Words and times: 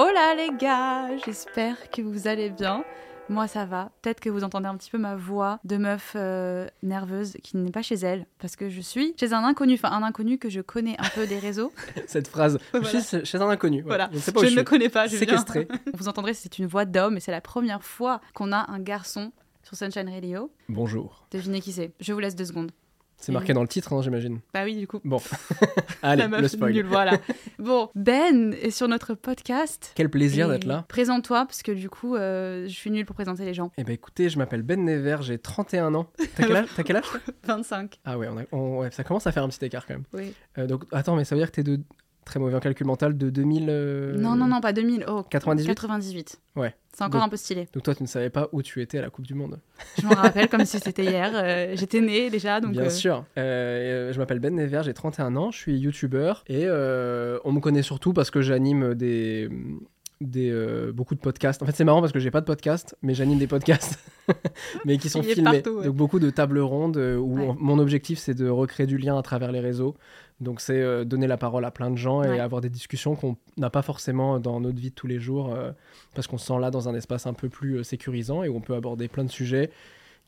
Hola 0.00 0.36
les 0.36 0.50
gars, 0.56 1.16
j'espère 1.26 1.90
que 1.90 2.02
vous 2.02 2.28
allez 2.28 2.50
bien. 2.50 2.84
Moi 3.28 3.48
ça 3.48 3.64
va. 3.64 3.90
Peut-être 4.00 4.20
que 4.20 4.30
vous 4.30 4.44
entendez 4.44 4.66
un 4.68 4.76
petit 4.76 4.90
peu 4.92 4.96
ma 4.98 5.16
voix 5.16 5.58
de 5.64 5.76
meuf 5.76 6.12
euh, 6.14 6.68
nerveuse 6.84 7.36
qui 7.42 7.56
n'est 7.56 7.72
pas 7.72 7.82
chez 7.82 7.96
elle 7.96 8.24
parce 8.38 8.54
que 8.54 8.68
je 8.70 8.80
suis 8.80 9.12
chez 9.18 9.32
un 9.32 9.42
inconnu, 9.42 9.74
enfin 9.74 9.90
un 9.90 10.04
inconnu 10.04 10.38
que 10.38 10.48
je 10.50 10.60
connais 10.60 10.94
un 11.00 11.08
peu 11.16 11.26
des 11.26 11.40
réseaux. 11.40 11.72
Cette 12.06 12.28
phrase. 12.28 12.60
Voilà. 12.72 12.88
Je 12.90 12.98
suis 12.98 13.24
chez 13.26 13.38
un 13.38 13.48
inconnu. 13.48 13.82
Voilà, 13.82 14.08
Je 14.12 14.18
sais 14.18 14.30
pas 14.30 14.40
je 14.42 14.46
je 14.46 14.50
ne 14.52 14.56
le 14.56 14.60
suis. 14.60 14.64
connais 14.66 14.88
pas. 14.88 15.06
Je 15.08 15.16
viens- 15.16 15.18
Séquestré. 15.20 15.66
Vous 15.94 16.06
entendrez, 16.06 16.32
c'est 16.32 16.60
une 16.60 16.66
voix 16.66 16.84
d'homme 16.84 17.16
et 17.16 17.20
c'est 17.20 17.32
la 17.32 17.40
première 17.40 17.82
fois 17.82 18.20
qu'on 18.34 18.52
a 18.52 18.70
un 18.70 18.78
garçon 18.78 19.32
sur 19.64 19.76
Sunshine 19.76 20.08
Radio. 20.08 20.52
Bonjour. 20.68 21.26
Devinez 21.32 21.60
qui 21.60 21.72
c'est. 21.72 21.90
Je 21.98 22.12
vous 22.12 22.20
laisse 22.20 22.36
deux 22.36 22.44
secondes. 22.44 22.70
C'est 23.20 23.32
marqué 23.32 23.52
dans 23.52 23.62
le 23.62 23.68
titre, 23.68 23.92
hein, 23.92 24.00
j'imagine. 24.00 24.38
Bah 24.54 24.62
oui, 24.64 24.76
du 24.76 24.86
coup. 24.86 25.00
Bon. 25.04 25.20
Allez, 26.02 26.22
la 26.22 26.28
meuf 26.28 26.40
le 26.40 26.48
spoil. 26.48 26.72
nulle, 26.72 26.86
voilà. 26.86 27.18
bon, 27.58 27.90
Ben 27.96 28.54
est 28.54 28.70
sur 28.70 28.86
notre 28.86 29.14
podcast. 29.14 29.90
Quel 29.96 30.08
plaisir 30.08 30.48
d'être 30.48 30.64
là. 30.64 30.84
Présente-toi, 30.88 31.44
parce 31.44 31.62
que 31.62 31.72
du 31.72 31.90
coup, 31.90 32.14
euh, 32.14 32.64
je 32.68 32.72
suis 32.72 32.90
nulle 32.92 33.04
pour 33.04 33.14
présenter 33.16 33.44
les 33.44 33.54
gens. 33.54 33.72
Eh 33.76 33.82
ben 33.84 33.92
écoutez, 33.92 34.28
je 34.28 34.38
m'appelle 34.38 34.62
Ben 34.62 34.84
Never, 34.84 35.16
j'ai 35.22 35.38
31 35.38 35.94
ans. 35.94 36.06
T'as 36.36 36.44
quel 36.46 36.56
âge, 36.56 36.68
quel 36.84 36.96
âge 36.96 37.04
toi? 37.10 37.20
25. 37.44 37.98
Ah 38.04 38.16
ouais, 38.16 38.28
on 38.30 38.38
a- 38.38 38.44
on- 38.52 38.78
ouais, 38.80 38.90
ça 38.92 39.02
commence 39.02 39.26
à 39.26 39.32
faire 39.32 39.42
un 39.42 39.48
petit 39.48 39.64
écart 39.64 39.84
quand 39.86 39.94
même. 39.94 40.04
Oui. 40.12 40.32
Euh, 40.58 40.66
donc 40.68 40.84
attends, 40.92 41.16
mais 41.16 41.24
ça 41.24 41.34
veut 41.34 41.40
dire 41.40 41.50
que 41.50 41.56
t'es 41.56 41.64
de 41.64 41.80
très 42.28 42.38
mauvais 42.38 42.54
en 42.54 42.60
calcul 42.60 42.86
mental 42.86 43.16
de 43.18 43.30
2000. 43.30 43.66
euh, 43.68 44.16
Non, 44.16 44.36
non, 44.36 44.46
non, 44.46 44.60
pas 44.60 44.72
2000. 44.72 45.04
Oh, 45.08 45.24
98? 45.28 45.66
98. 45.74 46.40
Ouais. 46.56 46.74
C'est 46.96 47.02
encore 47.04 47.20
Donc- 47.20 47.26
un 47.26 47.30
peu 47.30 47.36
stylé. 47.36 47.68
Donc 47.72 47.82
toi, 47.82 47.94
tu 47.94 48.02
ne 48.02 48.08
savais 48.08 48.30
pas 48.30 48.48
où 48.52 48.62
tu 48.62 48.80
étais 48.82 48.98
à 48.98 49.02
la 49.02 49.10
Coupe 49.10 49.26
du 49.26 49.34
Monde. 49.34 49.58
Je 50.00 50.06
m'en 50.06 50.14
rappelle 50.14 50.48
comme 50.48 50.64
si 50.64 50.78
c'était 50.78 51.04
hier. 51.04 51.30
euh, 51.34 51.74
J'étais 51.76 52.00
née 52.00 52.30
déjà, 52.30 52.60
donc. 52.60 52.72
Bien 52.72 52.82
euh, 52.82 52.90
sûr. 52.90 53.24
Euh, 53.36 54.12
je 54.12 54.18
m'appelle 54.18 54.38
Ben 54.40 54.54
Never, 54.54 54.82
j'ai 54.84 54.94
31 54.94 55.34
ans, 55.36 55.50
je 55.50 55.58
suis 55.58 55.78
youtubeur 55.78 56.44
et 56.48 56.66
on 56.68 57.52
me 57.52 57.60
connaît 57.60 57.82
surtout 57.82 58.12
parce 58.12 58.30
que 58.30 58.40
j'anime 58.40 58.94
des, 58.94 59.48
des 60.20 60.50
euh, 60.50 60.90
beaucoup 60.92 61.14
de 61.14 61.20
podcasts. 61.20 61.62
En 61.62 61.66
fait, 61.66 61.76
c'est 61.76 61.84
marrant 61.84 62.00
parce 62.00 62.12
que 62.12 62.18
j'ai 62.18 62.30
pas 62.32 62.40
de 62.40 62.46
podcast, 62.46 62.96
mais 63.02 63.14
j'anime 63.14 63.38
des 63.38 63.46
podcasts, 63.46 63.98
mais 64.84 64.98
qui 64.98 65.08
sont 65.08 65.22
filmés. 65.22 65.60
partout, 65.62 65.78
ouais. 65.78 65.84
Donc 65.86 65.94
beaucoup 65.94 66.18
de 66.18 66.30
tables 66.30 66.58
rondes 66.58 66.96
où 66.96 67.36
Ouais. 67.38 67.46
on- 67.48 67.54
mon 67.54 67.78
objectif 67.78 68.18
c'est 68.18 68.34
de 68.34 68.48
recréer 68.48 68.86
du 68.88 68.98
lien 68.98 69.16
à 69.16 69.22
travers 69.22 69.52
les 69.52 69.60
réseaux. 69.60 69.94
Donc 70.40 70.60
c'est 70.60 70.80
euh, 70.80 71.04
donner 71.04 71.26
la 71.26 71.36
parole 71.36 71.64
à 71.64 71.70
plein 71.70 71.90
de 71.90 71.96
gens 71.96 72.22
et 72.22 72.28
Ouais. 72.28 72.38
avoir 72.40 72.60
des 72.60 72.70
discussions 72.70 73.16
qu'on 73.16 73.36
n'a 73.56 73.70
pas 73.70 73.82
forcément 73.82 74.38
dans 74.38 74.60
notre 74.60 74.78
vie 74.78 74.90
de 74.90 74.94
tous 74.94 75.06
les 75.08 75.18
jours 75.18 75.52
euh, 75.52 75.72
parce 76.14 76.26
qu'on 76.28 76.38
se 76.38 76.46
sent 76.46 76.58
là 76.60 76.70
dans 76.70 76.88
un 76.88 76.94
espace 76.94 77.26
un 77.26 77.32
peu 77.34 77.48
plus 77.48 77.78
euh, 77.78 77.82
sécurisant 77.82 78.42
et 78.44 78.48
où 78.48 78.56
on 78.56 78.60
peut 78.60 78.74
aborder 78.74 79.08
plein 79.08 79.24
de 79.24 79.30
sujets 79.30 79.70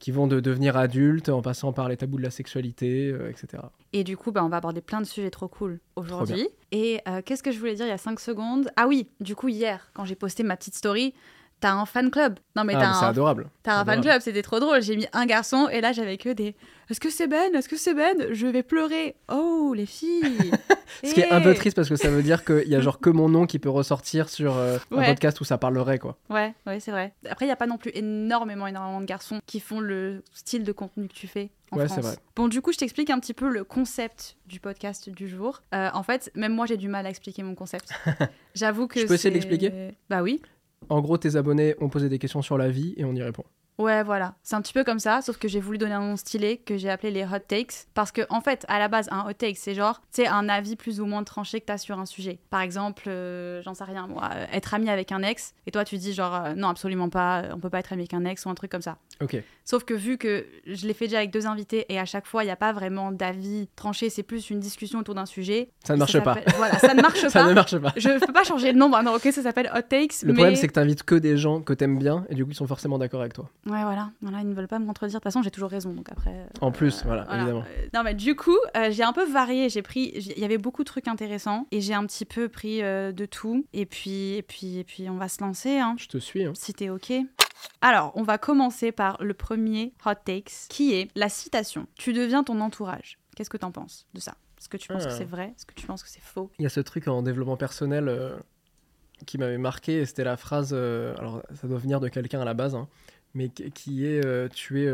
qui 0.00 0.11
vont 0.12 0.27
de 0.27 0.41
devenir 0.41 0.77
adulte 0.78 1.28
en 1.28 1.42
passant 1.42 1.72
par 1.75 1.88
les 1.91 1.97
tabous 1.98 2.16
de 2.16 2.22
la 2.22 2.31
sexualité, 2.31 3.11
euh, 3.12 3.28
etc. 3.31 3.62
Et 3.92 4.03
du 4.03 4.16
coup, 4.16 4.33
bah, 4.33 4.42
on 4.42 4.48
va 4.48 4.56
aborder 4.56 4.81
plein 4.81 5.00
de 5.03 5.06
sujets 5.06 5.28
trop 5.31 5.47
cool 5.47 5.78
aujourd'hui. 5.94 6.48
Et 6.72 7.03
euh, 7.06 7.20
qu'est-ce 7.22 7.42
que 7.42 7.53
je 7.53 7.58
voulais 7.58 7.75
dire 7.75 7.84
il 7.84 7.91
y 7.91 7.92
a 7.92 7.98
5 7.98 8.19
secondes? 8.19 8.70
Ah 8.77 8.88
oui, 8.88 9.08
du 9.21 9.37
coup, 9.37 9.48
hier, 9.48 9.91
quand 9.92 10.06
j'ai 10.06 10.15
posté 10.15 10.42
ma 10.42 10.56
petite 10.56 10.75
story, 10.75 11.12
t'as 11.60 11.72
un 11.75 11.84
fan 11.84 12.10
club. 12.10 12.38
Non, 12.56 12.65
mais 12.65 12.72
Ah, 12.77 12.81
t'as 12.81 13.06
un, 13.06 13.10
adorable. 13.10 13.50
t'as 13.62 13.78
un 13.78 13.84
fan 13.84 14.00
club, 14.00 14.22
c'était 14.22 14.41
trop 14.41 14.59
drôle. 14.59 14.81
J'ai 14.81 14.97
mis 14.97 15.06
un 15.12 15.27
garçon 15.27 15.69
et 15.71 15.82
là, 15.82 15.92
j'avais 15.92 16.16
que 16.16 16.31
des 16.31 16.56
Est-ce 16.91 16.99
que 16.99 17.09
c'est 17.11 17.28
Ben? 17.28 17.55
Est-ce 17.55 17.69
que 17.69 17.77
c'est 17.77 17.95
Ben? 17.95 18.33
Je 18.33 18.49
vais 18.49 18.65
pleurer. 18.65 19.15
Oh, 19.33 19.73
les 19.77 19.87
filles 19.87 20.51
Ce 21.05 21.15
qui 21.15 21.21
est 21.21 21.31
un 21.31 21.41
peu 21.41 21.53
Eh 21.53 21.55
triste 21.55 21.77
parce 21.77 21.89
que 21.89 21.95
ça 21.95 22.11
veut 22.11 22.23
dire 22.23 22.45
qu'il 22.45 22.67
y 22.67 22.75
a 22.75 22.81
genre 22.81 22.99
que 22.99 23.11
mon 23.11 23.28
nom 23.28 23.47
qui 23.47 23.61
peut 23.61 23.71
ressortir 23.71 24.28
sur 24.28 24.56
euh, 24.56 24.77
un 24.91 25.05
podcast 25.05 25.41
où 25.41 25.45
ça 25.45 25.56
parlerait 25.56 26.01
quoi. 26.01 26.19
Ouais, 26.31 26.53
ouais, 26.67 26.81
c'est 26.81 26.91
vrai. 26.91 27.15
Après, 27.28 27.45
il 27.45 27.49
n'y 27.49 27.53
a 27.53 27.56
pas 27.56 27.69
non 27.69 27.78
plus 27.78 27.93
énormément, 27.95 28.67
énormément 28.67 29.01
de 29.01 29.06
garçons 29.06 29.41
qui 29.47 29.61
font 29.61 29.78
le 29.78 30.25
style 30.33 30.65
de 30.65 30.73
contenu 30.73 31.06
que 31.06 31.15
tu 31.15 31.28
fais 31.28 31.51
en 31.71 31.78
Ouais, 31.78 31.89
c'est 31.89 32.01
vrai. 32.01 32.17
Bon, 32.34 32.49
du 32.49 32.61
coup, 32.61 32.73
je 32.73 32.78
t'explique 32.78 33.11
un 33.11 33.21
petit 33.21 33.34
peu 33.34 33.49
le 33.49 33.62
concept 33.62 34.37
du 34.47 34.59
podcast 34.59 35.09
du 35.09 35.28
jour. 35.28 35.62
Euh, 35.72 35.91
en 35.95 36.03
fait, 36.03 36.33
même 36.34 36.53
moi, 36.53 36.67
j'ai 36.67 36.77
du 36.77 36.89
mal 36.89 37.07
à 37.07 37.11
expliquer 37.11 37.45
mon 37.45 37.55
concept. 37.55 37.93
J'avoue 38.55 38.89
que 38.89 38.99
Je 38.99 39.07
peux 39.07 39.15
essayer 39.15 39.31
de 39.31 39.34
l'expliquer? 39.34 39.93
Bah 40.09 40.22
oui. 40.22 40.43
En 40.89 41.01
gros, 41.01 41.19
tes 41.19 41.37
abonnés 41.37 41.77
ont 41.81 41.89
posé 41.89 42.09
des 42.09 42.19
questions 42.19 42.43
sur 42.43 42.59
la 42.59 42.69
vie 42.69 42.95
et 42.97 43.05
on 43.05 43.15
y 43.15 43.22
répond. 43.22 43.45
Ouais, 43.80 44.02
voilà. 44.02 44.34
C'est 44.42 44.56
un 44.56 44.60
petit 44.60 44.74
peu 44.74 44.84
comme 44.84 44.98
ça, 44.98 45.22
sauf 45.22 45.38
que 45.38 45.48
j'ai 45.48 45.58
voulu 45.58 45.78
donner 45.78 45.94
un 45.94 46.00
nom 46.00 46.16
stylé 46.16 46.58
que 46.58 46.76
j'ai 46.76 46.91
appelé 46.91 47.10
les 47.10 47.24
hot 47.24 47.38
takes. 47.48 47.86
Parce 47.94 48.12
que, 48.12 48.20
en 48.28 48.42
fait, 48.42 48.66
à 48.68 48.78
la 48.78 48.88
base, 48.88 49.08
un 49.10 49.26
hot 49.26 49.32
take, 49.32 49.54
c'est 49.54 49.74
genre, 49.74 50.02
sais, 50.10 50.26
un 50.26 50.50
avis 50.50 50.76
plus 50.76 51.00
ou 51.00 51.06
moins 51.06 51.24
tranché 51.24 51.60
que 51.60 51.64
t'as 51.64 51.78
sur 51.78 51.98
un 51.98 52.04
sujet. 52.04 52.38
Par 52.50 52.60
exemple, 52.60 53.04
euh, 53.06 53.62
j'en 53.62 53.72
sais 53.72 53.84
rien, 53.84 54.06
moi, 54.06 54.28
euh, 54.34 54.46
être 54.52 54.74
ami 54.74 54.91
avec 54.91 55.12
un 55.12 55.22
ex, 55.22 55.54
et 55.66 55.70
toi, 55.70 55.86
tu 55.86 55.96
dis 55.96 56.12
genre, 56.12 56.34
euh, 56.34 56.54
non, 56.54 56.68
absolument 56.68 57.08
pas, 57.08 57.44
on 57.54 57.58
peut 57.58 57.70
pas 57.70 57.78
être 57.78 57.94
ami 57.94 58.02
avec 58.02 58.12
un 58.12 58.26
ex 58.26 58.44
ou 58.44 58.50
un 58.50 58.54
truc 58.54 58.70
comme 58.70 58.82
ça. 58.82 58.98
Ok. 59.22 59.42
Sauf 59.70 59.84
que 59.84 59.94
vu 59.94 60.19
que 60.19 60.44
je 60.66 60.84
l'ai 60.88 60.94
fait 60.94 61.04
déjà 61.06 61.19
avec 61.19 61.31
deux 61.31 61.47
invités 61.47 61.86
et 61.91 62.00
à 62.00 62.04
chaque 62.04 62.26
fois, 62.26 62.42
il 62.42 62.47
n'y 62.47 62.50
a 62.50 62.56
pas 62.56 62.72
vraiment 62.72 63.12
d'avis 63.12 63.69
tranché, 63.76 64.10
c'est 64.10 64.25
plus 64.25 64.50
une 64.50 64.58
discussion 64.58 64.98
autour 64.98 65.14
d'un 65.14 65.26
sujet. 65.26 65.70
Ça 65.86 65.94
ne 65.94 66.00
marche 66.00 66.19
pas. 66.19 66.38
Voilà, 66.56 66.76
ça 66.81 66.92
ne 66.92 67.00
marche 67.00 67.20
Ça 67.28 67.42
pas. 67.44 67.48
ne 67.48 67.54
marche 67.54 67.78
pas. 67.78 67.92
Je 67.97 68.19
peux 68.26 68.32
pas 68.32 68.42
changer 68.42 68.72
le 68.72 68.78
nom, 68.78 68.88
bah 68.91 69.04
non, 69.04 69.14
ok, 69.14 69.22
ça 69.30 69.42
s'appelle 69.42 69.70
Hot 69.72 69.82
Takes. 69.82 70.22
Le 70.22 70.28
mais... 70.28 70.34
problème, 70.34 70.56
c'est 70.56 70.66
que 70.66 70.72
t'invites 70.72 71.04
que 71.04 71.14
des 71.14 71.36
gens 71.36 71.60
que 71.60 71.72
t'aimes 71.72 72.00
bien 72.00 72.26
et 72.30 72.34
du 72.34 72.44
coup, 72.44 72.50
ils 72.50 72.56
sont 72.56 72.66
forcément 72.66 72.98
d'accord 72.98 73.20
avec 73.20 73.32
toi. 73.34 73.48
Ouais, 73.66 73.82
voilà, 73.84 74.10
voilà, 74.22 74.41
ils 74.41 74.48
ne 74.48 74.54
veulent 74.54 74.66
pas 74.66 74.80
me 74.80 74.86
contredire. 74.86 75.20
De 75.20 75.22
toute 75.22 75.32
façon, 75.32 75.41
j'ai 75.44 75.53
toujours 75.53 75.70
raison, 75.70 75.92
donc 75.92 76.09
après. 76.10 76.30
euh, 76.32 76.47
En 76.62 76.72
plus, 76.72 77.04
voilà, 77.04 77.28
évidemment. 77.32 77.60
Euh, 77.60 77.86
non, 77.94 78.03
mais 78.03 78.14
du 78.14 78.34
coup, 78.34 78.59
euh, 78.76 78.88
j'ai 78.91 79.04
un 79.04 79.12
peu 79.12 79.25
varié. 79.30 79.69
J'ai 79.69 79.82
pris, 79.82 80.10
il 80.16 80.38
y 80.41 80.44
avait 80.44 80.59
beaucoup 80.59 80.82
de 80.82 80.88
trucs 80.88 81.06
intéressants 81.06 81.69
et 81.70 81.80
j'ai 81.80 81.94
un 81.94 82.04
petit 82.06 82.25
peu 82.25 82.48
pris 82.48 82.82
euh, 82.82 83.12
de 83.12 83.25
tout. 83.25 83.64
Et 83.72 83.86
puis, 83.86 84.34
et 84.34 84.42
puis, 84.42 84.78
et 84.78 84.84
puis, 84.84 85.09
on 85.09 85.16
va 85.16 85.28
se 85.28 85.41
lancer. 85.41 85.78
Hein, 85.78 85.94
Je 85.97 86.09
te 86.09 86.19
suis. 86.19 86.44
hein. 86.44 86.54
si 86.56 86.75
t'es 86.75 86.91
ok. 86.91 87.12
Alors, 87.81 88.12
on 88.15 88.22
va 88.22 88.38
commencer 88.38 88.93
par 88.93 89.22
le 89.22 89.34
premier 89.34 89.93
hot 90.06 90.15
takes, 90.25 90.53
qui 90.69 90.94
est 90.94 91.09
la 91.15 91.28
citation. 91.28 91.87
Tu 91.97 92.12
deviens 92.12 92.44
ton 92.44 92.60
entourage. 92.60 93.19
Qu'est-ce 93.37 93.50
que 93.50 93.56
t'en 93.56 93.71
penses 93.72 94.06
de 94.15 94.21
ça? 94.21 94.32
Est-ce 94.59 94.69
que 94.69 94.76
tu 94.76 94.88
penses 94.88 95.04
que 95.06 95.10
Ah. 95.12 95.16
c'est 95.16 95.25
vrai? 95.25 95.54
Est-ce 95.56 95.65
que 95.66 95.75
tu 95.75 95.87
penses 95.87 96.03
que 96.03 96.09
c'est 96.09 96.21
faux? 96.22 96.50
Il 96.59 96.62
y 96.62 96.66
a 96.66 96.71
ce 96.71 96.81
truc 96.81 97.09
en 97.09 97.22
développement 97.22 97.56
personnel 97.56 98.09
euh, 98.09 98.37
qui 99.26 99.38
m'avait 99.38 99.59
marqué 99.59 100.00
et 100.00 100.06
c'était 100.06 100.25
la 100.25 100.37
phrase. 100.37 100.71
euh, 100.72 101.15
alors, 101.19 101.43
ça 101.54 101.66
doit 101.69 101.78
venir 101.78 102.00
de 102.00 102.09
quelqu'un 102.09 102.41
à 102.41 102.44
la 102.44 102.53
base, 102.54 102.75
hein, 102.75 102.88
mais 103.34 103.48
qui- 103.48 104.04
est 104.06 104.25
euh, 104.25 104.48
tu 104.48 104.82
es, 104.82 104.88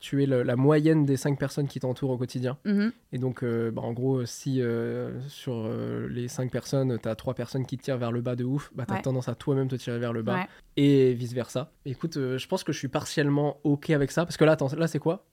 tu 0.00 0.22
es 0.22 0.26
le- 0.26 0.42
la 0.44 0.54
moyenne 0.56 1.04
des 1.04 1.16
cinq 1.16 1.38
personnes 1.38 1.66
qui 1.66 1.80
t'entourent 1.80 2.10
au 2.10 2.16
quotidien. 2.18 2.56
Mhm. 2.64 2.92
Et 3.12 3.18
donc, 3.18 3.42
euh, 3.42 3.70
bah, 3.70 3.82
en 3.82 3.92
gros, 3.92 4.24
si 4.26 4.62
euh, 4.62 5.20
sur 5.28 5.54
euh, 5.66 6.06
les 6.08 6.28
cinq 6.28 6.50
personnes, 6.52 6.98
tu 7.02 7.08
as 7.08 7.14
trois 7.16 7.34
personnes 7.34 7.66
qui 7.66 7.76
te 7.78 7.82
tirent 7.82 7.98
vers 7.98 8.12
le 8.12 8.20
bas 8.20 8.36
de 8.36 8.44
ouf, 8.44 8.70
bah, 8.74 8.84
tu 8.86 8.92
as 8.92 8.96
Ouais. 8.96 9.02
tendance 9.02 9.28
à 9.28 9.34
toi-même 9.34 9.68
te 9.68 9.76
tirer 9.76 9.98
vers 9.98 10.12
le 10.12 10.22
bas. 10.22 10.34
Ouais. 10.36 10.46
Et 10.76 11.14
vice-versa. 11.14 11.72
Écoute, 11.84 12.14
je 12.14 12.46
pense 12.46 12.62
que 12.64 12.72
je 12.72 12.78
suis 12.78 12.88
partiellement 12.88 13.58
OK 13.64 13.90
avec 13.90 14.10
ça. 14.12 14.24
Parce 14.24 14.36
que 14.36 14.44
là, 14.44 14.52
attends, 14.52 14.68
là, 14.76 14.86
c'est 14.86 14.98
quoi? 15.00 15.26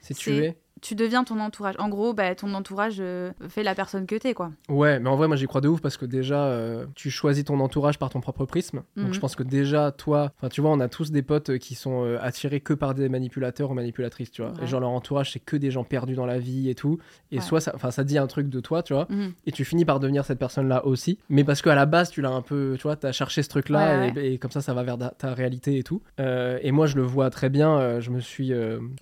C'est 0.00 0.14
tu 0.14 0.30
C'est- 0.30 0.36
es 0.46 0.56
Tu 0.82 0.96
deviens 0.96 1.22
ton 1.22 1.38
entourage. 1.38 1.76
En 1.78 1.88
gros, 1.88 2.12
bah, 2.12 2.34
ton 2.34 2.52
entourage 2.54 2.96
euh, 2.98 3.30
fait 3.48 3.62
la 3.62 3.74
personne 3.74 4.04
que 4.04 4.16
t'es, 4.16 4.34
quoi. 4.34 4.50
Ouais, 4.68 4.98
mais 4.98 5.08
en 5.08 5.14
vrai, 5.16 5.28
moi, 5.28 5.36
j'y 5.36 5.46
crois 5.46 5.60
de 5.60 5.68
ouf 5.68 5.80
parce 5.80 5.96
que 5.96 6.04
déjà, 6.04 6.44
euh, 6.46 6.86
tu 6.96 7.08
choisis 7.08 7.44
ton 7.44 7.60
entourage 7.60 8.00
par 8.00 8.10
ton 8.10 8.20
propre 8.20 8.44
prisme. 8.46 8.82
Mhm. 8.96 9.04
Donc, 9.04 9.14
je 9.14 9.20
pense 9.20 9.36
que 9.36 9.44
déjà, 9.44 9.92
toi, 9.92 10.32
enfin, 10.38 10.48
tu 10.48 10.60
vois, 10.60 10.70
on 10.72 10.80
a 10.80 10.88
tous 10.88 11.12
des 11.12 11.22
potes 11.22 11.50
euh, 11.50 11.58
qui 11.58 11.76
sont 11.76 12.04
euh, 12.04 12.18
attirés 12.20 12.58
que 12.60 12.74
par 12.74 12.94
des 12.94 13.08
manipulateurs 13.08 13.70
ou 13.70 13.74
manipulatrices, 13.74 14.32
tu 14.32 14.42
vois. 14.42 14.50
Ouais. 14.54 14.64
Et 14.64 14.66
genre, 14.66 14.80
leur 14.80 14.90
entourage, 14.90 15.32
c'est 15.32 15.38
que 15.38 15.56
des 15.56 15.70
gens 15.70 15.84
perdus 15.84 16.14
dans 16.16 16.26
la 16.26 16.40
vie 16.40 16.68
et 16.68 16.74
tout. 16.74 16.98
Et 17.30 17.36
Ouais. 17.36 17.42
soit, 17.42 17.60
ça, 17.60 17.70
enfin, 17.76 17.92
ça 17.92 18.02
dit 18.02 18.18
un 18.18 18.26
truc 18.26 18.48
de 18.48 18.58
toi, 18.58 18.82
tu 18.82 18.92
vois. 18.92 19.06
Mhm. 19.08 19.32
et 19.46 19.52
tu 19.52 19.64
finis 19.64 19.84
par 19.84 20.00
devenir 20.00 20.24
cette 20.24 20.40
personne-là 20.40 20.84
aussi. 20.84 21.18
Mais 21.28 21.44
parce 21.44 21.62
qu'à 21.62 21.76
la 21.76 21.86
base, 21.86 22.10
tu 22.10 22.22
l'as 22.22 22.30
un 22.30 22.42
peu, 22.42 22.74
tu 22.76 22.82
vois, 22.82 22.96
t'as 22.96 23.12
cherché 23.12 23.44
ce 23.44 23.48
truc-là 23.48 24.00
Ouais, 24.00 24.12
et, 24.16 24.32
et 24.34 24.38
comme 24.38 24.50
ça, 24.50 24.60
ça 24.60 24.74
va 24.74 24.82
vers 24.82 24.98
ta 24.98 25.32
réalité 25.32 25.78
et 25.78 25.84
tout. 25.84 26.02
Et 26.18 26.72
moi, 26.72 26.86
je 26.88 26.96
le 26.96 27.02
vois 27.02 27.30
très 27.30 27.50
bien. 27.50 28.00
je 28.00 28.10
me 28.10 28.18
suis, 28.18 28.52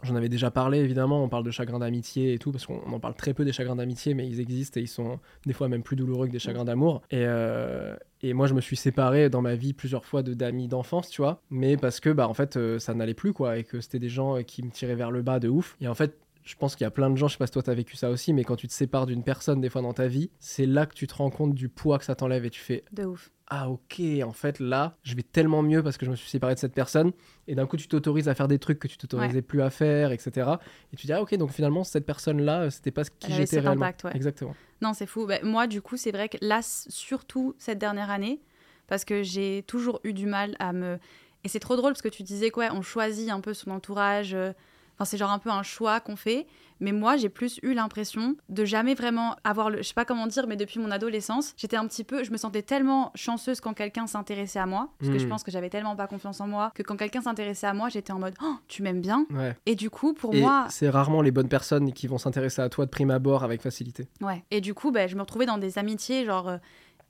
j'en 0.03 0.15
avais 0.15 0.29
déjà 0.29 0.51
parlé 0.51 0.79
évidemment. 0.81 1.25
On 1.25 1.29
parle 1.31 1.45
de 1.45 1.51
d'amitié 1.79 2.35
et 2.35 2.39
tout 2.39 2.53
parce 2.53 2.67
qu'on 2.67 2.81
en 2.93 3.01
parle 3.01 3.15
très 3.15 3.35
peu 3.35 3.45
des 3.45 3.53
chagrins 3.53 3.77
d'amitié, 3.77 4.15
mais 4.15 4.27
ils 4.27 4.41
existent 4.41 4.81
et 4.81 4.83
ils 4.83 4.89
sont 4.89 5.19
des 5.47 5.53
fois 5.53 5.69
même 5.69 5.83
plus 5.83 5.97
douloureux 5.97 6.27
que 6.27 6.33
des 6.33 6.39
chagrins 6.39 6.65
d'amour. 6.65 7.03
Et 7.11 7.25
euh, 7.25 7.97
et 8.23 8.35
moi, 8.35 8.47
je 8.47 8.55
me 8.55 8.61
suis 8.61 8.77
séparé 8.77 9.31
dans 9.31 9.41
ma 9.41 9.55
vie 9.55 9.73
plusieurs 9.73 10.05
fois 10.05 10.23
de 10.23 10.35
d'amis 10.35 10.69
d'enfance, 10.69 11.09
tu 11.09 11.23
vois. 11.23 11.43
Mais 11.51 11.77
parce 11.77 12.01
que, 12.01 12.11
bah, 12.11 12.29
en 12.29 12.35
fait, 12.35 12.57
euh, 12.57 12.79
ça 12.79 12.93
n'allait 12.93 13.15
plus, 13.15 13.33
quoi. 13.33 13.59
Et 13.59 13.65
que 13.65 13.81
c'était 13.81 13.99
des 13.99 14.11
gens 14.11 14.37
euh, 14.37 14.43
qui 14.43 14.63
me 14.63 14.71
tiraient 14.71 14.95
vers 14.95 15.11
le 15.11 15.23
bas 15.23 15.41
de 15.41 15.49
ouf. 15.49 15.77
Et 15.81 15.89
en 15.89 15.95
fait, 15.95 16.19
je 16.43 16.55
pense 16.57 16.77
qu'il 16.77 16.85
y 16.85 16.89
a 16.89 16.91
plein 16.91 17.11
de 17.11 17.17
gens, 17.17 17.29
je 17.29 17.35
sais 17.35 17.39
pas 17.39 17.47
si 17.47 17.53
toi 17.53 17.63
t'as 17.63 17.75
vécu 17.75 17.97
ça 17.97 18.11
aussi, 18.11 18.33
mais 18.33 18.45
quand 18.45 18.57
tu 18.57 18.67
te 18.67 18.73
sépares 18.73 19.07
d'une 19.07 19.23
personne 19.23 19.61
des 19.61 19.69
fois 19.69 19.83
dans 19.83 19.93
ta 19.93 20.09
vie, 20.09 20.31
c'est 20.39 20.67
là 20.67 20.87
que 20.87 20.95
tu 20.95 21.07
te 21.07 21.15
rends 21.15 21.31
compte 21.31 21.55
du 21.55 21.69
poids 21.69 21.99
que 21.99 22.05
ça 22.05 22.15
t'enlève 22.15 22.45
et 22.45 22.51
tu 22.51 22.61
fais 22.61 22.83
De 22.93 23.05
ouf. 23.05 23.31
Ah 23.51 23.69
ok, 23.69 24.01
en 24.25 24.33
fait 24.33 24.61
là, 24.61 24.97
je 25.03 25.17
vais 25.17 25.25
tellement 25.25 25.63
mieux 25.63 25.83
parce 25.83 25.97
que 25.97 26.07
je 26.07 26.11
me 26.11 26.17
suis 26.17 26.31
séparé 26.31 26.55
de 26.55 26.61
cette 26.61 26.73
personne. 26.73 27.13
Et 27.49 27.57
d'un 27.57 27.67
coup, 27.67 27.77
tu 27.77 27.89
t'autorises 27.89 28.29
à 28.29 28.35
faire 28.37 28.47
des 28.47 28.61
trucs 28.61 28.79
que 28.79 28.87
tu 28.87 28.97
t'autorisais 28.97 29.43
plus 29.43 29.61
à 29.61 29.71
faire, 29.71 30.13
etc. 30.13 30.53
Et 30.93 30.97
tu 30.97 31.07
dis, 31.07 31.13
ah 31.13 31.21
ok, 31.21 31.35
donc 31.35 31.51
finalement, 31.51 31.83
cette 31.83 32.07
personne-là, 32.07 32.71
c'était 32.71 32.93
pas 32.93 33.03
ce 33.03 33.11
qui 33.11 33.33
j'étais 33.33 33.59
réellement. 33.59 33.85
Impact, 33.85 34.05
ouais. 34.05 34.13
Exactement. 34.15 34.55
Non, 34.81 34.95
c'est 34.95 35.07
fou. 35.07 35.27
Bah, 35.27 35.39
moi, 35.43 35.67
du 35.67 35.83
coup, 35.83 35.97
c'est 35.97 36.13
vrai 36.13 36.29
que 36.29 36.39
là, 36.41 36.61
surtout 36.63 37.57
cette 37.59 37.79
dernière 37.79 38.11
année, 38.11 38.41
parce 38.87 39.05
que 39.05 39.25
j'ai 39.25 39.65
toujours 39.67 40.01
eu 40.05 40.13
du 40.13 40.27
mal 40.27 40.55
à 40.61 40.73
me... 40.73 40.99
Et 41.43 41.49
c'est 41.49 41.61
trop 41.61 41.75
drôle 41.75 41.93
parce 41.93 42.03
que 42.03 42.09
tu 42.09 42.23
disais 42.23 42.51
quoi, 42.51 42.69
on 42.73 42.83
choisit 42.83 43.31
un 43.31 43.41
peu 43.41 43.53
son 43.53 43.71
entourage. 43.73 44.35
Euh, 44.35 44.53
enfin, 44.95 45.07
c'est 45.07 45.17
genre 45.17 45.31
un 45.31 45.39
peu 45.39 45.51
un 45.51 45.63
choix 45.63 45.99
qu'on 45.99 46.17
fait. 46.17 46.47
Mais 46.81 46.93
moi, 46.93 47.17
j'ai 47.17 47.29
plus 47.29 47.61
eu 47.63 47.75
l'impression 47.75 48.37
de 48.49 48.65
jamais 48.65 48.95
vraiment 48.95 49.37
avoir 49.45 49.71
le. 49.71 49.79
Je 49.79 49.89
sais 49.89 49.95
pas 49.95 50.05
comment 50.05 50.27
dire, 50.27 50.47
mais 50.47 50.57
depuis 50.57 50.81
mon 50.81 50.91
adolescence, 50.91 51.55
j'étais 51.57 51.77
un 51.77 51.87
petit 51.87 52.05
peu. 52.05 52.25
Je 52.25 52.31
me 52.31 52.37
sentais 52.37 52.63
tellement 52.63 53.13
chanceuse 53.15 53.61
quand 53.61 53.75
quelqu'un 53.75 54.07
s'intéressait 54.07 54.59
à 54.59 54.67
moi. 54.67 54.91
Parce 54.99 55.13
que 55.13 55.19
je 55.19 55.27
hmm. 55.27 55.29
pense 55.29 55.43
que 55.43 55.51
j'avais 55.51 55.71
tellement 55.71 55.97
pas 55.97 56.07
confiance 56.07 56.41
en 56.41 56.47
moi 56.47 56.73
que 56.75 56.83
quand 56.83 56.97
quelqu'un 56.97 57.23
s'intéressait 57.23 57.67
à 57.67 57.75
moi, 57.75 57.89
j'étais 57.89 58.13
en 58.13 58.19
mode 58.19 58.35
oh, 58.43 58.55
tu 58.69 58.83
m'aimes 58.83 59.01
bien. 59.01 59.27
Et 59.67 59.75
du 59.75 59.91
coup, 59.91 60.15
pour 60.15 60.35
moi. 60.35 60.67
C'est 60.71 60.89
rarement 60.89 61.23
les 61.23 61.31
bonnes 61.31 61.49
personnes 61.49 61.93
qui 61.93 62.07
vont 62.07 62.19
s'intéresser 62.19 62.63
à 62.63 62.69
toi 62.69 62.87
de 62.87 62.91
prime 62.91 63.11
abord 63.11 63.45
avec 63.45 63.61
facilité. 63.61 64.09
Ouais. 64.21 64.45
Et 64.51 64.61
du 64.61 64.75
coup, 64.75 64.91
ben, 64.91 65.09
je 65.09 65.17
me 65.17 65.21
retrouvais 65.21 65.47
dans 65.47 65.59
des 65.59 65.79
amitiés, 65.79 66.25
genre. 66.25 66.49
Euh, 66.49 66.59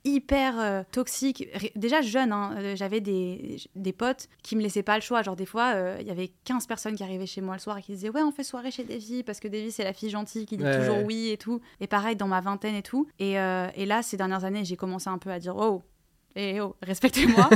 hyper 0.03 0.59
euh, 0.59 0.83
toxique. 0.91 1.47
Déjà 1.75 2.01
jeune, 2.01 2.31
hein, 2.31 2.55
euh, 2.57 2.75
j'avais 2.75 3.01
des, 3.01 3.57
des, 3.75 3.93
potes 3.93 4.27
qui 4.43 4.55
me 4.55 4.61
laissaient 4.61 4.83
pas 4.83 4.95
le 4.95 5.01
choix. 5.01 5.21
Genre 5.21 5.35
des 5.35 5.45
fois, 5.45 5.73
euh, 5.75 5.97
il 5.99 6.07
y 6.07 6.11
avait 6.11 6.31
15 6.45 6.65
personnes 6.67 6.95
qui 6.95 7.03
arrivaient 7.03 7.25
chez 7.25 7.41
moi 7.41 7.55
le 7.55 7.59
soir 7.59 7.77
et 7.77 7.81
qui 7.81 7.91
disaient 7.93 8.09
ouais 8.09 8.21
on 8.21 8.31
fait 8.31 8.43
soirée 8.43 8.71
chez 8.71 8.83
Davy 8.83 9.23
parce 9.23 9.39
que 9.39 9.47
Davy 9.47 9.71
c'est 9.71 9.83
la 9.83 9.93
fille 9.93 10.09
gentille 10.09 10.45
qui 10.45 10.57
dit 10.57 10.63
toujours 10.63 11.03
oui 11.05 11.29
et 11.29 11.37
tout. 11.37 11.61
Et 11.79 11.87
pareil 11.87 12.15
dans 12.15 12.27
ma 12.27 12.41
vingtaine 12.41 12.75
et 12.75 12.83
tout. 12.83 13.07
Et, 13.19 13.33
et 13.33 13.85
là 13.85 14.01
ces 14.01 14.17
dernières 14.17 14.43
années 14.43 14.65
j'ai 14.65 14.77
commencé 14.77 15.09
un 15.09 15.17
peu 15.17 15.29
à 15.29 15.39
dire 15.39 15.55
oh 15.55 15.83
et 16.35 16.61
oh, 16.61 16.75
respectez-moi. 16.81 17.49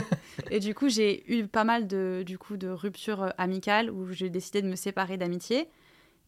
et 0.52 0.60
du 0.60 0.76
coup, 0.76 0.90
j'ai 0.90 1.32
eu 1.34 1.48
pas 1.48 1.64
mal 1.64 1.88
de, 1.88 2.24
du 2.26 2.38
coup, 2.38 2.58
de 2.58 2.68
ruptures 2.68 3.34
amicales 3.38 3.90
où 3.90 4.12
j'ai 4.12 4.30
décidé 4.30 4.62
de 4.62 4.68
me 4.68 4.76
séparer 4.76 5.18
d'amitié. 5.18 5.70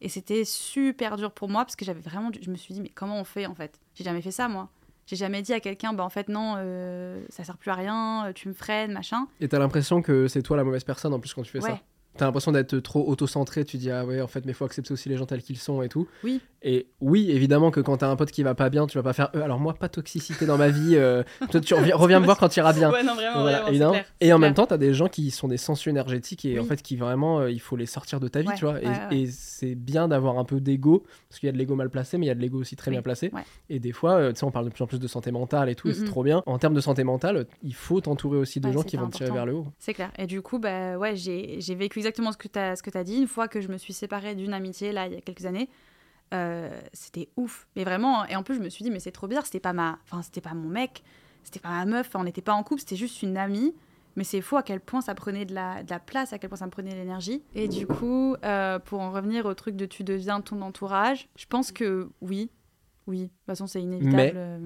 Et 0.00 0.08
c'était 0.08 0.44
super 0.44 1.16
dur 1.16 1.32
pour 1.32 1.48
moi 1.48 1.64
parce 1.64 1.76
que 1.76 1.84
j'avais 1.84 2.00
vraiment. 2.00 2.30
Je 2.40 2.50
me 2.50 2.56
suis 2.56 2.72
dit, 2.72 2.80
mais 2.80 2.88
comment 2.88 3.20
on 3.20 3.24
fait 3.24 3.46
en 3.46 3.54
fait? 3.54 3.80
J'ai 3.94 4.04
jamais 4.04 4.22
fait 4.22 4.30
ça 4.30 4.48
moi. 4.48 4.70
J'ai 5.08 5.16
jamais 5.16 5.40
dit 5.40 5.54
à 5.54 5.60
quelqu'un, 5.60 5.94
bah 5.94 6.04
en 6.04 6.10
fait 6.10 6.28
non, 6.28 6.56
euh, 6.58 7.24
ça 7.30 7.42
sert 7.42 7.56
plus 7.56 7.70
à 7.70 7.74
rien, 7.74 8.26
euh, 8.26 8.32
tu 8.34 8.46
me 8.46 8.52
freines, 8.52 8.92
machin. 8.92 9.26
Et 9.40 9.48
t'as 9.48 9.58
l'impression 9.58 10.02
que 10.02 10.28
c'est 10.28 10.42
toi 10.42 10.58
la 10.58 10.64
mauvaise 10.64 10.84
personne 10.84 11.14
en 11.14 11.18
plus 11.18 11.32
quand 11.32 11.40
tu 11.40 11.50
fais 11.50 11.62
ça. 11.62 11.80
T'as 12.18 12.26
l'impression 12.26 12.50
d'être 12.50 12.78
trop 12.80 13.08
auto-centré, 13.08 13.64
tu 13.64 13.76
dis 13.76 13.90
ah 13.92 14.04
ouais 14.04 14.20
en 14.20 14.26
fait 14.26 14.44
mais 14.44 14.52
faut 14.52 14.64
accepter 14.64 14.92
aussi 14.92 15.08
les 15.08 15.16
gens 15.16 15.26
tels 15.26 15.42
qu'ils 15.42 15.56
sont 15.56 15.82
et 15.82 15.88
tout. 15.88 16.08
Oui. 16.24 16.40
Et 16.62 16.88
oui 17.00 17.30
évidemment 17.30 17.70
que 17.70 17.78
quand 17.78 17.98
t'as 17.98 18.08
un 18.08 18.16
pote 18.16 18.32
qui 18.32 18.42
va 18.42 18.56
pas 18.56 18.68
bien, 18.68 18.88
tu 18.88 18.98
vas 18.98 19.04
pas 19.04 19.12
faire 19.12 19.30
euh, 19.36 19.42
alors 19.42 19.60
moi 19.60 19.74
pas 19.74 19.88
toxicité 19.88 20.44
dans 20.44 20.58
ma 20.58 20.68
vie, 20.68 20.96
euh, 20.96 21.22
toi 21.50 21.60
tu 21.60 21.74
reviens, 21.74 22.18
me 22.18 22.24
voir 22.24 22.36
quand 22.36 22.48
tu 22.48 22.58
iras 22.58 22.72
bien. 22.72 22.90
Ouais 22.90 23.04
non 23.04 23.14
vraiment, 23.14 23.44
vraiment 23.44 23.92
Et 24.20 24.32
en 24.32 24.38
même 24.38 24.54
temps 24.54 24.66
t'as 24.66 24.76
des 24.76 24.92
gens 24.92 25.08
qui 25.08 25.30
sont 25.30 25.46
des 25.46 25.56
sensu 25.56 25.90
énergétiques 25.90 26.44
et 26.44 26.58
en 26.58 26.64
fait 26.64 26.82
qui 26.82 26.96
vraiment 26.96 27.40
euh, 27.40 27.50
il 27.50 27.60
faut 27.60 27.76
les 27.76 27.86
sortir 27.86 28.18
de 28.18 28.26
ta 28.26 28.40
vie 28.40 28.48
tu 28.56 28.64
vois. 28.64 28.80
et, 29.12 29.26
c'est 29.30 29.74
bien 29.74 30.08
d'avoir 30.08 30.38
un 30.38 30.44
peu 30.44 30.60
d'ego 30.60 31.04
parce 31.28 31.40
qu'il 31.40 31.46
y 31.46 31.50
a 31.50 31.52
de 31.52 31.58
l'ego 31.58 31.74
mal 31.74 31.90
placé 31.90 32.18
mais 32.18 32.26
il 32.26 32.28
y 32.28 32.32
a 32.32 32.34
de 32.34 32.40
l'ego 32.40 32.58
aussi 32.58 32.74
très 32.74 32.90
bien 32.90 33.02
placé. 33.02 33.30
Et 33.70 33.78
des 33.78 33.92
fois 33.92 34.32
tu 34.32 34.40
sais 34.40 34.44
on 34.44 34.50
parle 34.50 34.64
de 34.64 34.70
plus 34.70 34.82
en 34.82 34.86
plus 34.86 34.98
de 34.98 35.06
santé 35.06 35.30
mentale 35.30 35.68
et 35.68 35.76
tout 35.76 35.88
et 35.88 35.94
c'est 35.94 36.04
trop 36.04 36.24
bien. 36.24 36.42
En 36.46 36.58
termes 36.58 36.74
de 36.74 36.80
santé 36.80 37.04
mentale 37.04 37.46
il 37.62 37.74
faut 37.74 38.00
t'entourer 38.00 38.38
aussi 38.38 38.58
de 38.58 38.72
gens 38.72 38.82
qui 38.82 38.96
vont 38.96 39.08
te 39.08 39.16
tirer 39.16 39.30
vers 39.30 39.46
le 39.46 39.54
haut. 39.54 39.66
C'est 39.78 39.94
clair. 39.94 40.10
Et 40.18 40.26
du 40.26 40.42
coup 40.42 40.58
bah 40.58 40.98
ouais 40.98 41.14
j'ai 41.14 41.74
vécu 41.76 42.00
exactement 42.08 42.32
ce 42.32 42.38
que 42.38 42.48
tu 42.48 42.58
as, 42.58 42.98
as 42.98 43.04
dit. 43.04 43.16
Une 43.16 43.28
fois 43.28 43.48
que 43.48 43.60
je 43.60 43.68
me 43.68 43.76
suis 43.76 43.92
séparée 43.92 44.34
d'une 44.34 44.52
amitié, 44.52 44.92
là, 44.92 45.06
il 45.06 45.14
y 45.14 45.16
a 45.16 45.20
quelques 45.20 45.46
années, 45.46 45.68
euh, 46.34 46.80
c'était 46.92 47.28
ouf. 47.36 47.68
Mais 47.76 47.84
vraiment, 47.84 48.24
et 48.26 48.36
en 48.36 48.42
plus, 48.42 48.56
je 48.56 48.60
me 48.60 48.68
suis 48.68 48.82
dit, 48.82 48.90
mais 48.90 49.00
c'est 49.00 49.12
trop 49.12 49.28
bizarre, 49.28 49.46
c'était 49.46 49.60
pas 49.60 49.72
ma. 49.72 49.98
Enfin, 50.10 50.20
pas 50.42 50.54
mon 50.54 50.68
mec, 50.68 51.02
c'était 51.44 51.60
pas 51.60 51.70
ma 51.70 51.84
meuf, 51.84 52.10
on 52.14 52.24
n'était 52.24 52.42
pas 52.42 52.54
en 52.54 52.62
couple, 52.62 52.80
c'était 52.80 52.96
juste 52.96 53.22
une 53.22 53.36
amie. 53.36 53.74
Mais 54.16 54.24
c'est 54.24 54.40
fou 54.40 54.56
à 54.56 54.64
quel 54.64 54.80
point 54.80 55.00
ça 55.00 55.14
prenait 55.14 55.44
de 55.44 55.54
la, 55.54 55.84
de 55.84 55.90
la, 55.90 56.00
place, 56.00 56.32
à 56.32 56.38
quel 56.38 56.50
point 56.50 56.58
ça 56.58 56.66
me 56.66 56.72
prenait 56.72 56.90
de 56.90 56.96
l'énergie. 56.96 57.44
Et 57.54 57.68
du 57.68 57.86
coup, 57.86 58.34
euh, 58.44 58.80
pour 58.80 59.00
en 59.00 59.12
revenir 59.12 59.46
au 59.46 59.54
truc 59.54 59.76
de 59.76 59.86
tu 59.86 60.02
deviens 60.02 60.40
ton 60.40 60.60
entourage, 60.60 61.28
je 61.36 61.46
pense 61.46 61.70
que 61.70 62.08
oui, 62.20 62.50
oui, 63.08 63.22
de 63.22 63.24
toute 63.24 63.46
façon, 63.46 63.66
c'est 63.66 63.82
inévitable. 63.82 64.16
Mais... 64.16 64.32
Euh, 64.36 64.58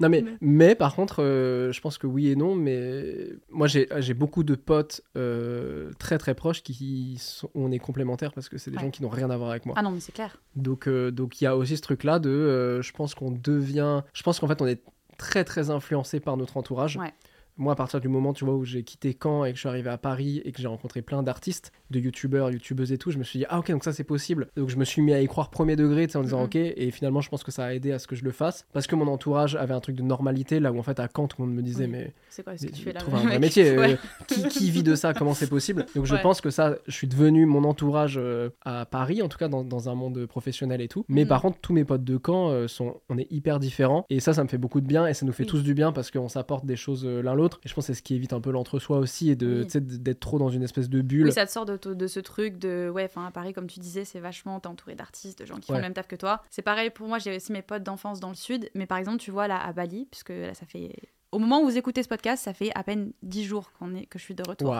non, 0.00 0.08
mais, 0.08 0.24
mais... 0.40 0.74
par 0.74 0.94
contre, 0.94 1.22
euh, 1.22 1.72
je 1.72 1.80
pense 1.80 1.98
que 1.98 2.06
oui 2.06 2.28
et 2.28 2.36
non, 2.36 2.54
mais 2.54 3.28
moi, 3.50 3.66
j'ai 3.66 4.14
beaucoup 4.14 4.44
de 4.44 4.54
potes 4.54 5.02
euh, 5.16 5.90
très 5.98 6.16
très 6.18 6.34
proches 6.34 6.62
qui 6.62 7.16
sont... 7.20 7.50
on 7.54 7.70
est 7.72 7.78
complémentaires 7.78 8.32
parce 8.32 8.48
que 8.48 8.56
c'est 8.56 8.70
des 8.70 8.78
gens 8.78 8.90
qui 8.90 9.02
n'ont 9.02 9.08
rien 9.08 9.30
à 9.30 9.36
voir 9.36 9.50
avec 9.50 9.66
moi. 9.66 9.74
Ah 9.76 9.82
non, 9.82 9.90
mais 9.90 10.00
c'est 10.00 10.12
clair. 10.12 10.40
Donc, 10.56 10.88
donc 10.88 11.40
il 11.40 11.44
y 11.44 11.46
a 11.46 11.56
aussi 11.56 11.76
ce 11.76 11.82
truc-là 11.82 12.18
de, 12.18 12.80
je 12.80 12.92
pense 12.92 13.14
qu'on 13.14 13.30
devient, 13.30 14.02
je 14.12 14.22
pense 14.22 14.38
qu'en 14.38 14.48
fait, 14.48 14.62
on 14.62 14.66
est 14.66 14.82
très 15.18 15.44
très 15.44 15.70
influencé 15.70 16.20
par 16.20 16.36
notre 16.36 16.56
entourage. 16.56 16.96
Ouais 16.96 17.12
moi, 17.56 17.72
à 17.72 17.76
partir 17.76 18.00
du 18.00 18.08
moment, 18.08 18.32
tu 18.32 18.44
vois, 18.44 18.54
où 18.54 18.64
j'ai 18.64 18.82
quitté 18.82 19.16
Caen 19.20 19.44
et 19.44 19.50
que 19.50 19.56
je 19.56 19.60
suis 19.60 19.68
arrivé 19.68 19.90
à 19.90 19.98
Paris 19.98 20.42
et 20.44 20.52
que 20.52 20.60
j'ai 20.60 20.66
rencontré 20.66 21.02
plein 21.02 21.22
d'artistes, 21.22 21.72
de 21.94 22.00
youtubeurs, 22.00 22.50
youtubeuses 22.50 22.92
et 22.92 22.98
tout, 22.98 23.10
je 23.10 23.18
me 23.18 23.24
suis 23.24 23.38
dit, 23.38 23.44
ah 23.48 23.58
ok, 23.58 23.70
donc 23.70 23.84
ça 23.84 23.92
c'est 23.92 24.04
possible. 24.04 24.48
Donc 24.56 24.68
je 24.68 24.76
me 24.76 24.84
suis 24.84 25.02
mis 25.02 25.12
à 25.12 25.20
y 25.20 25.26
croire 25.26 25.50
premier 25.50 25.76
degré, 25.76 26.06
en 26.14 26.22
disant, 26.22 26.44
ok, 26.44 26.56
et 26.56 26.90
finalement, 26.90 27.20
je 27.20 27.30
pense 27.30 27.42
que 27.42 27.50
ça 27.50 27.64
a 27.64 27.72
aidé 27.72 27.92
à 27.92 27.98
ce 27.98 28.06
que 28.06 28.16
je 28.16 28.24
le 28.24 28.32
fasse, 28.32 28.66
parce 28.72 28.86
que 28.86 28.94
mon 28.94 29.06
entourage 29.08 29.56
avait 29.56 29.74
un 29.74 29.80
truc 29.80 29.96
de 29.96 30.02
normalité, 30.02 30.60
là 30.60 30.72
où 30.72 30.78
en 30.78 30.82
fait, 30.82 31.00
à 31.00 31.08
Caen, 31.14 31.28
tout 31.28 31.40
le 31.40 31.46
monde 31.46 31.56
me 31.56 31.62
disait, 31.62 31.86
mais. 31.86 32.12
C'est 32.28 32.42
quoi 32.42 32.56
ce 32.56 32.66
que 32.66 32.72
tu 32.72 32.82
fais 32.82 32.92
là 32.92 33.00
Trouve 33.00 33.14
un 33.14 33.22
vrai 33.22 33.38
métier. 33.38 33.70
Euh, 33.70 33.96
qui, 34.26 34.70
vit 34.70 34.82
de 34.82 34.94
ça 34.94 35.14
Comment 35.14 35.34
c'est 35.34 35.48
possible? 35.48 35.86
Donc 35.94 36.04
je 36.06 36.16
pense 36.16 36.40
que 36.40 36.50
ça, 36.50 36.76
je 36.86 36.92
suis 36.92 37.06
devenu 37.06 37.46
mon 37.46 37.64
entourage 37.64 38.18
euh, 38.20 38.50
à 38.62 38.86
Paris, 38.86 39.22
en 39.22 39.28
tout 39.28 39.38
cas 39.38 39.48
dans, 39.48 39.88
un 39.88 39.94
monde 39.94 40.26
professionnel 40.26 40.80
et 40.80 40.88
tout. 40.88 41.04
Mais 41.08 41.24
mm. 41.24 41.28
par 41.28 41.42
contre, 41.42 41.58
tous 41.60 41.72
mes 41.72 41.84
potes 41.84 42.04
de 42.04 42.18
Caen 42.24 42.50
euh, 42.50 42.68
sont, 42.68 43.00
on 43.08 43.18
est 43.18 43.30
hyper 43.30 43.60
différents, 43.60 44.06
et 44.10 44.20
ça, 44.20 44.32
ça 44.32 44.42
me 44.42 44.48
fait 44.48 44.58
beaucoup 44.58 44.80
de 44.80 44.86
bien, 44.86 45.06
et 45.06 45.14
ça 45.14 45.26
nous 45.26 45.32
fait 45.32 45.44
tous 45.44 45.62
du 45.62 45.74
bien 45.74 45.92
parce 45.92 46.10
qu'on 46.10 46.28
s'apporte 46.28 46.64
des 46.64 46.76
choses 46.76 47.04
l'un 47.06 47.34
l'autre. 47.34 47.60
Et 47.64 47.68
je 47.68 47.74
pense 47.74 47.86
que 47.86 47.92
c'est 47.92 47.98
ce 47.98 48.02
qui 48.02 48.18
un 48.32 48.40
peu 48.40 48.50
l'entre-soi 48.50 48.98
aussi 48.98 49.30
et 49.30 49.36
de 49.36 49.66
d'être 49.78 50.20
trop 50.20 50.38
dans 50.38 50.48
une 50.48 50.62
espèce 50.62 50.88
de 50.88 51.02
bulle. 51.02 51.26
Oui, 51.26 51.32
ça 51.32 51.46
te 51.46 51.50
sort 51.50 51.66
de, 51.66 51.78
de 51.88 52.06
ce 52.06 52.20
truc 52.20 52.58
de 52.58 52.90
ouais, 52.92 53.04
enfin 53.04 53.26
à 53.26 53.30
Paris 53.30 53.52
comme 53.52 53.66
tu 53.66 53.80
disais, 53.80 54.04
c'est 54.04 54.20
vachement 54.20 54.60
t'es 54.60 54.68
entouré 54.68 54.94
d'artistes, 54.94 55.38
de 55.38 55.46
gens 55.46 55.56
qui 55.56 55.68
font 55.68 55.74
le 55.74 55.80
même 55.80 55.94
taf 55.94 56.06
que 56.06 56.16
toi. 56.16 56.42
C'est 56.50 56.62
pareil 56.62 56.90
pour 56.90 57.08
moi, 57.08 57.18
j'ai 57.18 57.36
aussi 57.36 57.52
mes 57.52 57.62
potes 57.62 57.82
d'enfance 57.82 58.20
dans 58.20 58.28
le 58.28 58.34
sud, 58.34 58.70
mais 58.74 58.86
par 58.86 58.98
exemple, 58.98 59.18
tu 59.18 59.30
vois 59.30 59.48
là 59.48 59.60
à 59.60 59.72
Bali, 59.72 60.06
puisque 60.10 60.30
là 60.30 60.54
ça 60.54 60.66
fait 60.66 60.94
au 61.32 61.38
moment 61.40 61.60
où 61.60 61.64
vous 61.64 61.76
écoutez 61.76 62.02
ce 62.02 62.08
podcast, 62.08 62.44
ça 62.44 62.54
fait 62.54 62.70
à 62.76 62.84
peine 62.84 63.12
10 63.22 63.44
jours 63.44 63.72
qu'on 63.72 63.94
est 63.94 64.06
que 64.06 64.20
je 64.20 64.24
suis 64.24 64.34
de 64.34 64.48
retour 64.48 64.74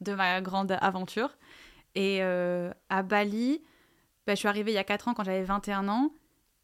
de 0.00 0.14
ma 0.14 0.40
grande 0.40 0.76
aventure. 0.80 1.30
Et 1.94 2.18
euh, 2.20 2.72
à 2.88 3.02
Bali, 3.02 3.62
bah, 4.26 4.34
je 4.34 4.38
suis 4.38 4.48
arrivée 4.48 4.70
il 4.70 4.74
y 4.74 4.78
a 4.78 4.84
4 4.84 5.08
ans 5.08 5.14
quand 5.14 5.24
j'avais 5.24 5.42
21 5.42 5.88
ans. 5.88 6.12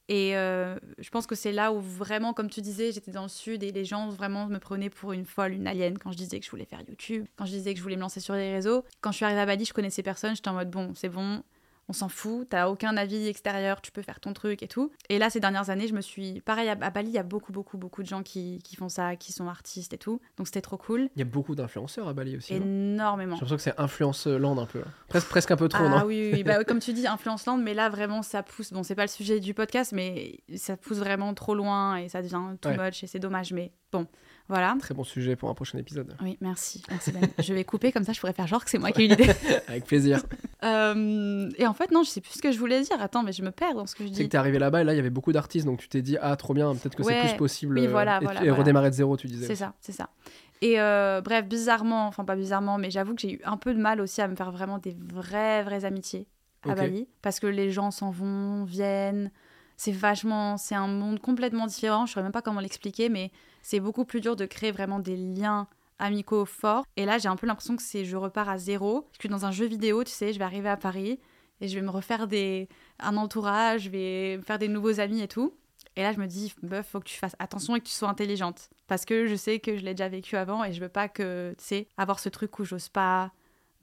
Et 0.08 0.36
euh, 0.36 0.78
je 0.98 1.10
pense 1.10 1.26
que 1.26 1.34
c'est 1.34 1.50
là 1.50 1.72
où 1.72 1.80
vraiment, 1.80 2.32
comme 2.32 2.48
tu 2.48 2.60
disais, 2.60 2.92
j'étais 2.92 3.10
dans 3.10 3.24
le 3.24 3.28
sud 3.28 3.64
et 3.64 3.72
les 3.72 3.84
gens 3.84 4.08
vraiment 4.08 4.46
me 4.46 4.58
prenaient 4.58 4.90
pour 4.90 5.12
une 5.12 5.24
folle, 5.24 5.52
une 5.52 5.66
alien. 5.66 5.98
Quand 5.98 6.12
je 6.12 6.16
disais 6.16 6.38
que 6.38 6.46
je 6.46 6.50
voulais 6.50 6.64
faire 6.64 6.80
YouTube, 6.86 7.26
quand 7.34 7.44
je 7.44 7.52
disais 7.52 7.72
que 7.72 7.78
je 7.78 7.82
voulais 7.82 7.96
me 7.96 8.02
lancer 8.02 8.20
sur 8.20 8.34
les 8.34 8.52
réseaux. 8.52 8.84
Quand 9.00 9.10
je 9.10 9.16
suis 9.16 9.24
arrivée 9.24 9.40
à 9.40 9.46
Bali, 9.46 9.64
je 9.64 9.72
connaissais 9.72 10.04
personne, 10.04 10.36
j'étais 10.36 10.48
en 10.48 10.54
mode 10.54 10.70
bon, 10.70 10.92
c'est 10.94 11.08
bon, 11.08 11.42
on 11.88 11.92
s'en 11.92 12.08
fout, 12.08 12.48
t'as 12.50 12.68
aucun 12.68 12.96
avis 12.96 13.28
extérieur, 13.28 13.80
tu 13.80 13.92
peux 13.92 14.02
faire 14.02 14.20
ton 14.20 14.32
truc 14.32 14.62
et 14.62 14.68
tout. 14.68 14.90
Et 15.08 15.18
là, 15.18 15.30
ces 15.30 15.40
dernières 15.40 15.70
années, 15.70 15.86
je 15.86 15.94
me 15.94 16.00
suis. 16.00 16.40
Pareil, 16.40 16.68
à, 16.68 16.74
Bali, 16.74 17.08
il 17.08 17.14
y 17.14 17.18
a 17.18 17.22
beaucoup, 17.22 17.52
beaucoup, 17.52 17.78
beaucoup 17.78 18.02
de 18.02 18.08
gens 18.08 18.22
qui, 18.22 18.60
qui, 18.64 18.76
font 18.76 18.88
ça, 18.88 19.16
qui 19.16 19.32
sont 19.32 19.48
artistes 19.48 19.92
et 19.92 19.98
tout. 19.98 20.20
Donc 20.36 20.46
c'était 20.48 20.60
trop 20.60 20.76
cool. 20.76 21.08
Il 21.14 21.20
y 21.20 21.22
a 21.22 21.26
beaucoup 21.26 21.54
d'influenceurs 21.54 22.08
à 22.08 22.12
Bali 22.12 22.36
aussi. 22.36 22.54
Énormément. 22.54 23.36
J'ai 23.36 23.42
l'impression 23.42 23.56
que 23.56 23.62
c'est 23.62 23.80
influence 23.80 24.26
land 24.26 24.58
un 24.58 24.66
peu. 24.66 24.82
Presque, 25.08 25.28
presque 25.28 25.50
un 25.50 25.56
peu 25.56 25.68
trop, 25.68 25.88
non? 25.88 25.98
Ah 26.00 26.06
oui, 26.06 26.30
oui, 26.32 26.42
bah, 26.42 26.64
comme 26.64 26.80
tu 26.80 26.92
dis, 26.92 27.06
influence 27.06 27.46
land, 27.46 27.58
mais 27.58 27.74
là, 27.74 27.88
vraiment, 27.88 28.22
ça 28.22 28.42
pousse. 28.42 28.72
Bon, 28.72 28.82
c'est 28.82 28.94
pas 28.94 29.04
le 29.04 29.08
sujet 29.08 29.40
du 29.40 29.54
podcast, 29.54 29.92
mais 29.92 30.40
ça 30.56 30.76
pousse 30.76 30.98
vraiment 30.98 31.34
trop 31.34 31.54
loin 31.54 31.96
et 31.96 32.08
ça 32.08 32.22
devient 32.22 32.56
too 32.60 32.70
much 32.70 33.04
et 33.04 33.06
c'est 33.06 33.18
dommage. 33.18 33.52
Mais 33.52 33.72
bon, 33.92 34.06
voilà. 34.48 34.76
Très 34.78 34.94
bon 34.94 35.04
sujet 35.04 35.36
pour 35.36 35.50
un 35.50 35.54
prochain 35.54 35.78
épisode. 35.78 36.16
Oui, 36.22 36.38
merci. 36.40 36.82
merci 36.88 37.12
ben. 37.12 37.28
je 37.38 37.52
vais 37.52 37.64
couper 37.64 37.92
comme 37.92 38.04
ça, 38.04 38.12
je 38.12 38.20
pourrais 38.20 38.32
faire 38.32 38.46
genre 38.46 38.64
que 38.64 38.70
c'est 38.70 38.78
moi 38.78 38.92
qui 38.92 39.02
ai 39.02 39.04
eu 39.06 39.08
l'idée. 39.08 39.30
Avec 39.68 39.84
plaisir. 39.84 40.22
Euh, 40.62 41.50
et 41.58 41.66
en 41.66 41.74
fait, 41.74 41.90
non, 41.90 42.02
je 42.02 42.10
sais 42.10 42.20
plus 42.20 42.32
ce 42.32 42.42
que 42.42 42.52
je 42.52 42.58
voulais 42.58 42.80
dire. 42.82 43.00
Attends, 43.00 43.22
mais 43.22 43.32
je 43.32 43.42
me 43.42 43.50
perds 43.50 43.74
dans 43.74 43.86
ce 43.86 43.94
que 43.94 44.04
je 44.04 44.08
dis. 44.10 44.16
C'est 44.16 44.24
que 44.24 44.28
t'es 44.30 44.38
arrivé 44.38 44.58
là-bas 44.58 44.82
et 44.82 44.84
là, 44.84 44.92
il 44.92 44.96
y 44.96 45.00
avait 45.00 45.10
beaucoup 45.10 45.32
d'artistes, 45.32 45.66
donc 45.66 45.80
tu 45.80 45.88
t'es 45.88 46.02
dit, 46.02 46.16
ah, 46.20 46.36
trop 46.36 46.54
bien, 46.54 46.74
peut-être 46.74 46.94
que 46.94 47.02
c'est 47.02 47.20
plus 47.20 47.36
possible. 47.36 47.78
Oui, 47.78 47.86
voilà, 47.86 48.20
et, 48.42 48.46
et 48.46 48.50
redémarrer 48.50 48.90
de 48.90 48.94
zéro, 48.94 49.16
tu 49.16 49.26
disais. 49.26 49.46
C'est 49.46 49.56
ça, 49.56 49.74
c'est 49.80 49.92
ça. 49.92 50.10
Et 50.62 50.80
euh, 50.80 51.20
bref, 51.20 51.46
bizarrement, 51.46 52.06
enfin 52.06 52.24
pas 52.24 52.36
bizarrement, 52.36 52.78
mais 52.78 52.90
j'avoue 52.90 53.14
que 53.14 53.20
j'ai 53.20 53.34
eu 53.34 53.40
un 53.44 53.56
peu 53.56 53.74
de 53.74 53.80
mal 53.80 54.00
aussi 54.00 54.22
à 54.22 54.28
me 54.28 54.36
faire 54.36 54.50
vraiment 54.50 54.78
des 54.78 54.96
vraies, 54.98 55.62
vraies 55.62 55.84
amitiés 55.84 56.26
à 56.62 56.74
Bali. 56.74 57.08
Parce 57.22 57.40
que 57.40 57.46
les 57.46 57.70
gens 57.70 57.90
s'en 57.90 58.10
vont, 58.10 58.64
viennent. 58.64 59.30
C'est 59.76 59.92
vachement. 59.92 60.56
C'est 60.56 60.74
un 60.74 60.88
monde 60.88 61.20
complètement 61.20 61.66
différent. 61.66 62.06
Je 62.06 62.12
saurais 62.12 62.24
même 62.24 62.32
pas 62.32 62.42
comment 62.42 62.60
l'expliquer, 62.60 63.08
mais 63.08 63.30
c'est 63.62 63.80
beaucoup 63.80 64.04
plus 64.04 64.20
dur 64.20 64.36
de 64.36 64.46
créer 64.46 64.72
vraiment 64.72 64.98
des 64.98 65.16
liens 65.16 65.68
amicaux 65.98 66.44
forts. 66.44 66.84
Et 66.96 67.04
là, 67.04 67.18
j'ai 67.18 67.28
un 67.28 67.36
peu 67.36 67.46
l'impression 67.46 67.76
que 67.76 67.82
c'est 67.82 68.04
je 68.04 68.16
repars 68.16 68.48
à 68.48 68.58
zéro. 68.58 69.08
Je 69.12 69.20
suis 69.20 69.28
dans 69.28 69.44
un 69.46 69.50
jeu 69.50 69.66
vidéo, 69.66 70.04
tu 70.04 70.12
sais, 70.12 70.32
je 70.32 70.38
vais 70.38 70.44
arriver 70.44 70.68
à 70.68 70.76
Paris 70.76 71.18
et 71.60 71.68
je 71.68 71.74
vais 71.74 71.82
me 71.84 71.90
refaire 71.90 72.26
des, 72.26 72.68
un 72.98 73.16
entourage, 73.16 73.82
je 73.82 73.90
vais 73.90 74.40
faire 74.42 74.58
des 74.58 74.68
nouveaux 74.68 75.00
amis 75.00 75.22
et 75.22 75.28
tout. 75.28 75.54
Et 75.96 76.02
là, 76.02 76.12
je 76.12 76.18
me 76.18 76.26
dis, 76.26 76.52
meuf, 76.62 76.88
faut 76.88 77.00
que 77.00 77.08
tu 77.08 77.16
fasses 77.16 77.36
attention 77.38 77.74
et 77.74 77.80
que 77.80 77.86
tu 77.86 77.92
sois 77.92 78.08
intelligente. 78.08 78.68
Parce 78.86 79.06
que 79.06 79.26
je 79.26 79.34
sais 79.34 79.60
que 79.60 79.78
je 79.78 79.84
l'ai 79.84 79.94
déjà 79.94 80.08
vécu 80.08 80.36
avant 80.36 80.62
et 80.62 80.72
je 80.72 80.80
veux 80.80 80.90
pas 80.90 81.08
que, 81.08 81.54
tu 81.56 81.64
sais, 81.64 81.88
avoir 81.96 82.18
ce 82.18 82.28
truc 82.28 82.58
où 82.58 82.64
j'ose 82.64 82.88
pas 82.90 83.32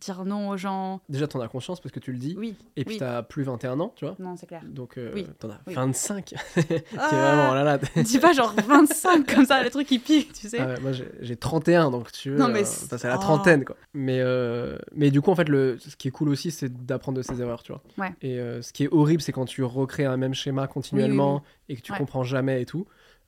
dire 0.03 0.25
non 0.25 0.49
aux 0.49 0.57
gens. 0.57 1.01
Déjà, 1.09 1.27
t'en 1.27 1.39
as 1.41 1.47
conscience 1.47 1.79
parce 1.79 1.91
que 1.91 1.99
tu 1.99 2.11
le 2.11 2.17
dis. 2.17 2.35
Oui. 2.37 2.55
Et 2.75 2.83
puis, 2.85 2.95
oui. 2.95 2.99
t'as 2.99 3.23
plus 3.23 3.43
21 3.43 3.79
ans, 3.79 3.93
tu 3.95 4.05
vois. 4.05 4.15
Non, 4.19 4.35
c'est 4.35 4.45
clair. 4.47 4.61
Donc, 4.65 4.97
euh, 4.97 5.11
Oui. 5.13 5.27
t'en 5.39 5.49
as 5.49 5.59
Oui. 5.67 5.73
25. 5.73 6.25
Qui 6.25 6.35
Ah, 6.97 7.07
vraiment, 7.09 7.49
oh 7.51 7.55
là 7.55 7.63
là. 7.63 7.77
Dis 8.03 8.19
pas 8.19 8.33
genre 8.33 8.53
25 8.67 9.33
comme 9.33 9.45
ça, 9.45 9.63
le 9.63 9.69
truc 9.69 9.87
qui 9.87 9.99
pique, 9.99 10.33
tu 10.33 10.47
sais. 10.49 10.59
Ah 10.59 10.65
ouais, 10.67 10.79
moi, 10.79 10.91
j'ai 10.91 11.07
j'ai 11.21 11.35
31, 11.35 11.91
donc 11.91 12.11
tu 12.11 12.31
veux. 12.31 12.37
Non, 12.37 12.47
mais 12.47 12.61
euh, 12.61 12.65
c'est- 12.65 12.97
c'est 12.97 13.07
la 13.07 13.17
oh. 13.17 13.21
trentaine, 13.21 13.65
quoi. 13.65 13.75
Mais, 13.93 14.19
euh, 14.21 14.77
mais 14.95 15.11
du 15.11 15.21
coup, 15.21 15.31
en 15.31 15.35
fait, 15.35 15.49
le... 15.49 15.77
ce 15.79 15.95
qui 15.95 16.07
est 16.07 16.11
cool 16.11 16.29
aussi, 16.29 16.51
c'est 16.51 16.85
d'apprendre 16.85 17.17
de 17.17 17.23
ses 17.23 17.41
erreurs, 17.41 17.63
tu 17.63 17.71
vois. 17.71 17.81
Ouais. 17.97 18.13
Et 18.21 18.39
euh, 18.39 18.61
ce 18.61 18.73
qui 18.73 18.83
est 18.83 18.89
horrible, 18.91 19.21
c'est 19.21 19.31
quand 19.31 19.45
tu 19.45 19.63
recrées 19.63 20.05
un 20.05 20.17
même 20.17 20.33
schéma 20.33 20.67
continuellement 20.67 21.43
et 21.69 21.75
que 21.75 21.81
tu 21.81 21.91
Ouais. 21.91 21.97
comprends 21.97 22.23
jamais 22.23 22.61
et 22.61 22.65
tout. 22.65 22.85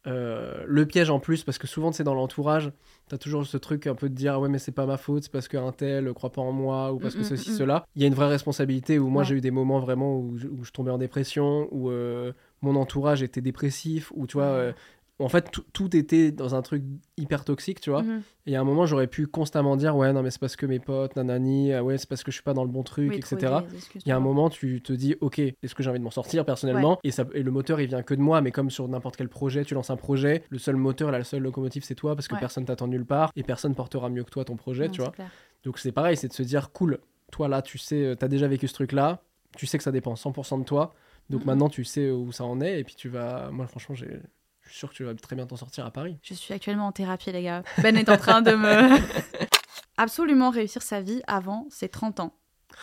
Euh, 0.08 0.64
le 0.68 0.86
piège 0.86 1.10
en 1.10 1.20
plus, 1.20 1.44
parce 1.44 1.58
que 1.58 1.68
souvent, 1.68 1.92
c'est 1.92 2.04
dans 2.04 2.14
l'entourage, 2.14 2.72
t'as 3.10 3.18
toujours 3.18 3.46
ce 3.46 3.58
truc 3.58 3.88
un 3.88 3.96
peu 3.96 4.08
de 4.10 4.14
dire 4.14 4.40
ouais, 4.40 4.50
mais 4.50 4.60
c'est 4.60 4.72
pas 4.72 4.86
ma 4.86 4.98
faute, 4.98 5.24
c'est 5.24 5.32
parce 5.32 5.48
qu'un 5.48 5.72
tel 5.72 6.14
croit 6.14 6.32
pas 6.32 6.42
en 6.42 6.52
moi 6.52 6.94
ou 6.94 7.00
parce 7.00 7.16
Mm, 7.16 7.18
que 7.20 7.24
mm, 7.24 7.30
ceci, 7.30 7.50
mm, 7.50 7.54
mm. 7.54 7.58
cela. 7.58 7.86
Il 7.96 8.02
y 8.02 8.06
a 8.06 8.08
une 8.08 8.14
vraie 8.14 8.28
responsabilité 8.28 9.00
où 9.00 9.08
moi, 9.08 9.22
Ouais. 9.24 9.28
j'ai 9.28 9.36
eu 9.36 9.42
des 9.42 9.52
moments 9.52 9.80
vraiment 9.80 10.18
où 10.20 10.38
je, 10.38 10.48
où 10.48 10.64
je 10.64 10.72
tombais 10.72 10.92
en 10.92 10.98
dépression, 11.00 11.68
où 11.72 11.90
euh, 11.90 12.34
mon 12.62 12.76
entourage 12.76 13.24
était 13.24 13.42
dépressif, 13.42 14.12
où 14.16 14.28
tu 14.28 14.38
vois. 14.38 14.46
Euh, 14.46 14.74
en 15.20 15.30
fait, 15.30 15.50
tout- 15.50 15.64
tout 15.72 15.96
était 15.96 16.32
dans 16.32 16.56
un 16.56 16.62
truc 16.62 16.84
hyper 17.18 17.46
toxique, 17.46 17.80
tu 17.80 17.90
vois. 17.90 18.04
Mhm. 18.04 18.22
Et 18.48 18.56
à 18.58 18.62
un 18.62 18.64
moment, 18.66 18.86
j'aurais 18.86 19.08
pu 19.08 19.28
constamment 19.28 19.78
dire 19.78 19.96
ouais, 19.96 20.12
non, 20.12 20.22
mais 20.22 20.30
c'est 20.30 20.40
parce 20.42 20.56
que 20.58 20.66
mes 20.66 20.80
potes, 20.80 21.16
nanani, 21.16 21.72
ah 21.74 21.84
ouais, 21.84 21.98
c'est 21.98 22.10
parce 22.10 22.24
que 22.24 22.32
je 22.32 22.36
suis 22.36 22.44
pas 22.44 22.54
dans 22.54 22.64
le 22.66 22.70
bon 22.70 22.84
truc, 22.84 23.10
Oui, 23.12 23.16
etc. 23.18 23.64
Il 24.06 24.10
y 24.10 24.12
a 24.12 24.18
un 24.18 24.20
moment, 24.20 24.50
tu 24.50 24.82
te 24.82 24.92
dis, 24.92 25.16
ok, 25.22 25.40
est-ce 25.40 25.74
que 25.74 25.84
j'ai 25.84 25.90
envie 25.90 26.00
de 26.00 26.04
m'en 26.04 26.12
sortir 26.12 26.44
personnellement? 26.46 27.00
Et, 27.06 27.12
ça, 27.12 27.26
et 27.34 27.44
le 27.44 27.52
moteur, 27.52 27.80
il 27.80 27.88
vient 27.88 28.04
que 28.04 28.14
de 28.14 28.20
moi, 28.22 28.42
mais 28.42 28.52
comme 28.52 28.70
sur 28.70 28.88
n'importe 28.90 29.16
quel 29.16 29.30
projet, 29.30 29.64
tu 29.64 29.74
lances 29.74 29.90
un 29.90 29.96
projet, 29.96 30.44
le 30.50 30.58
seul 30.58 30.76
moteur, 30.76 31.12
la 31.12 31.24
seule 31.24 31.44
locomotive, 31.44 31.84
c'est 31.86 31.96
toi, 31.96 32.16
parce 32.16 32.28
que 32.28 32.34
Ouais. 32.34 32.40
personne 32.42 32.66
t'attend 32.66 32.88
nulle 32.88 33.06
part 33.06 33.32
et 33.38 33.44
personne 33.44 33.74
portera 33.74 34.10
mieux 34.10 34.24
que 34.26 34.32
toi 34.32 34.44
ton 34.44 34.58
projet, 34.58 34.88
Non, 34.88 34.92
tu 34.92 35.02
vois. 35.02 35.12
clair. 35.12 35.32
Donc 35.64 35.80
c'est 35.80 35.92
pareil, 35.94 36.18
c'est 36.18 36.28
de 36.28 36.34
se 36.34 36.44
dire, 36.44 36.72
cool, 36.74 37.00
toi 37.32 37.48
là, 37.48 37.62
tu 37.62 37.78
sais, 37.78 38.04
euh, 38.04 38.16
t'as 38.16 38.28
déjà 38.28 38.48
vécu 38.50 38.68
ce 38.68 38.74
truc-là, 38.74 39.22
tu 39.56 39.66
sais 39.66 39.78
que 39.78 39.84
ça 39.84 39.92
dépend 39.94 40.16
100% 40.18 40.58
de 40.60 40.66
toi, 40.66 40.94
donc 41.30 41.40
Mhm. 41.42 41.48
maintenant 41.48 41.70
tu 41.70 41.84
sais 41.86 42.12
où 42.12 42.32
ça 42.34 42.44
en 42.44 42.60
est, 42.62 42.82
et 42.82 42.84
puis 42.84 42.96
tu 42.96 43.08
vas. 43.10 43.50
Moi, 43.52 43.66
franchement, 43.66 43.96
j'ai- 43.96 44.20
je 44.66 44.72
suis 44.72 44.80
sûr 44.80 44.90
que 44.90 44.96
tu 44.96 45.04
vas 45.04 45.14
très 45.16 45.36
bien 45.36 45.46
t'en 45.46 45.56
sortir 45.58 45.86
à 45.86 45.92
Paris. 45.92 46.18
Je 46.24 46.34
suis 46.34 46.54
actuellement 46.54 46.88
en 46.88 46.92
thérapie, 46.92 47.32
les 47.32 47.44
gars. 47.44 47.64
Ben 47.82 47.96
est 47.98 48.10
en 48.10 48.18
train 48.18 48.42
de 48.42 48.52
me. 48.52 48.98
Absolument 49.98 50.50
réussir 50.50 50.82
sa 50.82 51.02
vie 51.02 51.22
avant 51.28 51.68
ses 51.70 51.90
30 51.90 52.20
ans. 52.20 52.34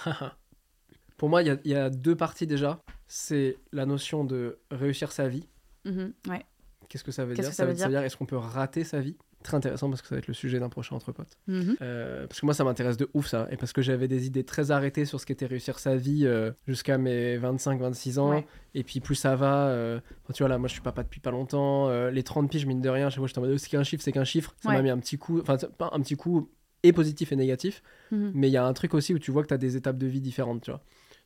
Pour 1.16 1.28
moi, 1.28 1.42
il 1.42 1.48
y 1.48 1.50
a- 1.50 1.58
il 1.64 1.70
y, 1.70 1.74
a 1.74 1.90
deux 1.90 2.16
parties 2.16 2.46
déjà. 2.46 2.80
C'est 3.06 3.56
la 3.72 3.86
notion 3.86 4.24
de 4.24 4.58
réussir 4.70 5.12
sa 5.12 5.28
vie. 5.28 5.46
Mhm, 5.84 6.12
Ouais. 6.28 6.44
Qu'est-ce 6.88 7.04
que 7.04 7.12
ça 7.12 7.24
veut 7.24 7.34
dire 7.34 7.44
que 7.48 7.54
ça 7.54 7.64
veut 7.64 7.72
veut 7.72 7.76
dire 7.88 8.02
est-ce 8.02 8.16
qu'on 8.16 8.26
peut 8.26 8.36
rater 8.36 8.84
sa 8.84 9.00
vie? 9.00 9.16
Très 9.42 9.56
intéressant 9.56 9.88
parce 9.90 10.02
que 10.02 10.08
ça 10.08 10.14
va 10.14 10.18
être 10.20 10.28
le 10.28 10.34
sujet 10.34 10.58
d'un 10.60 10.68
prochain 10.68 10.94
entre 10.96 11.12
potes. 11.12 11.38
Mhm. 11.46 11.76
Euh, 11.82 12.26
parce 12.26 12.40
que 12.40 12.46
moi, 12.46 12.54
ça 12.54 12.64
m'intéresse 12.64 12.96
de 12.96 13.08
ouf 13.14 13.26
ça. 13.26 13.48
Et 13.50 13.56
parce 13.56 13.72
que 13.72 13.82
j'avais 13.82 14.08
des 14.08 14.26
idées 14.26 14.44
très 14.44 14.70
arrêtées 14.70 15.04
sur 15.04 15.20
ce 15.20 15.26
qu'était 15.26 15.46
réussir 15.46 15.78
sa 15.78 15.96
vie 15.96 16.26
euh, 16.26 16.52
jusqu'à 16.66 16.98
mes 16.98 17.38
25-26 17.38 18.18
ans. 18.18 18.30
Ouais. 18.30 18.46
Et 18.74 18.84
puis 18.84 19.00
plus 19.00 19.14
ça 19.14 19.36
va. 19.36 19.68
euh, 19.68 20.00
tu 20.32 20.42
vois, 20.42 20.48
là, 20.48 20.58
moi, 20.58 20.68
je 20.68 20.72
suis 20.72 20.82
papa 20.82 21.02
depuis 21.02 21.20
pas 21.20 21.30
longtemps. 21.30 21.90
les 22.08 22.22
30 22.22 22.50
piges, 22.50 22.66
mine 22.66 22.80
de 22.80 22.88
rien, 22.88 23.10
chaque 23.10 23.18
fois, 23.18 23.26
j'étais 23.26 23.38
en 23.38 23.42
mode, 23.42 23.52
oh, 23.54 23.58
c'est 23.58 23.68
qu'un 23.68 23.82
chiffre, 23.82 24.02
c'est 24.02 24.12
qu'un 24.12 24.24
chiffre. 24.24 24.54
Ça 24.62 24.70
m'a 24.70 24.82
mis 24.82 24.90
un 24.90 24.98
petit 24.98 25.18
coup. 25.18 25.40
Enfin, 25.40 25.56
pas 25.78 25.90
un 25.92 26.00
petit 26.00 26.16
coup 26.16 26.50
et 26.82 26.92
positif 26.92 27.32
et 27.32 27.36
négatif. 27.36 27.82
Mhm. 28.10 28.32
Mais 28.34 28.48
il 28.48 28.52
y 28.52 28.56
a 28.56 28.64
un 28.64 28.72
truc 28.72 28.94
aussi 28.94 29.14
où 29.14 29.18
tu 29.18 29.30
vois 29.30 29.42
que 29.42 29.48
tu 29.48 29.54
as 29.54 29.58
des 29.58 29.76
étapes 29.76 29.98
de 29.98 30.06
vie 30.06 30.20
différentes, 30.20 30.62
tu 30.62 30.70
vois. 30.70 30.82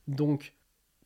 Donc, 0.07 0.53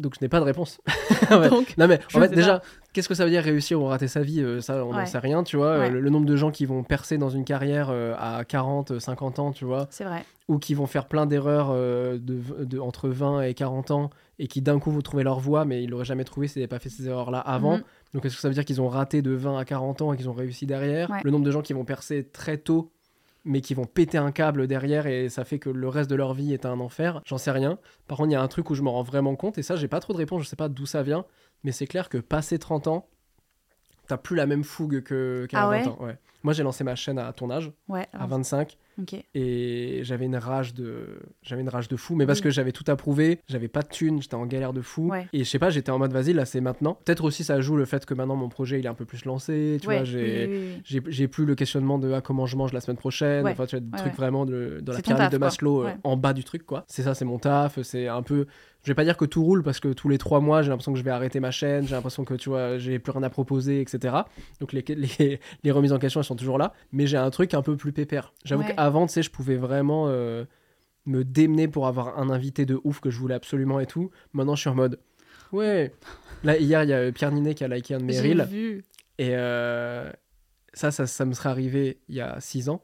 donc 0.02 0.16
je 0.16 0.20
n'ai 0.22 0.30
pas 0.30 0.40
de 0.40 0.46
réponse. 0.46 0.80
Ouais. 1.32 1.50
Donc, 1.50 1.76
Non 1.78 1.88
mais 1.88 2.00
en 2.14 2.20
fait 2.20 2.30
déjà, 2.30 2.62
qu'est-ce 2.94 3.08
que 3.08 3.14
ça 3.16 3.24
veut 3.24 3.30
dire 3.30 3.44
réussir 3.44 3.80
ou 3.82 3.86
rater 3.86 4.08
sa 4.10 4.22
vie 4.22 4.42
Euh, 4.42 4.60
Ça, 4.60 4.84
on 4.86 4.92
n'en 4.92 4.98
Ouais. 4.98 5.06
sait 5.06 5.20
rien, 5.20 5.44
tu 5.44 5.56
vois. 5.56 5.68
Euh, 5.68 5.80
Ouais. 5.82 5.90
Le, 5.90 6.02
le 6.02 6.10
nombre 6.10 6.26
de 6.26 6.36
gens 6.36 6.52
qui 6.52 6.66
vont 6.66 6.84
percer 6.84 7.18
dans 7.18 7.30
une 7.30 7.46
carrière 7.46 7.90
euh, 7.92 8.14
à 8.18 8.44
40, 8.44 9.00
50 9.00 9.40
ans, 9.40 9.52
tu 9.52 9.64
vois, 9.64 9.88
c'est 9.92 10.04
vrai. 10.04 10.26
ou 10.50 10.58
qui 10.58 10.74
vont 10.74 10.88
faire 10.88 11.06
plein 11.08 11.26
d'erreurs 11.26 11.70
euh, 11.72 12.18
de, 12.18 12.66
de- 12.66 12.80
entre 12.80 13.08
20 13.08 13.44
et 13.44 13.54
40 13.54 13.92
ans 13.92 14.10
et 14.40 14.48
qui 14.48 14.62
d'un 14.62 14.80
coup 14.80 14.92
vont 14.92 15.02
trouver 15.02 15.24
leur 15.24 15.40
voie, 15.40 15.64
mais 15.64 15.84
ils 15.84 15.90
l'auraient 15.90 16.04
jamais 16.06 16.24
trouvé 16.26 16.48
s'ils 16.48 16.60
n'avaient 16.62 16.68
pas 16.68 16.80
fait 16.80 16.90
ces 16.90 17.08
erreurs-là 17.08 17.40
avant. 17.40 17.78
Mhm. 17.78 17.84
Donc 18.16 18.26
est-ce 18.26 18.36
que 18.36 18.42
ça 18.42 18.48
veut 18.50 18.54
dire 18.56 18.66
qu'ils 18.66 18.82
ont 18.82 18.90
raté 18.90 19.22
de 19.22 19.32
20 19.32 19.58
à 19.58 19.64
40 19.64 20.02
ans 20.02 20.12
et 20.12 20.18
qu'ils 20.18 20.28
ont 20.28 20.34
réussi 20.34 20.66
derrière? 20.66 21.10
Le 21.24 21.32
nombre 21.32 21.46
de 21.46 21.52
gens 21.52 21.62
qui 21.62 21.72
vont 21.74 21.86
percer 21.86 22.28
très 22.28 22.58
tôt 22.58 22.92
mais 23.44 23.62
qui 23.62 23.74
vont 23.74 23.86
péter 23.86 24.18
un 24.18 24.32
câble 24.32 24.68
derrière 24.68 25.08
et 25.08 25.30
ça 25.30 25.46
fait 25.46 25.60
que 25.60 25.70
le 25.70 25.88
reste 25.88 26.10
de 26.10 26.16
leur 26.16 26.34
vie 26.34 26.54
est 26.54 26.66
un 26.66 26.80
enfer, 26.80 27.22
j'en 27.26 27.38
sais 27.38 27.52
rien. 27.52 27.80
Par 28.08 28.18
contre, 28.18 28.30
il 28.30 28.34
y 28.34 28.36
a 28.36 28.42
un 28.42 28.48
truc 28.48 28.70
où 28.70 28.76
je 28.76 28.82
me 28.82 28.90
rends 28.90 29.04
vraiment 29.04 29.36
compte 29.36 29.58
et 29.58 29.64
ça, 29.64 29.76
j'ai 29.76 29.88
pas 29.88 30.00
trop 30.00 30.14
de 30.14 30.18
réponse, 30.18 30.44
je 30.44 30.48
sais 30.48 30.56
pas 30.56 30.70
d'où 30.70 30.86
ça 30.86 31.04
vient, 31.04 31.26
mais 31.64 31.72
c'est 31.72 31.88
clair 31.88 32.10
que 32.10 32.18
passé 32.18 32.60
30 32.60 32.88
ans, 32.88 33.10
t'as 34.12 34.18
plus 34.18 34.36
la 34.36 34.46
même 34.46 34.64
fougue 34.66 35.02
que 35.04 35.46
qu'à 35.50 35.64
Ah 35.64 35.70
20 35.70 35.72
ouais 35.72 35.88
ans. 35.88 35.98
Ouais. 36.02 36.18
Moi, 36.44 36.54
j'ai 36.54 36.64
lancé 36.64 36.84
ma 36.84 36.96
chaîne 36.96 37.20
à 37.20 37.32
ton 37.34 37.52
âge, 37.52 37.72
Ouais. 37.88 38.08
à 38.14 38.18
alors, 38.18 38.30
25 38.30 38.76
Ok. 39.00 39.16
et 39.36 40.00
j'avais 40.04 40.26
une 40.26 40.36
rage 40.36 40.74
de 40.74 41.20
j'avais 41.44 41.62
une 41.62 41.70
rage 41.70 41.88
de 41.88 41.96
fou 41.96 42.14
mais 42.16 42.26
parce 42.26 42.40
Oui. 42.40 42.44
que 42.44 42.50
j'avais 42.50 42.74
tout 42.74 42.84
approuvé 42.88 43.40
j'avais 43.48 43.70
pas 43.70 43.82
de 43.82 43.88
thunes 43.88 44.22
j'étais 44.22 44.36
en 44.36 44.46
galère 44.46 44.74
de 44.74 44.82
fou 44.82 45.08
Ouais. 45.10 45.28
et 45.32 45.40
je 45.46 45.50
sais 45.50 45.60
pas 45.60 45.70
j'étais 45.70 45.92
en 45.92 45.98
mode 45.98 46.12
vas-y 46.12 46.34
là 46.34 46.44
c'est 46.46 46.60
maintenant 46.60 46.96
peut-être 47.06 47.24
aussi 47.24 47.46
ça 47.46 47.62
joue 47.62 47.78
le 47.78 47.86
fait 47.86 48.06
que 48.06 48.14
maintenant 48.14 48.36
mon 48.36 48.50
projet 48.50 48.80
il 48.80 48.86
est 48.86 48.90
un 48.90 48.94
peu 48.94 49.06
plus 49.06 49.24
lancé 49.24 49.78
tu 49.82 49.88
Ouais, 49.88 49.96
vois 49.98 50.04
j'ai 50.04 50.46
oui, 50.46 50.54
oui, 50.54 50.74
oui. 50.76 50.82
j'ai 50.84 51.02
j'ai 51.08 51.28
plus 51.30 51.46
le 51.46 51.56
questionnement 51.56 52.00
de 52.00 52.12
ah, 52.12 52.22
comment 52.22 52.46
je 52.46 52.58
mange 52.58 52.74
la 52.74 52.82
semaine 52.82 52.98
prochaine 52.98 53.46
Ouais. 53.46 53.52
enfin 53.52 53.66
tu 53.66 53.78
vois 53.78 53.86
des 53.86 53.98
trucs 53.98 54.14
vraiment 54.16 54.46
de, 54.46 54.80
dans 54.84 54.92
la 54.92 54.98
C'est 54.98 55.04
pyramide 55.04 55.24
taf, 55.26 55.34
de. 55.34 55.38
Maslow 55.38 55.86
euh, 55.86 55.92
en 56.04 56.18
bas 56.18 56.34
du 56.34 56.44
truc 56.44 56.66
quoi 56.66 56.84
c'est 56.88 57.02
ça 57.04 57.14
c'est 57.16 57.26
mon 57.26 57.40
taf 57.40 57.82
c'est 57.84 58.08
un 58.10 58.24
peu 58.24 58.46
je 58.84 58.90
vais 58.92 58.96
pas 58.96 59.04
dire 59.04 59.16
que 59.18 59.26
tout 59.26 59.44
roule 59.44 59.62
parce 59.64 59.80
que 59.80 59.90
tous 59.94 60.10
les 60.10 60.18
trois 60.18 60.40
mois 60.40 60.62
j'ai 60.64 60.70
l'impression 60.70 60.92
que 60.94 60.98
je 61.00 61.04
vais 61.04 61.12
arrêter 61.12 61.40
ma 61.40 61.52
chaîne 61.52 61.86
j'ai 61.88 61.94
l'impression 61.96 62.24
que 62.26 62.34
tu 62.34 62.50
vois 62.50 62.78
j'ai 62.80 62.98
plus 63.00 63.12
rien 63.12 63.24
à 63.24 63.30
proposer 63.30 63.80
etc 63.82 64.16
donc 64.60 64.74
les, 64.74 64.84
les, 64.88 65.40
les 65.64 65.72
remises 65.72 65.94
en 65.94 66.00
question 66.00 66.20
elles 66.20 66.26
sont 66.26 66.36
toujours 66.36 66.58
là. 66.58 66.74
Mais 66.92 67.06
j'ai 67.08 67.18
un 67.18 67.30
truc 67.30 67.54
un 67.54 67.62
peu 67.62 67.76
plus 67.78 67.92
pépère. 67.94 68.34
J'avoue 68.46 68.64
Ouais. 68.64 68.74
qu'avant 68.76 69.06
tu 69.08 69.14
sais 69.14 69.24
je 69.24 69.30
pouvais 69.32 69.56
vraiment 69.58 70.06
euh, 70.08 70.46
me 71.06 71.24
démener 71.24 71.68
pour 71.68 71.88
avoir 71.88 72.20
un 72.20 72.30
invité 72.30 72.66
de 72.66 72.80
ouf 72.84 73.00
que 73.00 73.10
je 73.10 73.20
voulais 73.20 73.36
absolument 73.36 73.80
et 73.80 73.86
tout. 73.86 74.10
Maintenant 74.34 74.56
je 74.56 74.62
suis 74.62 74.70
en 74.70 74.76
mode 74.76 75.00
ouais. 75.52 75.94
Là 76.44 76.58
hier 76.58 76.84
il 76.84 76.90
y 76.90 76.94
a 76.94 77.12
Pierre 77.12 77.32
Ninet 77.32 77.54
qui 77.56 77.64
a 77.64 77.68
liké 77.68 77.94
un 77.96 78.00
de 78.00 78.04
mes 78.04 78.14
J'ai 78.14 78.22
reels. 78.34 78.46
vu. 78.50 78.84
et 79.18 79.32
euh, 79.36 80.12
ça, 80.74 80.90
ça 80.92 81.06
ça 81.06 81.26
me 81.26 81.34
serait 81.34 81.50
arrivé 81.50 82.00
il 82.08 82.16
y 82.16 82.22
a 82.22 82.40
6 82.40 82.70
ans 82.70 82.82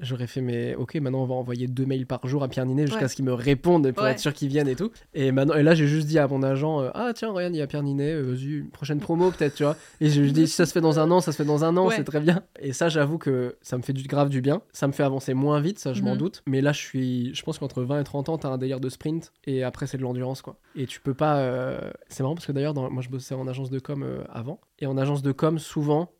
J'aurais 0.00 0.26
fait, 0.26 0.40
mais 0.40 0.74
ok, 0.74 0.94
maintenant 0.96 1.22
on 1.22 1.26
va 1.26 1.34
envoyer 1.34 1.66
deux 1.66 1.86
mails 1.86 2.06
par 2.06 2.26
jour 2.26 2.42
à 2.42 2.48
Pierre 2.48 2.66
Ninet 2.66 2.86
jusqu'à 2.86 3.02
Ouais. 3.02 3.08
ce 3.08 3.16
qu'il 3.16 3.24
me 3.24 3.32
réponde 3.32 3.90
pour 3.92 4.04
Ouais. 4.04 4.12
être 4.12 4.18
sûr 4.20 4.32
qu'il 4.32 4.48
vienne 4.48 4.68
et 4.68 4.76
tout. 4.76 4.90
Et, 5.14 5.32
maintenant, 5.32 5.54
et 5.54 5.62
là, 5.62 5.74
j'ai 5.74 5.86
juste 5.86 6.06
dit 6.06 6.18
à 6.18 6.28
mon 6.28 6.42
agent, 6.42 6.80
euh, 6.82 6.90
ah 6.94 7.12
tiens, 7.14 7.30
regarde, 7.32 7.54
il 7.54 7.58
y 7.58 7.62
a 7.62 7.66
Pierre 7.66 7.82
Ninet, 7.82 8.12
euh, 8.12 8.22
vas-y, 8.22 8.58
une 8.58 8.70
prochaine 8.70 9.00
promo 9.00 9.30
peut-être, 9.30 9.54
tu 9.54 9.62
vois. 9.64 9.76
Et 10.00 10.08
je 10.10 10.20
lui 10.20 10.32
dis, 10.32 10.46
si 10.46 10.54
ça 10.54 10.66
se 10.66 10.72
fait 10.72 10.80
dans 10.80 10.98
un 11.00 11.10
an, 11.10 11.20
ça 11.20 11.32
se 11.32 11.36
fait 11.36 11.44
dans 11.44 11.64
un 11.64 11.76
an, 11.76 11.88
Ouais. 11.88 11.96
c'est 11.96 12.04
très 12.04 12.20
bien. 12.20 12.42
Et 12.60 12.72
ça, 12.72 12.88
j'avoue 12.88 13.18
que 13.18 13.56
ça 13.62 13.76
me 13.76 13.82
fait 13.82 13.92
du 13.92 14.06
grave 14.06 14.28
du 14.28 14.40
bien. 14.40 14.62
Ça 14.72 14.86
me 14.86 14.92
fait 14.92 15.02
avancer 15.02 15.34
moins 15.34 15.60
vite, 15.60 15.78
ça, 15.78 15.92
je 15.92 16.02
m'en 16.02 16.12
Mhm. 16.12 16.18
doute. 16.18 16.42
Mais 16.46 16.60
là, 16.60 16.72
je 16.72 16.78
suis, 16.80 17.34
je 17.34 17.42
pense 17.42 17.58
qu'entre 17.58 17.82
20 17.82 18.00
et 18.00 18.04
30 18.04 18.28
ans, 18.28 18.38
t'as 18.38 18.48
un 18.50 18.58
délire 18.58 18.80
de 18.80 18.88
sprint 18.88 19.32
et 19.46 19.64
après, 19.64 19.86
c'est 19.86 19.96
de 19.98 20.02
l'endurance, 20.02 20.42
quoi. 20.42 20.58
Et 20.76 20.86
tu 20.86 21.00
peux 21.00 21.14
pas. 21.14 21.38
euh, 21.38 21.90
C'est 22.08 22.22
marrant 22.22 22.34
parce 22.34 22.46
que 22.46 22.52
d'ailleurs, 22.52 22.74
dans- 22.74 22.90
moi, 22.90 23.02
je 23.02 23.08
bossais 23.08 23.34
en 23.34 23.46
agence 23.48 23.70
de 23.70 23.78
com 23.78 24.04
avant. 24.32 24.60
Et 24.78 24.86
en 24.86 24.96
agence 24.96 25.22
de 25.22 25.32
com, 25.32 25.58
souvent, 25.58 26.12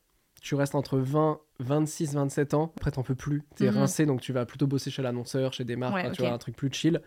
tu 0.42 0.54
restes 0.54 0.74
entre 0.74 0.98
20, 0.98 1.40
26, 1.60 2.14
27 2.14 2.54
ans. 2.54 2.72
Après, 2.76 2.90
t'en 2.90 3.02
peux 3.02 3.14
plus. 3.14 3.42
T'es 3.56 3.70
Mhm. 3.70 3.76
rincé, 3.78 4.06
donc 4.06 4.20
tu 4.20 4.32
vas 4.32 4.44
plutôt 4.46 4.66
bosser 4.66 4.90
chez 4.90 5.02
l'annonceur, 5.02 5.52
chez 5.52 5.64
des 5.64 5.76
marques, 5.76 5.94
Ouais, 5.94 6.12
tu 6.12 6.22
vois, 6.22 6.32
un 6.32 6.38
truc 6.38 6.56
plus 6.56 6.70
chill. 6.72 7.00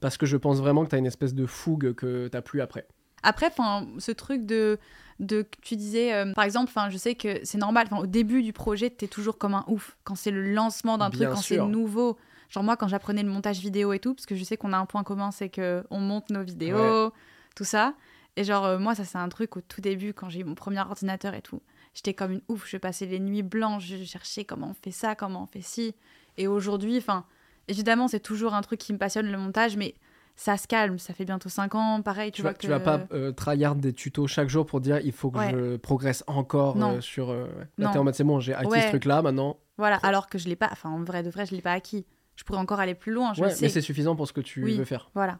Parce 0.00 0.16
que 0.16 0.26
je 0.26 0.36
pense 0.36 0.58
vraiment 0.58 0.84
que 0.84 0.90
t'as 0.90 0.98
une 0.98 1.06
espèce 1.06 1.34
de 1.34 1.46
fougue 1.46 1.94
que 1.94 2.28
t'as 2.28 2.42
plus 2.42 2.60
après. 2.60 2.86
Après, 3.22 3.46
enfin, 3.46 3.86
ce 3.98 4.12
truc 4.12 4.44
de, 4.46 4.78
de 5.20 5.46
tu 5.62 5.74
disais, 5.74 6.12
euh, 6.12 6.32
par 6.34 6.44
exemple, 6.44 6.68
enfin, 6.68 6.90
je 6.90 6.98
sais 6.98 7.14
que 7.14 7.40
c'est 7.44 7.58
normal. 7.58 7.86
Enfin, 7.90 8.02
au 8.02 8.06
début 8.06 8.42
du 8.42 8.52
projet, 8.52 8.90
t'es 8.90 9.08
toujours 9.08 9.38
comme 9.38 9.54
un 9.54 9.64
ouf. 9.68 9.96
Quand 10.04 10.14
c'est 10.14 10.30
le 10.30 10.52
lancement 10.52 10.98
d'un 10.98 11.10
truc, 11.10 11.28
quand 11.30 11.36
c'est 11.42 11.56
nouveau. 11.70 12.18
Genre 12.50 12.62
moi, 12.62 12.76
quand 12.76 12.86
j'apprenais 12.86 13.22
le 13.24 13.30
montage 13.30 13.58
vidéo 13.58 13.92
et 13.92 13.98
tout, 13.98 14.14
parce 14.14 14.26
que 14.26 14.36
je 14.36 14.44
sais 14.44 14.56
qu'on 14.56 14.72
a 14.72 14.76
un 14.78 14.86
point 14.86 15.02
commun, 15.02 15.32
c'est 15.32 15.48
que 15.48 15.82
on 15.90 15.98
monte 15.98 16.30
nos 16.30 16.42
vidéos, 16.44 17.10
tout 17.56 17.64
ça. 17.64 17.94
Et 18.36 18.44
genre 18.44 18.64
euh, 18.66 18.78
moi, 18.78 18.94
ça 18.94 19.04
c'est 19.04 19.18
un 19.18 19.28
truc 19.30 19.56
au 19.56 19.60
tout 19.62 19.80
début, 19.80 20.12
quand 20.12 20.28
j'ai 20.28 20.40
eu 20.40 20.44
mon 20.44 20.54
premier 20.54 20.78
ordinateur 20.80 21.34
et 21.34 21.40
tout. 21.42 21.62
J'étais 21.96 22.12
comme 22.12 22.32
une 22.32 22.42
ouf. 22.48 22.68
Je 22.68 22.76
passais 22.76 23.06
les 23.06 23.18
nuits 23.18 23.42
blanches, 23.42 23.86
je 23.86 24.04
cherchais 24.04 24.44
comment 24.44 24.68
on 24.72 24.74
fait 24.74 24.90
ça, 24.90 25.14
comment 25.14 25.44
on 25.44 25.46
fait 25.46 25.62
ci. 25.62 25.94
Et 26.36 26.46
aujourd'hui, 26.46 26.98
enfin, 26.98 27.24
évidemment, 27.68 28.06
c'est 28.06 28.20
toujours 28.20 28.52
un 28.52 28.60
truc 28.60 28.78
qui 28.78 28.92
me 28.92 28.98
passionne 28.98 29.26
le 29.32 29.38
montage, 29.38 29.78
mais 29.78 29.94
ça 30.36 30.58
se 30.58 30.68
calme. 30.68 30.98
Ça 30.98 31.14
fait 31.14 31.24
bientôt 31.24 31.48
5 31.48 31.74
ans, 31.74 32.02
pareil. 32.02 32.32
Tu, 32.32 32.36
Tu, 32.36 32.42
vois 32.42 32.50
vas, 32.50 32.54
que 32.54 32.60
tu 32.60 32.68
vas 32.68 32.80
pas 32.80 33.06
euh, 33.12 33.32
tryhard 33.32 33.76
des 33.76 33.94
tutos 33.94 34.26
chaque 34.26 34.50
jour 34.50 34.66
pour 34.66 34.82
dire 34.82 35.00
il 35.02 35.12
faut 35.12 35.30
que 35.30 35.38
Ouais. 35.38 35.50
je 35.52 35.76
progresse 35.76 36.22
encore 36.26 36.76
euh, 36.76 37.00
sur. 37.00 37.30
euh. 37.30 37.46
Là, 37.78 37.88
t'es 37.92 37.98
en 37.98 38.04
mode 38.04 38.14
c'est 38.14 38.24
bon, 38.24 38.40
j'ai 38.40 38.52
acquis 38.52 38.68
Ouais. 38.72 38.82
ce 38.82 38.88
truc-là 38.88 39.22
maintenant. 39.22 39.56
Voilà, 39.78 39.96
alors 40.02 40.28
que 40.28 40.36
je 40.36 40.48
l'ai 40.48 40.56
pas, 40.56 40.68
enfin 40.70 40.90
en 40.90 41.02
vrai 41.02 41.22
de 41.22 41.30
vrai, 41.30 41.46
je 41.46 41.54
l'ai 41.54 41.62
pas 41.62 41.72
acquis. 41.72 42.04
Je 42.34 42.44
pourrais 42.44 42.58
encore 42.58 42.80
aller 42.80 42.94
plus 42.94 43.12
loin, 43.12 43.32
je 43.32 43.40
Ouais, 43.40 43.48
le 43.48 43.54
sais. 43.54 43.62
mais 43.64 43.68
c'est 43.70 43.80
suffisant 43.80 44.14
pour 44.14 44.28
ce 44.28 44.34
que 44.34 44.42
tu 44.42 44.62
Oui. 44.62 44.76
veux 44.76 44.84
faire. 44.84 45.10
Voilà. 45.14 45.38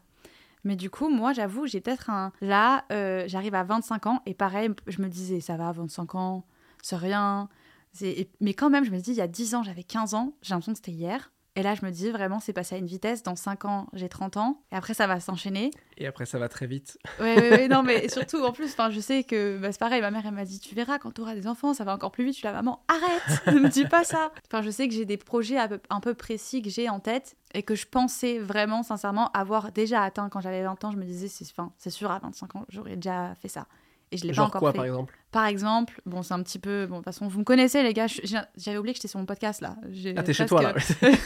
Mais 0.66 0.74
du 0.74 0.90
coup, 0.90 1.08
moi, 1.08 1.32
j'avoue, 1.32 1.66
j'ai 1.66 1.80
peut-être 1.80 2.10
un. 2.10 2.32
Là, 2.40 2.84
euh, 2.90 3.22
j'arrive 3.28 3.54
à 3.54 3.62
25 3.62 4.06
ans 4.06 4.22
et 4.26 4.34
pareil, 4.34 4.68
je 4.88 5.00
me 5.00 5.08
disais, 5.08 5.40
ça 5.40 5.56
va, 5.56 5.70
25 5.70 6.16
ans, 6.16 6.44
c'est 6.82 6.96
rien. 6.96 7.48
Mais 8.40 8.52
quand 8.52 8.68
même, 8.68 8.84
je 8.84 8.90
me 8.90 8.98
dis, 8.98 9.12
il 9.12 9.16
y 9.16 9.20
a 9.20 9.28
10 9.28 9.54
ans, 9.54 9.62
j'avais 9.62 9.84
15 9.84 10.14
ans, 10.14 10.34
j'ai 10.42 10.54
l'impression 10.54 10.72
que 10.72 10.78
c'était 10.78 10.90
hier. 10.90 11.30
Et 11.56 11.62
là, 11.62 11.74
je 11.74 11.84
me 11.84 11.90
dis 11.90 12.10
vraiment, 12.10 12.38
c'est 12.38 12.52
passé 12.52 12.74
à 12.74 12.78
une 12.78 12.86
vitesse. 12.86 13.22
Dans 13.22 13.34
5 13.34 13.64
ans, 13.64 13.86
j'ai 13.94 14.10
30 14.10 14.36
ans. 14.36 14.60
Et 14.70 14.76
après, 14.76 14.92
ça 14.92 15.06
va 15.06 15.20
s'enchaîner. 15.20 15.70
Et 15.96 16.06
après, 16.06 16.26
ça 16.26 16.38
va 16.38 16.50
très 16.50 16.66
vite. 16.66 16.98
Ouais, 17.18 17.34
ouais, 17.34 17.50
ouais, 17.50 17.68
non, 17.68 17.82
mais 17.82 18.08
surtout, 18.10 18.44
en 18.44 18.52
plus, 18.52 18.76
je 18.90 19.00
sais 19.00 19.24
que 19.24 19.56
bah, 19.56 19.72
c'est 19.72 19.80
pareil. 19.80 20.02
Ma 20.02 20.10
mère, 20.10 20.22
elle 20.26 20.34
m'a 20.34 20.44
dit, 20.44 20.60
tu 20.60 20.74
verras, 20.74 20.98
quand 20.98 21.12
tu 21.12 21.22
auras 21.22 21.34
des 21.34 21.46
enfants, 21.46 21.72
ça 21.72 21.84
va 21.84 21.94
encore 21.94 22.12
plus 22.12 22.24
vite. 22.24 22.34
Je 22.34 22.40
suis 22.40 22.46
là, 22.46 22.52
maman, 22.52 22.84
arrête, 22.88 23.46
ne 23.46 23.58
me 23.58 23.70
dis 23.70 23.86
pas 23.86 24.04
ça. 24.04 24.30
Enfin, 24.46 24.60
je 24.60 24.68
sais 24.68 24.86
que 24.86 24.92
j'ai 24.92 25.06
des 25.06 25.16
projets 25.16 25.56
un 25.56 26.00
peu, 26.00 26.14
précis 26.14 26.60
que 26.60 26.68
j'ai 26.68 26.90
en 26.90 27.00
tête 27.00 27.36
et 27.54 27.62
que 27.62 27.74
je 27.74 27.86
pensais 27.86 28.38
vraiment, 28.38 28.82
sincèrement, 28.82 29.30
avoir 29.32 29.72
déjà 29.72 30.02
atteint 30.02 30.28
quand 30.28 30.40
j'avais 30.40 30.62
20 30.62 30.84
ans. 30.84 30.92
Je 30.92 30.98
me 30.98 31.04
disais, 31.04 31.28
c'est 31.28 31.46
c'est 31.78 31.90
sûr, 31.90 32.10
à 32.10 32.18
25 32.18 32.56
ans, 32.56 32.66
j'aurais 32.68 32.96
déjà 32.96 33.34
fait 33.36 33.48
ça. 33.48 33.66
Et 34.12 34.18
je 34.18 34.24
l'ai 34.26 34.32
pas 34.32 34.42
encore 34.42 34.60
quoi, 34.60 34.72
fait. 34.72 34.78
par 34.78 34.86
exemple? 34.86 35.18
Par 35.32 35.46
exemple, 35.46 36.00
bon, 36.06 36.22
c'est 36.22 36.34
un 36.34 36.42
petit 36.42 36.58
peu. 36.58 36.86
Bon, 36.86 36.96
de 36.96 36.98
toute 37.00 37.04
façon, 37.06 37.26
vous 37.26 37.40
me 37.40 37.44
connaissez, 37.44 37.82
les 37.82 37.92
gars. 37.92 38.06
J'avais 38.06 38.78
oublié 38.78 38.92
que 38.92 38.98
j'étais 38.98 39.08
sur 39.08 39.18
mon 39.18 39.26
podcast 39.26 39.60
là. 39.60 39.76
Ah, 40.16 40.22
t'es 40.22 40.32
chez 40.32 40.46
toi, 40.46 40.62
là. 40.62 40.74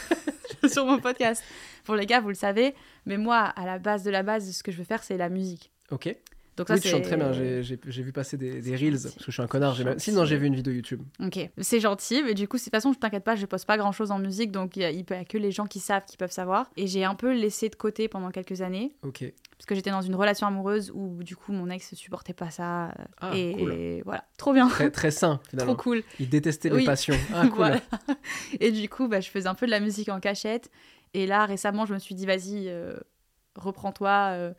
sur 0.67 0.85
mon 0.85 0.99
podcast. 0.99 1.43
Pour 1.83 1.95
les 1.95 2.05
gars, 2.05 2.19
vous 2.19 2.29
le 2.29 2.35
savez. 2.35 2.75
Mais 3.05 3.17
moi, 3.17 3.37
à 3.37 3.65
la 3.65 3.79
base 3.79 4.03
de 4.03 4.09
la 4.11 4.23
base, 4.23 4.51
ce 4.51 4.63
que 4.63 4.71
je 4.71 4.77
veux 4.77 4.83
faire, 4.83 5.03
c'est 5.03 5.17
la 5.17 5.29
musique. 5.29 5.71
Ok. 5.91 6.15
Donc 6.61 6.67
ça, 6.67 6.75
oui, 6.75 6.81
tu 6.81 6.89
chantes 6.89 7.03
très 7.03 7.17
bien. 7.17 7.31
J'ai 7.31 8.03
vu 8.03 8.11
passer 8.11 8.37
des, 8.37 8.61
des 8.61 8.75
reels, 8.75 8.99
parce 9.01 9.15
que 9.15 9.23
je 9.25 9.31
suis 9.31 9.41
un 9.41 9.47
connard. 9.47 9.75
même- 9.83 9.97
j'ai 9.99 10.37
vu 10.37 10.45
une 10.45 10.55
vidéo 10.55 10.73
YouTube. 10.73 11.01
Ok, 11.19 11.39
c'est 11.59 11.79
gentil, 11.79 12.21
mais 12.23 12.33
du 12.35 12.47
coup, 12.47 12.57
de 12.57 12.61
toute 12.63 12.71
façon, 12.71 12.93
je 12.93 12.99
t'inquiète 12.99 13.23
pas, 13.23 13.35
je 13.35 13.45
poste 13.45 13.65
pas 13.65 13.77
grand 13.77 13.91
chose 13.91 14.11
en 14.11 14.19
musique, 14.19 14.51
donc 14.51 14.75
il 14.77 14.83
y 14.83 14.95
y 14.95 15.13
a 15.13 15.25
que 15.25 15.37
les 15.37 15.51
gens 15.51 15.65
qui 15.65 15.79
savent 15.79 16.05
qui 16.05 16.17
peuvent 16.17 16.31
savoir. 16.31 16.69
Et 16.77 16.85
j'ai 16.87 17.03
un 17.03 17.15
peu 17.15 17.33
laissé 17.33 17.69
de 17.69 17.75
côté 17.75 18.07
pendant 18.07 18.29
quelques 18.31 18.61
années, 18.61 18.93
Ok. 19.03 19.23
parce 19.57 19.65
que 19.65 19.73
j'étais 19.75 19.89
dans 19.91 20.01
une 20.01 20.15
relation 20.15 20.45
amoureuse 20.47 20.91
où 20.93 21.23
du 21.23 21.35
coup 21.35 21.51
mon 21.51 21.69
ex 21.69 21.95
supportait 21.95 22.33
pas 22.33 22.51
ça. 22.51 22.93
Ah, 23.19 23.31
et 23.35 23.55
cool. 23.57 24.01
voilà, 24.05 24.23
trop 24.37 24.53
bien, 24.53 24.67
Très, 24.67 24.91
très 24.91 25.09
sain, 25.11 25.39
finalement. 25.49 25.73
trop 25.75 25.83
cool. 25.83 26.03
Il 26.19 26.29
détestait 26.29 26.69
les 26.69 26.75
Oui. 26.75 26.85
passions. 26.85 27.15
Ah, 27.33 27.47
cool. 27.47 27.55
Voilà. 27.57 27.81
Et 28.59 28.71
du 28.71 28.87
coup, 28.89 29.07
bah, 29.07 29.19
je 29.19 29.29
faisais 29.29 29.47
un 29.47 29.55
peu 29.55 29.65
de 29.65 29.71
la 29.71 29.79
musique 29.79 30.09
en 30.09 30.19
cachette. 30.19 30.69
Et 31.13 31.25
là, 31.25 31.45
récemment, 31.45 31.85
je 31.85 31.93
me 31.93 31.99
suis 31.99 32.15
dit, 32.15 32.25
vas-y, 32.25 32.67
euh, 32.69 32.95
reprends-toi, 33.55 34.29
euh, 34.31 34.53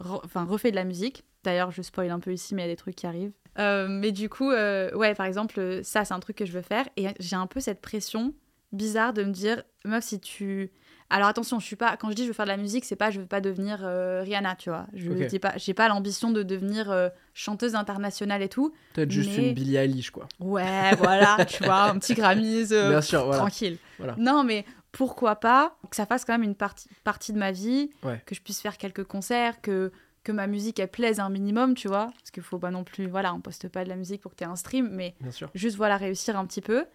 re- 0.00 0.20
enfin, 0.24 0.44
refais 0.44 0.70
de 0.70 0.76
la 0.76 0.84
musique. 0.84 1.24
D'ailleurs, 1.44 1.70
je 1.70 1.82
spoil 1.82 2.10
un 2.10 2.20
peu 2.20 2.32
ici, 2.32 2.54
mais 2.54 2.62
il 2.62 2.66
y 2.66 2.68
a 2.68 2.72
des 2.72 2.76
trucs 2.76 2.96
qui 2.96 3.06
arrivent. 3.06 3.32
Euh, 3.58 3.86
mais 3.88 4.12
du 4.12 4.28
coup, 4.28 4.50
euh, 4.50 4.92
ouais, 4.94 5.14
par 5.14 5.26
exemple, 5.26 5.58
euh, 5.58 5.80
ça, 5.82 6.04
c'est 6.04 6.14
un 6.14 6.20
truc 6.20 6.36
que 6.36 6.46
je 6.46 6.52
veux 6.52 6.62
faire. 6.62 6.86
Et 6.96 7.06
j'ai 7.20 7.36
un 7.36 7.46
peu 7.46 7.60
cette 7.60 7.80
pression 7.80 8.34
bizarre 8.72 9.12
de 9.12 9.24
me 9.24 9.32
dire, 9.32 9.62
meuf, 9.84 10.04
si 10.04 10.20
tu. 10.20 10.70
Alors 11.10 11.28
attention, 11.28 11.58
je 11.58 11.64
suis 11.64 11.74
pas. 11.76 11.96
Quand 11.96 12.10
je 12.10 12.14
dis 12.14 12.22
je 12.24 12.28
veux 12.28 12.34
faire 12.34 12.44
de 12.44 12.50
la 12.50 12.58
musique, 12.58 12.84
c'est 12.84 12.94
pas 12.94 13.10
je 13.10 13.18
veux 13.20 13.26
pas 13.26 13.40
devenir 13.40 13.78
euh, 13.82 14.20
Rihanna, 14.22 14.56
tu 14.56 14.68
vois. 14.68 14.86
Je 14.92 15.10
Ok. 15.10 15.26
dis 15.26 15.38
pas, 15.38 15.54
j'ai 15.56 15.72
pas 15.72 15.88
l'ambition 15.88 16.30
de 16.30 16.42
devenir 16.42 16.90
euh, 16.90 17.08
chanteuse 17.32 17.74
internationale 17.74 18.42
et 18.42 18.50
tout. 18.50 18.74
Peut-être 18.92 19.10
juste 19.10 19.34
une 19.38 19.54
Billie 19.54 19.76
Eilish, 19.76 20.10
quoi. 20.10 20.28
Ouais, 20.38 20.94
voilà, 20.96 21.38
tu 21.48 21.64
vois, 21.64 21.84
un 21.84 21.98
petit 21.98 22.12
Grammys. 22.14 22.72
euh, 22.72 22.90
Bien 22.90 23.00
sûr, 23.00 23.24
voilà. 23.24 23.38
tranquille. 23.40 23.78
Voilà. 23.96 24.16
Non, 24.18 24.44
mais 24.44 24.66
pourquoi 24.92 25.36
pas 25.36 25.78
que 25.88 25.96
ça 25.96 26.04
fasse 26.04 26.26
quand 26.26 26.34
même 26.34 26.42
une 26.42 26.54
partie, 26.54 26.88
partie 27.04 27.32
de 27.32 27.38
ma 27.38 27.52
vie, 27.52 27.88
Ouais. 28.02 28.20
que 28.26 28.34
je 28.34 28.42
puisse 28.42 28.60
faire 28.60 28.76
quelques 28.76 29.04
concerts, 29.04 29.62
que, 29.62 29.90
que 30.24 30.32
ma 30.32 30.46
musique 30.46 30.78
elle 30.80 30.90
plaise 30.90 31.20
un 31.20 31.30
minimum, 31.30 31.74
tu 31.74 31.88
vois. 31.88 32.06
Parce 32.18 32.30
qu'il 32.30 32.42
faut 32.42 32.58
pas 32.58 32.70
non 32.70 32.84
plus, 32.84 33.06
voilà, 33.06 33.34
on 33.34 33.40
poste 33.40 33.68
pas 33.68 33.84
de 33.84 33.88
la 33.88 33.96
musique 33.96 34.20
pour 34.22 34.32
que 34.32 34.36
tu 34.36 34.44
aies 34.44 34.48
un 34.48 34.56
stream, 34.56 34.88
mais 34.90 35.14
juste 35.54 35.76
voilà, 35.76 35.96
réussir 35.96 36.38
un 36.38 36.46
petit 36.46 36.60
peu. 36.60 36.86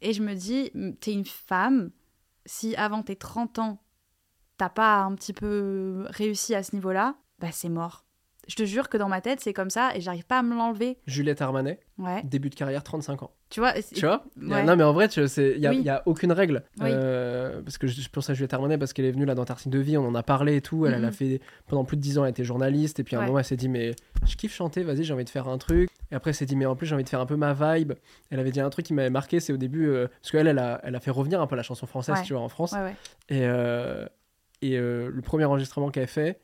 Et 0.00 0.12
je 0.12 0.22
me 0.22 0.34
dis, 0.34 0.72
t'es 1.00 1.12
une 1.12 1.26
femme, 1.26 1.90
si 2.46 2.74
avant 2.76 3.02
tes 3.02 3.16
30 3.16 3.58
ans, 3.58 3.82
t'as 4.56 4.70
pas 4.70 5.02
un 5.02 5.14
petit 5.14 5.32
peu 5.32 6.06
réussi 6.08 6.54
à 6.54 6.62
ce 6.62 6.74
niveau-là, 6.74 7.16
bah 7.38 7.52
c'est 7.52 7.68
mort. 7.68 8.04
Je 8.50 8.56
te 8.56 8.64
jure 8.64 8.88
que 8.88 8.96
dans 8.96 9.08
ma 9.08 9.20
tête, 9.20 9.38
c'est 9.40 9.52
comme 9.52 9.70
ça 9.70 9.90
et 9.94 10.00
j'arrive 10.00 10.24
pas 10.26 10.40
à 10.40 10.42
me 10.42 10.56
l'enlever. 10.56 10.98
Juliette 11.06 11.40
Armanet, 11.40 11.78
Ouais. 11.98 12.20
début 12.24 12.50
de 12.50 12.54
carrière, 12.56 12.82
35 12.82 13.22
ans. 13.22 13.30
Tu 13.48 13.60
vois, 13.60 13.72
Tu 13.94 14.00
vois? 14.04 14.24
a- 14.42 14.44
Ouais. 14.44 14.64
Non, 14.64 14.74
mais 14.76 14.82
en 14.82 14.92
vrai, 14.92 15.06
il 15.06 15.58
n'y 15.60 15.66
a, 15.66 15.70
Oui. 15.70 15.88
a 15.88 16.02
aucune 16.06 16.32
règle. 16.32 16.64
Oui. 16.80 16.88
Euh, 16.90 17.62
parce 17.62 17.78
que 17.78 17.86
je, 17.86 18.00
je 18.00 18.08
pense 18.08 18.28
à 18.28 18.34
Juliette 18.34 18.52
Armanet 18.54 18.76
parce 18.78 18.92
qu'elle 18.92 19.04
est 19.04 19.12
venue 19.12 19.24
là 19.24 19.34
dans 19.36 19.44
Tartine 19.44 19.70
de 19.70 19.78
Vie, 19.78 19.96
on 19.96 20.06
en 20.06 20.14
a 20.16 20.22
parlé 20.24 20.56
et 20.56 20.60
tout. 20.60 20.84
Elle, 20.86 20.94
elle 20.94 21.04
a 21.04 21.08
Mhm. 21.08 21.12
fait 21.12 21.40
pendant 21.68 21.84
plus 21.84 21.96
de 21.96 22.02
10 22.02 22.18
ans, 22.18 22.24
elle 22.24 22.30
était 22.30 22.42
journaliste. 22.44 22.98
Et 22.98 23.04
puis 23.04 23.14
à 23.14 23.18
un 23.18 23.22
Ouais. 23.22 23.26
moment, 23.28 23.38
elle 23.38 23.44
s'est 23.44 23.56
dit, 23.56 23.68
mais 23.68 23.94
je 24.26 24.34
kiffe 24.36 24.52
chanter, 24.54 24.82
vas-y, 24.82 25.04
j'ai 25.04 25.14
envie 25.14 25.24
de 25.24 25.30
faire 25.30 25.46
un 25.48 25.58
truc. 25.58 25.88
Et 26.10 26.14
après, 26.16 26.30
elle 26.30 26.34
s'est 26.36 26.46
dit, 26.46 26.56
mais 26.56 26.66
en 26.66 26.74
plus, 26.74 26.86
j'ai 26.88 26.94
envie 26.96 27.04
de 27.04 27.08
faire 27.08 27.20
un 27.20 27.26
peu 27.26 27.36
ma 27.36 27.52
vibe. 27.54 27.92
Elle 28.30 28.40
avait 28.40 28.50
dit 28.50 28.60
un 28.60 28.70
truc 28.70 28.84
qui 28.86 28.94
m'avait 28.94 29.10
marqué, 29.10 29.38
c'est 29.38 29.52
au 29.52 29.56
début, 29.58 29.88
euh, 29.88 30.08
parce 30.22 30.32
qu'elle, 30.32 30.48
elle 30.48 30.58
a, 30.58 30.80
elle 30.82 30.96
a 30.96 31.00
fait 31.00 31.12
revenir 31.12 31.40
un 31.40 31.46
peu 31.46 31.54
la 31.54 31.62
chanson 31.62 31.86
française, 31.86 32.18
tu 32.24 32.32
vois, 32.32 32.42
en 32.42 32.48
France. 32.48 32.74
Et, 33.28 33.42
euh, 33.44 34.06
et 34.60 34.76
le 34.76 35.20
premier 35.22 35.44
enregistrement 35.44 35.90
qu'elle 35.90 36.08
fait, 36.08 36.40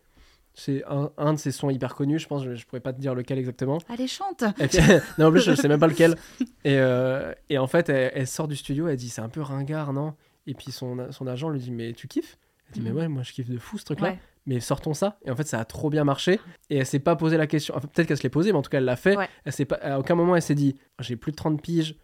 c'est 0.58 0.82
un, 0.88 1.10
un 1.18 1.34
de 1.34 1.38
ses 1.38 1.52
sons 1.52 1.68
hyper 1.70 1.94
connus, 1.94 2.18
je 2.18 2.26
pense, 2.26 2.42
je, 2.42 2.54
je 2.54 2.66
pourrais 2.66 2.80
pas 2.80 2.92
te 2.94 2.98
dire 3.00 3.14
lequel 3.14 3.38
exactement. 3.38 3.78
Allez, 3.90 4.08
chante 4.08 4.42
puis- 4.58 4.78
non, 5.18 5.26
en 5.26 5.30
plus, 5.30 5.42
je 5.42 5.54
sais 5.54 5.68
même 5.68 5.78
pas 5.78 5.86
lequel. 5.86 6.16
Et, 6.64 6.78
euh, 6.78 7.32
et 7.50 7.58
en 7.58 7.66
fait, 7.66 7.88
elle, 7.90 8.10
elle 8.14 8.26
sort 8.26 8.48
du 8.48 8.56
studio, 8.56 8.88
elle 8.88 8.96
dit 8.96 9.10
c'est 9.10 9.20
un 9.20 9.28
peu 9.28 9.42
ringard, 9.42 9.92
non? 9.92 10.14
Et 10.46 10.54
puis 10.54 10.72
son, 10.72 11.12
son 11.12 11.26
agent 11.26 11.50
lui 11.50 11.60
dit 11.60 11.70
mais 11.70 11.92
tu 11.92 12.08
kiffes? 12.08 12.38
Elle 12.68 12.74
dit 12.74 12.80
mais 12.80 12.90
Mhm. 12.90 12.96
ouais, 12.96 13.08
moi 13.08 13.22
je 13.22 13.32
kiffe 13.32 13.50
de 13.50 13.58
fou 13.58 13.76
ce 13.78 13.84
truc-là. 13.84 14.08
Ouais. 14.12 14.18
Mais 14.48 14.60
sortons 14.60 14.94
ça. 14.94 15.18
Et 15.24 15.30
en 15.30 15.36
fait, 15.36 15.46
ça 15.46 15.58
a 15.60 15.64
trop 15.64 15.90
bien 15.90 16.04
marché. 16.04 16.40
Et 16.70 16.78
elle 16.78 16.86
s'est 16.86 17.00
pas 17.00 17.16
posé 17.16 17.36
la 17.36 17.46
question. 17.48 17.74
Enfin, 17.76 17.88
peut-être 17.92 18.06
qu'elle 18.08 18.16
se 18.16 18.22
l'est 18.22 18.28
posée, 18.30 18.52
mais 18.52 18.58
en 18.58 18.62
tout 18.62 18.70
cas, 18.70 18.78
elle 18.78 18.84
l'a 18.84 18.94
fait. 18.96 19.16
Ouais. 19.16 19.28
Elle 19.44 19.66
pas, 19.66 19.76
à 19.82 19.98
aucun 19.98 20.14
moment, 20.14 20.36
elle 20.36 20.42
s'est 20.42 20.54
dit 20.54 20.76
j'ai 21.00 21.16
plus 21.16 21.32
de 21.32 21.36
30 21.36 21.60
piges. 21.60 21.96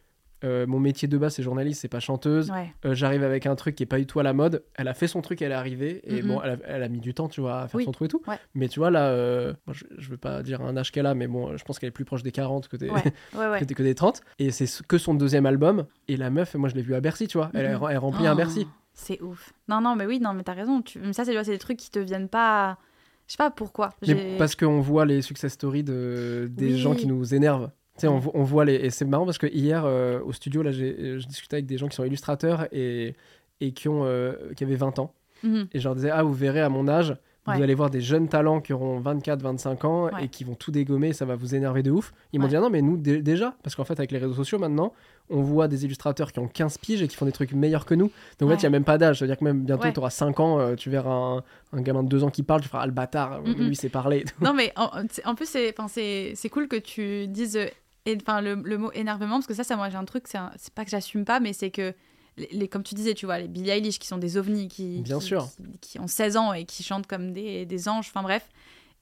Euh, 0.44 0.66
mon 0.66 0.78
métier 0.80 1.08
de 1.08 1.16
base, 1.18 1.34
c'est 1.34 1.42
journaliste, 1.42 1.80
c'est 1.82 1.88
pas 1.88 2.00
chanteuse. 2.00 2.50
Ouais. 2.50 2.72
Euh, 2.84 2.94
J'arrive 2.94 3.22
avec 3.22 3.46
un 3.46 3.54
truc 3.54 3.74
qui 3.74 3.82
est 3.82 3.86
pas 3.86 3.98
du 3.98 4.06
tout 4.06 4.20
à 4.20 4.22
la 4.22 4.32
mode. 4.32 4.64
Elle 4.74 4.88
a 4.88 4.94
fait 4.94 5.06
son 5.06 5.20
truc, 5.22 5.40
elle 5.42 5.52
est 5.52 5.54
arrivée. 5.54 6.00
Et 6.04 6.22
Mhm. 6.22 6.28
bon, 6.28 6.40
elle 6.42 6.50
a, 6.50 6.56
elle 6.66 6.82
a 6.82 6.88
mis 6.88 7.00
du 7.00 7.14
temps, 7.14 7.28
tu 7.28 7.40
vois, 7.40 7.60
à 7.62 7.68
faire 7.68 7.78
Oui. 7.78 7.84
son 7.84 7.92
truc 7.92 8.06
et 8.06 8.10
tout. 8.10 8.22
Ouais. 8.26 8.38
Mais 8.54 8.68
tu 8.68 8.80
vois, 8.80 8.90
là, 8.90 9.08
euh, 9.10 9.52
je, 9.70 9.84
je 9.98 10.08
veux 10.10 10.16
pas 10.16 10.42
dire 10.42 10.60
un 10.60 10.76
âge 10.76 10.90
qu'elle 10.92 11.06
a, 11.06 11.14
mais 11.14 11.26
bon, 11.26 11.56
je 11.56 11.64
pense 11.64 11.78
qu'elle 11.78 11.88
est 11.88 11.92
plus 11.92 12.04
proche 12.04 12.22
des 12.22 12.32
40 12.32 12.68
que 12.68 12.76
des, 12.76 12.90
Ouais, 12.90 13.02
ouais, 13.38 13.48
ouais. 13.48 13.60
que, 13.60 13.64
des, 13.64 13.74
que 13.74 13.82
des 13.82 13.94
30. 13.94 14.20
Et 14.38 14.50
c'est 14.50 14.66
ce- 14.66 14.82
que 14.82 14.98
son 14.98 15.14
deuxième 15.14 15.46
album. 15.46 15.86
Et 16.08 16.16
la 16.16 16.30
meuf, 16.30 16.54
moi, 16.54 16.68
je 16.68 16.74
l'ai 16.74 16.82
vue 16.82 16.94
à 16.94 17.00
Bercy, 17.00 17.28
tu 17.28 17.38
vois. 17.38 17.50
Elle, 17.54 17.76
Mhm. 17.76 17.86
elle 17.90 17.98
remplit 17.98 18.26
un 18.26 18.32
Oh, 18.32 18.36
Bercy. 18.36 18.66
C'est 18.94 19.20
ouf. 19.22 19.52
Non, 19.68 19.80
non, 19.80 19.96
mais 19.96 20.04
oui, 20.06 20.20
non, 20.20 20.34
mais 20.34 20.42
t'as 20.42 20.52
raison. 20.52 20.82
Tu... 20.82 20.98
mais 20.98 21.12
Ça, 21.14 21.24
c'est 21.24 21.32
des 21.46 21.58
trucs 21.58 21.78
qui 21.78 21.90
te 21.90 21.98
viennent 21.98 22.28
pas. 22.28 22.76
Je 23.26 23.32
sais 23.32 23.36
pas 23.38 23.50
pourquoi. 23.50 23.90
Mais 24.06 24.36
parce 24.36 24.54
qu'on 24.56 24.80
voit 24.80 25.06
les 25.06 25.22
success 25.22 25.52
stories 25.52 25.84
de, 25.84 26.48
des 26.50 26.72
Oui. 26.72 26.78
gens 26.78 26.94
qui 26.94 27.06
nous 27.06 27.34
énervent. 27.34 27.70
Tu 27.96 28.02
sais, 28.02 28.08
on, 28.08 28.18
vo- 28.18 28.30
on 28.34 28.42
voit 28.42 28.64
les. 28.64 28.74
Et 28.74 28.90
c'est 28.90 29.04
marrant 29.04 29.24
parce 29.26 29.38
que 29.38 29.46
hier, 29.46 29.84
euh, 29.84 30.20
au 30.24 30.32
studio, 30.32 30.62
là, 30.62 30.72
je 30.72 31.26
discutais 31.26 31.56
avec 31.56 31.66
des 31.66 31.76
gens 31.78 31.88
qui 31.88 31.96
sont 31.96 32.04
illustrateurs 32.04 32.66
et, 32.72 33.14
et 33.60 33.72
qui, 33.72 33.88
ont, 33.88 34.04
euh, 34.04 34.32
qui 34.56 34.64
avaient 34.64 34.76
20 34.76 34.98
ans. 34.98 35.12
Mhm. 35.42 35.68
Et 35.72 35.78
je 35.78 35.84
leur 35.84 35.94
disais, 35.94 36.10
ah, 36.10 36.22
vous 36.22 36.32
verrez 36.34 36.60
à 36.60 36.68
mon 36.68 36.88
âge, 36.88 37.14
Ouais. 37.48 37.56
vous 37.56 37.62
allez 37.64 37.74
voir 37.74 37.90
des 37.90 38.00
jeunes 38.00 38.28
talents 38.28 38.60
qui 38.60 38.72
auront 38.72 39.00
24, 39.00 39.42
25 39.42 39.84
ans 39.84 40.04
Ouais. 40.04 40.26
et 40.26 40.28
qui 40.28 40.44
vont 40.44 40.54
tout 40.54 40.70
dégommer, 40.70 41.12
ça 41.12 41.24
va 41.24 41.34
vous 41.34 41.56
énerver 41.56 41.82
de 41.82 41.90
ouf. 41.90 42.12
Ils 42.32 42.38
m'ont 42.38 42.44
Ouais. 42.44 42.50
dit, 42.50 42.54
ah 42.56 42.60
non, 42.60 42.70
mais 42.70 42.82
nous, 42.82 42.96
dé- 42.96 43.20
déjà, 43.20 43.56
parce 43.64 43.74
qu'en 43.74 43.82
fait, 43.84 43.94
avec 43.98 44.12
les 44.12 44.18
réseaux 44.18 44.34
sociaux 44.34 44.60
maintenant, 44.60 44.92
on 45.28 45.40
voit 45.42 45.66
des 45.66 45.84
illustrateurs 45.84 46.30
qui 46.30 46.38
ont 46.38 46.46
15 46.46 46.78
piges 46.78 47.02
et 47.02 47.08
qui 47.08 47.16
font 47.16 47.24
des 47.26 47.32
trucs 47.32 47.52
meilleurs 47.52 47.84
que 47.84 47.94
nous. 47.96 48.12
Donc 48.38 48.48
en 48.48 48.52
fait, 48.52 48.58
il 48.58 48.60
n'y 48.60 48.66
a 48.66 48.70
même 48.70 48.84
pas 48.84 48.96
d'âge. 48.96 49.18
C'est-à-dire 49.18 49.38
que 49.38 49.42
même 49.44 49.64
bientôt, 49.64 49.90
tu 49.90 49.98
auras 49.98 50.10
5 50.10 50.38
ans, 50.38 50.60
euh, 50.60 50.76
tu 50.76 50.88
verras 50.88 51.10
un, 51.10 51.42
un 51.72 51.80
gamin 51.82 52.04
de 52.04 52.08
2 52.08 52.22
ans 52.22 52.30
qui 52.30 52.44
parle, 52.44 52.60
tu 52.60 52.68
feras, 52.68 52.82
ah, 52.84 52.86
le 52.86 52.92
bâtard, 52.92 53.40
lui, 53.42 53.74
c'est 53.74 53.88
parler. 53.88 54.24
Non, 54.40 54.54
mais 54.54 54.72
en, 54.76 54.90
en 55.24 55.34
plus, 55.34 55.48
c'est 55.48 56.48
cool 56.48 56.68
que 56.68 56.76
tu 56.76 57.26
dises 57.26 57.58
enfin, 58.20 58.40
le, 58.40 58.54
le 58.54 58.78
mot 58.78 58.90
énervement, 58.92 59.36
parce 59.36 59.46
que 59.46 59.54
ça, 59.54 59.64
ça 59.64 59.76
moi, 59.76 59.88
j'ai 59.90 59.96
un 59.96 60.04
truc, 60.04 60.24
c'est 60.26 60.38
un- 60.38 60.52
c'est 60.58 60.72
pas 60.74 60.84
que 60.84 60.90
j'assume 60.90 61.24
pas, 61.24 61.40
mais 61.40 61.52
c'est 61.52 61.70
que, 61.70 61.94
les, 62.36 62.48
les- 62.52 62.68
comme 62.68 62.82
tu 62.82 62.94
disais, 62.94 63.14
tu 63.14 63.26
vois, 63.26 63.38
les 63.38 63.48
Billie 63.48 63.70
Eilish 63.70 63.98
qui 63.98 64.08
sont 64.08 64.18
des 64.18 64.36
ovnis, 64.36 64.68
qui, 64.68 65.00
Bien 65.02 65.18
qui, 65.18 65.26
sûr. 65.26 65.46
qui, 65.56 65.78
qui 65.80 66.00
ont 66.00 66.06
16 66.08 66.36
ans 66.36 66.52
et 66.52 66.64
qui 66.64 66.82
chantent 66.82 67.06
comme 67.06 67.32
des, 67.32 67.66
des 67.66 67.88
anges, 67.88 68.06
enfin 68.08 68.22
bref. 68.22 68.48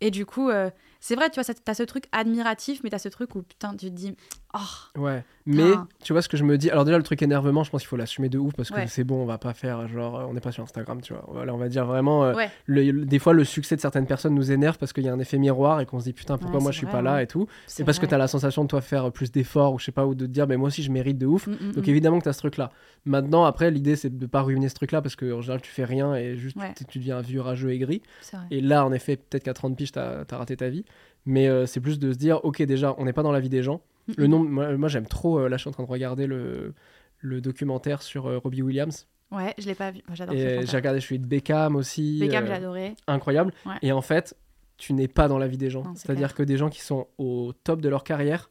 Et 0.03 0.11
du 0.11 0.25
coup, 0.27 0.49
euh, 0.49 0.71
c'est 1.01 1.15
vrai, 1.15 1.31
tu 1.31 1.41
vois, 1.41 1.55
t'as 1.55 1.75
ce 1.75 1.83
truc 1.83 2.05
admiratif, 2.13 2.81
mais 2.83 2.91
t'as 2.91 2.99
ce 2.99 3.09
truc 3.09 3.35
où, 3.35 3.43
putain, 3.43 3.73
tu 3.77 3.87
te 3.87 3.91
dis, 3.95 4.15
oh, 4.55 5.01
Ouais, 5.01 5.25
mais 5.47 5.73
Ah. 5.75 5.87
tu 6.03 6.13
vois 6.13 6.23
ce 6.23 6.29
que 6.29 6.37
je 6.37 6.45
me 6.45 6.59
dis? 6.59 6.71
Alors, 6.71 6.85
déjà, 6.85 6.97
le 6.99 7.03
truc 7.05 7.23
énervement, 7.23 7.63
je 7.65 7.71
pense 7.71 7.81
qu'il 7.83 7.89
faut 7.89 7.97
l'assumer 7.97 8.29
de 8.29 8.39
ouf 8.39 8.53
parce 8.55 8.71
que 8.71 8.75
Ouais. 8.77 8.87
c'est 8.87 9.05
bon, 9.05 9.23
on 9.23 9.25
va 9.27 9.39
pas 9.39 9.55
faire 9.55 9.87
genre, 9.89 10.19
euh, 10.19 10.25
on 10.29 10.35
n'est 10.35 10.41
pas 10.41 10.53
sur 10.53 10.63
Instagram, 10.65 11.01
tu 11.01 11.13
vois. 11.13 11.25
Voilà, 11.29 11.55
on 11.55 11.57
va 11.59 11.69
dire 11.69 11.87
vraiment. 11.87 12.25
euh, 12.25 12.35
Ouais. 12.35 12.51
le- 12.67 12.91
le- 12.91 13.05
des 13.07 13.19
fois, 13.19 13.33
le 13.33 13.45
succès 13.45 13.77
de 13.77 13.81
certaines 13.81 14.07
personnes 14.07 14.35
nous 14.35 14.51
énerve 14.53 14.79
parce 14.79 14.93
qu'il 14.93 15.05
y 15.05 15.09
a 15.09 15.13
un 15.13 15.19
effet 15.21 15.39
miroir 15.39 15.81
et 15.81 15.87
qu'on 15.87 16.01
se 16.01 16.05
dit 16.05 16.13
putain, 16.13 16.37
pourquoi 16.39 16.59
Ouais, 16.59 16.63
moi 16.65 16.73
je 16.73 16.77
suis 16.79 16.87
vrai, 16.87 16.97
pas 16.97 17.03
là 17.03 17.23
et 17.23 17.27
tout. 17.27 17.47
c'est 17.67 17.85
parce 17.85 17.99
que 17.99 18.03
vrai. 18.03 18.09
tu 18.11 18.15
as 18.15 18.19
la 18.19 18.29
sensation 18.29 18.63
de 18.65 18.69
toi 18.69 18.81
faire 18.81 19.11
plus 19.13 19.31
d'efforts 19.33 19.75
ou 19.75 19.79
je 19.79 19.85
sais 19.87 19.93
pas, 19.93 20.07
ou 20.07 20.15
de 20.15 20.27
te 20.27 20.31
dire, 20.31 20.47
mais 20.47 20.57
moi 20.57 20.69
aussi 20.69 20.83
je 20.83 20.91
mérite 20.91 21.19
de 21.19 21.27
ouf. 21.27 21.47
Mm, 21.47 21.53
mm, 21.53 21.73
Donc 21.73 21.87
mm. 21.87 21.91
évidemment 21.91 22.19
que 22.19 22.25
tu 22.25 22.29
as 22.29 22.33
ce 22.33 22.39
truc-là. 22.39 22.71
Maintenant, 23.07 23.45
après, 23.45 23.71
l'idée 23.71 23.97
c'est 23.97 24.17
de 24.17 24.27
pas 24.27 24.43
ruiner 24.43 24.69
ce 24.69 24.75
truc-là 24.75 25.01
parce 25.03 25.17
que 25.17 25.33
en 25.33 25.41
général 25.41 25.61
tu 25.63 25.71
fais 25.71 25.85
rien 25.85 26.15
et 26.15 26.37
juste 26.37 26.57
tu, 26.77 26.85
tu 26.85 26.99
deviens 26.99 27.19
un 27.19 27.23
vieux 27.23 27.41
rageux 27.41 27.71
aigri. 27.73 28.03
Et 28.51 28.61
là, 28.61 28.85
en 28.85 28.93
effet, 28.93 29.17
peut-être 29.17 29.45
qu'à 29.45 29.55
30 29.55 29.77
piges, 29.77 29.93
t'as 29.93 30.25
as 30.31 30.37
raté 30.37 30.57
ta 30.57 30.69
vie. 30.69 30.85
Mais 31.27 31.49
euh, 31.49 31.67
c'est 31.67 31.81
plus 31.81 31.99
de 31.99 32.13
se 32.13 32.19
dire, 32.19 32.43
ok, 32.45 32.63
déjà, 32.63 32.95
on 32.99 33.05
n'est 33.05 33.13
pas 33.13 33.23
dans 33.23 33.33
la 33.33 33.41
vie 33.41 33.51
des 33.51 33.63
gens. 33.63 33.83
Le 34.17 34.27
nombre, 34.27 34.49
moi, 34.49 34.77
moi, 34.77 34.89
j'aime 34.89 35.07
trop. 35.07 35.39
euh, 35.39 35.49
là, 35.49 35.57
je 35.57 35.63
suis 35.63 35.69
en 35.69 35.73
train 35.73 35.85
de 35.85 35.89
regarder 35.89 36.27
le, 36.27 36.75
le 37.19 37.41
documentaire 37.41 38.03
sur 38.03 38.27
euh, 38.27 38.39
Robbie 38.39 38.63
Williams. 38.63 39.07
Ouais, 39.31 39.55
je 39.59 39.67
l'ai 39.67 39.75
pas 39.77 39.91
vu. 39.93 40.01
Moi, 40.09 40.17
j'adore 40.17 40.35
j'ai 40.35 40.59
regardé 40.77 41.01
celui 41.01 41.19
de 41.21 41.27
Beckham 41.27 41.77
aussi. 41.77 42.19
Beckham, 42.19 42.45
euh, 42.45 42.47
j'ai 42.49 42.53
adoré. 42.53 42.95
incroyable. 43.07 43.53
Ouais. 43.65 43.75
Et 43.83 43.93
en 43.93 44.03
fait, 44.03 44.37
tu 44.77 44.93
n'es 44.93 45.07
pas 45.09 45.29
dans 45.29 45.39
la 45.39 45.47
vie 45.47 45.59
des 45.59 45.71
gens. 45.71 45.85
C'est-à-dire 45.95 46.35
que 46.35 46.43
des 46.43 46.57
gens 46.57 46.69
qui 46.71 46.81
sont 46.81 47.07
au 47.19 47.53
top 47.65 47.81
de 47.81 47.89
leur 47.89 48.03
carrière, 48.03 48.51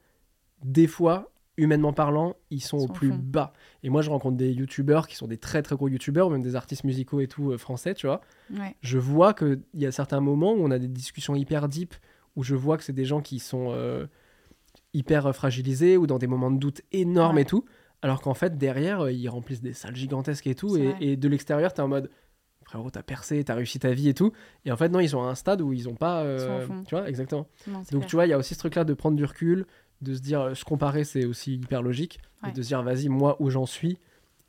des 0.64 0.88
fois, 0.88 1.32
humainement 1.58 1.92
parlant, 1.92 2.36
ils 2.52 2.62
sont 2.62 2.78
Ils 2.78 2.84
au 2.84 2.88
sont 2.88 2.92
au 2.92 2.96
plus 2.96 3.10
fond. 3.10 3.20
bas. 3.22 3.52
Et 3.84 3.90
moi, 3.90 4.02
je 4.02 4.10
rencontre 4.10 4.38
des 4.38 4.54
youtubeurs 4.54 5.08
qui 5.08 5.18
sont 5.18 5.28
des 5.28 5.38
très 5.38 5.62
très 5.62 5.76
gros 5.76 5.90
youtubeurs, 5.90 6.28
ou 6.28 6.30
même 6.30 6.44
des 6.44 6.56
artistes 6.56 6.86
musicaux 6.86 7.20
et 7.20 7.28
tout 7.28 7.52
euh, 7.52 7.58
français, 7.58 7.94
tu 7.94 8.08
vois. 8.08 8.22
Ouais. 8.54 8.76
Je 8.82 8.98
vois 8.98 9.34
qu'il 9.34 9.60
y 9.74 9.86
a 9.86 9.92
certains 9.92 10.22
moments 10.22 10.54
où 10.54 10.64
on 10.64 10.72
a 10.72 10.80
des 10.80 10.88
discussions 10.88 11.36
hyper 11.36 11.68
deep, 11.68 11.94
où 12.38 12.44
je 12.44 12.56
vois 12.56 12.78
que 12.78 12.84
c'est 12.86 12.94
des 12.94 13.04
gens 13.06 13.20
qui 13.20 13.40
sont 13.40 13.72
euh, 13.72 14.06
hyper 14.94 15.34
fragilisés 15.36 15.98
ou 15.98 16.08
dans 16.08 16.18
des 16.18 16.28
moments 16.28 16.52
de 16.52 16.58
doute 16.60 16.82
énormes 16.92 17.36
Ouais. 17.38 17.44
et 17.44 17.46
tout. 17.46 17.66
Alors 18.02 18.22
qu'en 18.22 18.34
fait, 18.34 18.58
derrière, 18.58 19.02
euh, 19.02 19.12
ils 19.12 19.28
remplissent 19.30 19.62
des 19.62 19.74
salles 19.74 19.96
gigantesques 19.96 20.48
et 20.48 20.56
tout. 20.56 20.78
Et, 21.00 21.16
de 21.18 21.28
l'extérieur, 21.28 21.74
t'es 21.74 21.82
en 21.82 21.88
mode 21.90 22.10
frérot, 22.64 22.90
t'as 22.92 23.02
percé, 23.04 23.44
t'as 23.44 23.56
réussi 23.56 23.80
ta 23.80 23.92
vie 23.92 24.10
et 24.10 24.14
tout. 24.14 24.32
Et 24.66 24.72
en 24.72 24.78
fait, 24.78 24.90
non, 24.90 25.00
ils 25.00 25.10
sont 25.10 25.22
à 25.24 25.26
un 25.28 25.36
stade 25.36 25.62
où 25.62 25.74
ils 25.74 25.90
ont 25.90 25.96
pas. 25.96 26.22
euh, 26.22 26.66
Ils 26.70 26.84
tu 26.86 26.96
vois, 26.96 27.10
exactement. 27.10 27.48
Non, 27.68 27.80
Donc, 27.80 27.88
clair. 27.88 28.06
tu 28.06 28.16
vois, 28.16 28.26
il 28.26 28.30
y 28.30 28.34
a 28.34 28.38
aussi 28.38 28.54
ce 28.54 28.60
truc-là 28.60 28.84
de 28.84 28.94
prendre 28.94 29.18
du 29.18 29.26
recul, 29.26 29.66
de 30.02 30.14
se 30.14 30.22
dire, 30.22 30.40
euh, 30.42 30.54
se 30.54 30.64
comparer, 30.64 31.04
c'est 31.04 31.26
aussi 31.26 31.56
hyper 31.56 31.82
logique. 31.82 32.20
Ouais. 32.44 32.50
Et 32.50 32.52
de 32.54 32.62
se 32.62 32.68
dire, 32.68 32.82
vas-y, 32.84 33.10
moi, 33.10 33.36
où 33.40 33.50
j'en 33.50 33.66
suis. 33.66 33.98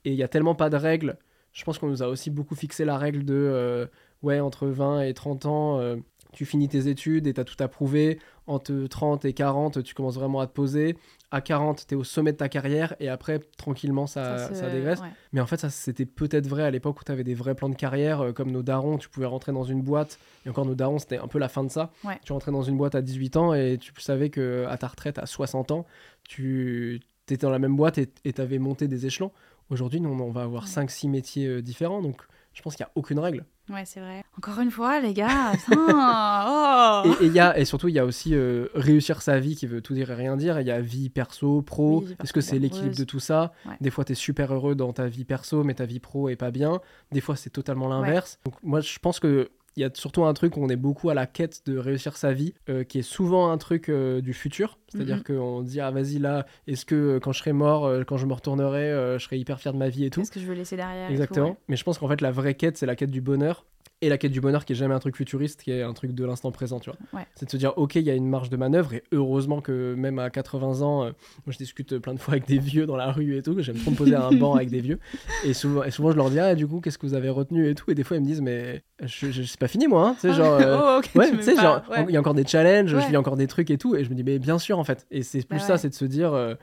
Et 0.04 0.10
il 0.12 0.16
y 0.16 0.22
a 0.22 0.28
tellement 0.28 0.54
pas 0.54 0.70
de 0.70 0.76
règles. 0.76 1.16
Je 1.52 1.64
pense 1.64 1.78
qu'on 1.78 1.88
nous 1.88 2.02
a 2.02 2.06
aussi 2.08 2.30
beaucoup 2.30 2.54
fixé 2.54 2.84
la 2.84 2.96
règle 2.98 3.24
de, 3.24 3.34
euh, 3.34 3.86
ouais, 4.22 4.38
entre 4.38 4.68
20 4.68 5.02
et 5.02 5.14
30 5.14 5.46
ans, 5.46 5.78
euh, 5.80 5.96
tu 6.32 6.44
finis 6.44 6.68
tes 6.68 6.88
études 6.88 7.26
et 7.26 7.34
t'as 7.34 7.44
tout 7.44 7.56
approuvé. 7.62 8.18
Entre 8.46 8.86
30 8.88 9.24
et 9.26 9.32
40, 9.32 9.82
tu 9.84 9.94
commences 9.94 10.16
vraiment 10.16 10.40
à 10.40 10.46
te 10.46 10.52
poser. 10.52 10.96
À 11.30 11.40
40, 11.40 11.86
t'es 11.86 11.94
au 11.94 12.02
sommet 12.02 12.32
de 12.32 12.36
ta 12.36 12.48
carrière. 12.48 12.96
Et 12.98 13.08
après, 13.08 13.38
tranquillement, 13.56 14.08
ça, 14.08 14.52
ça 14.52 14.68
dégraisse. 14.70 15.00
ouais. 15.00 15.08
Mais 15.32 15.40
en 15.40 15.46
fait, 15.46 15.58
ça, 15.60 15.70
c'était 15.70 16.06
peut-être 16.06 16.48
vrai 16.48 16.64
à 16.64 16.70
l'époque 16.72 17.00
où 17.00 17.04
tu 17.04 17.12
avais 17.12 17.22
des 17.22 17.34
vrais 17.34 17.54
plans 17.54 17.68
de 17.68 17.76
carrière, 17.76 18.20
euh, 18.20 18.32
comme 18.32 18.50
nos 18.50 18.62
darons, 18.64 18.98
tu 18.98 19.08
pouvais 19.08 19.26
rentrer 19.26 19.52
dans 19.52 19.62
une 19.62 19.82
boîte, 19.82 20.18
et 20.44 20.50
encore 20.50 20.66
nos 20.66 20.74
darons, 20.74 20.98
c'était 20.98 21.18
un 21.18 21.28
peu 21.28 21.38
la 21.38 21.48
fin 21.48 21.62
de 21.62 21.68
ça. 21.70 21.92
Ouais. 22.02 22.18
Tu 22.24 22.32
rentrais 22.32 22.50
dans 22.50 22.62
une 22.64 22.76
boîte 22.76 22.96
à 22.96 23.02
18 23.02 23.36
ans 23.36 23.54
et 23.54 23.78
tu 23.80 23.92
savais 23.98 24.30
que 24.30 24.66
à 24.68 24.76
ta 24.78 24.88
retraite, 24.88 25.18
à 25.18 25.26
60 25.26 25.70
ans, 25.70 25.86
tu 26.28 27.00
étais 27.28 27.36
dans 27.36 27.50
la 27.50 27.58
même 27.58 27.76
boîte 27.76 27.98
et 27.98 28.32
tu 28.32 28.40
avais 28.40 28.58
monté 28.58 28.88
des 28.88 29.06
échelons. 29.06 29.30
Aujourd'hui, 29.68 30.00
on 30.04 30.30
va 30.30 30.42
avoir 30.42 30.64
Ouais. 30.64 30.68
5-6 30.68 31.08
métiers 31.08 31.46
euh, 31.46 31.62
différents, 31.62 32.02
donc 32.02 32.16
je 32.52 32.62
pense 32.62 32.74
qu'il 32.74 32.84
n'y 32.84 32.88
a 32.88 32.92
aucune 32.96 33.20
règle. 33.20 33.44
Ouais, 33.70 33.84
c'est 33.84 34.00
vrai. 34.00 34.24
Encore 34.36 34.58
une 34.60 34.70
fois, 34.70 35.00
les 35.00 35.14
gars. 35.14 35.52
putain, 35.64 36.44
oh. 36.48 37.14
Et, 37.20 37.28
y 37.28 37.38
a, 37.38 37.56
et 37.58 37.64
surtout, 37.64 37.88
il 37.88 37.94
y 37.94 37.98
a 37.98 38.04
aussi 38.04 38.34
euh, 38.34 38.66
réussir 38.74 39.22
sa 39.22 39.38
vie 39.38 39.54
qui 39.54 39.66
veut 39.66 39.80
tout 39.80 39.94
dire 39.94 40.10
et 40.10 40.14
rien 40.14 40.36
dire. 40.36 40.60
Il 40.60 40.66
y 40.66 40.72
a 40.72 40.80
vie 40.80 41.08
perso, 41.08 41.62
pro. 41.62 42.02
Oui, 42.04 42.16
Est-ce 42.22 42.32
que 42.32 42.40
c'est 42.40 42.58
l'équilibre 42.58 42.96
de 42.96 43.04
tout 43.04 43.20
ça? 43.20 43.52
Ouais. 43.66 43.74
Des 43.80 43.90
fois, 43.90 44.04
tu 44.04 44.12
es 44.12 44.16
super 44.16 44.52
heureux 44.52 44.74
dans 44.74 44.92
ta 44.92 45.06
vie 45.06 45.24
perso, 45.24 45.62
mais 45.62 45.74
ta 45.74 45.84
vie 45.84 46.00
pro 46.00 46.28
est 46.28 46.36
pas 46.36 46.50
bien. 46.50 46.80
Des 47.12 47.20
fois, 47.20 47.36
c'est 47.36 47.50
totalement 47.50 47.88
l'inverse. 47.88 48.38
Donc, 48.44 48.54
moi, 48.62 48.80
je 48.80 48.98
pense 48.98 49.20
que. 49.20 49.50
Il 49.76 49.80
y 49.82 49.84
a 49.84 49.90
surtout 49.94 50.24
un 50.24 50.34
truc 50.34 50.56
où 50.56 50.62
on 50.64 50.68
est 50.68 50.76
beaucoup 50.76 51.10
à 51.10 51.14
la 51.14 51.26
quête 51.26 51.62
de 51.66 51.78
réussir 51.78 52.16
sa 52.16 52.32
vie, 52.32 52.54
euh, 52.68 52.82
qui 52.84 52.98
est 52.98 53.02
souvent 53.02 53.50
un 53.52 53.58
truc 53.58 53.88
euh, 53.88 54.20
du 54.20 54.32
futur. 54.34 54.78
C'est-à-dire 54.88 55.18
Mhm. 55.18 55.22
qu'on 55.36 55.62
dit, 55.62 55.80
ah 55.80 55.90
vas-y 55.90 56.18
là, 56.18 56.44
est-ce 56.66 56.84
que 56.84 56.94
euh, 56.94 57.20
quand 57.20 57.32
je 57.32 57.38
serai 57.38 57.52
mort, 57.52 57.88
quand 58.06 58.16
je 58.16 58.26
me 58.26 58.32
retournerai, 58.32 59.16
je 59.18 59.24
serai 59.24 59.38
hyper 59.38 59.60
fier 59.60 59.72
de 59.72 59.78
ma 59.78 59.88
vie 59.88 60.04
et 60.04 60.10
tout. 60.10 60.20
Qu'est-ce 60.20 60.32
que 60.32 60.40
je 60.40 60.46
veux 60.46 60.54
laisser 60.54 60.76
derrière 60.76 61.06
tout, 61.06 61.12
Exactement. 61.12 61.50
ouais. 61.50 61.56
Mais 61.68 61.76
je 61.76 61.84
pense 61.84 61.98
qu'en 61.98 62.08
fait, 62.08 62.20
la 62.20 62.32
vraie 62.32 62.54
quête, 62.54 62.76
c'est 62.76 62.86
la 62.86 62.96
quête 62.96 63.10
du 63.10 63.20
bonheur. 63.20 63.64
Et 64.02 64.08
la 64.08 64.16
quête 64.16 64.32
du 64.32 64.40
bonheur 64.40 64.64
qui 64.64 64.72
est 64.72 64.76
jamais 64.76 64.94
un 64.94 64.98
truc 64.98 65.14
futuriste, 65.14 65.62
qui 65.62 65.72
est 65.72 65.82
un 65.82 65.92
truc 65.92 66.12
de 66.12 66.24
l'instant 66.24 66.50
présent, 66.52 66.80
tu 66.80 66.88
vois. 66.88 66.98
Ouais. 67.12 67.26
C'est 67.34 67.44
de 67.44 67.50
se 67.50 67.58
dire, 67.58 67.74
ok, 67.76 67.96
il 67.96 68.02
y 68.02 68.10
a 68.10 68.14
une 68.14 68.26
marge 68.28 68.48
de 68.48 68.56
manœuvre, 68.56 68.94
et 68.94 69.02
heureusement 69.12 69.60
que 69.60 69.94
même 69.94 70.18
à 70.18 70.30
80 70.30 70.80
ans, 70.80 71.02
euh, 71.02 71.10
moi 71.44 71.52
je 71.52 71.58
discute 71.58 71.98
plein 71.98 72.14
de 72.14 72.18
fois 72.18 72.32
avec 72.32 72.46
des 72.46 72.58
vieux 72.58 72.86
dans 72.86 72.96
la 72.96 73.12
rue 73.12 73.36
et 73.36 73.42
tout, 73.42 73.54
j'aime 73.60 73.76
trop 73.76 73.90
me 73.90 73.96
poser 73.96 74.14
à 74.14 74.24
un 74.26 74.32
banc 74.32 74.54
avec 74.54 74.70
des 74.70 74.80
vieux. 74.80 74.98
Et 75.44 75.52
souvent, 75.52 75.84
et 75.84 75.90
souvent 75.90 76.12
je 76.12 76.16
leur 76.16 76.30
dis, 76.30 76.38
ah, 76.38 76.54
du 76.54 76.66
coup, 76.66 76.80
qu'est-ce 76.80 76.96
que 76.96 77.06
vous 77.06 77.14
avez 77.14 77.28
retenu 77.28 77.68
et 77.68 77.74
tout. 77.74 77.90
Et 77.90 77.94
des 77.94 78.02
fois, 78.04 78.16
ils 78.16 78.20
me 78.22 78.26
disent, 78.26 78.40
mais 78.40 78.82
je, 79.02 79.30
je, 79.30 79.42
c'est 79.42 79.60
pas 79.60 79.68
fini, 79.68 79.86
moi, 79.86 80.08
hein. 80.08 80.14
Tu 80.14 80.28
sais, 80.28 80.32
genre. 80.32 80.54
euh, 80.60 81.00
oh, 81.14 81.18
Ouais, 81.18 81.30
tu 81.30 81.42
sais, 81.42 81.56
genre, 81.56 81.82
ouais. 81.90 82.06
il 82.08 82.14
y 82.14 82.16
a 82.16 82.20
encore 82.20 82.34
des 82.34 82.46
challenges, 82.46 82.94
Ouais. 82.94 83.02
je 83.02 83.08
vis 83.08 83.16
encore 83.18 83.36
des 83.36 83.48
trucs 83.48 83.70
et 83.70 83.76
tout, 83.76 83.96
et 83.96 84.04
je 84.04 84.08
me 84.08 84.14
dis, 84.14 84.24
mais 84.24 84.38
bien 84.38 84.58
sûr, 84.58 84.78
en 84.78 84.84
fait. 84.84 85.06
Et 85.10 85.22
c'est 85.22 85.46
plus 85.46 85.58
Bah 85.58 85.64
ça, 85.64 85.76
c'est 85.78 85.90
de 85.90 85.94
se 85.94 86.06
dire, 86.06 86.32
euh, 86.32 86.54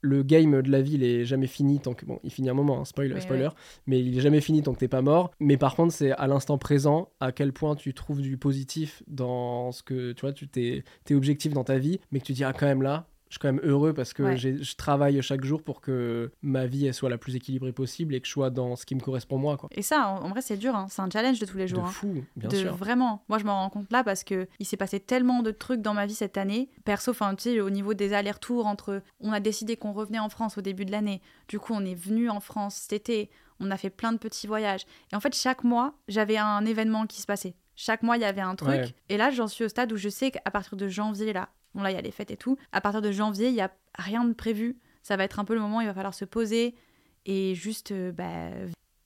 le 0.00 0.22
game 0.22 0.62
de 0.62 0.70
la 0.70 0.80
vie, 0.80 0.94
il 0.94 1.04
est 1.04 1.24
jamais 1.24 1.46
fini 1.46 1.80
tant 1.80 1.94
que. 1.94 2.06
Bon, 2.06 2.20
il 2.22 2.30
finit 2.30 2.50
un 2.50 2.54
moment, 2.54 2.80
hein, 2.80 2.84
spoiler, 2.84 3.14
Oui, 3.14 3.20
spoiler, 3.20 3.48
mais 3.86 4.00
il 4.00 4.16
est 4.16 4.20
jamais 4.20 4.40
fini 4.40 4.62
tant 4.62 4.72
que 4.72 4.78
t'es 4.78 4.88
pas 4.88 5.02
mort. 5.02 5.30
Mais 5.40 5.56
par 5.56 5.74
contre, 5.74 5.92
c'est 5.92 6.12
à 6.12 6.26
l'instant 6.26 6.58
présent, 6.58 7.10
à 7.20 7.32
quel 7.32 7.52
point 7.52 7.74
tu 7.76 7.94
trouves 7.94 8.20
du 8.20 8.36
positif 8.36 9.02
dans 9.06 9.72
ce 9.72 9.82
que. 9.82 10.12
Tu 10.12 10.20
vois, 10.20 10.32
tu 10.32 10.48
t'es, 10.48 10.84
t'es 11.04 11.14
objectif 11.14 11.52
dans 11.52 11.64
ta 11.64 11.78
vie, 11.78 12.00
mais 12.12 12.20
que 12.20 12.24
tu 12.24 12.32
dis, 12.32 12.44
ah, 12.44 12.52
quand 12.52 12.66
même 12.66 12.82
là. 12.82 13.08
Je 13.28 13.34
suis 13.34 13.38
quand 13.40 13.52
même 13.52 13.60
heureux 13.64 13.92
parce 13.92 14.12
que 14.12 14.22
Ouais. 14.22 14.36
je 14.36 14.74
travaille 14.76 15.20
chaque 15.22 15.44
jour 15.44 15.62
pour 15.62 15.80
que 15.80 16.30
ma 16.42 16.66
vie 16.66 16.86
elle 16.86 16.94
soit 16.94 17.10
la 17.10 17.18
plus 17.18 17.36
équilibrée 17.36 17.72
possible 17.72 18.14
et 18.14 18.20
que 18.20 18.26
je 18.26 18.32
sois 18.32 18.50
dans 18.50 18.74
ce 18.76 18.86
qui 18.86 18.94
me 18.94 19.00
correspond 19.00 19.38
moi. 19.38 19.56
Quoi. 19.56 19.68
Et 19.72 19.82
ça, 19.82 20.08
en, 20.08 20.24
en 20.24 20.28
vrai, 20.30 20.40
c'est 20.40 20.56
dur. 20.56 20.74
hein. 20.74 20.86
C'est 20.88 21.02
un 21.02 21.10
challenge 21.10 21.38
de 21.38 21.46
tous 21.46 21.58
les 21.58 21.68
jours. 21.68 21.82
de 21.82 21.86
hein. 21.88 21.90
fou, 21.90 22.24
bien 22.36 22.48
de 22.48 22.56
sûr. 22.56 22.74
vraiment 22.74 23.22
moi 23.28 23.38
je 23.38 23.44
m'en 23.44 23.54
rends 23.60 23.70
compte 23.70 23.90
là 23.92 24.02
parce 24.04 24.24
que 24.24 24.48
il 24.58 24.66
s'est 24.66 24.76
passé 24.76 24.98
tellement 25.00 25.42
de 25.42 25.50
trucs 25.50 25.82
dans 25.82 25.94
ma 25.94 26.06
vie 26.06 26.14
cette 26.14 26.36
année 26.38 26.70
perso 26.84 27.10
enfin 27.10 27.34
tu 27.34 27.42
sais 27.44 27.60
au 27.60 27.70
niveau 27.70 27.94
des 27.94 28.12
allers-retours 28.14 28.66
entre 28.66 29.02
on 29.20 29.32
a 29.32 29.40
décidé 29.40 29.76
qu'on 29.76 29.92
revenait 29.92 30.18
en 30.18 30.28
France 30.28 30.56
au 30.58 30.60
début 30.62 30.84
de 30.84 30.90
l'année 30.92 31.20
du 31.48 31.58
coup 31.58 31.72
on 31.74 31.84
est 31.84 31.94
venu 31.94 32.30
en 32.30 32.40
France 32.40 32.74
cet 32.76 32.92
été 32.94 33.30
on 33.60 33.70
a 33.70 33.76
fait 33.76 33.90
plein 33.90 34.12
de 34.12 34.18
petits 34.18 34.46
voyages 34.46 34.82
et 35.12 35.16
en 35.16 35.20
fait 35.20 35.34
chaque 35.34 35.64
mois 35.64 35.94
j'avais 36.08 36.36
un 36.38 36.64
événement 36.64 37.06
qui 37.06 37.20
se 37.20 37.26
passait 37.26 37.54
chaque 37.76 38.02
mois 38.02 38.16
il 38.16 38.20
y 38.22 38.24
avait 38.24 38.40
un 38.40 38.54
truc 38.56 38.68
Ouais. 38.70 38.94
et 39.08 39.16
là 39.16 39.30
j'en 39.30 39.46
suis 39.48 39.64
au 39.64 39.68
stade 39.68 39.92
où 39.92 39.96
je 39.96 40.08
sais 40.08 40.30
qu'à 40.30 40.50
partir 40.50 40.76
de 40.76 40.88
janvier 40.88 41.32
là 41.32 41.48
bon 41.74 41.82
là 41.82 41.90
il 41.90 41.94
y 41.94 41.98
a 41.98 42.02
les 42.02 42.10
fêtes 42.10 42.30
et 42.30 42.36
tout 42.36 42.56
à 42.72 42.80
partir 42.80 43.02
de 43.02 43.12
janvier 43.12 43.48
il 43.48 43.54
y 43.54 43.60
a 43.60 43.70
rien 43.94 44.24
de 44.24 44.32
prévu 44.32 44.78
ça 45.02 45.16
va 45.16 45.24
être 45.24 45.38
un 45.38 45.44
peu 45.44 45.54
le 45.54 45.60
moment 45.60 45.78
où 45.78 45.80
il 45.80 45.86
va 45.86 45.94
falloir 45.94 46.14
se 46.14 46.24
poser 46.24 46.74
et 47.24 47.54
juste 47.54 47.92
euh, 47.92 48.12
bah, 48.12 48.50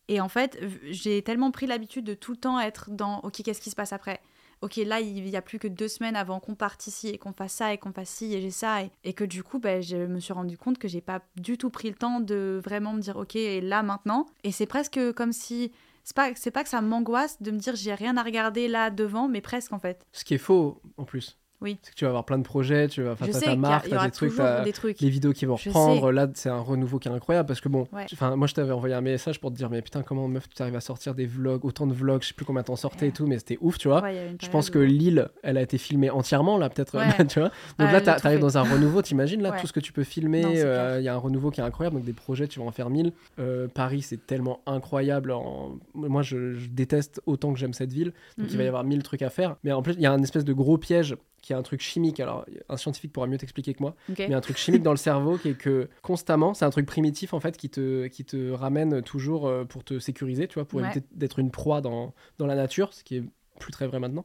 et 0.08 0.20
en 0.20 0.28
fait, 0.28 0.58
j'ai 0.90 1.22
tellement 1.22 1.50
pris 1.50 1.66
l'habitude 1.66 2.04
de 2.04 2.14
tout 2.14 2.32
le 2.32 2.36
temps 2.36 2.60
être 2.60 2.90
dans 2.90 3.20
OK, 3.20 3.42
qu'est-ce 3.42 3.60
qui 3.60 3.70
se 3.70 3.74
passe 3.74 3.92
après? 3.92 4.20
Ok, 4.60 4.76
là, 4.76 5.00
il 5.00 5.24
n'y 5.24 5.36
a 5.36 5.42
plus 5.42 5.58
que 5.58 5.66
deux 5.66 5.88
semaines 5.88 6.16
avant 6.16 6.38
qu'on 6.38 6.54
parte 6.54 6.86
ici 6.86 7.08
et 7.08 7.18
qu'on 7.18 7.32
fasse 7.32 7.54
ça 7.54 7.72
et 7.72 7.78
qu'on 7.78 7.92
fasse 7.92 8.10
ci 8.10 8.34
et 8.34 8.40
j'ai 8.40 8.50
ça. 8.50 8.80
Et, 9.04 9.12
que 9.12 9.24
du 9.24 9.42
coup, 9.42 9.58
ben, 9.58 9.82
je 9.82 9.96
me 9.96 10.20
suis 10.20 10.32
rendu 10.32 10.58
compte 10.58 10.78
que 10.78 10.86
j'ai 10.86 11.00
pas 11.00 11.22
du 11.36 11.58
tout 11.58 11.70
pris 11.70 11.88
le 11.88 11.96
temps 11.96 12.20
de 12.20 12.60
vraiment 12.62 12.92
me 12.92 13.00
dire 13.00 13.16
OK, 13.16 13.36
et 13.36 13.60
là, 13.60 13.82
maintenant. 13.82 14.26
Et 14.44 14.52
c'est 14.52 14.66
presque 14.66 15.00
comme 15.12 15.32
si. 15.32 15.72
C'est 16.04 16.16
pas, 16.16 16.34
c'est 16.34 16.50
pas 16.50 16.62
que 16.64 16.68
ça 16.68 16.80
m'angoisse 16.80 17.40
de 17.40 17.50
me 17.50 17.58
dire 17.58 17.76
j'ai 17.76 17.94
rien 17.94 18.16
à 18.16 18.22
regarder 18.22 18.68
là 18.68 18.90
devant, 18.90 19.28
mais 19.28 19.40
presque 19.40 19.72
en 19.72 19.78
fait. 19.78 20.04
Ce 20.12 20.24
qui 20.24 20.34
est 20.34 20.38
faux 20.38 20.82
en 20.96 21.04
plus. 21.04 21.38
Oui. 21.62 21.78
C'est 21.82 21.92
que 21.92 21.96
tu 21.96 22.04
vas 22.04 22.10
avoir 22.10 22.24
plein 22.24 22.38
de 22.38 22.42
projets, 22.42 22.88
tu 22.88 23.02
vas, 23.02 23.16
sais 23.16 23.40
ta 23.40 23.56
marque, 23.56 23.86
y 23.86 23.90
t'as 23.90 23.96
aura 23.96 24.06
des 24.06 24.12
trucs, 24.12 24.32
des 24.64 24.72
trucs. 24.72 25.00
les 25.00 25.08
vidéos 25.08 25.32
qui 25.32 25.46
vont 25.46 25.56
Je 25.56 25.68
reprendre. 25.68 26.10
Là, 26.12 26.28
c'est 26.34 26.48
un 26.48 26.60
renouveau 26.60 26.98
qui 26.98 27.08
est 27.08 27.12
incroyable 27.12 27.46
parce 27.46 27.60
que 27.60 27.68
bon, 27.68 27.86
enfin, 28.12 28.36
moi 28.36 28.46
je 28.46 28.54
t'avais 28.54 28.72
envoyé 28.72 28.94
un 28.94 29.00
message 29.00 29.40
pour 29.40 29.50
te 29.50 29.56
dire, 29.56 29.70
mais 29.70 29.80
putain, 29.82 30.02
comment 30.02 30.28
meuf, 30.28 30.48
tu 30.48 30.60
arrives 30.62 30.76
à 30.76 30.80
sortir 30.80 31.14
des 31.14 31.26
vlogs, 31.26 31.64
autant 31.64 31.86
de 31.86 31.94
vlogs, 31.94 32.22
je 32.22 32.28
sais 32.28 32.34
plus 32.34 32.44
combien 32.44 32.62
t'en 32.62 32.76
sortais 32.76 33.08
et 33.08 33.12
tout, 33.12 33.26
mais 33.26 33.38
c'était 33.38 33.58
ouf, 33.60 33.78
tu 33.78 33.88
vois. 33.88 34.02
Je 34.40 34.48
pense 34.48 34.70
que 34.70 34.78
l'île, 34.78 35.28
elle 35.42 35.56
a 35.56 35.62
été 35.62 35.78
filmée 35.78 36.10
entièrement 36.10 36.58
là, 36.58 36.68
peut-être, 36.68 36.96
tu 37.28 37.38
vois. 37.40 37.50
Donc 37.78 37.92
là, 37.92 38.00
t'arrives 38.00 38.40
dans 38.40 38.58
un 38.58 38.62
renouveau, 38.72 39.02
t'imagines 39.02 39.42
là 39.42 39.52
tout 39.52 39.66
ce 39.66 39.72
que 39.72 39.80
tu 39.80 39.92
peux 39.92 40.04
filmer. 40.04 40.44
Euh. 40.62 40.96
Il 40.98 41.04
y 41.04 41.08
a 41.08 41.14
un 41.14 41.18
renouveau 41.18 41.50
qui 41.50 41.60
est 41.60 41.64
incroyable, 41.64 41.96
donc 41.96 42.04
des 42.04 42.12
projets, 42.12 42.46
tu 42.48 42.58
vas 42.60 42.66
en 42.66 42.72
faire 42.72 42.90
mille. 42.90 43.12
Euh, 43.38 43.68
Paris, 43.68 44.02
c'est 44.02 44.26
tellement 44.26 44.60
incroyable. 44.66 45.30
en- 45.32 45.76
Moi, 45.94 46.22
je, 46.22 46.66
déteste 46.68 47.20
autant 47.26 47.52
que 47.52 47.58
j'aime 47.58 47.72
cette 47.74 47.92
ville, 47.92 48.12
donc 48.38 48.48
il 48.50 48.56
va 48.56 48.64
y 48.64 48.66
avoir 48.66 48.84
mille 48.84 49.02
trucs 49.02 49.22
à 49.22 49.30
faire. 49.30 49.56
Mais 49.64 49.72
en 49.72 49.82
plus, 49.82 49.94
il 49.94 50.00
y 50.00 50.06
a 50.06 50.12
un 50.12 50.22
espèce 50.22 50.44
de 50.44 50.52
gros 50.52 50.78
piège 50.78 51.16
qui 51.42 51.52
est 51.52 51.56
un 51.56 51.62
truc 51.62 51.80
chimique. 51.82 52.20
Alors, 52.20 52.46
un 52.68 52.76
scientifique 52.78 53.12
pourra 53.12 53.26
mieux 53.26 53.36
t'expliquer 53.36 53.74
que 53.74 53.82
moi. 53.82 53.94
Mais 54.28 54.34
un 54.34 54.40
truc 54.40 54.56
chimique 54.56 54.82
dans 54.82 54.92
le 54.92 54.96
cerveau 54.96 55.36
qui 55.36 55.48
est 55.50 55.54
que 55.54 55.88
constamment, 56.00 56.54
c'est 56.54 56.64
un 56.64 56.70
truc 56.70 56.86
primitif 56.86 57.34
en 57.34 57.40
fait 57.40 57.56
qui 57.58 57.68
te, 57.68 58.06
qui 58.06 58.24
te 58.24 58.50
ramène 58.52 59.02
toujours 59.02 59.46
euh, 59.46 59.64
pour 59.64 59.84
te 59.84 59.98
sécuriser, 59.98 60.48
tu 60.48 60.54
vois, 60.54 60.64
pour 60.64 60.80
Ouais. 60.80 60.86
éviter 60.90 61.06
d'être 61.12 61.38
une 61.38 61.50
proie 61.50 61.80
dans, 61.82 62.14
dans 62.38 62.46
la 62.46 62.54
nature, 62.54 62.94
ce 62.94 63.04
qui 63.04 63.16
est 63.16 63.24
plus 63.60 63.72
très 63.72 63.86
vrai 63.86 63.98
maintenant. 63.98 64.24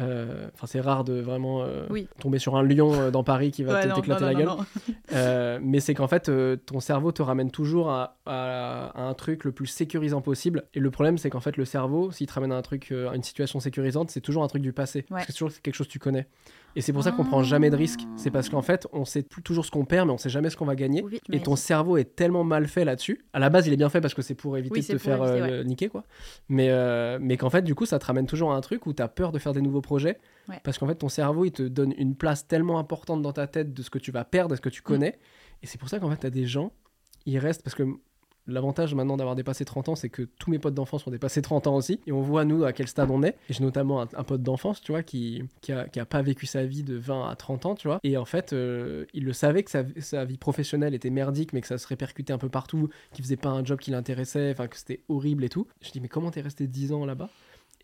Euh, 0.00 0.48
Enfin, 0.54 0.66
c'est 0.66 0.80
rare 0.80 1.04
de 1.04 1.20
vraiment 1.20 1.62
euh, 1.62 1.86
Oui. 1.90 2.08
tomber 2.20 2.38
sur 2.38 2.56
un 2.56 2.62
lion 2.62 2.92
euh, 2.94 3.10
dans 3.10 3.24
Paris 3.24 3.50
qui 3.50 3.62
va 3.64 3.74
Ouais, 3.74 3.92
t'éclater 3.92 4.24
la 4.24 4.32
non, 4.32 4.38
gueule. 4.38 4.46
non, 4.46 5.58
mais 5.62 5.80
c'est 5.80 5.94
qu'en 5.94 6.08
fait, 6.08 6.30
ton 6.66 6.80
cerveau 6.80 7.12
te 7.12 7.22
ramène 7.22 7.50
toujours 7.50 7.90
à, 7.90 8.16
à- 8.26 8.86
à 8.94 9.02
un 9.02 9.14
truc 9.14 9.44
le 9.44 9.52
plus 9.52 9.66
sécurisant 9.66 10.20
possible. 10.20 10.64
Et 10.74 10.80
le 10.80 10.90
problème, 10.90 11.18
c'est 11.18 11.30
qu'en 11.30 11.40
fait, 11.40 11.56
le 11.56 11.64
cerveau, 11.64 12.10
s'il 12.10 12.26
te 12.26 12.32
ramène 12.34 12.52
à 12.52 12.56
un 12.56 12.62
truc, 12.62 12.92
à 12.92 13.14
une 13.14 13.22
situation 13.22 13.60
sécurisante, 13.60 14.10
c'est 14.10 14.20
toujours 14.20 14.42
un 14.44 14.48
truc 14.48 14.62
du 14.62 14.72
passé. 14.72 15.02
Parce 15.08 15.26
que 15.26 15.32
c'est 15.32 15.38
toujours 15.38 15.52
quelque 15.62 15.74
chose 15.74 15.86
que 15.86 15.92
tu 15.92 15.98
connais. 15.98 16.26
Et 16.76 16.80
c'est 16.80 16.92
pour 16.92 17.02
ça 17.02 17.10
qu'on 17.10 17.24
prend 17.24 17.42
jamais 17.42 17.70
de 17.70 17.76
risques. 17.76 18.02
C'est 18.16 18.30
parce 18.30 18.48
qu'en 18.48 18.62
fait, 18.62 18.86
on 18.92 19.04
sait 19.04 19.22
toujours 19.22 19.64
ce 19.64 19.70
qu'on 19.70 19.84
perd, 19.84 20.06
mais 20.06 20.12
on 20.12 20.18
sait 20.18 20.28
jamais 20.28 20.48
ce 20.50 20.56
qu'on 20.56 20.66
va 20.66 20.76
gagner. 20.76 21.02
Oui, 21.02 21.18
Et 21.32 21.40
ton 21.40 21.56
cerveau 21.56 21.96
est 21.96 22.14
tellement 22.14 22.44
mal 22.44 22.68
fait 22.68 22.84
là-dessus. 22.84 23.24
À 23.32 23.38
la 23.40 23.48
base, 23.50 23.66
il 23.66 23.72
est 23.72 23.76
bien 23.76 23.88
fait 23.88 24.00
parce 24.00 24.14
que 24.14 24.22
c'est 24.22 24.34
pour 24.34 24.56
éviter 24.58 24.74
Oui, 24.80 24.86
de 24.86 24.92
te 24.92 24.98
faire 24.98 25.24
éviter, 25.24 25.52
euh, 25.52 25.64
niquer, 25.64 25.88
quoi. 25.88 26.04
Mais, 26.48 26.68
euh, 26.70 27.18
mais 27.20 27.36
qu'en 27.36 27.50
fait, 27.50 27.62
du 27.62 27.74
coup, 27.74 27.86
ça 27.86 27.98
te 27.98 28.04
ramène 28.04 28.26
toujours 28.26 28.52
à 28.52 28.56
un 28.56 28.60
truc 28.60 28.86
où 28.86 28.92
tu 28.92 29.02
as 29.02 29.08
peur 29.08 29.32
de 29.32 29.38
faire 29.38 29.54
des 29.54 29.60
nouveaux 29.62 29.80
projets. 29.88 30.18
Ouais. 30.48 30.60
Parce 30.64 30.78
qu'en 30.78 30.86
fait, 30.86 30.94
ton 30.96 31.08
cerveau, 31.08 31.44
il 31.44 31.52
te 31.52 31.62
donne 31.62 31.92
une 31.98 32.14
place 32.14 32.46
tellement 32.46 32.78
importante 32.78 33.22
dans 33.22 33.32
ta 33.32 33.46
tête 33.46 33.72
de 33.74 33.82
ce 33.82 33.90
que 33.90 33.98
tu 33.98 34.12
vas 34.12 34.24
perdre, 34.24 34.50
de 34.52 34.56
ce 34.56 34.60
que 34.60 34.68
Mm. 34.68 34.72
tu 34.72 34.82
connais. 34.82 35.18
Et 35.62 35.66
c'est 35.66 35.78
pour 35.78 35.88
ça 35.88 35.98
qu'en 35.98 36.10
fait, 36.10 36.18
tu 36.18 36.26
as 36.26 36.30
des 36.30 36.46
gens, 36.46 36.72
ils 37.26 37.38
restent 37.38 37.62
parce 37.62 37.74
que. 37.74 37.84
L'avantage 38.50 38.94
maintenant 38.94 39.18
d'avoir 39.18 39.36
dépassé 39.36 39.66
30 39.66 39.90
ans, 39.90 39.94
c'est 39.94 40.08
que 40.08 40.22
tous 40.22 40.50
mes 40.50 40.58
potes 40.58 40.72
d'enfance 40.72 41.06
ont 41.06 41.10
dépassé 41.10 41.42
30 41.42 41.66
ans 41.66 41.76
aussi. 41.76 42.00
Et 42.06 42.12
on 42.12 42.22
voit, 42.22 42.46
nous, 42.46 42.64
à 42.64 42.72
quel 42.72 42.88
stade 42.88 43.10
on 43.10 43.22
est. 43.22 43.36
Et 43.50 43.52
j'ai 43.52 43.62
notamment 43.62 44.00
un, 44.00 44.08
un 44.16 44.24
pote 44.24 44.42
d'enfance, 44.42 44.80
tu 44.80 44.90
vois, 44.92 45.02
qui, 45.02 45.42
qui, 45.60 45.70
a, 45.70 45.86
qui 45.86 46.00
a 46.00 46.06
pas 46.06 46.22
vécu 46.22 46.46
sa 46.46 46.64
vie 46.64 46.82
de 46.82 46.96
20 46.96 47.28
à 47.28 47.36
30 47.36 47.66
ans, 47.66 47.74
tu 47.74 47.88
vois. 47.88 48.00
Et 48.04 48.16
en 48.16 48.24
fait, 48.24 48.54
euh, 48.54 49.04
il 49.12 49.26
le 49.26 49.34
savait 49.34 49.64
que 49.64 49.70
sa, 49.70 49.84
sa 50.00 50.24
vie 50.24 50.38
professionnelle 50.38 50.94
était 50.94 51.10
merdique, 51.10 51.52
mais 51.52 51.60
que 51.60 51.66
ça 51.66 51.76
se 51.76 51.86
répercutait 51.86 52.32
un 52.32 52.38
peu 52.38 52.48
partout, 52.48 52.88
qu'il 53.12 53.22
faisait 53.22 53.36
pas 53.36 53.50
un 53.50 53.62
job 53.62 53.78
qui 53.80 53.90
l'intéressait, 53.90 54.50
enfin, 54.52 54.66
que 54.66 54.78
c'était 54.78 55.02
horrible 55.10 55.44
et 55.44 55.50
tout. 55.50 55.66
Je 55.82 55.90
dis, 55.90 56.00
mais 56.00 56.08
comment 56.08 56.30
t'es 56.30 56.40
resté 56.40 56.66
10 56.66 56.92
ans 56.94 57.04
là-bas? 57.04 57.28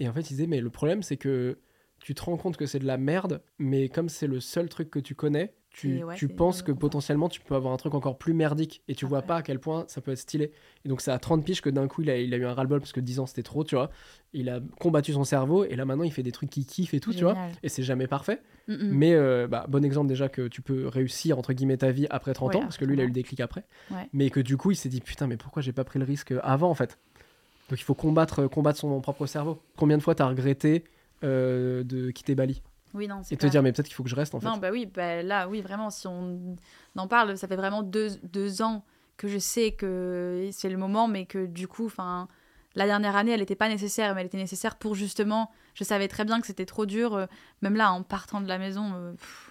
Et 0.00 0.08
en 0.08 0.14
fait, 0.14 0.22
il 0.22 0.28
disait, 0.34 0.46
mais 0.46 0.62
le 0.62 0.70
problème, 0.70 1.02
c'est 1.02 1.18
que 1.18 1.58
tu 2.04 2.14
te 2.14 2.22
rends 2.22 2.36
compte 2.36 2.58
que 2.58 2.66
c'est 2.66 2.78
de 2.78 2.84
la 2.86 2.98
merde, 2.98 3.40
mais 3.58 3.88
comme 3.88 4.10
c'est 4.10 4.26
le 4.26 4.38
seul 4.38 4.68
truc 4.68 4.90
que 4.90 4.98
tu 4.98 5.14
connais, 5.14 5.54
tu, 5.70 6.04
ouais, 6.04 6.14
tu 6.16 6.28
penses 6.28 6.60
que 6.60 6.70
potentiellement 6.70 7.30
tu 7.30 7.40
peux 7.40 7.54
avoir 7.54 7.72
un 7.72 7.78
truc 7.78 7.94
encore 7.94 8.18
plus 8.18 8.34
merdique 8.34 8.82
et 8.88 8.94
tu 8.94 9.06
vois 9.06 9.20
Ouais. 9.20 9.26
pas 9.26 9.36
à 9.36 9.42
quel 9.42 9.58
point 9.58 9.86
ça 9.88 10.02
peut 10.02 10.12
être 10.12 10.18
stylé. 10.18 10.52
Et 10.84 10.90
donc 10.90 11.00
c'est 11.00 11.10
à 11.10 11.18
30 11.18 11.42
piges 11.42 11.62
que 11.62 11.70
d'un 11.70 11.88
coup 11.88 12.02
il 12.02 12.10
a, 12.10 12.18
il 12.18 12.34
a 12.34 12.36
eu 12.36 12.44
un 12.44 12.52
ras-le-bol 12.52 12.78
parce 12.78 12.92
que 12.92 13.00
10 13.00 13.20
ans 13.20 13.26
c'était 13.26 13.42
trop, 13.42 13.64
tu 13.64 13.74
vois. 13.74 13.90
Il 14.34 14.50
a 14.50 14.60
combattu 14.78 15.14
son 15.14 15.24
cerveau 15.24 15.64
et 15.64 15.76
là 15.76 15.86
maintenant 15.86 16.04
il 16.04 16.12
fait 16.12 16.22
des 16.22 16.30
trucs 16.30 16.50
qu'il 16.50 16.66
kiffe 16.66 16.92
et 16.92 17.00
tout, 17.00 17.14
tu 17.14 17.24
vois. 17.24 17.38
Et 17.62 17.70
c'est 17.70 17.82
jamais 17.82 18.06
parfait. 18.06 18.42
Mm, 18.68 18.72
mm. 18.74 18.78
Mais 18.90 19.14
euh, 19.14 19.48
bah, 19.48 19.64
bon 19.66 19.82
exemple 19.82 20.08
déjà 20.08 20.28
que 20.28 20.46
tu 20.46 20.60
peux 20.60 20.86
réussir 20.86 21.38
entre 21.38 21.54
guillemets 21.54 21.78
ta 21.78 21.90
vie 21.90 22.06
après 22.10 22.34
30 22.34 22.50
Ouais, 22.50 22.56
ans, 22.60 22.64
parce 22.64 22.76
que 22.76 22.84
lui 22.84 22.94
il 22.96 23.00
a 23.00 23.04
eu 23.04 23.06
le 23.06 23.12
déclic 23.14 23.40
après. 23.40 23.64
Mais 24.12 24.28
que 24.28 24.40
du 24.40 24.58
coup 24.58 24.72
il 24.72 24.76
s'est 24.76 24.90
dit 24.90 25.00
putain 25.00 25.26
mais 25.26 25.38
pourquoi 25.38 25.62
j'ai 25.62 25.72
pas 25.72 25.84
pris 25.84 25.98
le 25.98 26.04
risque 26.04 26.34
avant 26.42 26.68
en 26.68 26.74
fait? 26.74 26.98
Donc 27.70 27.80
il 27.80 27.84
faut 27.84 27.94
combattre, 27.94 28.46
combattre 28.46 28.78
son 28.78 29.00
propre 29.00 29.24
cerveau. 29.26 29.58
Combien 29.76 29.96
de 29.96 30.02
fois 30.02 30.14
t'as 30.14 30.28
regretté 30.28 30.84
euh, 31.24 31.82
de 31.84 32.10
quitter 32.10 32.34
Bali 32.34 32.62
Oui, 32.92 33.08
non, 33.08 33.22
Et 33.30 33.36
te 33.36 33.46
dire 33.46 33.62
mais 33.62 33.72
peut-être 33.72 33.86
qu'il 33.86 33.94
faut 33.94 34.04
que 34.04 34.10
je 34.10 34.16
reste 34.16 34.34
en 34.34 34.40
fait. 34.40 34.46
Non, 34.46 34.58
bah 34.58 34.70
oui, 34.70 34.86
bah 34.86 35.22
là, 35.22 35.48
oui, 35.48 35.60
vraiment, 35.60 35.90
si 35.90 36.06
on 36.06 36.56
en 36.96 37.08
parle, 37.08 37.36
ça 37.36 37.48
fait 37.48 37.56
vraiment 37.56 37.82
deux, 37.82 38.10
deux 38.22 38.62
ans 38.62 38.84
que 39.16 39.28
je 39.28 39.38
sais 39.38 39.72
que 39.72 40.48
c'est 40.52 40.68
le 40.68 40.76
moment, 40.76 41.08
mais 41.08 41.26
que 41.26 41.46
du 41.46 41.68
coup, 41.68 41.86
enfin, 41.86 42.28
la 42.74 42.86
dernière 42.86 43.16
année, 43.16 43.32
elle 43.32 43.40
n'était 43.40 43.54
pas 43.54 43.68
nécessaire, 43.68 44.14
mais 44.14 44.20
elle 44.20 44.26
était 44.26 44.38
nécessaire 44.38 44.76
pour 44.76 44.94
justement, 44.94 45.50
je 45.74 45.84
savais 45.84 46.08
très 46.08 46.24
bien 46.24 46.40
que 46.40 46.46
c'était 46.46 46.66
trop 46.66 46.86
dur, 46.86 47.14
euh, 47.14 47.26
même 47.62 47.76
là, 47.76 47.92
en 47.92 48.02
partant 48.02 48.40
de 48.40 48.48
la 48.48 48.58
maison, 48.58 48.92
euh, 48.94 49.12
pff, 49.12 49.50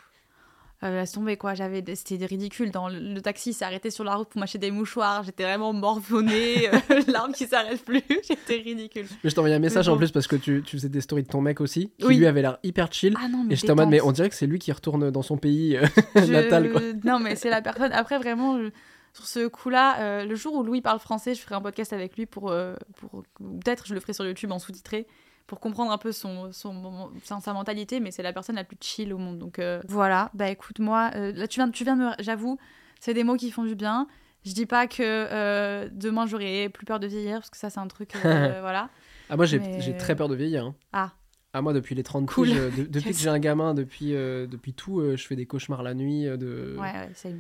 euh, 0.84 1.00
laisse 1.00 1.12
tomber, 1.14 1.38
quoi, 1.38 1.54
j'avais, 1.54 1.84
c'était 1.96 2.26
ridicule, 2.26 2.70
dans 2.72 2.90
le, 2.90 3.00
le 3.00 3.22
taxi 3.22 3.54
s'est 3.54 3.66
arrêté 3.66 3.90
sur 3.90 4.04
la 4.04 4.16
route 4.16 4.30
pour 4.30 4.40
m'acheter 4.40 4.58
des 4.58 4.72
mouchoirs, 4.72 5.24
j'étais 5.24 5.44
vraiment 5.44 5.74
morvonnée, 5.74 6.68
euh, 6.74 7.02
larmes 7.08 7.32
qui 7.34 7.48
s'arrêtent 7.48 7.84
plus, 7.86 8.02
j'étais 8.28 8.58
ridicule. 8.58 9.06
Mais 9.24 9.30
je 9.30 9.40
envoyé 9.40 9.56
un 9.56 9.60
message 9.60 9.88
en 9.90 9.98
plus 9.98 10.12
parce 10.12 10.28
que 10.28 10.36
tu, 10.36 10.62
tu 10.66 10.76
faisais 10.78 10.90
des 10.90 11.02
stories 11.02 11.24
de 11.24 11.28
ton 11.30 11.42
mec 11.42 11.62
aussi, 11.62 11.92
qui 11.98 12.06
Oui. 12.06 12.18
lui 12.18 12.28
avait 12.28 12.42
l'air 12.42 12.58
hyper 12.64 12.92
chill. 12.92 13.16
Ah 13.24 13.28
non, 13.30 13.44
mais 13.44 13.54
et 13.54 13.56
j'étais 13.56 13.72
en 13.72 13.76
mode 13.76 13.90
mais 13.90 14.02
on 14.02 14.12
dirait 14.12 14.30
que 14.30 14.36
c'est 14.36 14.48
lui 14.48 14.60
qui 14.60 14.72
retourne 14.72 15.10
dans 15.12 15.22
son 15.22 15.38
pays 15.38 15.78
euh, 15.78 15.86
Je- 16.16 16.32
natal 16.32 16.72
quoi. 16.72 16.82
Non, 17.04 17.20
mais 17.20 17.36
c'est 17.36 17.50
la 17.50 17.62
personne. 17.62 17.92
Après, 17.94 18.18
vraiment, 18.18 18.60
je- 18.60 18.70
sur 19.14 19.26
ce 19.28 19.48
coup-là, 19.48 20.00
euh, 20.00 20.26
le 20.26 20.34
jour 20.36 20.56
où 20.56 20.64
Louis 20.64 20.82
parle 20.82 20.98
français, 21.00 21.36
je 21.36 21.42
ferai 21.42 21.54
un 21.56 21.62
podcast 21.62 21.94
avec 21.94 22.18
lui 22.18 22.26
pour. 22.26 22.50
euh, 22.52 22.74
pour... 22.98 23.24
ou 23.40 23.60
Peut-être 23.60 23.86
je 23.88 23.94
le 23.94 24.00
ferai 24.00 24.14
sur 24.14 24.26
YouTube 24.26 24.52
en 24.52 24.58
sous-titré 24.58 25.06
pour 25.48 25.60
comprendre 25.60 25.92
un 25.92 25.98
peu 25.98 26.12
son, 26.12 26.52
son, 26.52 27.12
sa, 27.24 27.40
sa 27.40 27.54
mentalité, 27.54 28.00
mais 28.00 28.12
c'est 28.12 28.24
la 28.24 28.34
personne 28.34 28.56
la 28.56 28.64
plus 28.64 28.78
chill 28.82 29.14
au 29.14 29.18
monde. 29.18 29.40
Donc 29.40 29.60
euh, 29.60 29.82
voilà, 29.88 30.32
bah 30.34 30.50
écoute, 30.50 30.80
moi, 30.80 31.12
euh, 31.16 31.32
là 31.34 31.48
tu 31.48 31.60
viens, 31.60 31.70
tu 31.70 31.84
viens 31.84 31.96
de 31.98 32.02
me. 32.04 32.12
J'avoue, 32.20 32.58
c'est 33.00 33.14
des 33.14 33.24
mots 33.24 33.36
qui 33.36 33.52
font 33.52 33.64
du 33.66 33.76
bien. 33.76 34.08
Je 34.46 34.54
dis 34.54 34.66
pas 34.66 34.88
que 34.88 35.02
euh, 35.04 35.90
demain 35.92 36.26
j'aurai 36.28 36.70
plus 36.70 36.86
peur 36.86 37.00
de 37.00 37.08
vieillir, 37.08 37.40
parce 37.40 37.50
que 37.50 37.58
ça 37.58 37.70
c'est 37.70 37.80
un 37.80 37.88
truc. 37.88 38.14
euh, 38.26 38.58
voilà. 38.62 38.90
Ah 39.30 39.36
moi 39.38 39.46
j'ai 39.46 39.60
Mais- 39.60 39.98
très 39.98 40.16
peur 40.16 40.28
de 40.28 40.36
vieillir. 40.36 40.66
hein. 40.66 40.76
Ah. 40.92 41.12
Ah 41.54 41.62
moi 41.62 41.72
depuis 41.74 41.94
les 41.96 42.04
30 42.04 42.26
Cool. 42.28 42.48
piges, 42.48 42.58
de- 42.78 42.84
depuis 42.90 43.12
que 43.12 43.18
j'ai 43.18 43.30
un 43.30 43.40
gamin, 43.40 43.74
depuis, 43.74 44.16
euh, 44.16 44.48
depuis 44.48 44.74
tout, 44.74 45.00
euh, 45.00 45.16
je 45.16 45.26
fais 45.28 45.36
des 45.36 45.46
cauchemars 45.46 45.84
la 45.84 45.94
nuit. 45.94 46.26
euh, 46.28 46.36
de... 46.38 46.76
Ouais, 46.80 46.92
ouais, 46.92 47.12
c'est. 47.14 47.34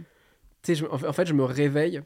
Tu 0.61 0.75
sais, 0.75 0.87
en 0.87 0.97
fait- 0.97 1.07
en 1.07 1.13
fait 1.13 1.25
je 1.25 1.33
me 1.33 1.43
réveille, 1.43 2.01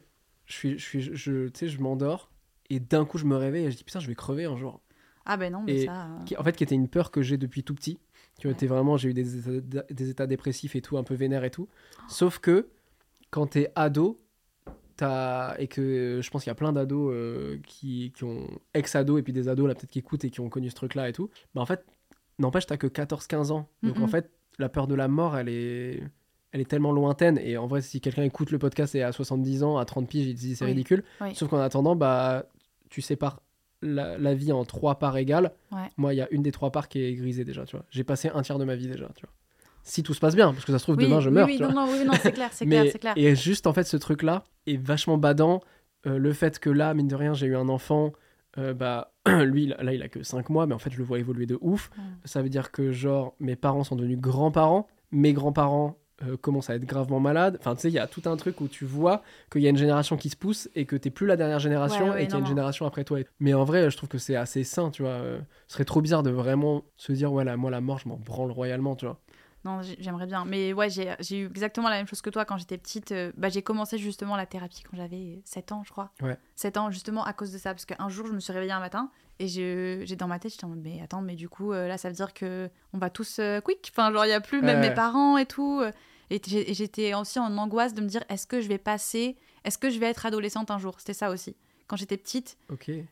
je 0.46 0.52
suis, 0.54 0.78
je 0.78 0.84
suis, 0.84 1.02
je, 1.02 1.48
tu 1.48 1.58
sais, 1.58 1.68
je 1.68 1.80
m'endors 1.80 2.30
et 2.70 2.80
d'un 2.80 3.04
coup 3.04 3.18
je 3.18 3.24
me 3.24 3.36
réveille 3.36 3.66
et 3.66 3.70
je 3.70 3.76
dis 3.76 3.84
putain 3.84 4.00
je 4.00 4.08
vais 4.08 4.14
crever 4.16 4.46
un 4.46 4.56
jour. 4.56 4.80
Ah 5.28 5.36
ben 5.36 5.52
non, 5.52 5.62
mais 5.64 5.74
Et 5.82 5.86
ça. 5.86 6.06
euh, 6.06 6.24
Qui- 6.24 6.36
en 6.36 6.42
fait 6.42 6.56
qui 6.56 6.64
était 6.64 6.74
une 6.74 6.88
peur 6.88 7.10
que 7.12 7.22
j'ai 7.22 7.36
depuis 7.36 7.62
tout 7.62 7.74
petit. 7.74 7.98
Qui 8.38 8.46
ont 8.46 8.50
Ouais. 8.50 8.54
été 8.54 8.66
vraiment, 8.66 8.96
j'ai 8.96 9.10
eu 9.10 9.14
des 9.14 9.48
états, 9.58 9.82
des 9.90 10.10
états 10.10 10.26
dépressifs 10.26 10.74
et 10.76 10.80
tout, 10.80 10.96
un 10.96 11.02
peu 11.04 11.14
vénères 11.14 11.44
et 11.44 11.50
tout. 11.50 11.68
Sauf 12.08 12.38
que 12.38 12.68
quand 13.30 13.46
t'es 13.48 13.70
ado, 13.74 14.20
t'as 14.96 15.56
et 15.58 15.68
que 15.68 15.80
euh, 15.80 16.22
je 16.22 16.30
pense 16.30 16.42
qu'il 16.44 16.50
y 16.50 16.52
a 16.52 16.56
plein 16.56 16.72
d'ados 16.72 17.12
euh, 17.12 17.58
qui, 17.66 18.12
qui 18.16 18.24
ont 18.24 18.46
ex-ados 18.74 19.18
et 19.18 19.22
puis 19.22 19.32
des 19.32 19.48
ados 19.48 19.66
là 19.68 19.74
peut-être 19.74 19.90
qui 19.90 19.98
écoutent 20.00 20.24
et 20.24 20.30
qui 20.30 20.40
ont 20.40 20.48
connu 20.48 20.70
ce 20.70 20.74
truc-là 20.74 21.08
et 21.08 21.12
tout. 21.12 21.30
Bah 21.54 21.60
en 21.60 21.66
fait, 21.66 21.84
n'empêche 22.38 22.66
t'as 22.66 22.76
que 22.76 22.86
14-15 22.86 23.50
ans. 23.52 23.68
Donc 23.82 23.98
en 24.00 24.06
fait, 24.08 24.30
la 24.58 24.68
peur 24.68 24.86
de 24.86 24.94
la 24.94 25.08
mort, 25.08 25.36
elle 25.36 25.48
est 25.48 26.02
elle 26.52 26.60
est 26.62 26.68
tellement 26.70 26.92
lointaine 26.92 27.38
et 27.38 27.58
en 27.58 27.66
vrai 27.66 27.82
si 27.82 28.00
quelqu'un 28.00 28.22
écoute 28.22 28.50
le 28.50 28.58
podcast 28.58 28.94
et 28.94 29.02
à 29.02 29.12
70 29.12 29.62
ans, 29.64 29.76
à 29.78 29.84
30 29.84 30.08
piges, 30.08 30.26
il 30.26 30.34
dit 30.34 30.56
c'est 30.56 30.64
Oui. 30.64 30.70
ridicule. 30.70 31.04
Oui. 31.20 31.34
Sauf 31.34 31.50
qu'en 31.50 31.58
attendant, 31.58 31.94
bah 31.94 32.46
tu 32.88 33.02
sépares 33.02 33.42
la, 33.82 34.18
la 34.18 34.34
vie 34.34 34.52
en 34.52 34.64
trois 34.64 34.98
parts 34.98 35.16
égales. 35.16 35.52
Ouais. 35.72 35.88
Moi, 35.96 36.14
il 36.14 36.16
y 36.16 36.20
a 36.20 36.28
une 36.30 36.42
des 36.42 36.52
trois 36.52 36.70
parts 36.70 36.88
qui 36.88 37.02
est 37.02 37.14
grisée 37.14 37.44
déjà, 37.44 37.64
tu 37.64 37.76
vois. 37.76 37.84
J'ai 37.90 38.04
passé 38.04 38.30
un 38.34 38.42
tiers 38.42 38.58
de 38.58 38.64
ma 38.64 38.74
vie 38.76 38.88
déjà, 38.88 39.08
tu 39.14 39.22
vois. 39.22 39.32
Si 39.84 40.02
tout 40.02 40.12
se 40.12 40.20
passe 40.20 40.34
bien, 40.36 40.52
parce 40.52 40.64
que 40.64 40.72
ça 40.72 40.78
se 40.78 40.84
trouve 40.84 40.96
Oui, 40.96 41.04
demain 41.04 41.20
je 41.20 41.30
meurs, 41.30 41.46
Oui, 41.46 41.56
tu 41.56 41.62
non, 41.62 41.70
vois. 41.72 41.86
non, 41.86 41.92
oui, 41.92 42.04
non, 42.04 42.12
c'est 42.20 42.32
clair, 42.32 42.48
c'est 42.52 42.66
clair, 42.66 42.84
c'est 42.92 42.98
clair. 42.98 43.14
Et 43.16 43.34
juste 43.34 43.66
en 43.66 43.72
fait 43.72 43.84
ce 43.84 43.96
truc 43.96 44.22
là 44.22 44.44
est 44.66 44.76
vachement 44.76 45.16
badant. 45.16 45.62
Euh, 46.06 46.18
le 46.18 46.32
fait 46.32 46.58
que 46.58 46.68
là, 46.70 46.92
mine 46.94 47.08
de 47.08 47.14
rien, 47.16 47.32
j'ai 47.34 47.46
eu 47.46 47.56
un 47.56 47.68
enfant, 47.68 48.12
euh, 48.58 48.74
bah 48.74 49.12
lui 49.26 49.66
là, 49.68 49.82
là, 49.82 49.94
il 49.94 50.02
a 50.02 50.08
que 50.08 50.22
5 50.22 50.50
mois, 50.50 50.66
mais 50.66 50.74
en 50.74 50.78
fait 50.78 50.90
je 50.90 50.98
le 50.98 51.04
vois 51.04 51.18
évoluer 51.18 51.46
de 51.46 51.56
ouf. 51.60 51.90
Mm. 51.96 52.02
Ça 52.24 52.42
veut 52.42 52.48
dire 52.50 52.70
que 52.70 52.92
genre 52.92 53.34
mes 53.40 53.56
parents 53.56 53.82
sont 53.84 53.96
devenus 53.96 54.18
grands-parents, 54.18 54.86
mes 55.10 55.32
grands-parents 55.32 55.96
euh, 56.22 56.36
commencent 56.36 56.70
à 56.70 56.74
être 56.74 56.84
gravement 56.84 57.20
malades. 57.20 57.56
Enfin 57.60 57.74
tu 57.74 57.82
sais, 57.82 57.88
il 57.88 57.94
y 57.94 57.98
a 57.98 58.06
tout 58.06 58.22
un 58.26 58.36
truc 58.36 58.60
où 58.60 58.68
tu 58.68 58.84
vois 58.84 59.22
qu'il 59.50 59.62
y 59.62 59.66
a 59.66 59.70
une 59.70 59.76
génération 59.76 60.16
qui 60.16 60.30
se 60.30 60.36
pousse 60.36 60.68
et 60.74 60.84
que 60.86 60.96
t'es 60.96 61.10
plus 61.10 61.26
la 61.26 61.36
dernière 61.36 61.58
génération 61.60 62.06
Ouais, 62.06 62.10
ouais, 62.10 62.24
et 62.24 62.26
qu'il 62.26 62.34
y 62.34 62.36
a 62.36 62.38
non, 62.38 62.38
une 62.40 62.44
non. 62.44 62.48
génération 62.48 62.86
après 62.86 63.04
toi. 63.04 63.18
Mais 63.40 63.54
en 63.54 63.64
vrai, 63.64 63.90
je 63.90 63.96
trouve 63.96 64.08
que 64.08 64.18
c'est 64.18 64.36
assez 64.36 64.64
sain, 64.64 64.90
tu 64.90 65.02
vois. 65.02 65.12
Euh, 65.12 65.38
ce 65.68 65.74
serait 65.74 65.84
trop 65.84 66.00
bizarre 66.00 66.22
de 66.22 66.30
vraiment 66.30 66.82
se 66.96 67.12
dire 67.12 67.32
ouais 67.32 67.44
là, 67.44 67.56
moi 67.56 67.70
la 67.70 67.80
mort, 67.80 67.98
je 67.98 68.08
m'en 68.08 68.16
branle 68.16 68.50
royalement, 68.50 68.96
tu 68.96 69.06
vois. 69.06 69.18
Non, 69.64 69.82
j'ai- 69.82 69.96
j'aimerais 69.98 70.26
bien. 70.26 70.44
Mais 70.44 70.72
ouais, 70.72 70.88
j'ai 70.88 71.14
j'ai 71.18 71.40
eu 71.40 71.46
exactement 71.46 71.88
la 71.88 71.96
même 71.96 72.06
chose 72.06 72.22
que 72.22 72.30
toi 72.30 72.44
quand 72.44 72.56
j'étais 72.58 72.78
petite. 72.78 73.10
Euh, 73.12 73.32
bah, 73.36 73.48
j'ai 73.48 73.60
commencé 73.62 73.98
justement 73.98 74.36
la 74.36 74.46
thérapie 74.46 74.82
quand 74.88 74.96
j'avais 74.96 75.42
7 75.44 75.72
ans, 75.72 75.82
je 75.84 75.90
crois. 75.90 76.10
Ouais. 76.22 76.38
7 76.54 76.76
ans, 76.76 76.90
justement 76.92 77.24
à 77.24 77.32
cause 77.32 77.52
de 77.52 77.58
ça. 77.58 77.74
Parce 77.74 77.84
qu'un 77.84 78.08
jour, 78.08 78.26
je 78.28 78.32
me 78.32 78.38
suis 78.40 78.52
réveillée 78.52 78.72
un 78.72 78.78
matin 78.80 79.10
et 79.38 79.48
je- 79.48 80.02
j'ai 80.04 80.16
dans 80.16 80.26
ma 80.28 80.38
tête, 80.38 80.52
j'étais 80.52 80.64
en 80.64 80.68
mode, 80.68 80.80
mais 80.82 81.00
attends, 81.02 81.20
mais 81.22 81.34
du 81.36 81.48
coup, 81.48 81.72
euh, 81.72 81.86
là, 81.88 81.98
ça 81.98 82.08
veut 82.08 82.14
dire 82.14 82.34
que 82.34 82.68
on 82.92 82.98
va 82.98 83.10
tous 83.10 83.38
euh, 83.38 83.60
quick. 83.60 83.90
Enfin, 83.92 84.12
genre, 84.12 84.24
il 84.24 84.28
n'y 84.28 84.34
a 84.34 84.40
plus, 84.40 84.60
même 84.62 84.80
Ouais. 84.80 84.88
mes 84.88 84.94
parents 84.94 85.36
et 85.38 85.46
tout. 85.46 85.80
euh, 85.80 85.92
Et 86.30 86.40
j'étais 86.74 87.14
aussi 87.14 87.38
en 87.38 87.56
angoisse 87.56 87.94
de 87.94 88.02
me 88.02 88.06
dire, 88.06 88.22
est-ce 88.28 88.46
que 88.46 88.60
je 88.60 88.68
vais 88.68 88.76
passer, 88.76 89.36
est-ce 89.64 89.78
que 89.78 89.88
je 89.88 89.98
vais 89.98 90.06
être 90.06 90.26
adolescente 90.26 90.70
un 90.70 90.78
jour? 90.78 90.96
C'était 90.98 91.14
ça 91.14 91.30
aussi. 91.30 91.56
Quand 91.86 91.96
j'étais 91.96 92.18
petite, 92.18 92.58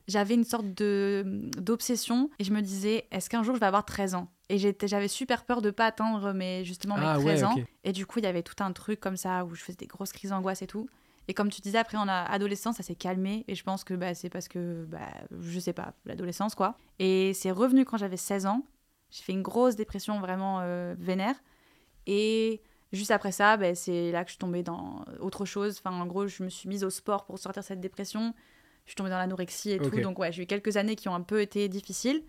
j'avais 0.07 0.35
une 0.35 0.45
sorte 0.45 0.67
de 0.75 1.25
d'obsession 1.57 2.29
et 2.39 2.45
je 2.45 2.53
me 2.53 2.61
disais 2.61 3.07
est-ce 3.11 3.31
qu'un 3.31 3.43
jour 3.43 3.55
je 3.55 3.61
vais 3.61 3.67
avoir 3.67 3.87
13 3.87 4.15
ans? 4.15 4.29
Et 4.51 4.59
j'avais 4.59 5.09
super 5.09 5.45
peur 5.45 5.63
de 5.63 5.71
pas 5.71 5.87
atteindre 5.87 6.35
mes 6.35 6.63
justement 6.65 6.97
mes 6.99 7.07
Ah 7.07 7.15
13 7.19 7.41
ouais, 7.41 7.45
ans 7.45 7.55
et 7.85 7.93
du 7.93 8.05
coup 8.05 8.19
il 8.19 8.27
y 8.27 8.29
avait 8.29 8.43
tout 8.43 8.63
un 8.63 8.73
truc 8.73 9.01
comme 9.01 9.17
ça 9.17 9.47
où 9.47 9.55
je 9.55 9.63
faisais 9.63 9.79
des 9.79 9.87
grosses 9.87 10.13
crises 10.13 10.31
d'angoisse 10.31 10.61
et 10.61 10.67
tout 10.67 10.89
et 11.29 11.35
comme 11.35 11.51
tu 11.51 11.61
disais 11.61 11.79
après 11.79 11.99
en 11.99 12.09
adolescence 12.09 12.77
ça 12.77 12.83
s'est 12.83 12.95
calmé 12.95 13.45
et 13.49 13.55
je 13.55 13.65
pense 13.65 13.85
que 13.85 13.95
bah, 13.95 14.15
c'est 14.15 14.31
parce 14.31 14.49
que 14.49 14.85
bah, 14.89 15.09
je 15.39 15.59
sais 15.59 15.73
pas 15.73 15.95
l'adolescence 16.05 16.55
quoi 16.55 16.77
et 16.99 17.33
c'est 17.35 17.51
revenu 17.51 17.85
quand 17.85 17.97
j'avais 17.97 18.17
16 18.17 18.47
ans 18.47 18.65
j'ai 19.11 19.23
fait 19.23 19.33
une 19.33 19.43
grosse 19.43 19.77
dépression 19.77 20.21
vraiment 20.21 20.61
euh, 20.61 20.95
vénère 20.99 21.35
et 22.07 22.61
juste 22.93 23.11
après 23.11 23.33
ça 23.33 23.57
bah, 23.57 23.75
c'est 23.75 24.13
là 24.13 24.25
que 24.25 24.29
je 24.29 24.35
suis 24.35 24.39
tombée 24.39 24.63
dans 24.63 25.05
autre 25.21 25.45
chose 25.45 25.81
enfin 25.85 25.99
en 25.99 26.07
gros 26.07 26.27
je 26.27 26.43
me 26.43 26.49
suis 26.49 26.69
mise 26.69 26.85
au 26.85 26.91
sport 26.91 27.25
pour 27.25 27.39
sortir 27.39 27.63
de 27.63 27.67
cette 27.67 27.81
dépression 27.81 28.35
je 28.87 28.93
suis 28.93 28.97
tombée 28.97 29.11
dans 29.11 29.19
l'anorexie 29.19 29.73
et 29.73 29.79
tout. 29.79 30.01
Donc 30.01 30.19
ouais, 30.19 30.33
j'ai 30.33 30.45
eu 30.45 30.47
quelques 30.47 30.77
années 30.77 30.97
qui 30.97 31.09
ont 31.09 31.15
un 31.15 31.21
peu 31.21 31.41
été 31.41 31.69
difficiles. 31.69 32.23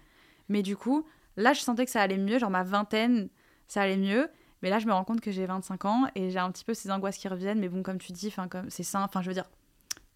Mais 0.50 0.64
du 0.64 0.76
coup, 0.76 1.06
là, 1.38 1.54
je 1.54 1.60
sentais 1.60 1.86
que 1.86 1.92
ça 1.92 2.02
allait 2.02 2.18
mieux. 2.18 2.40
Genre 2.40 2.50
ma 2.50 2.64
vingtaine, 2.64 3.30
ça 3.68 3.84
allait 3.84 3.98
mieux. 3.98 4.28
Mais 4.64 4.70
là, 4.70 4.80
je 4.80 4.88
me 4.88 4.94
rends 4.94 5.04
compte 5.04 5.22
que 5.22 5.32
j'ai 5.32 5.46
25 5.46 5.86
ans 5.86 6.08
et 6.16 6.30
j'ai 6.30 6.40
un 6.40 6.52
petit 6.52 6.64
peu 6.66 6.74
ces 6.74 6.90
angoisses 6.92 7.18
qui 7.18 7.28
reviennent. 7.28 7.60
Mais 7.60 7.70
bon, 7.70 7.84
comme 7.84 7.98
tu 8.00 8.12
dis, 8.12 8.32
'fin, 8.32 8.48
comme 8.48 8.70
c'est 8.70 8.84
ça. 8.84 9.02
Enfin, 9.04 9.22
je 9.22 9.28
veux 9.28 9.34
dire, 9.34 9.50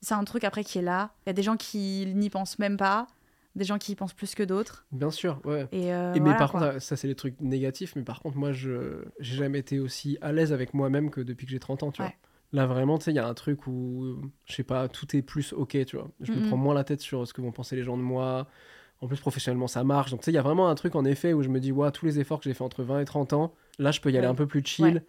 c'est 0.02 0.16
un 0.16 0.24
truc 0.24 0.44
après 0.44 0.64
qui 0.64 0.80
est 0.80 0.84
là. 0.84 1.12
Il 1.26 1.30
y 1.30 1.32
a 1.32 1.34
des 1.34 1.44
gens 1.44 1.58
qui 1.58 2.12
n'y 2.16 2.30
pensent 2.30 2.58
même 2.60 2.78
pas. 2.78 3.08
Des 3.56 3.66
gens 3.66 3.78
qui 3.78 3.92
y 3.92 3.96
pensent 3.96 4.14
plus 4.14 4.34
que 4.34 4.44
d'autres. 4.44 4.86
Bien 4.94 5.12
sûr, 5.12 5.42
ouais. 5.44 5.68
Et, 5.74 5.94
euh, 5.94 6.14
Et 6.14 6.20
mais 6.22 6.26
voilà, 6.30 6.38
par 6.40 6.52
quoi. 6.52 6.60
contre, 6.72 6.82
ça 6.82 6.96
c'est 6.96 7.08
les 7.10 7.16
trucs 7.16 7.40
négatifs, 7.42 7.96
mais 7.98 8.04
par 8.04 8.22
contre, 8.22 8.38
moi, 8.38 8.54
je 8.54 9.04
j'ai 9.20 9.36
jamais 9.36 9.60
été 9.60 9.80
aussi 9.80 10.18
à 10.22 10.32
l'aise 10.32 10.54
avec 10.54 10.74
moi-même 10.74 11.10
que 11.12 11.20
depuis 11.20 11.46
que 11.46 11.52
j'ai 11.52 11.60
30 11.60 11.84
ans, 11.84 11.92
tu 11.92 12.02
vois. 12.02 12.14
Là, 12.54 12.66
vraiment, 12.66 12.98
tu 12.98 13.06
sais, 13.06 13.12
il 13.12 13.16
y 13.16 13.20
a 13.20 13.28
un 13.28 13.34
truc 13.34 13.68
où, 13.68 14.18
je 14.46 14.54
sais 14.56 14.64
pas, 14.64 14.88
tout 14.90 15.16
est 15.16 15.22
plus 15.22 15.54
ok, 15.54 15.86
tu 15.86 15.96
vois. 15.98 16.10
Je 16.22 16.32
me 16.34 16.48
prends 16.48 16.58
moins 16.58 16.74
la 16.74 16.84
tête 16.84 17.02
sur 17.02 17.26
ce 17.28 17.34
que 17.34 17.42
vont 17.42 17.52
penser 17.52 17.76
les 17.76 17.84
gens 17.84 17.98
de 17.98 18.02
moi. 18.04 18.48
En 19.02 19.08
plus, 19.08 19.20
professionnellement, 19.20 19.68
ça 19.68 19.84
marche. 19.84 20.12
Donc, 20.12 20.20
tu 20.22 20.26
sais, 20.26 20.32
il 20.32 20.36
y 20.36 20.38
a 20.38 20.42
vraiment 20.42 20.70
un 20.70 20.76
truc, 20.76 20.96
en 20.96 21.04
effet, 21.06 21.34
où 21.34 21.42
je 21.44 21.50
me 21.50 21.60
dis, 21.60 21.72
ouais, 21.72 21.92
tous 21.92 22.06
les 22.06 22.20
efforts 22.20 22.40
que 22.40 22.44
j'ai 22.46 22.54
fait 22.54 22.64
entre 22.64 22.84
20 22.84 23.00
et 23.00 23.06
30 23.06 23.34
ans, 23.34 23.54
là, 23.82 23.92
je 23.92 24.02
peux 24.02 24.12
y 24.12 24.18
aller 24.18 24.28
Ouais. 24.28 24.32
un 24.32 24.36
peu 24.36 24.48
plus 24.48 24.64
chill. 24.66 24.96
Ouais. 24.96 25.06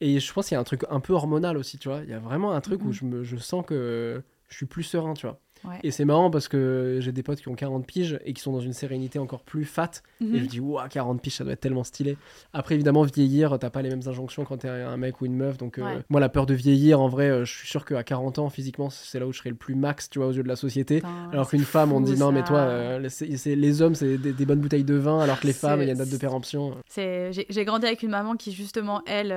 Et 0.00 0.20
je 0.20 0.32
pense 0.32 0.48
qu'il 0.48 0.54
y 0.56 0.58
a 0.58 0.60
un 0.60 0.64
truc 0.64 0.82
un 0.90 1.00
peu 1.00 1.12
hormonal 1.14 1.56
aussi, 1.56 1.78
tu 1.78 1.88
vois. 1.88 2.02
Il 2.04 2.10
y 2.10 2.14
a 2.14 2.18
vraiment 2.20 2.52
un 2.52 2.60
truc 2.60 2.84
où 2.84 2.88
Mhm. 2.88 2.92
je, 2.92 3.04
me, 3.04 3.24
je 3.24 3.36
sens 3.38 3.64
que 3.66 4.22
je 4.48 4.56
suis 4.56 4.66
plus 4.66 4.82
serein, 4.84 5.14
tu 5.14 5.26
vois. 5.26 5.40
Ouais. 5.64 5.78
Et 5.82 5.90
c'est 5.90 6.04
marrant 6.04 6.30
parce 6.30 6.48
que 6.48 6.98
j'ai 7.00 7.12
des 7.12 7.22
potes 7.22 7.40
qui 7.40 7.48
ont 7.48 7.54
40 7.54 7.86
piges 7.86 8.18
et 8.24 8.32
qui 8.32 8.40
sont 8.42 8.52
dans 8.52 8.60
une 8.60 8.72
sérénité 8.72 9.18
encore 9.18 9.42
plus 9.42 9.64
fat. 9.64 9.90
Et 10.20 10.24
je 10.38 10.42
Mhm. 10.42 10.46
dis, 10.46 10.60
ouah, 10.60 10.88
40 10.88 11.20
piges, 11.20 11.34
ça 11.36 11.44
doit 11.44 11.54
être 11.54 11.60
tellement 11.60 11.82
stylé. 11.84 12.16
Après, 12.52 12.74
évidemment, 12.74 13.02
vieillir, 13.02 13.58
t'as 13.58 13.70
pas 13.70 13.82
les 13.82 13.88
mêmes 13.90 14.02
injonctions 14.06 14.44
quand 14.44 14.58
t'es 14.58 14.68
un 14.68 14.96
mec 14.96 15.20
ou 15.20 15.26
une 15.26 15.34
meuf. 15.36 15.56
Donc, 15.58 15.78
euh, 15.78 16.00
moi, 16.08 16.20
la 16.20 16.28
peur 16.28 16.46
de 16.46 16.54
vieillir, 16.54 17.00
en 17.00 17.08
vrai, 17.08 17.28
euh, 17.30 17.44
je 17.44 17.52
suis 17.56 17.68
sûr 17.68 17.84
qu'à 17.84 18.02
40 18.04 18.38
ans, 18.38 18.48
physiquement, 18.50 18.90
c'est 18.90 19.18
là 19.18 19.26
où 19.26 19.32
je 19.32 19.38
serai 19.38 19.50
le 19.50 19.56
plus 19.56 19.74
max, 19.74 20.08
tu 20.10 20.18
vois, 20.18 20.28
aux 20.28 20.32
yeux 20.32 20.42
de 20.42 20.48
la 20.48 20.56
société. 20.56 20.96
Putain, 20.96 21.30
Alors 21.32 21.48
qu'une 21.50 21.64
femme, 21.64 21.92
on 21.92 22.00
dit, 22.00 22.16
non, 22.16 22.32
mais 22.32 22.44
toi, 22.44 22.58
euh, 22.58 23.08
c'est- 23.08 23.54
les 23.56 23.82
hommes, 23.82 23.94
c'est 23.94 24.18
des, 24.18 24.32
des 24.32 24.46
bonnes 24.46 24.60
bouteilles 24.60 24.84
de 24.84 24.94
vin, 24.94 25.20
alors 25.20 25.40
que 25.40 25.46
les 25.46 25.52
femmes, 25.52 25.80
il 25.82 25.86
y 25.86 25.88
a 25.88 25.92
une 25.92 25.98
date 25.98 26.08
de 26.10 26.16
péremption. 26.16 26.76
J'ai, 26.94 27.64
grandi 27.64 27.86
avec 27.86 28.02
une 28.02 28.10
maman 28.10 28.36
qui 28.36 28.52
justement 28.52 29.02
elle, 29.06 29.32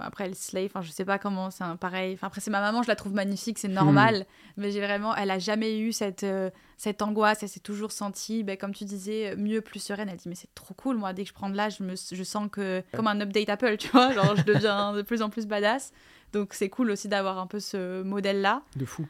après 0.00 0.24
elle 0.24 0.34
slave, 0.34 0.66
enfin 0.66 0.82
je 0.82 0.90
sais 0.90 1.04
pas 1.04 1.18
comment, 1.18 1.50
c'est 1.50 1.64
pareil. 1.80 2.14
Enfin 2.14 2.28
après 2.28 2.40
c'est 2.40 2.50
ma 2.50 2.60
maman, 2.60 2.82
je 2.82 2.88
la 2.88 2.96
trouve 2.96 3.12
magnifique, 3.12 3.58
c'est 3.58 3.68
normal. 3.68 4.24
Mais 4.56 4.70
j'ai 4.70 4.80
vraiment, 4.80 5.14
elle 5.14 5.30
a 5.30 5.38
jamais 5.38 5.65
jamais 5.66 5.78
eu 5.78 5.92
cette, 5.92 6.22
euh, 6.24 6.50
cette 6.76 7.02
angoisse, 7.02 7.42
elle 7.42 7.48
s'est 7.48 7.60
toujours 7.60 7.92
sentie, 7.92 8.42
ben, 8.44 8.56
comme 8.56 8.74
tu 8.74 8.84
disais, 8.84 9.34
mieux, 9.36 9.60
plus 9.60 9.80
sereine. 9.80 10.08
Elle 10.08 10.16
dit, 10.16 10.28
mais 10.28 10.34
c'est 10.34 10.54
trop 10.54 10.74
cool, 10.74 10.96
moi, 10.96 11.12
dès 11.12 11.22
que 11.22 11.28
je 11.28 11.34
prends 11.34 11.50
de 11.50 11.56
l'âge, 11.56 11.76
je, 11.78 11.84
me- 11.84 11.94
je 11.96 12.22
sens 12.24 12.48
que, 12.50 12.82
comme 12.94 13.06
un 13.06 13.20
update 13.20 13.48
Apple, 13.48 13.76
tu 13.76 13.88
vois, 13.88 14.12
genre 14.12 14.36
je 14.36 14.42
deviens 14.44 14.92
de 14.92 15.02
plus 15.02 15.22
en 15.22 15.30
plus 15.30 15.46
badass. 15.46 15.92
Donc 16.32 16.54
c'est 16.54 16.68
cool 16.68 16.90
aussi 16.90 17.08
d'avoir 17.08 17.38
un 17.38 17.46
peu 17.46 17.60
ce 17.60 18.02
modèle-là. 18.02 18.62
De 18.76 18.84
fou. 18.84 19.06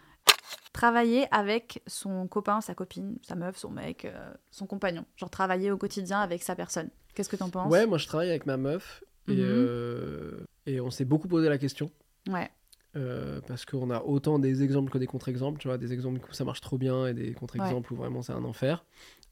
Travailler 0.72 1.26
avec 1.34 1.82
son 1.86 2.26
copain, 2.28 2.60
sa 2.60 2.74
copine, 2.74 3.16
sa 3.22 3.34
meuf, 3.34 3.56
son 3.56 3.70
mec, 3.70 4.04
euh, 4.04 4.32
son 4.50 4.66
compagnon. 4.66 5.06
Genre 5.16 5.30
travailler 5.30 5.70
au 5.70 5.78
quotidien 5.78 6.20
avec 6.20 6.42
sa 6.42 6.54
personne. 6.54 6.90
Qu'est-ce 7.14 7.30
que 7.30 7.36
t'en 7.36 7.48
penses? 7.48 7.72
Ouais, 7.72 7.86
moi 7.86 7.96
je 7.96 8.06
travaille 8.06 8.28
avec 8.28 8.44
ma 8.44 8.58
meuf 8.58 9.02
et, 9.26 9.32
Mhm. 9.36 9.38
euh, 9.42 10.46
et 10.66 10.80
on 10.82 10.90
s'est 10.90 11.06
beaucoup 11.06 11.28
posé 11.28 11.48
la 11.48 11.56
question. 11.56 11.90
Ouais, 12.28 12.50
euh, 12.96 13.40
parce 13.46 13.64
qu'on 13.64 13.90
a 13.90 14.02
autant 14.02 14.38
des 14.38 14.62
exemples 14.62 14.90
que 14.90 14.98
des 14.98 15.06
contre-exemples, 15.06 15.58
tu 15.60 15.68
vois, 15.68 15.78
des 15.78 15.92
exemples 15.92 16.20
où 16.28 16.32
ça 16.32 16.44
marche 16.44 16.60
trop 16.60 16.78
bien 16.78 17.06
et 17.06 17.14
des 17.14 17.32
contre-exemples 17.32 17.92
où 17.92 17.96
vraiment 17.96 18.22
c'est 18.22 18.32
un 18.32 18.44
enfer. 18.44 18.84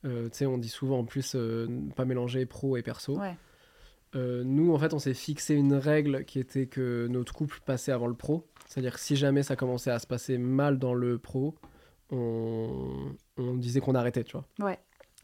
Euh, 0.05 0.29
tu 0.29 0.39
sais, 0.39 0.47
on 0.47 0.59
dit 0.59 0.69
souvent 0.69 0.99
en 0.99 1.05
plus 1.05 1.35
euh, 1.35 1.67
pas 1.97 2.05
mélanger 2.05 2.45
pro 2.47 2.77
et 2.77 2.83
perso. 2.83 3.19
ouais, 3.19 3.37
nous, 4.15 4.73
en 4.73 4.79
fait, 4.79 4.95
on 4.95 5.01
s'est 5.01 5.13
fixé 5.15 5.55
une 5.55 5.75
règle 5.75 6.25
qui 6.25 6.39
était 6.39 6.67
que 6.67 7.09
notre 7.11 7.33
couple 7.33 7.59
passait 7.65 7.91
avant 7.91 8.07
le 8.07 8.15
pro. 8.15 8.47
C'est-à-dire 8.69 8.95
que 8.95 9.01
si 9.01 9.17
jamais 9.17 9.43
ça 9.43 9.57
commençait 9.57 9.91
à 9.91 9.99
se 9.99 10.07
passer 10.07 10.39
mal 10.39 10.79
dans 10.79 10.95
le 10.95 11.19
pro, 11.19 11.57
on, 12.11 13.13
on 13.39 13.55
disait 13.55 13.81
qu'on 13.81 13.95
arrêtait, 13.97 14.23
tu 14.25 14.37
vois. 14.37 14.45
ouais. 14.61 14.79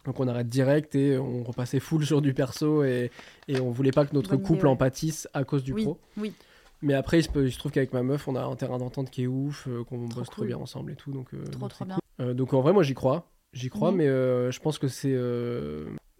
Donc 0.06 0.18
on 0.18 0.26
arrête 0.28 0.48
direct 0.48 0.94
et 0.94 1.18
on 1.18 1.44
repassait 1.44 1.78
full 1.78 2.06
sur 2.06 2.22
du 2.22 2.32
perso 2.32 2.82
et, 2.84 3.10
et 3.48 3.60
on 3.60 3.70
voulait 3.70 3.90
pas 3.92 4.06
que 4.06 4.14
notre 4.14 4.30
Bonne 4.30 4.42
couple 4.42 4.66
en 4.66 4.74
pâtisse 4.74 5.28
à 5.34 5.44
cause 5.44 5.62
du 5.62 5.74
oui, 5.74 5.84
pro. 5.84 5.98
oui. 6.16 6.32
Mais 6.82 6.94
après, 6.94 7.18
il 7.20 7.22
se, 7.22 7.28
peut- 7.28 7.46
il 7.46 7.52
se 7.52 7.58
trouve 7.58 7.72
qu'avec 7.72 7.92
ma 7.92 8.02
meuf, 8.02 8.26
on 8.28 8.36
a 8.36 8.42
un 8.42 8.56
terrain 8.56 8.78
d'entente 8.78 9.10
qui 9.10 9.24
est 9.24 9.26
ouf, 9.26 9.66
euh, 9.68 9.84
qu'on 9.84 10.08
Trop 10.08 10.20
bosse 10.20 10.30
trop 10.30 10.44
bien 10.44 10.56
ensemble 10.58 10.92
et 10.92 10.96
tout. 10.96 11.12
Donc, 11.12 11.34
euh, 11.34 11.44
Trop, 11.44 11.60
donc 11.60 11.70
trop 11.70 11.78
c'est 11.80 11.84
bien. 11.86 11.98
cool. 12.18 12.26
Euh, 12.26 12.34
donc 12.34 12.54
en 12.54 12.60
vrai, 12.60 12.72
moi 12.72 12.82
j'y 12.82 12.94
crois. 12.94 13.30
J'y 13.52 13.68
crois, 13.68 13.90
Mhm. 13.90 13.96
mais 13.98 14.06
je 14.06 14.60
pense 14.60 14.78
que 14.78 14.88
c'est 14.88 15.14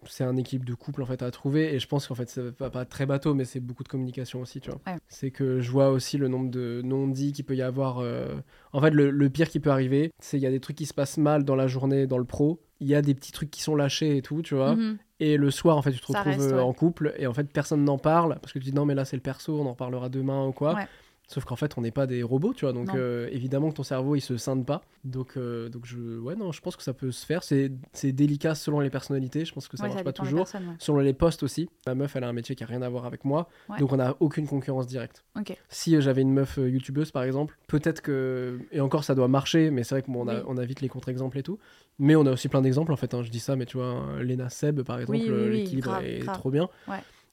c'est 0.05 0.23
un 0.23 0.35
équilibre 0.37 0.65
de 0.65 0.73
couple 0.73 1.01
en 1.03 1.05
fait 1.05 1.21
à 1.21 1.31
trouver. 1.31 1.73
Et 1.75 1.79
je 1.79 1.87
pense 1.87 2.07
qu'en 2.07 2.15
fait, 2.15 2.29
ça 2.29 2.41
va 2.59 2.69
pas 2.69 2.85
très 2.85 3.05
bateau, 3.05 3.33
mais 3.33 3.45
c'est 3.45 3.59
beaucoup 3.59 3.83
de 3.83 3.87
communication 3.89 4.41
aussi, 4.41 4.59
tu 4.59 4.69
vois. 4.69 4.79
Ouais. 4.87 4.97
C'est 5.07 5.31
que 5.31 5.59
je 5.61 5.71
vois 5.71 5.89
aussi 5.89 6.17
le 6.17 6.27
nombre 6.27 6.49
de 6.49 6.81
non-dits 6.83 7.33
qu'il 7.33 7.45
peut 7.45 7.55
y 7.55 7.61
avoir. 7.61 7.99
euh, 7.99 8.35
En 8.73 8.81
fait, 8.81 8.91
le, 8.91 9.09
le 9.11 9.29
pire 9.29 9.49
qui 9.49 9.59
peut 9.59 9.71
arriver, 9.71 10.11
c'est 10.19 10.37
il 10.37 10.41
y 10.41 10.47
a 10.47 10.51
des 10.51 10.59
trucs 10.59 10.77
qui 10.77 10.85
se 10.85 10.93
passent 10.93 11.17
mal 11.17 11.43
dans 11.43 11.55
la 11.55 11.67
journée, 11.67 12.07
dans 12.07 12.17
le 12.17 12.25
pro. 12.25 12.61
Il 12.79 12.87
y 12.87 12.95
a 12.95 13.01
des 13.03 13.13
petits 13.13 13.31
trucs 13.31 13.51
qui 13.51 13.61
sont 13.61 13.75
lâchés 13.75 14.17
et 14.17 14.21
tout, 14.21 14.41
tu 14.41 14.55
vois. 14.55 14.75
Mhm. 14.75 14.97
Et 15.19 15.37
le 15.37 15.51
soir, 15.51 15.77
en 15.77 15.83
fait, 15.83 15.91
tu 15.91 15.99
te 15.99 16.07
retrouves 16.07 16.25
reste, 16.25 16.41
euh, 16.51 16.55
ouais. 16.55 16.61
en 16.61 16.73
couple 16.73 17.13
et 17.17 17.27
en 17.27 17.33
fait, 17.33 17.43
personne 17.43 17.83
n'en 17.83 17.99
parle 17.99 18.39
parce 18.41 18.53
que 18.53 18.57
tu 18.59 18.65
dis 18.65 18.73
non, 18.73 18.85
mais 18.85 18.95
là, 18.95 19.05
c'est 19.05 19.15
le 19.17 19.21
perso, 19.21 19.59
on 19.61 19.67
en 19.67 19.71
reparlera 19.71 20.09
demain 20.09 20.47
ou 20.47 20.51
quoi. 20.51 20.73
Ouais. 20.73 20.87
Sauf 21.31 21.45
qu'en 21.45 21.55
fait, 21.55 21.77
on 21.77 21.81
n'est 21.81 21.91
pas 21.91 22.07
des 22.07 22.23
robots, 22.23 22.53
tu 22.53 22.65
vois. 22.65 22.73
Donc, 22.73 22.89
euh, 22.93 23.29
évidemment 23.31 23.69
que 23.69 23.75
ton 23.75 23.83
cerveau, 23.83 24.15
il 24.17 24.21
se 24.21 24.35
scinde 24.35 24.65
pas. 24.65 24.81
Donc, 25.05 25.37
euh, 25.37 25.69
donc 25.69 25.85
je, 25.85 26.19
ouais, 26.19 26.35
non, 26.35 26.51
je 26.51 26.59
pense 26.59 26.75
que 26.75 26.83
ça 26.83 26.93
peut 26.93 27.11
se 27.11 27.25
faire. 27.25 27.41
C'est 27.43 27.71
c'est 27.93 28.11
délicat 28.11 28.53
selon 28.53 28.81
les 28.81 28.89
personnalités. 28.89 29.45
Je 29.45 29.53
pense 29.53 29.69
que 29.69 29.77
ça 29.77 29.83
Ouais, 29.83 29.89
marche 29.91 30.03
pas 30.03 30.11
toujours. 30.11 30.41
ouais. 30.53 30.59
Selon 30.77 30.97
les 30.99 31.13
postes 31.13 31.43
aussi. 31.43 31.69
Ma 31.87 31.95
meuf, 31.95 32.15
elle 32.17 32.25
a 32.25 32.27
un 32.27 32.33
métier 32.33 32.53
qui 32.55 32.65
a 32.65 32.67
rien 32.67 32.81
à 32.81 32.89
voir 32.89 33.05
avec 33.05 33.23
moi. 33.23 33.47
Ouais. 33.69 33.79
Donc, 33.79 33.93
on 33.93 33.95
n'a 33.95 34.15
aucune 34.19 34.45
concurrence 34.45 34.87
directe. 34.87 35.23
Si 35.69 35.95
euh, 35.95 36.01
j'avais 36.01 36.21
une 36.21 36.33
meuf 36.33 36.57
youtubeuse, 36.57 37.11
par 37.11 37.23
exemple, 37.23 37.57
peut-être 37.67 38.01
que. 38.01 38.59
Et 38.73 38.81
encore, 38.81 39.05
ça 39.05 39.15
doit 39.15 39.29
marcher, 39.29 39.71
mais 39.71 39.83
c'est 39.85 39.95
vrai 39.95 40.01
qu'on 40.01 40.15
on 40.15 40.27
a, 40.27 40.35
Oui. 40.35 40.41
on 40.47 40.57
a 40.57 40.65
vite 40.65 40.81
les 40.81 40.89
contre-exemples 40.89 41.37
et 41.37 41.43
tout. 41.43 41.59
Mais 41.97 42.17
on 42.17 42.25
a 42.25 42.31
aussi 42.31 42.49
plein 42.49 42.61
d'exemples, 42.61 42.91
en 42.91 42.97
fait. 42.97 43.13
hein. 43.13 43.23
Je 43.23 43.29
dis 43.31 43.39
ça, 43.39 43.55
mais 43.55 43.65
tu 43.65 43.77
vois, 43.77 44.03
Lena 44.21 44.49
Seb, 44.49 44.81
par 44.81 44.99
exemple, 44.99 45.17
Oui, 45.17 45.29
oui, 45.31 45.33
oui, 45.49 45.57
l'équilibre 45.59 45.91
grave, 45.91 46.05
est 46.05 46.19
grave. 46.19 46.35
trop 46.37 46.51
bien. 46.51 46.67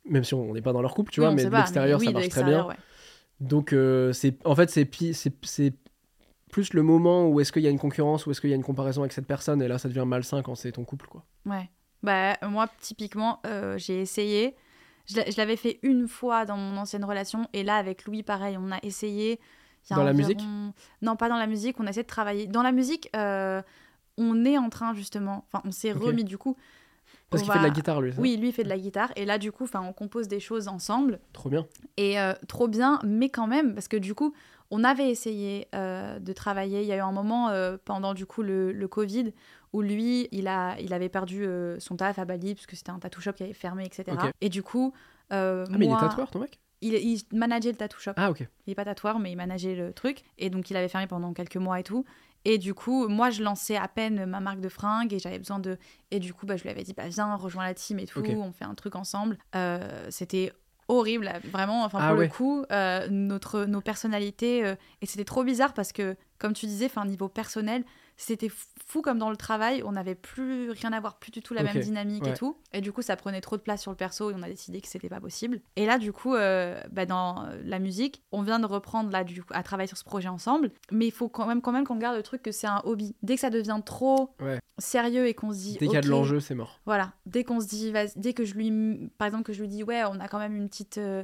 Même 0.08 0.22
si 0.24 0.34
on 0.34 0.54
n'est 0.54 0.62
pas 0.62 0.72
dans 0.72 0.82
leur 0.82 0.94
couple, 0.94 1.11
tu 1.11 1.20
vois, 1.20 1.32
mais 1.34 1.44
de 1.44 1.50
l'extérieur, 1.50 2.00
ça 2.00 2.11
marche 2.12 2.28
très 2.28 2.44
bien. 2.44 2.68
Donc, 3.40 3.72
euh, 3.72 4.12
c'est 4.12 4.44
en 4.46 4.55
fait, 4.55 4.70
c'est 4.70 4.85
plus 6.51 6.72
le 6.72 6.83
moment 6.83 7.29
où 7.29 7.40
est-ce 7.40 7.53
qu'il 7.53 7.62
y 7.62 7.66
a 7.66 7.70
une 7.70 7.79
concurrence, 7.79 8.27
ou 8.27 8.31
est-ce 8.31 8.40
qu'il 8.40 8.51
y 8.51 8.53
a 8.53 8.57
une 8.57 8.64
comparaison 8.64 9.03
avec 9.03 9.12
cette 9.12 9.27
personne, 9.27 9.61
et 9.62 9.68
là, 9.68 9.79
ça 9.79 9.88
devient 9.88 10.05
malsain 10.07 10.42
quand 10.42 10.55
c'est 10.55 10.72
ton 10.72 10.85
couple, 10.85 11.07
quoi. 11.07 11.24
Ouais. 11.46 11.68
Bah, 12.03 12.37
moi, 12.48 12.68
typiquement, 12.81 13.40
euh, 13.46 13.77
j'ai 13.77 14.01
essayé. 14.01 14.55
Je 15.07 15.16
l'a- 15.16 15.31
je 15.31 15.37
l'avais 15.37 15.57
fait 15.57 15.79
une 15.83 16.07
fois 16.07 16.44
dans 16.44 16.57
mon 16.57 16.77
ancienne 16.77 17.05
relation. 17.05 17.48
Et 17.53 17.62
là, 17.62 17.77
avec 17.77 18.05
Louis, 18.05 18.22
pareil, 18.22 18.57
on 18.59 18.70
a 18.70 18.79
essayé. 18.83 19.40
a 19.90 19.94
Dans 19.94 20.05
la 20.05 20.12
musique? 20.12 20.40
Non, 21.03 21.16
pas 21.16 21.29
dans 21.29 21.38
la 21.38 21.46
musique. 21.46 21.81
On 21.81 21.87
a 21.87 21.90
essayé 21.90 22.03
de 22.03 22.09
travailler. 22.09 22.46
Dans 22.46 22.62
la 22.62 22.72
musique, 22.72 23.09
euh, 23.16 23.62
on 24.18 24.44
est 24.44 24.59
en 24.59 24.68
train, 24.68 24.94
justement. 24.94 25.44
Enfin, 25.46 25.62
on 25.66 25.70
s'est 25.70 25.92
remis 25.92 26.24
du 26.24 26.37
coup. 26.38 26.57
Parce 27.30 27.42
qu'il 27.42 27.52
fait 27.52 27.58
de 27.58 27.64
la 27.64 27.70
guitare, 27.70 28.00
lui, 28.00 28.12
ça 28.12 28.20
Oui, 28.20 28.36
lui, 28.36 28.48
il 28.48 28.52
fait 28.52 28.64
de 28.64 28.68
la 28.68 28.78
guitare. 28.78 29.10
Et 29.16 29.24
là, 29.24 29.38
du 29.38 29.52
coup, 29.52 29.66
on 29.74 29.92
compose 29.92 30.28
des 30.28 30.40
choses 30.40 30.66
ensemble. 30.68 31.20
Trop 31.32 31.48
bien. 31.50 31.66
Et 31.96 32.18
euh, 32.20 32.32
trop 32.48 32.68
bien, 32.68 32.98
mais 33.04 33.28
quand 33.28 33.46
même, 33.46 33.74
parce 33.74 33.88
que 33.88 33.96
du 33.98 34.14
coup, 34.14 34.32
on 34.70 34.82
avait 34.84 35.10
essayé 35.10 35.68
euh, 35.74 36.18
de 36.18 36.32
travailler. 36.32 36.80
Il 36.82 36.86
y 36.86 36.92
a 36.92 36.96
eu 36.96 37.00
un 37.00 37.12
moment 37.12 37.48
euh, 37.50 37.76
pendant 37.84 38.14
du 38.14 38.24
coup 38.26 38.42
le, 38.42 38.72
le 38.72 38.88
Covid 38.88 39.32
où 39.74 39.82
lui, 39.82 40.28
il, 40.32 40.48
a, 40.48 40.80
il 40.80 40.94
avait 40.94 41.10
perdu 41.10 41.46
son 41.78 41.96
taf 41.96 42.18
à 42.18 42.24
Bali 42.24 42.54
parce 42.54 42.66
que 42.66 42.74
c'était 42.76 42.90
un 42.90 42.98
tattoo 42.98 43.20
shop 43.20 43.32
qui 43.34 43.42
avait 43.42 43.52
fermé, 43.52 43.84
etc. 43.84 44.16
Et 44.40 44.48
du 44.48 44.62
coup, 44.62 44.94
Ah, 45.28 45.64
mais 45.70 45.76
il 45.76 45.82
est 45.84 45.88
moi- 45.88 46.00
tatoueur, 46.00 46.30
ton 46.30 46.38
mec? 46.40 46.58
il, 46.80 46.94
il 46.94 47.20
manageait 47.36 47.70
le 47.72 47.76
tattoo 47.76 47.98
shop. 47.98 48.12
Ah, 48.16 48.30
ok. 48.30 48.46
Il 48.66 48.70
est 48.70 48.74
pas 48.74 48.86
tatoueur, 48.86 49.18
mais 49.18 49.30
il 49.32 49.36
manageait 49.36 49.74
le 49.74 49.92
truc. 49.92 50.22
Et 50.38 50.48
donc, 50.48 50.70
il 50.70 50.76
avait 50.78 50.88
fermé 50.88 51.06
pendant 51.06 51.34
quelques 51.34 51.56
mois 51.58 51.78
et 51.80 51.82
tout. 51.82 52.06
Et 52.44 52.59
du 52.59 52.72
coup, 52.74 53.09
moi, 53.09 53.31
je 53.31 53.42
lançais 53.42 53.77
à 53.77 53.88
peine 53.88 54.24
ma 54.27 54.40
marque 54.40 54.61
de 54.61 54.68
fringues 54.68 55.12
et 55.12 55.18
j'avais 55.18 55.38
besoin 55.38 55.59
de. 55.59 55.77
Et 56.11 56.18
du 56.20 56.33
coup, 56.33 56.46
bah, 56.46 56.57
je 56.57 56.62
lui 56.62 56.70
avais 56.70 56.83
dit, 56.85 56.94
bah, 56.94 57.09
viens, 57.09 57.35
rejoins 57.35 57.64
la 57.64 57.74
team 57.74 57.98
et 57.98 58.07
tout. 58.07 58.22
On 58.24 58.53
fait 58.53 58.64
un 58.64 58.74
truc 58.74 58.96
ensemble. 58.96 59.38
Euh, 59.55 60.07
c'était 60.11 60.53
horrible, 60.88 61.31
vraiment. 61.53 61.85
Enfin, 61.85 61.98
Ah 62.01 62.09
pour 62.11 62.18
ouais. 62.18 62.27
le 62.27 62.33
coup, 62.33 62.64
euh, 62.72 63.07
notre, 63.11 63.64
nos 63.64 63.81
personnalités. 63.81 64.64
euh, 64.64 64.74
et 65.03 65.07
c'était 65.07 65.24
trop 65.24 65.44
bizarre 65.44 65.74
parce 65.74 65.92
que, 65.92 66.16
comme 66.38 66.55
tu 66.55 66.66
disais, 66.66 66.87
enfin, 66.87 67.05
niveau 67.05 67.29
personnel, 67.29 67.85
c'était 68.20 68.50
fou 68.85 69.00
comme 69.00 69.18
dans 69.18 69.31
le 69.31 69.37
travail. 69.37 69.83
On 69.85 69.92
n'avait 69.92 70.14
plus 70.16 70.70
rien 70.72 70.92
à 70.92 71.00
voir, 71.00 71.18
plus 71.18 71.31
du 71.31 71.40
tout 71.40 71.54
la 71.54 71.62
même 71.62 71.78
dynamique 71.81 72.24
ouais. 72.24 72.31
et 72.31 72.35
tout. 72.35 72.57
Et 72.72 72.81
du 72.81 72.92
coup, 72.92 73.00
ça 73.00 73.16
prenait 73.16 73.40
trop 73.40 73.57
de 73.57 73.62
place 73.62 73.81
sur 73.81 73.90
le 73.92 73.96
perso 73.96 74.31
et 74.31 74.35
on 74.37 74.42
a 74.42 74.48
décidé 74.48 74.81
que 74.81 74.88
c'était 74.88 75.09
pas 75.09 75.20
possible. 75.20 75.61
Et 75.76 75.87
là, 75.87 75.98
du 75.98 76.12
coup, 76.12 76.35
euh, 76.35 76.81
bah, 76.90 77.07
dans 77.07 77.44
euh, 77.44 77.61
la 77.64 77.78
musique, 77.78 78.22
on 78.33 78.42
vient 78.42 78.59
de 78.59 78.66
reprendre 78.66 79.11
là, 79.11 79.24
du 79.24 79.42
coup, 79.42 79.52
à 79.54 79.62
travailler 79.62 79.87
sur 79.87 79.96
ce 79.96 80.04
projet 80.04 80.28
ensemble. 80.28 80.72
Mais 80.90 81.07
il 81.07 81.12
faut 81.12 81.28
quand 81.28 81.46
même, 81.46 81.62
quand 81.62 81.72
même 81.72 81.85
qu'on 81.87 81.96
garde 81.96 82.16
le 82.16 82.22
truc 82.22 82.42
que 82.42 82.52
c'est 82.52 82.66
un 82.66 82.83
hobby. 82.85 83.14
Dès 83.22 83.37
que 83.37 83.40
ça 83.40 83.50
devient 83.50 83.81
trop 83.85 84.35
Ouais. 84.40 84.59
sérieux 84.78 85.26
et 85.28 85.35
qu'on 85.35 85.52
se 85.52 85.59
dit. 85.59 85.72
Dès 85.78 85.87
qu'il 85.87 85.92
y 85.92 85.96
a 85.96 86.00
de 86.00 86.09
l'enjeu, 86.09 86.40
c'est 86.40 86.54
mort. 86.57 86.81
Voilà. 86.87 87.12
Dès 87.26 87.44
qu'on 87.44 87.61
se 87.61 87.66
dit, 87.68 87.92
dès 88.16 88.33
que 88.35 88.44
je 88.44 88.54
lui, 88.54 89.11
par 89.18 89.26
exemple, 89.26 89.44
que 89.44 89.52
je 89.52 89.61
lui 89.61 89.68
dis, 89.68 89.85
ouais, 89.85 90.02
on 90.11 90.18
a 90.18 90.26
quand 90.28 90.38
même 90.40 90.57
une 90.57 90.68
petite. 90.68 90.98
euh, 90.98 91.22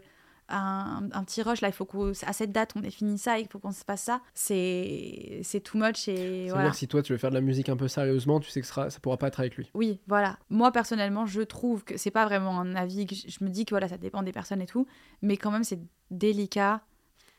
un, 0.49 1.09
un 1.13 1.25
petit 1.25 1.43
rush 1.43 1.61
là, 1.61 1.69
il 1.69 1.73
faut 1.73 1.87
qu'à 1.87 2.33
cette 2.33 2.53
date 2.53 2.73
on 2.77 2.83
ait 2.83 2.91
fini 2.91 3.19
ça, 3.19 3.39
il 3.39 3.49
faut 3.49 3.59
qu'on 3.59 3.73
se 3.73 3.85
fasse 3.85 4.03
ça. 4.03 4.21
C'est 4.35 5.41
c'est 5.43 5.61
too 5.61 5.79
much 5.79 6.09
et 6.09 6.49
voilà. 6.51 6.71
que 6.71 6.77
si 6.77 6.87
toi, 6.87 7.03
tu 7.03 7.13
veux 7.13 7.19
faire 7.19 7.31
de 7.31 7.35
la 7.35 7.41
musique 7.41 7.69
un 7.69 7.77
peu 7.77 7.89
sérieusement, 7.89 8.41
tu 8.41 8.51
sais 8.51 8.61
que 8.61 8.67
ça, 8.67 8.91
ça 8.91 9.01
pourra 9.01 9.17
pas 9.17 9.29
être 9.29 9.41
avec 9.41 9.57
lui. 9.57 9.71
Oui, 9.75 10.01
voilà. 10.07 10.39
Moi, 10.51 10.71
personnellement, 10.73 11.27
je 11.27 11.41
trouve 11.43 11.85
que 11.85 11.97
c'est 11.97 12.11
pas 12.11 12.25
vraiment 12.27 12.61
un 12.61 12.75
avis. 12.75 13.07
Que 13.07 13.15
je, 13.15 13.29
je 13.29 13.43
me 13.45 13.49
dis 13.49 13.65
que 13.65 13.71
voilà, 13.71 13.89
ça 13.89 13.97
dépend 13.97 14.23
des 14.23 14.33
personnes 14.33 14.61
et 14.61 14.67
tout. 14.67 14.87
Mais 15.23 15.37
quand 15.37 15.51
même, 15.51 15.65
c'est 15.65 15.81
délicat. 16.11 16.83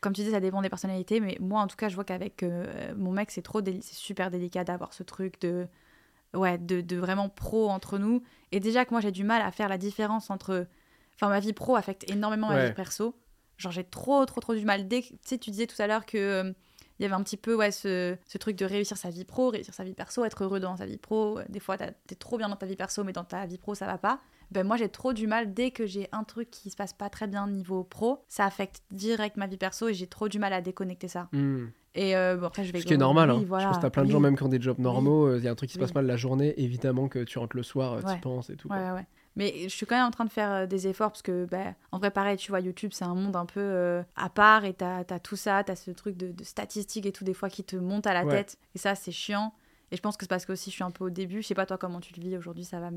Comme 0.02 0.13
tu 0.13 0.22
dis, 0.24 0.32
ça 0.32 0.39
dépend 0.39 0.62
des 0.62 0.70
personnalités. 0.70 1.20
Mais 1.20 1.38
moi, 1.39 1.62
en 1.62 1.68
tout 1.68 1.76
cas, 1.78 1.89
je 1.89 1.96
vois 1.96 2.04
qu'avec 2.04 2.44
euh, 2.44 2.94
mon 2.98 3.12
mec, 3.12 3.32
c'est 3.32 3.41
trop 3.41 3.62
déli- 3.62 3.82
c'est 3.82 3.96
super 3.96 4.32
délicat 4.32 4.63
d'avoir 4.63 4.94
ce 4.94 5.04
truc 5.04 5.39
de. 5.41 5.68
Ouais, 6.34 6.58
de, 6.58 6.82
de 6.82 6.98
vraiment 6.98 7.30
pro 7.30 7.70
entre 7.70 7.98
nous. 7.98 8.22
Et 8.52 8.60
déjà 8.60 8.84
que 8.84 8.91
moi, 8.91 9.00
j'ai 9.00 9.12
du 9.12 9.24
mal 9.24 9.41
à 9.41 9.52
faire 9.52 9.70
la 9.70 9.78
différence 9.78 10.30
entre. 10.30 10.68
Enfin, 11.15 11.30
ma 11.30 11.39
vie 11.39 11.54
pro 11.54 11.75
affecte 11.75 12.10
énormément 12.10 12.47
ma 12.49 12.56
Ouais. 12.56 12.67
vie 12.69 12.73
perso. 12.73 13.15
Genre, 13.58 13.71
j'ai 13.71 13.84
trop, 13.86 14.25
trop, 14.25 14.41
trop 14.41 14.54
du 14.56 14.65
mal. 14.65 14.88
Dès 14.88 15.01
que. 15.01 15.08
Tu 15.10 15.17
sais, 15.23 15.38
tu 15.38 15.49
disais 15.51 15.67
tout 15.67 15.82
à 15.82 15.88
l'heure 15.88 16.06
que. 16.06 16.17
euh, 16.17 16.54
il 16.97 17.04
y 17.04 17.06
avait 17.06 17.13
un 17.15 17.23
petit 17.23 17.36
peu 17.36 17.54
ouais, 17.56 17.71
ce, 17.71 18.15
ce 18.25 18.38
truc 18.38 18.56
de 18.56 18.63
réussir 18.63 18.95
sa 18.95 19.10
vie 19.10 19.25
pro, 19.25 19.49
réussir 19.49 19.73
sa 19.73 19.84
vie 19.84 19.93
perso, 19.93 20.23
être 20.23 20.45
heureux 20.45 20.62
dans 20.62 20.78
sa 20.78 20.86
vie 20.86 20.95
pro. 20.95 21.39
Des 21.49 21.60
fois, 21.60 21.75
t'es 21.78 22.15
trop 22.15 22.38
bien 22.38 22.47
dans 22.47 22.56
ta 22.56 22.65
vie 22.65 22.78
perso, 22.78 23.04
mais 23.04 23.12
dans 23.12 23.25
ta 23.25 23.45
vie 23.45 23.58
pro, 23.58 23.75
ça 23.75 23.86
va 23.86 23.97
pas. 23.97 24.21
Ben, 24.51 24.65
moi, 24.65 24.78
j'ai 24.78 24.88
trop 24.88 25.12
du 25.12 25.28
mal. 25.28 25.54
Dès 25.54 25.71
que 25.71 25.86
j'ai 25.86 26.08
un 26.13 26.23
truc 26.23 26.49
qui 26.51 26.69
se 26.69 26.78
passe 26.78 26.93
pas 26.93 27.10
très 27.10 27.28
bien 27.28 27.49
niveau 27.49 27.84
pro, 27.84 28.23
ça 28.30 28.45
affecte 28.45 28.82
direct 28.91 29.36
ma 29.36 29.45
vie 29.47 29.58
perso 29.58 29.89
et 29.89 29.93
j'ai 29.93 30.08
trop 30.08 30.30
du 30.30 30.39
mal 30.39 30.54
à 30.54 30.62
déconnecter 30.62 31.10
ça. 31.10 31.28
Hmm. 31.34 31.65
Et 31.95 32.15
euh, 32.15 32.38
bon, 32.38 32.45
après, 32.47 32.63
je 32.63 32.71
vais. 32.71 32.80
Ce 32.80 32.86
qui 32.86 32.93
est 32.93 32.97
normal. 32.97 33.30
Oui, 33.30 33.39
hein. 33.41 33.45
voilà, 33.45 33.63
Je 33.63 33.67
pense 33.71 33.78
que 33.78 33.82
t'as 33.82 33.89
plein 33.89 34.04
de 34.04 34.08
oui. 34.08 34.13
gens, 34.13 34.19
même 34.21 34.38
qui 34.38 34.43
ont 34.43 34.47
des 34.47 34.62
jobs 34.62 34.80
normaux, 34.80 35.36
il 35.36 35.43
y 35.43 35.49
a 35.49 35.51
un 35.51 35.56
truc 35.56 35.69
qui 35.69 35.75
se 35.75 35.80
passe 35.80 35.93
mal 35.93 36.06
la 36.06 36.15
journée, 36.15 36.54
évidemment 36.62 37.10
que 37.10 37.23
tu 37.25 37.39
rentres 37.39 37.58
le 37.58 37.63
soir, 37.63 37.93
euh, 37.93 38.01
Ouais. 38.04 38.15
tu 38.15 38.21
penses 38.21 38.49
et 38.49 38.56
tout. 38.56 38.69
quoi. 38.69 38.78
Ouais, 38.78 38.91
ouais. 38.91 39.06
Mais 39.38 39.54
je 39.63 39.69
suis 39.69 39.86
quand 39.86 39.95
même 39.95 40.06
en 40.06 40.12
train 40.12 40.26
de 40.26 40.30
faire 40.32 40.52
euh, 40.52 40.65
des 40.65 40.88
efforts 40.88 41.12
parce 41.12 41.21
que, 41.21 41.45
bah, 41.45 41.74
en 41.91 41.98
vrai, 42.00 42.10
pareil, 42.12 42.38
tu 42.38 42.52
vois, 42.52 42.62
YouTube, 42.62 42.91
c'est 42.93 43.04
un 43.06 43.15
monde 43.15 43.36
un 43.36 43.45
peu 43.45 43.60
euh, 43.60 44.02
à 44.15 44.30
part 44.30 44.63
et 44.65 44.74
t'as 44.74 45.00
as 45.10 45.19
tout 45.19 45.36
ça, 45.36 45.63
t'as 45.63 45.76
ce 45.76 45.91
truc 45.91 46.15
de, 46.15 46.32
de 46.32 46.43
statistiques 46.43 47.06
et 47.06 47.12
tout, 47.12 47.24
des 47.26 47.34
fois, 47.34 47.50
qui 47.50 47.63
te 47.63 47.76
monte 47.76 48.08
à 48.08 48.13
la 48.13 48.24
Ouais. 48.26 48.32
tête. 48.38 48.58
Et 48.76 48.78
ça, 48.78 48.95
c'est 48.95 49.12
chiant. 49.12 49.54
Et 49.91 49.98
je 49.98 50.02
pense 50.02 50.15
que 50.17 50.24
c'est 50.24 50.30
parce 50.30 50.45
que 50.45 50.54
aussi 50.54 50.69
je 50.71 50.76
suis 50.76 50.84
un 50.84 50.91
peu 50.91 51.04
au 51.06 51.10
début. 51.10 51.41
Je 51.41 51.48
sais 51.48 51.54
pas 51.54 51.65
toi 51.65 51.78
comment 51.78 52.00
tu 52.00 52.13
le 52.15 52.21
vis 52.21 52.36
aujourd'hui, 52.38 52.63
ça 52.63 52.80
va. 52.80 52.89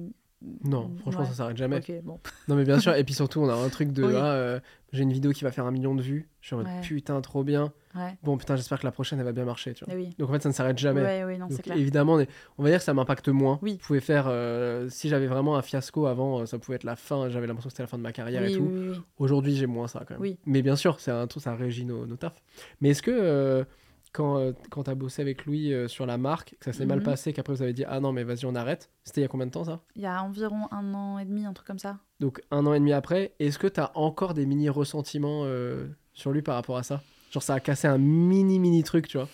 Non, 0.63 0.93
franchement, 1.01 1.23
Ouais. 1.23 1.27
ça 1.27 1.35
s'arrête 1.35 1.57
jamais. 1.57 1.79
Ok, 1.79 1.93
bon. 2.05 2.21
Non, 2.49 2.55
mais 2.55 2.65
bien 2.65 2.79
sûr, 2.79 2.95
et 2.95 3.03
puis 3.03 3.15
surtout, 3.15 3.41
on 3.41 3.49
a 3.49 3.55
un 3.55 3.69
truc 3.69 3.91
de 3.93 4.05
Oui. 4.05 4.15
ah, 4.17 4.27
euh, 4.33 4.61
j'ai 4.93 5.03
une 5.03 5.13
vidéo 5.13 5.33
qui 5.33 5.43
va 5.43 5.51
faire 5.51 5.67
un 5.67 5.73
million 5.73 5.95
de 5.97 6.03
vues. 6.03 6.29
Je 6.41 6.47
suis 6.47 6.55
en 6.55 6.59
mode 6.59 6.69
putain, 6.83 7.21
trop 7.21 7.43
bien. 7.43 7.73
Ouais, 7.99 8.17
Bon, 8.23 8.37
putain, 8.37 8.57
j'espère 8.57 8.79
que 8.81 8.87
la 8.87 8.93
prochaine, 8.93 9.19
elle 9.19 9.25
va 9.25 9.33
bien 9.33 9.45
marcher. 9.45 9.75
Tu 9.75 9.85
vois. 9.85 9.95
Eh 9.95 9.97
oui. 9.97 10.11
Donc 10.19 10.31
en 10.31 10.33
fait, 10.33 10.43
ça 10.43 10.49
ne 10.49 10.55
s'arrête 10.55 10.79
jamais. 10.79 11.03
Ouais, 11.03 11.25
oui, 11.25 11.39
non, 11.39 11.47
Donc, 11.47 11.57
c'est 11.57 11.63
clair. 11.63 11.77
évidemment, 11.77 12.19
on, 12.59 12.63
va 12.63 12.69
dire 12.71 12.79
que 12.79 12.85
ça 12.85 12.95
m'impacte 12.95 13.29
moins. 13.29 13.59
Oui. 13.63 13.73
Vous 13.81 13.87
pouvez 13.87 14.01
faire, 14.01 14.27
euh, 14.29 14.89
si 14.89 15.09
j'avais 15.09 15.27
vraiment 15.27 15.57
un 15.57 15.63
fiasco 15.63 16.07
avant, 16.07 16.41
euh, 16.41 16.47
ça 16.47 16.59
pouvait 16.59 16.77
être 16.77 16.85
la 16.85 16.97
fin, 16.97 17.29
j'avais 17.29 17.47
l'impression 17.47 17.69
que 17.69 17.73
c'était 17.73 17.83
la 17.83 17.89
fin 17.89 17.99
de 17.99 18.03
ma 18.03 18.13
carrière 18.13 18.45
et 18.45 18.53
tout. 18.53 18.71
Aujourd'hui, 19.19 19.55
j'ai 19.57 19.67
moins 19.67 19.89
ça 19.89 20.01
quand 20.01 20.15
même. 20.15 20.21
Oui. 20.21 20.39
Mais 20.47 20.63
bien 20.63 20.77
sûr, 20.77 21.01
c'est 21.01 21.11
un 21.11 21.27
truc, 21.27 21.43
ça 21.43 21.55
régit 21.55 21.85
nos, 21.85 22.07
nos 22.07 22.17
tafs. 22.17 22.43
Mais 22.81 22.91
est-ce 22.91 23.03
que, 23.03 23.11
euh, 23.11 23.65
quand, 24.13 24.39
euh, 24.39 24.53
quand 24.71 24.85
tu 24.85 24.91
as 24.91 24.95
bossé 24.95 25.21
avec 25.21 25.45
Louis 25.45 25.73
euh, 25.73 25.87
sur 25.87 26.07
la 26.07 26.17
marque, 26.17 26.57
que 26.59 26.65
ça 26.65 26.73
s'est 26.73 26.87
mal 26.87 26.99
Mhm. 27.01 27.05
passé, 27.05 27.33
qu'après 27.35 27.53
vous 27.53 27.61
avez 27.63 27.75
dit 27.75 27.85
ah 27.87 28.01
non 28.01 28.11
mais 28.11 28.25
vas-y 28.25 28.47
on 28.47 28.55
arrête. 28.55 28.91
C'était 29.05 29.21
il 29.21 29.25
y 29.25 29.27
a 29.27 29.29
combien 29.29 29.45
de 29.47 29.51
temps 29.51 29.65
ça? 29.65 29.81
Il 29.97 30.03
y 30.03 30.07
a 30.07 30.23
environ 30.23 30.63
un 30.71 30.95
an 30.95 31.19
et 31.19 31.27
demi, 31.27 31.45
un 31.45 31.53
truc 31.53 31.67
comme 31.67 31.79
ça. 31.79 31.99
Donc 32.19 32.41
un 32.51 32.65
an 32.67 32.73
et 32.73 32.79
demi 32.79 32.95
après, 32.95 33.35
est-ce 33.39 33.59
que 33.59 33.67
tu 33.67 33.81
as 33.81 33.93
encore 33.97 34.33
des 34.33 34.47
mini 34.47 34.71
ressentiments 34.71 35.43
euh, 35.45 35.89
sur 36.15 36.33
lui 36.33 36.41
par 36.41 36.55
rapport 36.55 36.79
à 36.79 36.83
ça? 36.85 37.03
Genre 37.33 37.43
ça 37.43 37.55
a 37.55 37.61
cassé 37.61 37.87
un 37.89 37.99
mini 37.99 38.59
mini 38.59 38.83
truc, 38.83 39.09
tu 39.09 39.19
vois 39.19 39.29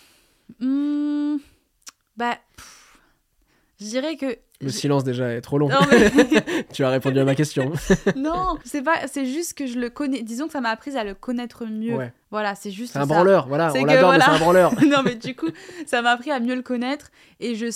Hmm, 0.61 1.37
bah, 2.17 2.37
pff, 2.57 2.99
je 3.81 3.87
dirais 3.87 4.17
que. 4.17 4.37
Le 4.61 4.71
silence 4.71 5.05
déjà 5.05 5.31
est 5.33 5.41
trop 5.41 5.59
long. 5.59 5.69
Non, 5.69 5.79
mais- 5.91 6.65
tu 6.73 6.85
as 6.85 6.91
répondu 6.91 7.19
à 7.19 7.25
ma 7.25 7.35
question. 7.35 7.73
non, 8.17 8.57
c'est 8.65 8.83
pas, 8.83 9.07
c'est 9.09 9.27
juste 9.27 9.55
que 9.55 9.67
je 9.67 9.79
le 9.79 9.91
connais. 9.91 10.23
Disons 10.23 10.47
que 10.47 10.53
ça 10.53 10.61
m'a 10.61 10.71
appris 10.71 10.97
à 10.97 11.05
le 11.05 11.15
connaître 11.15 11.65
mieux. 11.67 11.95
ouais. 11.95 12.13
Voilà, 12.31 12.55
c'est 12.55 12.71
juste 12.71 12.93
C'est 12.95 12.99
un 12.99 13.07
branleur, 13.07 13.47
voilà, 13.49 13.71
C'est 13.71 13.79
on 13.81 13.83
que, 13.83 13.87
l'adore 13.89 14.13
mais 14.13 14.19
voilà. 14.19 14.25
c'est 14.33 14.37
un 14.37 14.45
branleur. 14.45 14.73
non, 14.87 15.03
mais 15.05 15.15
du 15.17 15.35
coup, 15.37 15.49
ça 15.87 16.03
m'a 16.03 16.11
appris 16.11 16.31
à 16.31 16.41
mieux 16.41 16.55
le 16.55 16.63
connaître 16.63 17.11
et 17.41 17.55
je 17.55 17.67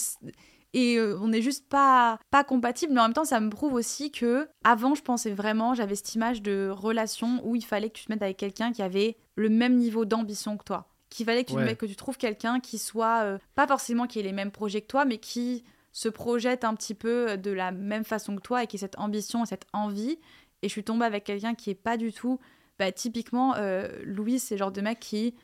et 0.75 0.97
euh, 0.97 1.19
on 1.21 1.29
n'est 1.29 1.43
juste 1.43 1.69
pas 1.69 2.19
pas 2.31 2.45
compatibles 2.45 2.93
mais 2.93 3.01
en 3.01 3.05
même 3.05 3.13
temps 3.15 3.25
ça 3.25 3.41
me 3.41 3.49
prouve 3.51 3.75
aussi 3.75 4.11
que 4.11 4.49
avant 4.65 4.95
je 4.95 5.03
pensais 5.03 5.31
vraiment 5.33 5.75
j'avais 5.75 5.95
cette 5.95 6.15
image 6.15 6.43
de 6.43 6.69
relation 6.71 7.41
où 7.45 7.57
il 7.57 7.65
fallait 7.65 7.89
que 7.89 7.99
tu 7.99 8.05
te 8.05 8.13
mettes 8.13 8.23
avec 8.23 8.37
quelqu'un 8.37 8.73
qui 8.73 8.83
avait 8.83 9.17
le 9.37 9.49
même 9.49 9.77
niveau 9.77 10.05
d'ambition 10.05 10.57
que 10.57 10.65
toi 10.65 10.89
qu'il 11.11 11.25
fallait 11.25 11.45
que 11.45 11.53
tu, 11.53 11.57
Ouais. 11.57 11.75
que 11.75 11.87
tu 11.87 11.97
trouves 11.97 12.19
quelqu'un 12.19 12.61
qui 12.61 12.77
soit 12.77 13.23
euh, 13.23 13.39
pas 13.55 13.67
forcément 13.67 14.07
qui 14.07 14.19
ait 14.21 14.23
les 14.23 14.33
mêmes 14.33 14.51
projets 14.51 14.83
que 14.83 14.87
toi 14.89 15.05
mais 15.07 15.17
qui 15.19 15.65
se 15.93 16.11
projette 16.11 16.65
un 16.65 16.75
petit 16.75 16.95
peu 16.95 17.39
de 17.39 17.51
la 17.51 17.73
même 17.73 18.05
façon 18.05 18.37
que 18.37 18.43
toi 18.43 18.63
et 18.63 18.67
qui 18.67 18.77
ait 18.77 18.79
cette 18.79 18.99
ambition 18.99 19.45
et 19.45 19.47
cette 19.47 19.65
envie 19.73 20.19
et 20.61 20.69
je 20.69 20.73
suis 20.73 20.85
tombée 20.85 21.07
avec 21.07 21.25
quelqu'un 21.25 21.55
qui 21.55 21.71
est 21.71 21.75
pas 21.75 21.97
du 21.97 22.13
tout 22.13 22.39
bah, 22.79 22.93
typiquement 22.93 23.55
euh, 23.57 23.89
Louis 24.05 24.39
c'est 24.39 24.55
le 24.57 24.59
genre 24.59 24.71
de 24.73 24.83
mec 24.83 25.01
qui 25.01 25.35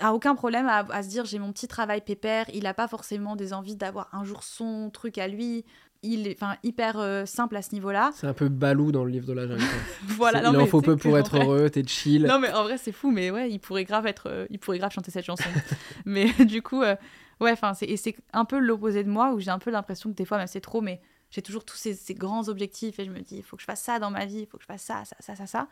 a 0.00 0.12
aucun 0.14 0.34
problème 0.34 0.66
à, 0.68 0.78
à 0.90 1.02
se 1.02 1.08
dire 1.08 1.24
j'ai 1.24 1.38
mon 1.38 1.52
petit 1.52 1.68
travail 1.68 2.00
pépère. 2.00 2.46
Il 2.54 2.66
a 2.66 2.74
pas 2.74 2.88
forcément 2.88 3.36
des 3.36 3.52
envies 3.52 3.76
d'avoir 3.76 4.08
un 4.12 4.24
jour 4.24 4.42
son 4.42 4.90
truc 4.90 5.18
à 5.18 5.28
lui. 5.28 5.64
Il 6.02 6.28
est 6.28 6.38
hyper 6.62 6.98
euh, 6.98 7.26
simple 7.26 7.56
à 7.56 7.62
ce 7.62 7.72
niveau-là. 7.72 8.10
C'est 8.14 8.26
un 8.26 8.34
peu 8.34 8.48
balou 8.48 8.92
dans 8.92 9.04
le 9.04 9.10
livre 9.10 9.26
de 9.26 9.32
la 9.32 9.46
jungle. 9.48 9.62
Voilà. 10.04 10.40
Non, 10.42 10.52
il 10.52 10.60
en 10.60 10.66
faut 10.66 10.80
peu 10.82 10.96
pour 10.96 11.18
être 11.18 11.36
vrai- 11.36 11.44
heureux, 11.44 11.70
t'es 11.70 11.82
chill. 11.86 12.24
Non 12.26 12.38
mais 12.38 12.52
en 12.52 12.62
vrai 12.64 12.78
c'est 12.78 12.92
fou, 12.92 13.10
mais 13.10 13.30
ouais, 13.30 13.50
il 13.50 13.58
pourrait 13.58 13.84
grave 13.84 14.06
être, 14.06 14.28
euh, 14.28 14.46
il 14.50 14.58
pourrait 14.58 14.78
grave 14.78 14.92
chanter 14.92 15.10
cette 15.10 15.24
chanson. 15.24 15.48
mais 16.04 16.30
du 16.44 16.62
coup, 16.62 16.82
euh, 16.82 16.94
ouais, 17.40 17.50
enfin 17.50 17.74
c'est 17.74 17.96
c'est 17.96 18.14
un 18.32 18.44
peu 18.44 18.58
l'opposé 18.58 19.04
de 19.04 19.10
moi 19.10 19.32
où 19.32 19.40
j'ai 19.40 19.50
un 19.50 19.58
peu 19.58 19.70
l'impression 19.70 20.10
que 20.10 20.14
des 20.16 20.24
fois 20.24 20.38
même 20.38 20.46
c'est 20.46 20.60
trop, 20.60 20.80
mais 20.80 21.00
j'ai 21.30 21.42
toujours 21.42 21.64
tous 21.64 21.76
ces, 21.76 21.94
ces 21.94 22.14
grands 22.14 22.48
objectifs 22.48 22.98
et 23.00 23.04
je 23.04 23.10
me 23.10 23.20
dis 23.20 23.36
il 23.38 23.42
faut 23.42 23.56
que 23.56 23.62
je 23.62 23.66
fasse 23.66 23.80
ça 23.82 23.98
dans 23.98 24.10
ma 24.10 24.26
vie, 24.26 24.40
il 24.40 24.46
faut 24.46 24.58
que 24.58 24.62
je 24.62 24.68
fasse 24.68 24.82
ça, 24.82 25.02
ça, 25.04 25.16
ça, 25.20 25.34
ça, 25.34 25.46
ça. 25.46 25.66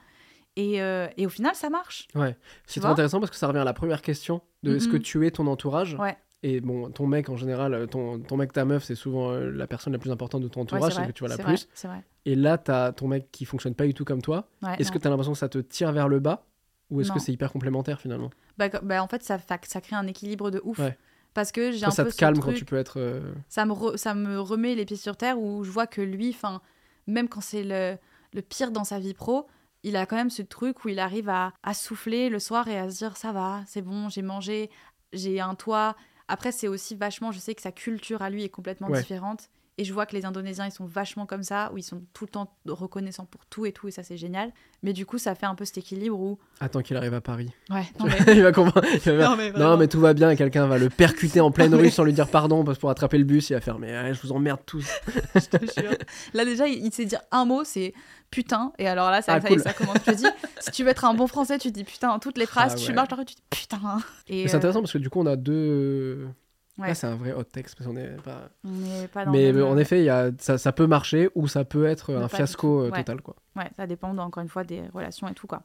Et, 0.57 0.81
euh, 0.81 1.09
et 1.17 1.27
au 1.27 1.29
final 1.31 1.55
ça 1.55 1.69
marche. 1.71 2.07
Ouais. 2.15 2.37
C'est 2.67 2.81
très 2.81 2.89
intéressant 2.91 3.19
parce 3.21 3.31
que 3.31 3.37
ça 3.37 3.49
revient 3.49 3.59
à 3.59 3.65
la 3.65 3.73
première 3.73 4.03
question 4.03 4.41
de 4.63 4.77
est-ce 4.77 4.89
que 4.89 4.97
Mhm. 4.97 5.03
tu 5.03 5.27
es 5.27 5.31
ton 5.31 5.47
entourage? 5.49 5.95
Ouais. 5.99 6.17
Et 6.43 6.61
bon, 6.61 6.91
ton 6.91 7.07
mec 7.07 7.29
en 7.29 7.37
général, 7.37 7.73
euh, 7.75 7.87
ton, 7.87 8.21
ton 8.21 8.37
mec, 8.37 8.53
ta 8.53 8.65
meuf, 8.65 8.85
c'est 8.85 8.95
souvent 8.95 9.31
euh, 9.33 9.51
la 9.51 9.67
personne 9.67 9.93
la 9.95 9.99
plus 9.99 10.11
importante 10.11 10.43
de 10.43 10.49
ton 10.49 10.61
Ouais, 10.61 10.65
entourage, 10.65 10.93
c'est 10.95 11.01
c'est 11.01 11.07
que 11.09 11.13
tu 11.13 11.21
vois 11.21 11.29
la 11.31 11.37
plus. 11.39 11.45
vrai, 11.45 11.57
C'est 11.75 11.89
vrai. 11.89 12.05
Et 12.27 12.37
là, 12.37 12.57
t'as 12.59 12.93
ton 12.93 13.09
mec 13.09 13.31
qui 13.33 13.45
fonctionne 13.47 13.75
pas 13.75 13.87
du 13.87 13.95
tout 13.95 14.05
comme 14.05 14.23
toi. 14.23 14.49
Ouais, 14.63 14.77
Est-ce 14.79 14.93
que 14.93 14.99
tu 14.99 15.07
as 15.07 15.11
l'impression 15.11 15.33
que 15.33 15.39
ça 15.39 15.49
te 15.49 15.59
tire 15.59 15.91
vers 15.93 16.09
le 16.09 16.21
bas? 16.21 16.47
Ou 16.91 17.01
est-ce 17.01 17.11
que 17.13 17.19
c'est 17.19 17.33
hyper 17.33 17.51
complémentaire 17.51 17.99
finalement? 18.01 18.31
Bah, 18.59 18.69
bah, 18.83 19.03
en 19.03 19.09
fait, 19.09 19.23
ça, 19.23 19.39
ça 19.63 19.81
crée 19.81 19.97
un 19.97 20.07
équilibre 20.07 20.51
de 20.51 20.61
ouf. 20.65 20.79
Ouais. 20.79 20.97
Parce 21.33 21.51
que 21.51 21.73
j'ai 21.73 21.85
un 21.87 21.91
ça 21.91 22.05
peu 22.05 22.11
te 22.11 22.15
ce 22.15 22.19
calme 22.21 22.35
truc, 22.39 22.45
quand 22.53 22.59
tu 22.59 22.65
peux 22.65 22.77
être. 22.77 23.01
euh, 23.01 23.33
ça, 23.49 23.65
me 23.65 23.73
re- 23.73 23.97
ça 23.97 24.15
me 24.15 24.39
remet 24.39 24.75
les 24.77 24.85
pieds 24.85 24.97
sur 24.97 25.17
terre 25.17 25.39
où 25.41 25.65
je 25.65 25.71
vois 25.71 25.87
que 25.89 26.01
lui, 26.03 26.29
enfin, 26.31 26.61
même 27.09 27.29
quand 27.29 27.41
c'est 27.41 27.65
le, 27.65 27.97
le 28.33 28.43
pire 28.43 28.71
dans 28.71 28.85
sa 28.85 28.99
vie 29.01 29.15
pro, 29.15 29.47
il 29.85 29.97
a 29.97 30.07
quand 30.07 30.17
même 30.17 30.31
ce 30.31 30.43
truc 30.43 30.85
où 30.85 30.89
il 30.89 30.99
arrive 30.99 31.29
à, 31.29 31.53
à 31.63 31.75
souffler 31.75 32.29
le 32.31 32.41
soir 32.41 32.67
et 32.69 32.79
à 32.79 32.91
se 32.91 32.97
dire 32.99 33.17
ça 33.17 33.33
va, 33.33 33.63
c'est 33.67 33.83
bon, 33.83 34.09
j'ai 34.09 34.23
mangé, 34.23 34.71
j'ai 35.13 35.41
un 35.41 35.55
toit. 35.55 35.97
Après, 36.29 36.51
c'est 36.53 36.69
aussi 36.69 36.97
vachement, 36.97 37.31
je 37.33 37.39
sais 37.39 37.55
que 37.55 37.63
sa 37.63 37.71
culture 37.73 38.23
à 38.23 38.31
lui 38.31 38.43
est 38.45 38.49
complètement 38.49 38.89
Ouais. 38.89 38.99
différente. 38.99 39.51
Et 39.77 39.83
je 39.85 39.93
vois 39.93 40.07
que 40.07 40.15
les 40.15 40.25
Indonésiens, 40.25 40.67
ils 40.67 40.71
sont 40.71 40.85
vachement 40.85 41.27
comme 41.27 41.43
ça, 41.43 41.73
où 41.73 41.79
ils 41.79 41.83
sont 41.83 42.01
tout 42.13 42.25
le 42.27 42.31
temps 42.31 42.55
reconnaissants 42.65 43.25
pour 43.25 43.45
tout 43.47 43.67
et 43.67 43.73
tout, 43.73 43.89
et 43.89 43.91
ça, 43.91 44.05
c'est 44.05 44.17
génial. 44.17 44.53
Mais 44.85 44.93
du 44.93 45.05
coup, 45.05 45.19
ça 45.19 45.35
fait 45.35 45.47
un 45.47 45.57
peu 45.57 45.65
cet 45.65 45.79
équilibre 45.79 46.17
où. 46.21 46.39
Attends 46.61 46.81
qu'il 46.81 46.97
arrive 46.97 47.13
à 47.15 47.21
Paris. 47.21 47.51
Ouais, 47.71 47.83
non, 47.99 48.07
mais. 48.07 48.37
il 48.37 48.43
va 48.45 48.53
comprendre. 48.53 48.87
il 48.93 49.01
va- 49.13 49.25
Non, 49.31 49.37
mais 49.37 49.51
Non, 49.51 49.59
vraiment. 49.59 49.77
mais 49.79 49.89
tout 49.89 49.99
va 49.99 50.15
bien 50.15 50.31
et 50.31 50.37
quelqu'un 50.37 50.69
va 50.69 50.79
le 50.79 50.91
percuter 50.91 51.41
en 51.41 51.51
pleine 51.51 51.75
rue 51.75 51.91
sans 51.91 52.05
lui 52.05 52.13
dire 52.13 52.29
pardon 52.29 52.63
parce 52.63 52.79
que 52.79 52.83
pour 52.83 52.91
attraper 52.91 53.19
le 53.19 53.25
bus, 53.25 53.51
il 53.51 53.55
va 53.55 53.61
faire 53.61 53.81
mais 53.81 54.15
je 54.15 54.23
vous 54.23 54.31
emmerde 54.31 54.61
tous. 54.65 54.89
je 55.35 55.41
te 55.41 55.81
jure. 55.81 55.91
Là 56.35 56.45
déjà, 56.45 56.69
il, 56.69 56.85
il 56.87 56.93
sait 56.93 57.05
dire 57.07 57.23
un 57.33 57.45
mot, 57.45 57.65
c'est 57.65 57.95
putain. 58.31 58.73
Et 58.79 58.87
alors 58.87 59.11
là, 59.11 59.23
ça, 59.23 59.33
Ah, 59.35 59.41
ça, 59.41 59.49
cool. 59.49 59.61
ça 59.61 59.73
commence. 59.73 59.97
Je 60.07 60.13
te 60.13 60.17
dis, 60.17 60.27
si 60.61 60.71
tu 60.71 60.85
veux 60.85 60.91
être 60.91 61.05
un 61.05 61.15
bon 61.15 61.27
français, 61.27 61.59
tu 61.59 61.73
dis 61.73 61.83
putain 61.83 62.17
toutes 62.21 62.39
les 62.39 62.47
phrases. 62.47 62.75
Ah, 62.75 62.79
Tu 62.79 62.89
ouais. 62.91 62.95
marches 62.95 63.09
dans 63.09 63.17
la 63.17 63.23
rue, 63.23 63.27
tu 63.27 63.35
dis 63.35 63.43
putain. 63.51 63.81
Et 64.29 64.47
c'est 64.47 64.55
euh, 64.55 64.59
intéressant 64.59 64.81
parce 64.83 64.93
que 64.93 64.99
du 64.99 65.11
coup, 65.11 65.19
on 65.21 65.27
a 65.27 65.35
deux. 65.35 66.29
Ouais. 66.77 66.89
Là, 66.89 66.95
c'est 66.95 67.07
un 67.07 67.15
vrai 67.15 67.33
hot 67.33 67.45
text 67.45 67.77
parce 67.77 67.89
qu'on 67.89 67.97
est 67.97 68.21
pas. 68.23 68.49
on 68.65 69.07
pas 69.13 69.25
dans 69.25 69.31
Mais 69.31 69.53
le 69.53 69.65
en 69.65 69.79
effet, 69.79 70.01
il 70.01 70.07
y 70.07 70.11
a... 70.11 70.31
ça, 70.39 70.59
ça 70.59 70.73
peut 70.73 70.87
marcher 70.89 71.31
ou 71.37 71.47
ça 71.47 71.65
peut 71.65 71.85
être 71.87 72.13
un 72.15 72.29
fiasco 72.29 72.81
euh, 72.83 72.91
Ouais. 72.91 72.99
total 72.99 73.23
quoi. 73.23 73.37
Ouais, 73.55 73.71
ça 73.77 73.87
dépend 73.87 74.17
encore 74.19 74.43
une 74.43 74.49
fois 74.49 74.65
des 74.65 74.83
relations 74.93 75.29
et 75.29 75.35
tout 75.35 75.47
quoi. 75.47 75.63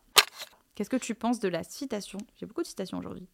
Qu'est-ce 0.76 0.90
que 0.90 0.98
tu 0.98 1.16
penses 1.16 1.40
de 1.40 1.48
la 1.50 1.64
citation? 1.64 2.20
J'ai 2.40 2.46
beaucoup 2.46 2.62
de 2.62 2.68
citations 2.68 3.00
aujourd'hui. 3.00 3.28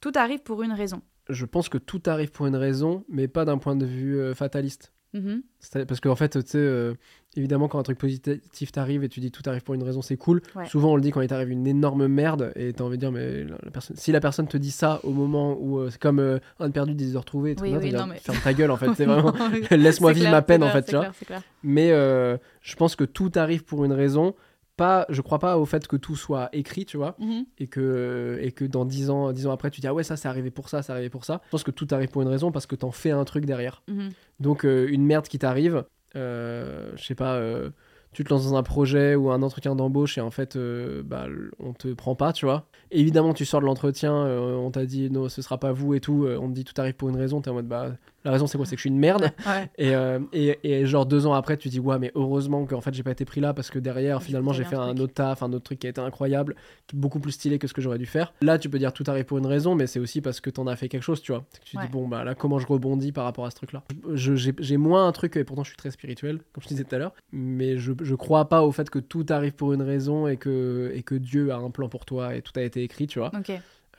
Tout 0.00 0.12
arrive 0.14 0.40
pour 0.42 0.62
une 0.62 0.72
raison. 0.72 1.00
Je 1.30 1.44
pense 1.46 1.68
que 1.68 1.78
tout 1.78 2.02
arrive 2.06 2.30
pour 2.30 2.46
une 2.46 2.54
raison, 2.56 3.04
mais 3.08 3.28
pas 3.28 3.44
d'un 3.46 3.58
point 3.58 3.76
de 3.76 3.86
vue 3.86 4.20
euh, 4.20 4.34
fataliste. 4.34 4.92
Mhm. 5.20 5.42
Parce 5.86 6.00
qu'en 6.00 6.14
fait, 6.16 6.28
tu 6.30 6.40
sais, 6.50 6.58
euh, 6.58 6.94
évidemment, 7.36 7.68
quand 7.68 7.78
un 7.78 7.82
truc 7.82 7.98
positif 7.98 8.70
t'arrive 8.72 9.02
et 9.04 9.08
tu 9.08 9.20
dis 9.20 9.30
tout 9.30 9.42
arrive 9.46 9.62
pour 9.62 9.74
une 9.74 9.82
raison, 9.82 10.02
c'est 10.02 10.16
cool. 10.16 10.42
Ouais. 10.54 10.66
Souvent, 10.66 10.92
on 10.92 10.96
le 10.96 11.02
dit 11.02 11.10
quand 11.10 11.20
il 11.20 11.28
t'arrive 11.28 11.50
une 11.50 11.66
énorme 11.66 12.06
merde 12.06 12.52
et 12.54 12.72
t'as 12.72 12.84
envie 12.84 12.96
de 12.96 13.00
dire, 13.00 13.12
mais 13.12 13.44
la, 13.44 13.56
la 13.62 13.70
personne... 13.70 13.96
si 13.96 14.12
la 14.12 14.20
personne 14.20 14.46
te 14.46 14.56
dit 14.56 14.70
ça 14.70 15.00
au 15.02 15.10
moment 15.10 15.56
où 15.60 15.78
euh, 15.78 15.90
c'est 15.90 16.00
comme 16.00 16.18
euh, 16.20 16.38
un 16.60 16.68
de 16.68 16.72
perdu, 16.72 16.94
dix 16.94 17.16
heures 17.16 17.24
trouvées, 17.24 17.56
Oui, 17.60 17.74
oui, 17.76 17.92
mais- 17.92 18.16
ferme 18.18 18.38
ta 18.44 18.54
gueule 18.54 18.70
en 18.70 18.76
fait. 18.78 18.90
C'est 18.96 19.06
vraiment 19.06 19.32
laisse-moi 19.70 20.12
vivre 20.12 20.24
clair, 20.26 20.32
ma 20.32 20.42
peine 20.42 20.62
en 20.62 20.70
clair, 20.70 20.74
fait, 20.74 20.82
c'est 20.86 20.90
tu 20.92 20.96
vois. 20.96 21.04
clair, 21.06 21.14
clair. 21.26 21.42
Mais 21.62 21.90
euh, 21.92 22.36
je 22.62 22.76
pense 22.76 22.94
que 22.96 23.04
tout 23.04 23.32
arrive 23.34 23.64
pour 23.64 23.84
une 23.84 23.92
raison. 23.92 24.34
Pas, 24.76 25.06
je 25.08 25.22
crois 25.22 25.38
pas 25.38 25.56
au 25.58 25.64
fait 25.64 25.86
que 25.88 25.96
tout 25.96 26.16
soit 26.16 26.50
écrit, 26.52 26.84
tu 26.84 26.96
vois, 26.98 27.16
Mhm. 27.18 27.46
et 27.58 27.66
que, 27.66 28.38
et 28.42 28.52
que 28.52 28.64
dans 28.64 28.84
10 28.84 29.08
ans, 29.10 29.32
10 29.32 29.46
ans 29.46 29.52
après, 29.52 29.70
tu 29.70 29.80
dis 29.80 29.86
ah 29.86 29.94
ouais, 29.94 30.02
ça 30.04 30.16
c'est 30.16 30.28
arrivé 30.28 30.50
pour 30.50 30.68
ça, 30.68 30.82
c'est 30.82 30.92
arrivé 30.92 31.08
pour 31.08 31.24
ça. 31.24 31.40
Je 31.46 31.50
pense 31.50 31.62
que 31.64 31.70
tout 31.70 31.88
arrive 31.92 32.10
pour 32.10 32.20
une 32.22 32.28
raison 32.28 32.52
parce 32.52 32.66
que 32.66 32.74
t'en 32.76 32.90
fais 32.90 33.10
un 33.10 33.24
truc 33.24 33.46
derrière. 33.46 33.82
Mhm. 33.88 34.10
Donc 34.40 34.64
euh, 34.66 34.86
une 34.90 35.06
merde 35.06 35.26
qui 35.28 35.38
t'arrive, 35.38 35.84
euh, 36.14 36.92
je 36.96 37.04
sais 37.04 37.14
pas, 37.14 37.34
euh, 37.36 37.70
tu 38.12 38.24
te 38.24 38.30
lances 38.30 38.44
dans 38.50 38.56
un 38.56 38.62
projet 38.62 39.14
ou 39.14 39.30
un 39.30 39.42
entretien 39.42 39.74
d'embauche 39.76 40.16
et 40.18 40.22
en 40.22 40.30
fait, 40.30 40.56
euh, 40.56 41.02
bah, 41.04 41.26
on 41.58 41.72
te 41.74 41.88
prend 41.94 42.14
pas, 42.14 42.32
tu 42.32 42.44
vois. 42.46 42.66
Évidemment, 42.90 43.34
tu 43.34 43.44
sors 43.44 43.60
de 43.60 43.66
l'entretien, 43.66 44.12
on 44.14 44.70
t'a 44.70 44.86
dit 44.86 45.10
non, 45.10 45.28
ce 45.28 45.42
sera 45.42 45.58
pas 45.58 45.72
vous 45.72 45.94
et 45.94 46.00
tout, 46.00 46.26
on 46.40 46.48
te 46.48 46.54
dit 46.54 46.64
tout 46.64 46.78
arrive 46.80 46.94
pour 46.94 47.08
une 47.10 47.16
raison, 47.16 47.40
t'es 47.40 47.50
en 47.50 47.54
mode 47.54 47.68
bah 47.68 47.92
la 48.26 48.32
raison 48.32 48.46
c'est 48.46 48.58
quoi, 48.58 48.66
c'est 48.66 48.76
que 48.76 48.80
je 48.80 48.82
suis 48.82 48.90
une 48.90 48.98
merde. 48.98 49.30
Ouais. 49.46 49.70
Et, 49.78 49.94
euh, 49.94 50.18
et, 50.32 50.58
et 50.64 50.86
genre 50.86 51.06
deux 51.06 51.26
ans 51.26 51.32
après, 51.32 51.56
tu 51.56 51.68
dis 51.68 51.78
ouais, 51.80 51.98
mais 51.98 52.10
heureusement 52.14 52.66
qu'en 52.66 52.80
fait 52.80 52.92
j'ai 52.92 53.02
pas 53.04 53.12
été 53.12 53.24
pris 53.24 53.40
là 53.40 53.54
parce 53.54 53.70
que 53.70 53.78
derrière, 53.78 54.22
finalement, 54.22 54.52
j'ai 54.52 54.64
fait 54.64 54.74
un 54.76 54.88
truc. 54.88 55.00
autre 55.00 55.14
taf, 55.14 55.42
un 55.42 55.52
autre 55.52 55.64
truc 55.64 55.78
qui 55.78 55.86
a 55.86 55.90
été 55.90 56.00
incroyable, 56.00 56.56
beaucoup 56.92 57.20
plus 57.20 57.32
stylé 57.32 57.58
que 57.58 57.66
ce 57.68 57.72
que 57.72 57.80
j'aurais 57.80 57.98
dû 57.98 58.06
faire. 58.06 58.34
Là, 58.42 58.58
tu 58.58 58.68
peux 58.68 58.78
dire 58.78 58.92
tout 58.92 59.04
arrive 59.06 59.24
pour 59.24 59.38
une 59.38 59.46
raison, 59.46 59.74
mais 59.74 59.86
c'est 59.86 60.00
aussi 60.00 60.20
parce 60.20 60.40
que 60.40 60.50
t'en 60.50 60.66
as 60.66 60.76
fait 60.76 60.88
quelque 60.88 61.02
chose, 61.02 61.22
tu 61.22 61.32
vois. 61.32 61.42
Que 61.42 61.64
tu 61.64 61.76
Ouais. 61.76 61.84
dis 61.86 61.92
bon, 61.92 62.08
bah 62.08 62.24
là, 62.24 62.34
comment 62.34 62.58
je 62.58 62.66
rebondis 62.66 63.12
par 63.12 63.24
rapport 63.24 63.46
à 63.46 63.50
ce 63.50 63.56
truc-là? 63.56 63.84
J'ai 64.14 64.76
moins 64.76 65.06
un 65.06 65.12
truc, 65.12 65.36
et 65.36 65.44
pourtant 65.44 65.62
je 65.62 65.68
suis 65.70 65.76
très 65.76 65.90
spirituel, 65.90 66.38
comme 66.52 66.62
je 66.62 66.68
disais 66.68 66.84
tout 66.84 66.94
à 66.94 66.98
l'heure, 66.98 67.12
mais 67.32 67.78
je, 67.78 67.92
je 68.02 68.14
crois 68.14 68.48
pas 68.48 68.62
au 68.62 68.72
fait 68.72 68.90
que 68.90 68.98
tout 68.98 69.26
arrive 69.28 69.52
pour 69.54 69.72
une 69.72 69.82
raison 69.82 70.26
et 70.26 70.36
que, 70.36 70.90
et 70.94 71.02
que 71.02 71.14
Dieu 71.14 71.52
a 71.52 71.56
un 71.56 71.70
plan 71.70 71.88
pour 71.88 72.04
toi 72.04 72.34
et 72.34 72.42
tout 72.42 72.52
a 72.56 72.62
été 72.62 72.82
écrit, 72.82 73.06
tu 73.06 73.18
vois. 73.20 73.30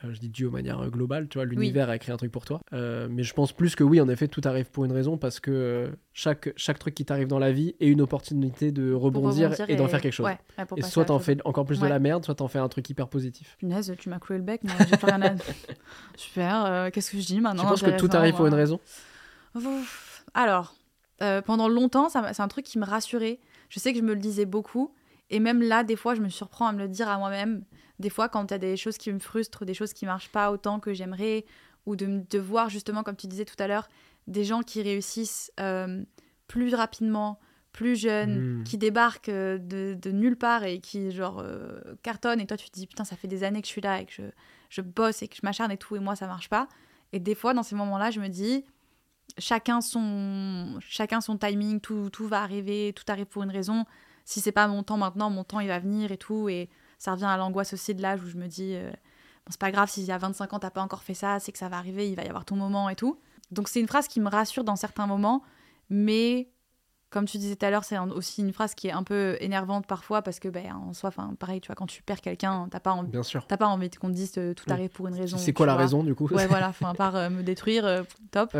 Euh, 0.04 0.12
je 0.12 0.20
dis 0.20 0.28
Dieu 0.28 0.46
de 0.46 0.52
manière 0.52 0.80
euh, 0.80 0.88
globale, 0.88 1.28
tu 1.28 1.38
vois, 1.38 1.44
l'univers 1.44 1.88
a 1.88 1.96
écrit 1.96 2.12
un 2.12 2.16
truc 2.16 2.30
pour 2.30 2.44
toi. 2.44 2.60
Euh, 2.72 3.08
mais 3.10 3.24
je 3.24 3.34
pense 3.34 3.52
plus 3.52 3.74
que 3.74 3.82
oui, 3.82 4.00
en 4.00 4.08
effet, 4.08 4.28
tout 4.28 4.40
arrive 4.44 4.70
pour 4.70 4.84
une 4.84 4.92
raison 4.92 5.16
parce 5.18 5.40
que 5.40 5.50
euh, 5.50 5.88
chaque, 6.12 6.52
chaque 6.56 6.78
truc 6.78 6.94
qui 6.94 7.04
t'arrive 7.04 7.26
dans 7.26 7.40
la 7.40 7.50
vie 7.50 7.74
est 7.80 7.88
une 7.88 8.00
opportunité 8.00 8.70
de 8.70 8.92
rebondir, 8.92 9.52
et 9.68 9.74
d'en 9.76 9.88
faire 9.88 10.00
quelque 10.00 10.12
chose. 10.12 10.26
Ouais, 10.26 10.38
et 10.76 10.82
soit 10.82 11.06
t'en 11.06 11.18
fais 11.18 11.38
encore 11.44 11.64
plus 11.64 11.80
de 11.80 11.86
la 11.86 11.98
merde, 11.98 12.24
soit 12.24 12.36
t'en 12.36 12.48
fais 12.48 12.60
un 12.60 12.68
truc 12.68 12.88
hyper 12.88 13.08
positif. 13.08 13.56
Punaise, 13.58 13.92
tu 13.98 14.08
m'as 14.08 14.20
cloué 14.20 14.38
le 14.38 14.44
bec, 14.44 14.62
moi 14.62 14.74
j'ai 14.88 14.96
plus 14.96 15.06
rien 15.06 15.22
à... 15.22 15.34
Super, 16.16 16.64
euh, 16.64 16.90
qu'est-ce 16.90 17.10
que 17.10 17.18
je 17.18 17.26
dis 17.26 17.40
maintenant 17.40 17.62
tu 17.62 17.68
penses 17.68 17.82
que 17.82 17.98
tout 17.98 18.10
arrive 18.12 18.34
pour 18.34 18.46
une 18.46 18.54
raison 18.54 18.78
Ouf. 19.54 20.24
Alors, 20.34 20.74
pendant 21.44 21.68
longtemps, 21.68 22.08
c'est 22.08 22.40
un 22.40 22.48
truc 22.48 22.64
qui 22.64 22.78
me 22.78 22.84
rassurait. 22.84 23.40
Je 23.68 23.80
sais 23.80 23.92
que 23.92 23.98
je 23.98 24.04
me 24.04 24.14
le 24.14 24.20
disais 24.20 24.44
beaucoup. 24.46 24.94
Et 25.30 25.40
même 25.40 25.62
là, 25.62 25.84
des 25.84 25.96
fois, 25.96 26.14
je 26.14 26.20
me 26.20 26.28
surprends 26.28 26.66
à 26.66 26.72
me 26.72 26.78
le 26.78 26.88
dire 26.88 27.08
à 27.08 27.18
moi-même. 27.18 27.64
Des 27.98 28.10
fois, 28.10 28.28
quand 28.28 28.50
il 28.50 28.52
y 28.52 28.54
a 28.54 28.58
des 28.58 28.76
choses 28.76 28.96
qui 28.98 29.12
me 29.12 29.18
frustrent, 29.18 29.64
des 29.64 29.74
choses 29.74 29.92
qui 29.92 30.06
marchent 30.06 30.30
pas 30.30 30.50
autant 30.50 30.80
que 30.80 30.94
j'aimerais, 30.94 31.44
ou 31.86 31.96
de, 31.96 32.22
de 32.28 32.38
voir 32.38 32.68
justement, 32.70 33.02
comme 33.02 33.16
tu 33.16 33.26
disais 33.26 33.44
tout 33.44 33.56
à 33.58 33.66
l'heure, 33.66 33.88
des 34.26 34.44
gens 34.44 34.60
qui 34.62 34.82
réussissent 34.82 35.50
euh, 35.60 36.02
plus 36.46 36.74
rapidement, 36.74 37.38
plus 37.72 37.96
jeunes, 37.96 38.60
Mm. 38.60 38.64
qui 38.64 38.78
débarquent 38.78 39.28
euh, 39.28 39.58
de, 39.58 39.96
de 40.00 40.10
nulle 40.10 40.36
part 40.36 40.64
et 40.64 40.80
qui, 40.80 41.10
genre, 41.10 41.40
euh, 41.44 41.80
cartonnent. 42.02 42.40
Et 42.40 42.46
toi, 42.46 42.56
tu 42.56 42.70
te 42.70 42.74
dis, 42.78 42.86
putain, 42.86 43.04
ça 43.04 43.16
fait 43.16 43.28
des 43.28 43.44
années 43.44 43.60
que 43.60 43.66
je 43.66 43.72
suis 43.72 43.80
là 43.80 44.00
et 44.00 44.06
que 44.06 44.12
je, 44.12 44.22
je 44.70 44.80
bosse 44.80 45.22
et 45.22 45.28
que 45.28 45.36
je 45.36 45.40
m'acharne 45.42 45.70
et 45.70 45.76
tout, 45.76 45.96
et 45.96 46.00
moi, 46.00 46.16
ça 46.16 46.26
marche 46.26 46.48
pas. 46.48 46.68
Et 47.12 47.20
des 47.20 47.34
fois, 47.34 47.54
dans 47.54 47.62
ces 47.62 47.74
moments-là, 47.74 48.10
je 48.10 48.20
me 48.20 48.28
dis, 48.28 48.64
chacun 49.38 49.80
son, 49.80 50.78
chacun 50.80 51.20
son 51.20 51.36
timing, 51.38 51.80
tout, 51.80 52.10
tout 52.10 52.26
va 52.26 52.42
arriver, 52.42 52.92
tout 52.94 53.04
arrive 53.08 53.26
pour 53.26 53.42
une 53.42 53.50
raison. 53.50 53.84
Si 54.28 54.42
c'est 54.42 54.52
pas 54.52 54.68
mon 54.68 54.82
temps 54.82 54.98
maintenant, 54.98 55.30
mon 55.30 55.42
temps 55.42 55.60
il 55.60 55.68
va 55.68 55.78
venir 55.78 56.12
et 56.12 56.18
tout. 56.18 56.50
Et 56.50 56.68
ça 56.98 57.12
revient 57.12 57.24
à 57.24 57.38
l'angoisse 57.38 57.72
aussi 57.72 57.94
de 57.94 58.02
l'âge 58.02 58.22
où 58.22 58.28
je 58.28 58.36
me 58.36 58.46
dis, 58.46 58.74
euh, 58.74 58.90
c'est 59.48 59.58
pas 59.58 59.70
grave, 59.70 59.88
s'il 59.88 60.04
y 60.04 60.12
a 60.12 60.18
25 60.18 60.52
ans, 60.52 60.58
t'as 60.58 60.68
pas 60.68 60.82
encore 60.82 61.02
fait 61.02 61.14
ça, 61.14 61.40
c'est 61.40 61.50
que 61.50 61.56
ça 61.56 61.70
va 61.70 61.78
arriver, 61.78 62.10
il 62.10 62.14
va 62.14 62.24
y 62.24 62.28
avoir 62.28 62.44
ton 62.44 62.54
moment 62.54 62.90
et 62.90 62.94
tout. 62.94 63.18
Donc 63.52 63.68
c'est 63.68 63.80
une 63.80 63.88
phrase 63.88 64.06
qui 64.06 64.20
me 64.20 64.28
rassure 64.28 64.64
dans 64.64 64.76
certains 64.76 65.06
moments, 65.06 65.42
mais 65.88 66.50
comme 67.08 67.24
tu 67.24 67.38
disais 67.38 67.56
tout 67.56 67.64
à 67.64 67.70
l'heure, 67.70 67.84
c'est 67.84 67.98
aussi 67.98 68.42
une 68.42 68.52
phrase 68.52 68.74
qui 68.74 68.88
est 68.88 68.92
un 68.92 69.02
peu 69.02 69.38
énervante 69.40 69.86
parfois 69.86 70.20
parce 70.20 70.40
que, 70.40 70.48
ben, 70.48 70.74
en 70.74 70.92
soi, 70.92 71.10
pareil, 71.38 71.62
tu 71.62 71.68
vois, 71.68 71.74
quand 71.74 71.86
tu 71.86 72.02
perds 72.02 72.20
quelqu'un, 72.20 72.68
t'as 72.70 72.80
pas 72.80 72.92
envie, 72.92 73.10
Bien 73.10 73.22
sûr. 73.22 73.46
t'as 73.46 73.56
pas 73.56 73.66
envie 73.66 73.88
qu'on 73.88 74.08
te 74.08 74.12
dise 74.12 74.34
euh, 74.36 74.52
tout 74.52 74.70
arrive 74.70 74.90
pour 74.90 75.08
une 75.08 75.14
raison. 75.14 75.38
C'est 75.38 75.54
quoi 75.54 75.64
la 75.64 75.72
vois. 75.72 75.80
raison 75.84 76.04
du 76.04 76.14
coup? 76.14 76.28
Ouais, 76.28 76.46
voilà, 76.46 76.68
enfin, 76.68 76.90
à 76.90 76.94
part 76.94 77.16
euh, 77.16 77.30
me 77.30 77.42
détruire, 77.42 77.86
euh, 77.86 78.02
top. 78.30 78.54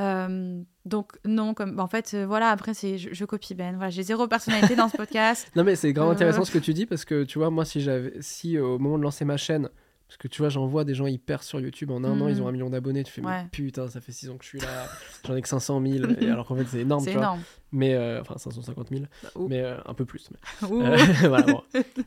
Euh, 0.00 0.60
donc 0.84 1.12
non, 1.24 1.54
comme 1.54 1.78
en 1.78 1.86
fait, 1.86 2.12
euh, 2.14 2.26
voilà. 2.26 2.50
Après, 2.50 2.74
c'est 2.74 2.98
je, 2.98 3.10
je 3.12 3.24
copie 3.24 3.54
Ben. 3.54 3.76
Voilà, 3.76 3.90
j'ai 3.90 4.02
zéro 4.02 4.26
personnalité 4.26 4.74
dans 4.76 4.88
ce 4.88 4.96
podcast. 4.96 5.50
Non 5.56 5.62
mais 5.64 5.76
c'est 5.76 5.92
grave 5.92 6.08
Euh. 6.08 6.12
intéressant 6.12 6.44
ce 6.44 6.50
que 6.50 6.58
tu 6.58 6.74
dis 6.74 6.84
parce 6.86 7.04
que 7.04 7.24
tu 7.24 7.38
vois 7.38 7.50
moi 7.50 7.64
si 7.64 7.80
j'avais 7.80 8.14
si 8.20 8.58
au 8.58 8.78
moment 8.78 8.98
de 8.98 9.02
lancer 9.04 9.24
ma 9.24 9.36
chaîne 9.36 9.68
parce 10.06 10.16
que 10.18 10.28
tu 10.28 10.42
vois 10.42 10.48
j'en 10.50 10.66
vois 10.66 10.84
des 10.84 10.94
gens 10.94 11.06
hyper 11.06 11.42
sur 11.42 11.58
YouTube 11.60 11.90
en 11.90 12.04
un 12.04 12.20
an 12.20 12.24
Mhm. 12.26 12.30
ils 12.30 12.42
ont 12.42 12.48
un 12.48 12.52
million 12.52 12.68
d'abonnés 12.70 13.02
tu 13.04 13.10
fais 13.12 13.20
mais 13.22 13.46
putain 13.50 13.88
ça 13.88 14.00
fait 14.00 14.12
6 14.12 14.30
ans 14.30 14.36
que 14.36 14.44
je 14.44 14.48
suis 14.50 14.60
là 14.60 14.86
j'en 15.26 15.34
ai 15.34 15.42
que 15.42 15.48
500 15.48 15.82
000 15.84 16.10
et 16.20 16.28
alors 16.30 16.46
qu'en 16.46 16.56
fait 16.56 16.66
c'est 16.70 16.80
énorme 16.80 17.02
c'est 17.02 17.10
tu 17.12 17.16
vois 17.16 17.24
énorme. 17.26 17.40
mais 17.72 17.94
euh, 17.94 18.20
enfin 18.20 18.36
550 18.36 18.88
000 18.90 19.04
Ouh. 19.36 19.48
mais 19.48 19.60
euh, 19.62 19.76
un 19.86 19.94
peu 19.94 20.04
plus 20.04 20.30
mais, 20.30 20.68
euh, 20.70 20.96
voilà, 21.28 21.46
bon. 21.46 21.62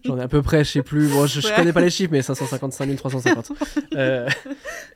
j'en 0.05 0.17
ai 0.17 0.21
à 0.21 0.27
peu 0.27 0.41
près 0.41 0.63
je 0.63 0.71
sais 0.71 0.83
plus 0.83 1.07
bon 1.09 1.25
je, 1.25 1.41
je 1.41 1.47
Ouais. 1.47 1.55
connais 1.55 1.73
pas 1.73 1.81
les 1.81 1.89
chiffres 1.89 2.11
mais 2.11 2.21
555 2.21 2.95
350 2.95 3.51
Euh, 3.95 4.29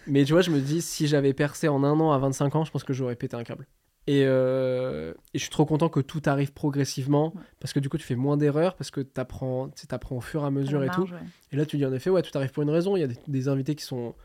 mais 0.07 0.23
tu 0.23 0.33
vois 0.33 0.41
je 0.41 0.51
me 0.51 0.59
dis 0.59 0.81
si 0.81 1.07
j'avais 1.07 1.33
percé 1.33 1.67
en 1.67 1.83
un 1.83 1.99
an 1.99 2.11
à 2.11 2.17
25 2.19 2.55
ans 2.55 2.65
je 2.65 2.71
pense 2.71 2.83
que 2.83 2.93
j'aurais 2.93 3.15
pété 3.15 3.35
un 3.35 3.43
câble 3.43 3.67
et, 4.07 4.23
euh, 4.25 5.13
et 5.33 5.37
je 5.37 5.41
suis 5.41 5.49
trop 5.51 5.65
content 5.65 5.87
que 5.89 5.99
tout 5.99 6.21
arrive 6.25 6.53
progressivement 6.53 7.33
Ouais. 7.35 7.41
parce 7.59 7.71
que 7.73 7.79
du 7.79 7.87
coup 7.89 7.97
tu 7.97 8.03
fais 8.05 8.15
moins 8.15 8.35
d'erreurs 8.37 8.75
parce 8.75 8.89
que 8.91 9.01
tu 9.01 9.19
apprends, 9.21 9.69
au 10.11 10.21
fur 10.21 10.41
et 10.41 10.43
à 10.43 10.47
À 10.47 10.51
mesure 10.51 10.83
et 10.83 10.89
tout. 10.89 11.03
ouais. 11.03 11.19
Et 11.51 11.55
là 11.55 11.65
tu 11.65 11.77
dis 11.77 11.85
en 11.85 11.93
effet 11.93 12.09
ouais 12.09 12.21
tout 12.23 12.35
arrive 12.37 12.51
pour 12.51 12.63
une 12.63 12.69
raison. 12.71 12.95
Il 12.97 13.01
y 13.01 13.03
a 13.03 13.07
des, 13.07 13.17
des 13.27 13.47
invités 13.47 13.75
qui 13.75 13.83
sont 13.85 14.15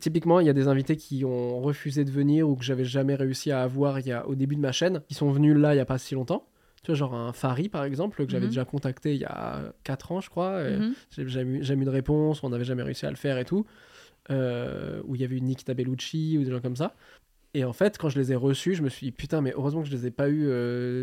typiquement 0.00 0.40
il 0.40 0.46
y 0.46 0.50
a 0.50 0.52
des 0.52 0.68
invités 0.68 0.96
qui 0.96 1.24
ont 1.24 1.60
refusé 1.62 2.04
de 2.04 2.10
venir 2.10 2.48
ou 2.48 2.54
que 2.56 2.64
j'avais 2.64 2.84
jamais 2.84 3.14
réussi 3.14 3.50
à 3.50 3.62
avoir 3.62 3.98
il 4.00 4.06
y 4.06 4.12
a, 4.12 4.26
au 4.28 4.34
début 4.34 4.56
de 4.56 4.60
ma 4.60 4.72
chaîne 4.72 5.00
qui 5.08 5.14
sont 5.14 5.30
venus 5.30 5.56
là 5.56 5.74
il 5.74 5.78
y 5.78 5.80
a 5.80 5.86
pas 5.86 5.96
si 5.98 6.14
longtemps. 6.14 6.46
Tu 6.82 6.90
vois 6.90 6.96
genre 6.96 7.14
un 7.14 7.32
Fari 7.32 7.68
par 7.70 7.84
exemple 7.84 8.26
que 8.26 8.30
j'avais 8.30 8.44
Mhm. 8.46 8.50
déjà 8.50 8.64
contacté 8.66 9.14
il 9.14 9.20
y 9.20 9.24
a 9.24 9.72
4 9.84 10.12
ans 10.12 10.20
je 10.20 10.28
crois. 10.28 10.62
Mhm. 10.64 10.94
j'ai 11.10 11.28
jamais, 11.28 11.58
eu- 11.58 11.62
jamais 11.64 11.82
eu 11.82 11.86
de 11.86 11.90
réponse, 11.90 12.42
on 12.42 12.50
n'avait 12.50 12.64
jamais 12.64 12.82
réussi 12.82 13.06
à 13.06 13.10
le 13.10 13.16
faire 13.16 13.38
et 13.38 13.44
tout. 13.46 13.64
Euh, 14.30 15.02
où 15.04 15.14
il 15.14 15.20
y 15.20 15.24
avait 15.24 15.36
eu 15.36 15.40
Nikita 15.42 15.74
Bellucci 15.74 16.38
ou 16.38 16.44
des 16.44 16.50
gens 16.50 16.60
comme 16.60 16.76
ça. 16.76 16.94
Et 17.56 17.64
en 17.64 17.72
fait, 17.72 17.98
quand 17.98 18.08
je 18.08 18.18
les 18.18 18.32
ai 18.32 18.34
reçus, 18.34 18.74
je 18.74 18.82
me 18.82 18.88
suis 18.88 19.06
dit 19.06 19.12
putain, 19.12 19.40
mais 19.40 19.52
heureusement 19.56 19.82
que 19.82 19.88
je 19.88 19.94
les 19.96 20.06
ai 20.06 20.10
pas 20.10 20.28
eu 20.28 20.48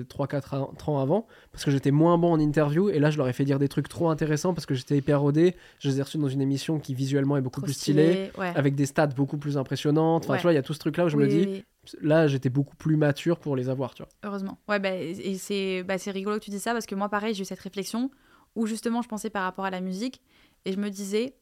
3-4 0.04 0.90
ans 0.90 1.00
avant, 1.00 1.28
parce 1.52 1.64
que 1.64 1.72
j'étais 1.72 1.92
moins 1.92 2.18
bon 2.18 2.34
en 2.34 2.40
interview, 2.40 2.90
et 2.90 3.00
là 3.00 3.10
je 3.10 3.18
leur 3.18 3.28
ai 3.28 3.34
fait 3.34 3.46
dire 3.46 3.60
des 3.60 3.68
trucs 3.70 3.88
trop 3.88 4.10
intéressants 4.10 4.54
parce 4.54 4.66
que 4.66 4.74
j'étais 4.76 4.98
hyper 4.98 5.22
rodé. 5.22 5.56
Je 5.80 5.90
les 5.90 6.00
ai 6.00 6.02
reçus 6.02 6.18
dans 6.18 6.28
une 6.28 6.42
émission 6.42 6.80
qui 6.80 6.94
visuellement 6.94 7.38
est 7.38 7.42
beaucoup 7.42 7.62
Trop 7.62 7.66
plus 7.68 7.74
stylée, 7.74 8.26
stylé, 8.28 8.32
ouais. 8.38 8.52
avec 8.56 8.76
des 8.76 8.86
stats 8.86 9.08
beaucoup 9.08 9.38
plus 9.38 9.58
impressionnantes. 9.58 10.26
Enfin, 10.26 10.34
Ouais. 10.34 10.40
tu 10.40 10.44
vois, 10.44 10.52
il 10.52 10.56
y 10.56 10.60
a 10.60 10.64
tout 10.64 10.74
ce 10.74 10.80
truc 10.80 10.98
là 10.98 11.06
où 11.06 11.10
je 11.10 11.16
Oui, 11.18 11.24
me 11.24 11.30
dis, 11.30 11.38
oui, 11.40 11.46
oui. 11.94 12.00
là 12.02 12.28
j'étais 12.28 12.50
beaucoup 12.50 12.76
plus 12.76 12.98
mature 12.98 13.40
pour 13.40 13.56
les 13.56 13.70
avoir, 13.70 13.94
tu 13.94 14.04
vois. 14.04 14.10
Heureusement. 14.24 14.58
Ouais, 14.68 14.80
bah, 14.80 14.94
et 14.94 15.36
c'est 15.36 15.84
bah, 15.84 15.98
c'est 15.98 16.12
rigolo 16.12 16.38
que 16.40 16.44
tu 16.44 16.52
dis 16.52 16.60
ça 16.60 16.74
parce 16.74 16.86
que 16.86 16.96
moi, 16.96 17.08
pareil, 17.10 17.34
j'ai 17.34 17.44
eu 17.44 17.46
cette 17.46 17.60
réflexion 17.60 18.12
où 18.56 18.66
justement 18.68 19.02
je 19.02 19.08
pensais 19.08 19.30
par 19.30 19.44
rapport 19.44 19.64
à 19.66 19.70
la 19.70 19.80
musique 19.80 20.22
et 20.66 20.74
je 20.74 20.78
me 20.78 20.90
disais, 20.90 21.36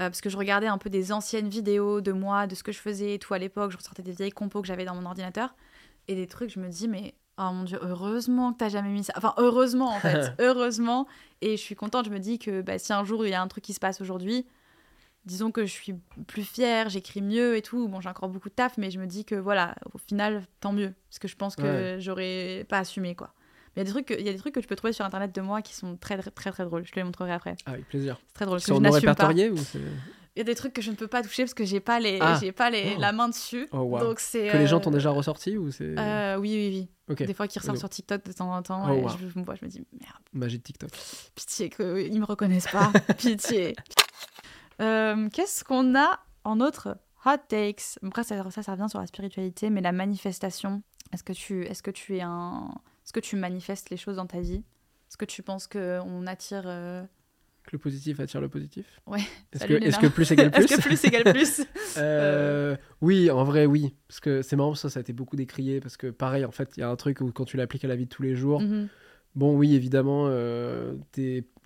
euh, 0.00 0.08
parce 0.10 0.20
que 0.20 0.28
je 0.30 0.36
regardais 0.36 0.66
un 0.66 0.78
peu 0.78 0.90
des 0.90 1.12
anciennes 1.12 1.48
vidéos 1.48 2.00
de 2.00 2.12
moi, 2.12 2.46
de 2.46 2.54
ce 2.54 2.62
que 2.62 2.72
je 2.72 2.78
faisais 2.78 3.14
et 3.14 3.18
tout 3.18 3.32
à 3.34 3.38
l'époque, 3.38 3.70
je 3.72 3.76
ressortais 3.76 4.02
des 4.02 4.12
vieilles 4.12 4.30
compos 4.32 4.60
que 4.60 4.66
j'avais 4.68 4.84
dans 4.84 4.94
mon 4.94 5.06
ordinateur 5.06 5.54
et 6.08 6.14
des 6.14 6.26
trucs, 6.26 6.50
je 6.50 6.60
me 6.60 6.68
dis, 6.68 6.86
mais 6.88 7.14
oh 7.38 7.50
mon 7.52 7.64
dieu, 7.64 7.78
heureusement 7.82 8.52
que 8.52 8.58
t'as 8.58 8.68
jamais 8.68 8.90
mis 8.90 9.04
ça. 9.04 9.12
Enfin, 9.16 9.34
heureusement 9.38 9.88
en 9.94 10.00
fait, 10.00 10.32
heureusement. 10.38 11.06
Et 11.40 11.56
je 11.56 11.62
suis 11.62 11.74
contente, 11.74 12.06
je 12.06 12.10
me 12.10 12.18
dis 12.18 12.38
que 12.38 12.62
bah, 12.62 12.78
si 12.78 12.92
un 12.92 13.04
jour 13.04 13.24
il 13.26 13.30
y 13.30 13.34
a 13.34 13.42
un 13.42 13.48
truc 13.48 13.64
qui 13.64 13.72
se 13.74 13.80
passe 13.80 14.00
aujourd'hui, 14.00 14.46
disons 15.24 15.50
que 15.50 15.66
je 15.66 15.72
suis 15.72 15.94
plus 16.28 16.44
fière, 16.44 16.88
j'écris 16.88 17.20
mieux 17.22 17.56
et 17.56 17.62
tout. 17.62 17.88
Bon, 17.88 18.00
j'ai 18.00 18.08
encore 18.08 18.28
beaucoup 18.28 18.48
de 18.48 18.54
taf, 18.54 18.78
mais 18.78 18.90
je 18.92 19.00
me 19.00 19.06
dis 19.06 19.24
que 19.24 19.34
voilà, 19.34 19.74
au 19.92 19.98
final, 19.98 20.46
tant 20.60 20.72
mieux. 20.72 20.94
Parce 21.10 21.18
que 21.18 21.26
je 21.28 21.34
pense 21.36 21.56
que 21.56 21.62
Ouais. 21.62 21.96
j'aurais 22.00 22.64
pas 22.68 22.78
assumé, 22.78 23.14
quoi. 23.16 23.32
Il 23.76 23.80
y 23.80 23.82
a 23.82 23.84
des 23.84 23.90
trucs 23.90 24.06
que- 24.06 24.14
il 24.18 24.24
y 24.24 24.28
a 24.28 24.32
des 24.32 24.38
trucs 24.38 24.54
que 24.54 24.60
tu 24.60 24.66
peux 24.66 24.74
trouver 24.76 24.92
sur 24.94 25.04
internet 25.04 25.34
de 25.34 25.40
moi 25.42 25.60
qui 25.62 25.74
sont 25.74 25.96
très 25.96 26.16
très 26.16 26.30
très, 26.30 26.50
très 26.50 26.64
drôles. 26.64 26.86
Je 26.86 26.92
te 26.92 26.96
les 26.96 27.04
montrerai 27.04 27.32
après. 27.32 27.54
Ah, 27.66 27.72
avec 27.72 27.86
plaisir. 27.88 28.18
C'est 28.28 28.34
très 28.34 28.46
drôle. 28.46 28.58
N'assume 28.58 28.82
pas. 28.82 28.90
répertoriés 28.90 29.50
ou 29.50 29.56
Il 30.34 30.40
y 30.40 30.42
a 30.42 30.44
des 30.44 30.54
trucs 30.54 30.72
que 30.74 30.82
je 30.82 30.90
ne 30.90 30.96
peux 30.96 31.06
pas 31.08 31.22
toucher 31.22 31.44
parce 31.44 31.54
que 31.54 31.64
j'ai 31.64 31.80
pas 31.80 31.98
les, 32.00 32.18
Ah. 32.20 32.38
j'ai 32.40 32.52
pas 32.52 32.68
les, 32.70 32.94
Oh. 32.96 33.00
la 33.00 33.12
main 33.12 33.28
dessus. 33.28 33.68
Oh, 33.72 33.78
wow. 33.78 34.00
Donc 34.00 34.20
c'est. 34.20 34.48
Que 34.48 34.56
les 34.58 34.66
gens 34.66 34.76
euh, 34.78 34.80
t'ont 34.80 34.90
déjà 34.90 35.10
ressorti 35.10 35.56
ou 35.56 35.70
c'est 35.70 35.94
euh, 35.98 36.36
oui, 36.38 36.50
oui, 36.52 36.68
oui. 36.68 36.88
Ok, 37.12 37.22
Des 37.22 37.34
fois 37.34 37.46
qui 37.48 37.58
ressortent 37.58 37.78
sur 37.78 37.88
TikTok 37.88 38.24
de 38.24 38.32
temps 38.32 38.52
en 38.52 38.62
temps. 38.62 38.84
Oh, 38.88 38.94
et 38.94 39.00
wow. 39.02 39.08
je, 39.10 39.28
je 39.28 39.38
me 39.38 39.44
vois, 39.44 39.54
je 39.54 39.64
me 39.64 39.70
dis 39.70 39.82
merde, 39.92 40.22
magie 40.32 40.58
de 40.58 40.62
TikTok. 40.62 40.90
pitié 41.34 41.70
qu'ils 41.70 42.18
me 42.20 42.24
reconnaissent 42.26 42.66
pas. 42.70 42.90
Pitié. 43.18 43.76
Euh, 44.80 45.28
Qu'est-ce 45.32 45.64
qu'on 45.64 45.94
a 45.98 46.18
en 46.44 46.60
autre? 46.60 46.96
Hot 47.24 47.38
takes 47.48 47.98
Après, 48.04 48.22
ça, 48.24 48.48
ça, 48.50 48.62
ça 48.62 48.72
revient 48.72 48.86
sur 48.88 49.00
la 49.00 49.06
spiritualité, 49.06 49.68
mais 49.70 49.80
la 49.80 49.92
manifestation. 49.92 50.82
Est-ce 51.12 51.22
que 51.24 51.32
tu, 51.32 51.64
est-ce 51.64 51.82
que 51.82 51.90
tu 51.90 52.16
es 52.16 52.20
un, 52.22 52.70
est-ce 53.06 53.12
que 53.12 53.20
tu 53.20 53.36
manifestes 53.36 53.90
les 53.90 53.96
choses 53.96 54.16
dans 54.16 54.26
ta 54.26 54.40
vie? 54.40 54.62
Est-ce 55.08 55.16
que 55.16 55.24
tu 55.24 55.42
penses 55.42 55.68
que 55.68 56.00
on 56.04 56.26
attire 56.26 56.64
euh, 56.66 57.02
Que 57.62 57.70
le 57.74 57.78
positif 57.78 58.18
attire 58.18 58.40
le 58.40 58.48
positif? 58.48 58.84
Ouais. 59.06 59.20
Est-ce 59.52 59.64
que, 60.00 60.08
plus 60.08 60.30
égale 60.32 60.50
plus 60.50 60.64
Est-ce 60.64 60.76
que 60.76 60.82
plus? 60.82 61.04
égale 61.04 61.32
plus? 61.32 61.62
Euh, 61.98 62.76
Oui, 63.00 63.30
en 63.30 63.44
vrai, 63.44 63.64
oui. 63.66 63.94
Parce 64.08 64.18
que 64.18 64.42
c'est 64.42 64.56
marrant, 64.56 64.74
ça, 64.74 64.90
ça 64.90 64.98
a 64.98 65.02
été 65.02 65.12
beaucoup 65.12 65.36
décrié. 65.36 65.78
Parce 65.80 65.96
que 65.96 66.08
pareil, 66.08 66.44
en 66.44 66.50
fait, 66.50 66.72
il 66.76 66.80
y 66.80 66.82
a 66.82 66.90
un 66.90 66.96
truc 66.96 67.20
où 67.20 67.30
quand 67.30 67.44
tu 67.44 67.56
l'appliques 67.56 67.84
à 67.84 67.88
la 67.88 67.94
vie 67.96 68.06
de 68.06 68.10
tous 68.10 68.22
les 68.22 68.34
jours, 68.34 68.60
Mhm. 68.60 68.88
bon, 69.36 69.56
oui, 69.56 69.74
évidemment, 69.76 70.24
euh, 70.28 70.94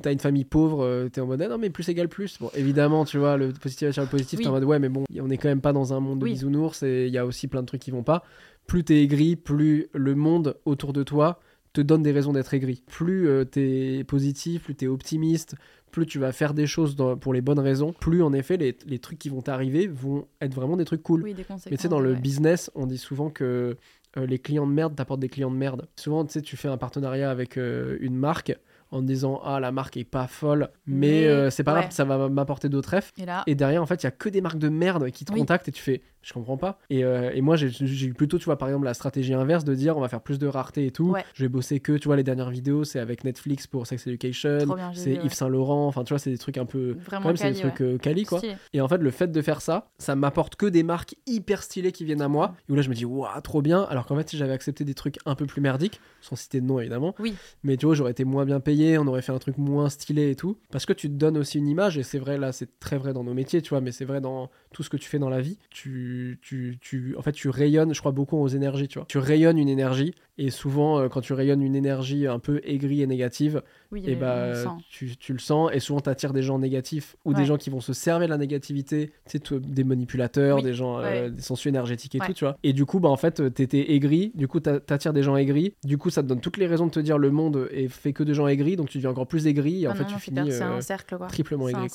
t'as 0.02 0.12
une 0.12 0.18
famille 0.20 0.44
pauvre, 0.44 0.84
euh, 0.84 1.08
t'es 1.08 1.20
en 1.22 1.26
mode, 1.26 1.40
ah 1.42 1.48
non, 1.48 1.56
mais 1.58 1.70
plus 1.70 1.88
égale 1.88 2.08
plus. 2.08 2.38
Bon, 2.38 2.50
évidemment, 2.54 3.04
tu 3.06 3.16
vois, 3.18 3.36
le 3.38 3.52
positif 3.52 3.88
attire 3.88 4.02
le 4.02 4.08
positif, 4.08 4.38
Oui. 4.38 4.44
t'es 4.44 4.48
en 4.50 4.52
mode, 4.52 4.64
ouais, 4.64 4.78
mais 4.78 4.88
bon, 4.90 5.04
on 5.18 5.30
est 5.30 5.38
quand 5.38 5.48
même 5.48 5.60
pas 5.62 5.72
dans 5.72 5.92
un 5.94 6.00
monde 6.00 6.18
de 6.20 6.24
Oui. 6.24 6.32
bisounours 6.32 6.82
et 6.82 7.06
il 7.06 7.12
y 7.12 7.18
a 7.18 7.24
aussi 7.26 7.48
plein 7.48 7.62
de 7.62 7.66
trucs 7.66 7.80
qui 7.80 7.90
vont 7.90 8.02
pas. 8.04 8.22
Plus 8.66 8.84
t'es 8.84 9.02
aigri, 9.02 9.36
plus 9.36 9.88
le 9.94 10.14
monde 10.14 10.56
autour 10.64 10.92
de 10.92 11.02
toi 11.02 11.40
te 11.72 11.80
donne 11.80 12.02
des 12.02 12.12
raisons 12.12 12.32
d'être 12.32 12.52
aigri. 12.54 12.82
Plus 12.86 13.28
euh, 13.28 13.44
t'es 13.44 14.04
positif, 14.06 14.64
plus 14.64 14.74
t'es 14.74 14.88
optimiste, 14.88 15.54
plus 15.92 16.04
tu 16.06 16.18
vas 16.18 16.32
faire 16.32 16.52
des 16.52 16.66
choses 16.66 16.96
dans- 16.96 17.16
pour 17.16 17.32
les 17.32 17.40
bonnes 17.40 17.60
raisons, 17.60 17.92
plus 17.92 18.22
en 18.22 18.32
effet 18.32 18.56
les, 18.56 18.76
les 18.86 18.98
trucs 18.98 19.18
qui 19.18 19.28
vont 19.28 19.40
t'arriver 19.40 19.86
vont 19.86 20.26
être 20.40 20.54
vraiment 20.54 20.76
des 20.76 20.84
trucs 20.84 21.02
cool. 21.02 21.22
Oui, 21.22 21.34
des. 21.34 21.44
Mais 21.70 21.76
tu 21.76 21.82
sais, 21.82 21.88
dans 21.88 22.00
le 22.00 22.12
ouais. 22.12 22.20
business, 22.20 22.70
on 22.74 22.86
dit 22.86 22.98
souvent 22.98 23.30
que 23.30 23.76
euh, 24.16 24.26
les 24.26 24.38
clients 24.40 24.66
de 24.66 24.72
merde 24.72 24.96
t'apportent 24.96 25.20
des 25.20 25.28
clients 25.28 25.50
de 25.50 25.56
merde. 25.56 25.88
Souvent, 25.96 26.24
tu 26.24 26.32
sais, 26.32 26.42
tu 26.42 26.56
fais 26.56 26.68
un 26.68 26.76
partenariat 26.76 27.30
avec 27.30 27.56
euh, 27.56 27.96
une 28.00 28.16
marque 28.16 28.56
en 28.90 29.02
disant 29.02 29.40
Ah, 29.44 29.60
la 29.60 29.72
marque 29.72 29.96
est 29.96 30.04
pas 30.04 30.26
folle, 30.26 30.68
mais, 30.86 30.96
Mais, 31.22 31.26
euh, 31.26 31.50
c'est 31.50 31.62
pas 31.64 31.74
ouais. 31.74 31.80
grave, 31.80 31.92
ça 31.92 32.04
va 32.04 32.28
m'apporter 32.28 32.68
d'autres 32.68 32.96
refs. 32.96 33.12
Et 33.18 33.24
là, 33.26 33.42
Et 33.46 33.54
derrière, 33.54 33.82
en 33.82 33.86
fait, 33.86 34.02
il 34.02 34.06
y 34.06 34.08
a 34.08 34.10
que 34.12 34.28
des 34.28 34.40
marques 34.40 34.58
de 34.58 34.68
merde 34.68 35.10
qui 35.10 35.24
te 35.24 35.32
Oui. 35.32 35.40
contactent 35.40 35.68
et 35.68 35.72
tu 35.72 35.82
fais 35.82 36.02
Je 36.22 36.34
comprends 36.34 36.58
pas. 36.58 36.78
Et, 36.90 37.02
euh, 37.02 37.30
et 37.32 37.40
moi, 37.40 37.56
j'ai 37.56 38.06
eu 38.06 38.12
plutôt, 38.12 38.36
tu 38.38 38.44
vois, 38.44 38.58
par 38.58 38.68
exemple, 38.68 38.84
la 38.84 38.92
stratégie 38.92 39.32
inverse 39.32 39.64
de 39.64 39.74
dire 39.74 39.96
On 39.96 40.00
va 40.02 40.08
faire 40.08 40.20
plus 40.20 40.38
de 40.38 40.46
rareté 40.46 40.84
et 40.84 40.90
tout. 40.90 41.10
Ouais. 41.12 41.24
Je 41.32 41.44
vais 41.44 41.48
bosser 41.48 41.80
que, 41.80 41.92
tu 41.96 42.08
vois, 42.08 42.16
les 42.16 42.22
dernières 42.24 42.50
vidéos, 42.50 42.84
c'est 42.84 42.98
avec 42.98 43.24
Netflix 43.24 43.66
pour 43.66 43.86
Sex 43.86 44.06
Education, 44.06 44.76
c'est 44.92 45.14
Yves. 45.14 45.32
Saint 45.32 45.48
Laurent, 45.48 45.86
enfin, 45.86 46.04
tu 46.04 46.12
vois, 46.12 46.18
c'est 46.18 46.30
des 46.30 46.36
trucs 46.36 46.58
un 46.58 46.66
peu. 46.66 46.96
vraiment 47.06 47.22
Quand 47.22 47.28
même, 47.28 47.36
c'est 47.38 47.52
des 47.52 47.58
trucs 47.60 47.80
ouais. 47.80 47.94
euh, 47.94 47.98
quali, 47.98 48.24
quoi. 48.24 48.36
Stylé. 48.38 48.56
Et 48.74 48.82
en 48.82 48.88
fait, 48.88 48.98
le 48.98 49.10
fait 49.10 49.28
de 49.32 49.40
faire 49.40 49.62
ça, 49.62 49.88
ça 49.98 50.14
m'apporte 50.14 50.56
que 50.56 50.66
des 50.66 50.82
marques 50.82 51.14
hyper 51.26 51.62
stylées 51.62 51.92
qui 51.92 52.04
viennent 52.04 52.20
à 52.22 52.28
moi. 52.28 52.54
Et 52.68 52.72
où 52.72 52.74
là, 52.74 52.82
je 52.82 52.90
me 52.90 52.94
dis, 52.94 53.06
waouh, 53.06 53.40
trop 53.42 53.62
bien. 53.62 53.82
Alors 53.84 54.04
qu'en 54.04 54.16
fait, 54.16 54.28
si 54.28 54.36
j'avais 54.36 54.52
accepté 54.52 54.84
des 54.84 54.94
trucs 54.94 55.16
un 55.24 55.34
peu 55.34 55.46
plus 55.46 55.62
merdiques, 55.62 56.00
sans 56.20 56.36
citer 56.36 56.60
de 56.60 56.66
nom 56.66 56.80
évidemment, 56.80 57.14
Oui. 57.18 57.34
mais 57.62 57.78
tu 57.78 57.86
vois, 57.86 57.94
j'aurais 57.94 58.10
été 58.10 58.24
moins 58.24 58.44
bien 58.44 58.60
payé, 58.60 58.79
on 58.98 59.06
aurait 59.06 59.22
fait 59.22 59.32
un 59.32 59.38
truc 59.38 59.58
moins 59.58 59.88
stylé 59.88 60.30
et 60.30 60.36
tout. 60.36 60.58
Parce 60.70 60.86
que 60.86 60.92
tu 60.92 61.08
te 61.08 61.14
donnes 61.14 61.38
aussi 61.38 61.58
une 61.58 61.68
image, 61.68 61.98
et 61.98 62.02
c'est 62.02 62.18
vrai, 62.18 62.38
là, 62.38 62.52
c'est 62.52 62.78
très 62.80 62.98
vrai 62.98 63.12
dans 63.12 63.24
nos 63.24 63.34
métiers, 63.34 63.62
tu 63.62 63.70
vois, 63.70 63.80
mais 63.80 63.92
c'est 63.92 64.04
vrai 64.04 64.20
dans 64.20 64.50
tout 64.72 64.82
ce 64.82 64.90
que 64.90 64.96
tu 64.96 65.08
fais 65.08 65.18
dans 65.18 65.28
la 65.28 65.40
vie. 65.40 65.58
Tu, 65.70 66.38
tu, 66.42 66.78
tu, 66.80 67.14
en 67.16 67.22
fait, 67.22 67.32
tu 67.32 67.48
rayonnes, 67.48 67.94
je 67.94 68.00
crois 68.00 68.12
beaucoup 68.12 68.36
aux 68.36 68.48
énergies, 68.48 68.88
tu 68.88 68.98
vois. 68.98 69.06
Tu 69.06 69.18
rayonnes 69.18 69.58
une 69.58 69.68
énergie, 69.68 70.14
et 70.46 70.50
souvent, 70.50 70.98
euh, 70.98 71.08
quand 71.08 71.20
tu 71.20 71.32
rayonnes 71.32 71.62
une 71.62 71.76
énergie 71.76 72.26
un 72.26 72.38
peu 72.38 72.60
aigrie 72.64 73.02
et 73.02 73.06
négative, 73.06 73.62
Oui, 73.92 74.02
et 74.06 74.16
on 74.16 74.18
bah 74.20 74.52
tu, 74.88 75.16
tu 75.16 75.32
le 75.32 75.38
sens. 75.38 75.70
Et 75.74 75.80
souvent 75.80 76.00
t'attires 76.00 76.32
des 76.32 76.42
gens 76.42 76.58
négatifs 76.58 77.16
ou 77.24 77.34
des 77.34 77.44
gens 77.44 77.56
qui 77.58 77.68
vont 77.70 77.80
se 77.80 77.92
servir 77.92 78.26
de 78.28 78.30
la 78.32 78.38
négativité 78.38 79.12
tu 79.28 79.38
sais 79.38 79.60
des 79.60 79.84
manipulateurs 79.84 80.56
Oui, 80.56 80.62
des 80.62 80.72
gens 80.74 80.98
euh, 80.98 81.02
ouais. 81.02 81.30
des 81.30 81.42
sensus 81.42 81.66
énergétiques 81.68 82.14
et 82.14 82.20
Ouais. 82.20 82.26
tout 82.28 82.32
tu 82.32 82.44
vois. 82.44 82.56
Et 82.62 82.72
du 82.72 82.86
coup 82.86 83.00
bah 83.00 83.08
en 83.08 83.16
fait 83.16 83.40
euh, 83.40 83.50
t'étais 83.50 83.92
aigri. 83.92 84.32
Du 84.34 84.48
coup 84.48 84.60
t'a- 84.60 84.80
t'attires 84.80 85.12
des 85.12 85.22
gens 85.22 85.36
aigris. 85.36 85.74
Du 85.84 85.98
coup 85.98 86.10
ça 86.10 86.22
te 86.22 86.28
donne 86.28 86.40
toutes 86.40 86.56
les 86.56 86.66
raisons 86.66 86.86
de 86.86 86.90
te 86.92 87.00
dire 87.00 87.18
le 87.18 87.30
monde 87.30 87.68
est 87.70 87.88
fait 87.88 88.12
que 88.12 88.22
de 88.22 88.32
gens 88.32 88.46
aigris. 88.46 88.76
Donc 88.76 88.88
tu 88.88 88.98
deviens 88.98 89.10
encore 89.10 89.26
plus 89.26 89.46
aigri. 89.46 89.82
Et 89.84 89.88
en 89.88 89.90
Ah 89.90 89.94
fait 89.94 90.04
non, 90.04 90.08
tu 90.08 90.18
finis 90.20 90.38
euh, 90.50 90.62
un 90.76 90.80
cercle, 90.80 91.16
quoi. 91.16 91.26
triplement 91.26 91.68
aigri 91.68 91.88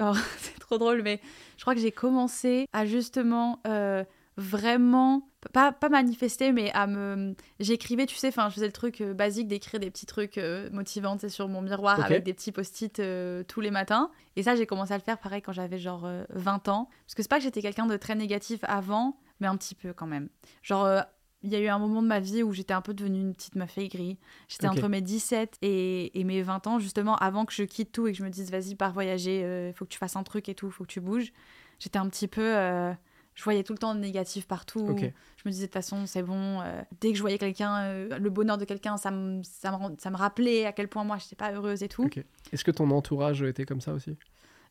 oh, 0.00 0.12
c'est 0.38 0.58
trop 0.60 0.78
drôle, 0.78 1.02
mais 1.02 1.20
je 1.56 1.62
crois 1.62 1.74
que 1.74 1.80
j'ai 1.80 1.92
commencé 1.92 2.66
à 2.72 2.84
justement 2.86 3.60
euh, 3.66 4.02
vraiment 4.40 5.28
pas, 5.52 5.72
pas 5.72 5.88
manifester, 5.88 6.52
mais 6.52 6.70
à 6.72 6.86
me. 6.86 7.34
J'écrivais, 7.60 8.06
tu 8.06 8.16
sais, 8.16 8.28
enfin, 8.28 8.48
je 8.48 8.54
faisais 8.54 8.66
le 8.66 8.72
truc 8.72 9.00
euh, 9.00 9.14
basique 9.14 9.46
d'écrire 9.48 9.80
des 9.80 9.90
petits 9.90 10.06
trucs 10.06 10.38
euh, 10.38 10.68
motivants 10.72 11.16
sur 11.28 11.48
mon 11.48 11.62
miroir 11.62 11.98
avec 12.06 12.24
des 12.24 12.34
petits 12.34 12.52
post-it 12.52 12.98
euh, 13.00 13.42
tous 13.44 13.60
les 13.60 13.70
matins. 13.70 14.10
Et 14.36 14.42
ça, 14.42 14.56
j'ai 14.56 14.66
commencé 14.66 14.92
à 14.92 14.98
le 14.98 15.02
faire 15.02 15.18
pareil 15.18 15.42
quand 15.42 15.52
j'avais 15.52 15.78
genre 15.78 16.04
euh, 16.04 16.24
20 16.30 16.68
ans. 16.68 16.88
Parce 17.06 17.14
que 17.14 17.22
c'est 17.22 17.28
pas 17.28 17.38
que 17.38 17.44
j'étais 17.44 17.62
quelqu'un 17.62 17.86
de 17.86 17.96
très 17.96 18.14
négatif 18.14 18.60
avant, 18.64 19.16
mais 19.40 19.46
un 19.46 19.56
petit 19.56 19.74
peu 19.74 19.92
quand 19.92 20.06
même. 20.06 20.28
Genre. 20.62 20.84
euh, 20.84 21.00
il 21.42 21.48
y 21.48 21.56
a 21.56 21.60
eu 21.60 21.68
un 21.68 21.78
moment 21.78 22.02
de 22.02 22.06
ma 22.06 22.20
vie 22.20 22.42
où 22.42 22.52
j'étais 22.52 22.74
un 22.74 22.82
peu 22.82 22.92
devenue 22.92 23.18
une 23.22 23.32
petite 23.34 23.54
meuf 23.54 23.78
aigrie. 23.78 24.18
J'étais 24.48 24.66
entre 24.68 24.88
mes 24.88 25.00
17 25.00 25.56
et, 25.62 26.20
et 26.20 26.24
mes 26.24 26.42
20 26.42 26.66
ans, 26.66 26.78
justement, 26.78 27.16
avant 27.16 27.46
que 27.46 27.54
je 27.54 27.62
quitte 27.62 27.92
tout 27.92 28.06
et 28.06 28.12
que 28.12 28.18
je 28.18 28.22
me 28.24 28.28
dise, 28.28 28.50
vas-y, 28.50 28.74
pars 28.74 28.92
voyager, 28.92 29.68
il 29.68 29.72
faut 29.72 29.86
que 29.86 29.90
tu 29.90 29.96
fasses 29.96 30.16
un 30.16 30.22
truc 30.22 30.50
et 30.50 30.54
tout, 30.54 30.70
faut 30.70 30.84
que 30.84 30.92
tu 30.92 31.00
bouges. 31.00 31.32
J'étais 31.78 31.98
un 31.98 32.06
petit 32.10 32.28
peu. 32.28 32.42
Je 33.40 33.44
voyais 33.44 33.62
tout 33.62 33.72
le 33.72 33.78
temps 33.78 33.94
le 33.94 34.00
négatif 34.00 34.46
partout. 34.46 34.84
Je 34.98 35.48
me 35.48 35.50
disais, 35.50 35.62
de 35.62 35.68
toute 35.68 35.72
façon, 35.72 36.04
c'est 36.04 36.22
bon. 36.22 36.60
euh, 36.60 36.82
dès 37.00 37.10
que 37.10 37.16
je 37.16 37.22
voyais 37.22 37.38
quelqu'un, 37.38 37.80
euh, 37.84 38.18
le 38.18 38.28
bonheur 38.28 38.58
de 38.58 38.66
quelqu'un, 38.66 38.98
ça 38.98 39.10
me, 39.10 39.42
ça, 39.42 39.70
me, 39.72 39.96
ça 39.98 40.10
me 40.10 40.16
rappelait 40.16 40.66
à 40.66 40.72
quel 40.72 40.88
point 40.88 41.04
moi, 41.04 41.16
j'étais 41.16 41.36
pas 41.36 41.50
heureuse 41.50 41.82
et 41.82 41.88
tout. 41.88 42.06
Est-ce 42.52 42.64
que 42.64 42.70
ton 42.70 42.90
entourage 42.90 43.42
était 43.42 43.64
comme 43.64 43.80
ça 43.80 43.94
aussi? 43.94 44.18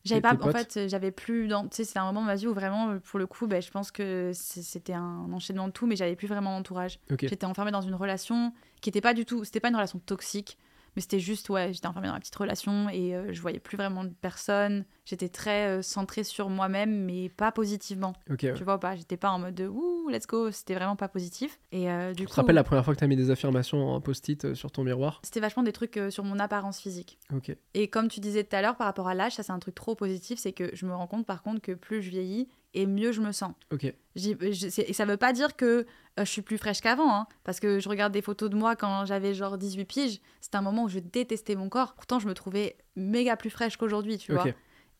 J'avais 0.04 0.20
pas, 0.20 0.34
en 0.40 0.52
fait, 0.52 0.88
j'avais 0.88 1.10
plus. 1.10 1.48
Tu 1.48 1.54
sais, 1.72 1.84
c'était 1.84 1.98
un 1.98 2.06
moment 2.06 2.22
de 2.22 2.26
ma 2.26 2.36
vie 2.36 2.46
où 2.46 2.54
vraiment, 2.54 2.90
euh, 2.90 2.98
pour 3.00 3.18
le 3.18 3.26
coup, 3.26 3.48
ben, 3.48 3.60
je 3.60 3.72
pense 3.72 3.90
que 3.90 4.30
c'était 4.32 4.92
un 4.92 5.26
enchaînement 5.32 5.66
de 5.66 5.72
tout, 5.72 5.88
mais 5.88 5.96
j'avais 5.96 6.14
plus 6.14 6.28
vraiment 6.28 6.56
d'entourage. 6.56 7.00
J'étais 7.28 7.46
enfermée 7.46 7.72
dans 7.72 7.82
une 7.82 7.96
relation 7.96 8.52
qui 8.80 8.88
était 8.90 9.00
pas 9.00 9.14
du 9.14 9.24
tout. 9.24 9.42
C'était 9.42 9.58
pas 9.58 9.68
une 9.70 9.74
relation 9.74 9.98
toxique, 9.98 10.56
mais 10.96 11.02
c'était 11.02 11.20
juste, 11.20 11.48
ouais, 11.50 11.72
j'étais 11.72 11.86
enfermée 11.86 12.08
dans 12.08 12.14
la 12.14 12.20
petite 12.20 12.34
relation 12.36 12.88
et 12.88 13.14
euh, 13.14 13.32
je 13.32 13.40
voyais 13.40 13.58
plus 13.60 13.76
vraiment 13.76 14.04
de 14.04 14.10
personne. 14.20 14.84
J'étais 15.04 15.28
très 15.28 15.66
euh, 15.68 15.82
centrée 15.82 16.24
sur 16.24 16.48
moi-même, 16.50 17.04
mais 17.04 17.28
pas 17.28 17.52
positivement. 17.52 18.12
Ok. 18.30 18.40
ouais. 18.42 18.54
Tu 18.54 18.64
vois 18.64 18.76
ou 18.76 18.78
pas? 18.78 18.96
J'étais 18.96 19.16
pas 19.16 19.30
en 19.30 19.38
mode 19.38 19.54
de 19.54 19.66
ouh, 19.66 20.08
let's 20.08 20.26
go. 20.26 20.50
C'était 20.50 20.74
vraiment 20.74 20.96
pas 20.96 21.08
positif. 21.08 21.58
Et 21.72 21.90
euh, 21.90 22.10
du 22.12 22.22
Tu 22.22 22.24
coup. 22.26 22.30
te 22.30 22.36
rappelles 22.36 22.54
la 22.54 22.64
première 22.64 22.84
fois 22.84 22.94
que 22.94 22.98
tu 22.98 23.04
as 23.04 23.08
mis 23.08 23.16
des 23.16 23.30
affirmations 23.30 23.88
en 23.94 24.00
post-it 24.00 24.44
euh, 24.44 24.54
sur 24.54 24.70
ton 24.70 24.84
miroir? 24.84 25.20
C'était 25.24 25.40
vachement 25.40 25.62
des 25.62 25.72
trucs 25.72 25.96
euh, 25.96 26.10
sur 26.10 26.24
mon 26.24 26.38
apparence 26.38 26.80
physique. 26.80 27.18
Ok. 27.34 27.54
Et 27.74 27.88
comme 27.88 28.08
tu 28.08 28.20
disais 28.20 28.44
tout 28.44 28.54
à 28.56 28.62
l'heure 28.62 28.76
par 28.76 28.86
rapport 28.86 29.08
à 29.08 29.14
l'âge, 29.14 29.34
ça 29.34 29.42
c'est 29.42 29.52
un 29.52 29.58
truc 29.58 29.74
trop 29.74 29.94
positif, 29.94 30.38
c'est 30.38 30.52
que 30.52 30.70
je 30.74 30.86
me 30.86 30.94
rends 30.94 31.06
compte 31.06 31.26
par 31.26 31.42
contre 31.42 31.60
que 31.60 31.72
plus 31.72 32.02
je 32.02 32.10
vieillis 32.10 32.48
et 32.74 32.86
mieux 32.86 33.12
je 33.12 33.20
me 33.20 33.32
sens. 33.32 33.52
Ok. 33.72 33.92
Je- 34.16 34.80
et 34.88 34.92
ça 34.92 35.04
veut 35.04 35.16
pas 35.16 35.32
dire 35.32 35.56
que 35.56 35.64
euh, 35.66 35.84
je 36.18 36.24
suis 36.24 36.42
plus 36.42 36.58
fraîche 36.58 36.80
qu'avant, 36.80 37.12
hein, 37.14 37.26
parce 37.44 37.60
que 37.60 37.78
je 37.80 37.88
regarde 37.88 38.12
des 38.12 38.22
photos 38.22 38.50
de 38.50 38.56
moi 38.56 38.76
quand 38.76 39.04
j'avais 39.06 39.34
genre 39.34 39.56
18 39.58 39.84
piges, 39.84 40.20
c'était 40.40 40.56
un 40.56 40.62
moment 40.62 40.84
où 40.84 40.88
je 40.88 40.98
détestais 40.98 41.54
mon 41.54 41.68
corps, 41.68 41.94
pourtant 41.94 42.18
je 42.18 42.26
me 42.28 42.34
trouvais 42.34 42.76
méga 42.96 43.36
plus 43.36 43.50
fraîche 43.50 43.76
qu'aujourd'hui, 43.76 44.18
tu 44.18 44.32
vois. 44.32 44.44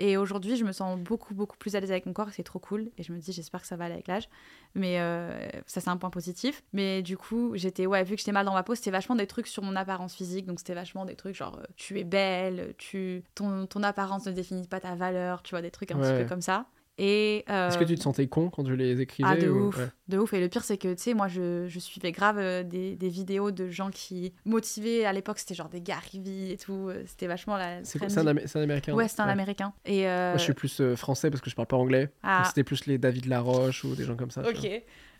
Et 0.02 0.16
aujourd'hui, 0.16 0.56
je 0.56 0.64
me 0.64 0.72
sens 0.72 0.98
beaucoup, 0.98 1.34
beaucoup 1.34 1.58
plus 1.58 1.76
à 1.76 1.80
l'aise 1.80 1.90
avec 1.90 2.06
mon 2.06 2.14
corps, 2.14 2.28
c'est 2.32 2.42
trop 2.42 2.58
cool. 2.58 2.90
Et 2.96 3.02
je 3.02 3.12
me 3.12 3.18
dis, 3.18 3.32
j'espère 3.32 3.60
que 3.60 3.66
ça 3.66 3.76
va 3.76 3.84
aller 3.84 3.92
avec 3.92 4.06
l'âge. 4.08 4.30
Mais 4.74 4.98
euh, 4.98 5.46
ça, 5.66 5.82
c'est 5.82 5.90
un 5.90 5.98
point 5.98 6.08
positif. 6.08 6.62
Mais 6.72 7.02
du 7.02 7.18
coup, 7.18 7.50
j'étais, 7.54 7.84
ouais, 7.84 8.02
vu 8.02 8.14
que 8.14 8.20
j'étais 8.20 8.32
mal 8.32 8.46
dans 8.46 8.54
ma 8.54 8.62
peau, 8.62 8.74
c'était 8.74 8.90
vachement 8.90 9.14
des 9.14 9.26
trucs 9.26 9.46
sur 9.46 9.62
mon 9.62 9.76
apparence 9.76 10.14
physique. 10.14 10.46
Donc, 10.46 10.58
c'était 10.58 10.72
vachement 10.72 11.04
des 11.04 11.16
trucs 11.16 11.34
genre, 11.36 11.58
euh, 11.58 11.64
tu 11.76 12.00
es 12.00 12.04
belle, 12.04 12.72
tu... 12.78 13.22
ton, 13.34 13.66
ton 13.66 13.82
apparence 13.82 14.24
ne 14.24 14.32
définit 14.32 14.66
pas 14.66 14.80
ta 14.80 14.94
valeur, 14.94 15.42
tu 15.42 15.50
vois, 15.50 15.60
des 15.60 15.70
trucs 15.70 15.90
un 15.90 16.00
Ouais. 16.00 16.10
petit 16.16 16.22
peu 16.22 16.26
comme 16.30 16.40
ça. 16.40 16.64
Et. 17.02 17.44
euh, 17.48 17.68
Est-ce 17.68 17.78
que 17.78 17.84
tu 17.84 17.94
te 17.94 18.02
sentais 18.02 18.26
con 18.26 18.50
quand 18.50 18.62
tu 18.62 18.76
les 18.76 19.00
écrivais 19.00 19.28
ah, 19.30 19.36
de 19.36 19.48
ou- 19.48 19.68
ouf, 19.68 19.78
ouais. 19.78 19.88
de 20.08 20.18
ouf. 20.18 20.32
Et 20.34 20.40
le 20.40 20.48
pire, 20.50 20.62
c'est 20.62 20.76
que, 20.76 20.92
tu 20.92 21.02
sais, 21.02 21.14
moi, 21.14 21.28
je, 21.28 21.64
je 21.66 21.78
suivais 21.78 22.12
grave 22.12 22.36
euh, 22.38 22.62
des, 22.62 22.94
des 22.94 23.08
vidéos 23.08 23.50
de 23.52 23.68
gens 23.70 23.88
qui 23.90 24.34
motivaient. 24.44 25.06
À 25.06 25.12
l'époque, 25.14 25.38
c'était 25.38 25.54
genre 25.54 25.70
des 25.70 25.80
Gary 25.80 26.20
Vee 26.20 26.52
et 26.52 26.56
tout. 26.58 26.88
euh, 26.90 27.02
C'était 27.06 27.26
vachement 27.26 27.56
la. 27.56 27.82
C'est 27.84 28.02
un, 28.04 28.08
c'est 28.10 28.58
un 28.58 28.62
américain 28.62 28.92
Ouais, 28.92 29.08
c'est 29.08 29.20
un 29.20 29.26
ouais. 29.26 29.32
américain. 29.32 29.72
Et. 29.86 30.06
euh, 30.06 30.32
Moi, 30.32 30.38
je 30.38 30.42
suis 30.44 30.52
plus 30.52 30.80
euh, 30.82 30.94
français 30.94 31.30
parce 31.30 31.40
que 31.40 31.48
je 31.48 31.56
parle 31.56 31.68
pas 31.68 31.78
anglais. 31.78 32.12
ah, 32.22 32.42
C'était 32.46 32.64
plus 32.64 32.84
les 32.84 32.98
David 32.98 33.26
Laroche 33.26 33.82
ou 33.84 33.94
des 33.94 34.04
gens 34.04 34.16
comme 34.16 34.30
ça. 34.30 34.42
Ok. 34.46 34.68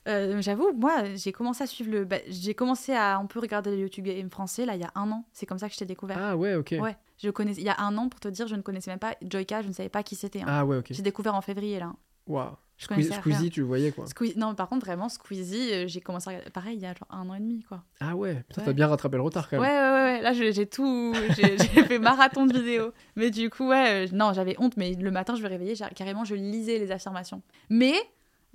Euh, 0.09 0.41
J'avoue, 0.41 0.73
moi, 0.73 1.05
j'ai 1.15 1.33
commencé 1.33 1.63
à 1.63 1.67
suivre 1.67 1.91
le. 1.91 2.05
bah, 2.05 2.17
j'ai 2.29 2.55
commencé 2.55 2.93
à 2.93 3.17
un 3.17 3.27
peu 3.27 3.39
regarder 3.39 3.71
le 3.71 3.79
YouTube 3.79 4.05
Game 4.07 4.31
français 4.31 4.65
là 4.65 4.75
il 4.75 4.81
y 4.81 4.85
a 4.85 4.91
un 4.95 5.11
an. 5.11 5.25
C'est 5.33 5.47
comme 5.47 5.59
ça 5.59 5.69
que 5.69 5.75
je 5.75 5.79
t'ai 5.79 5.85
découvert. 5.87 6.17
Ah 6.21 6.37
ouais, 6.37 6.55
ok. 6.55 6.75
Ouais, 6.81 6.97
je 7.23 7.29
connais. 7.31 7.53
Il 7.53 7.63
y 7.65 7.69
a 7.69 7.79
un 7.81 7.97
an, 7.99 8.09
pour 8.09 8.19
te 8.21 8.29
dire, 8.29 8.47
je 8.47 8.57
ne 8.57 8.63
connaissais 8.63 8.91
même 8.91 8.99
pas 8.99 9.15
Joyka, 9.23 9.63
je 9.63 9.69
ne 9.69 9.73
savais 9.73 9.89
pas 9.91 10.03
qui 10.03 10.17
c'était. 10.17 10.41
hein. 10.41 10.47
Ah 10.49 10.65
ouais, 10.65 10.79
ok. 10.79 10.87
J'ai 10.91 11.03
découvert 11.03 11.35
en 11.35 11.43
février 11.43 11.79
là. 11.79 11.93
Waouh. 12.27 12.57
Squeezie, 12.79 13.51
tu 13.51 13.61
le 13.61 13.67
voyais 13.67 13.93
quoi. 13.93 14.07
Squeezie- 14.07 14.39
Non, 14.39 14.55
par 14.55 14.67
contre, 14.71 14.87
vraiment, 14.87 15.11
Squeezie, 15.11 15.71
euh, 15.75 15.85
j'ai 15.87 16.01
commencé 16.01 16.29
à 16.29 16.31
regarder. 16.31 16.51
Pareil, 16.51 16.77
il 16.77 16.83
y 16.83 16.87
a 16.87 16.95
genre 16.95 17.09
un 17.11 17.29
an 17.29 17.35
et 17.35 17.41
demi 17.41 17.63
quoi. 17.63 17.83
Ah 18.01 18.17
ouais, 18.17 18.43
putain, 18.49 18.63
Ouais. 18.63 18.67
t'as 18.69 18.73
bien 18.73 18.87
rattrapé 18.89 19.17
le 19.19 19.23
retard 19.23 19.51
quand 19.51 19.61
même. 19.61 19.71
ouais, 19.71 19.77
ouais, 19.77 20.15
ouais. 20.17 20.23
Là, 20.23 20.33
j'ai 20.33 20.67
tout. 20.67 21.13
J'ai 21.37 21.59
fait 21.59 21.99
marathon 21.99 22.47
de 22.47 22.55
vidéos. 22.59 22.93
Mais 23.17 23.31
du 23.31 23.51
coup, 23.51 23.69
ouais, 23.69 24.07
euh, 24.07 24.09
non, 24.15 24.33
j'avais 24.33 24.57
honte, 24.59 24.79
mais 24.79 24.95
le 24.95 25.11
matin, 25.11 25.35
je 25.35 25.43
me 25.43 25.49
réveillais, 25.49 25.75
carrément, 25.95 26.25
je 26.25 26.35
lisais 26.35 26.79
les 26.79 26.91
affirmations. 26.91 27.43
Mais, 27.69 27.93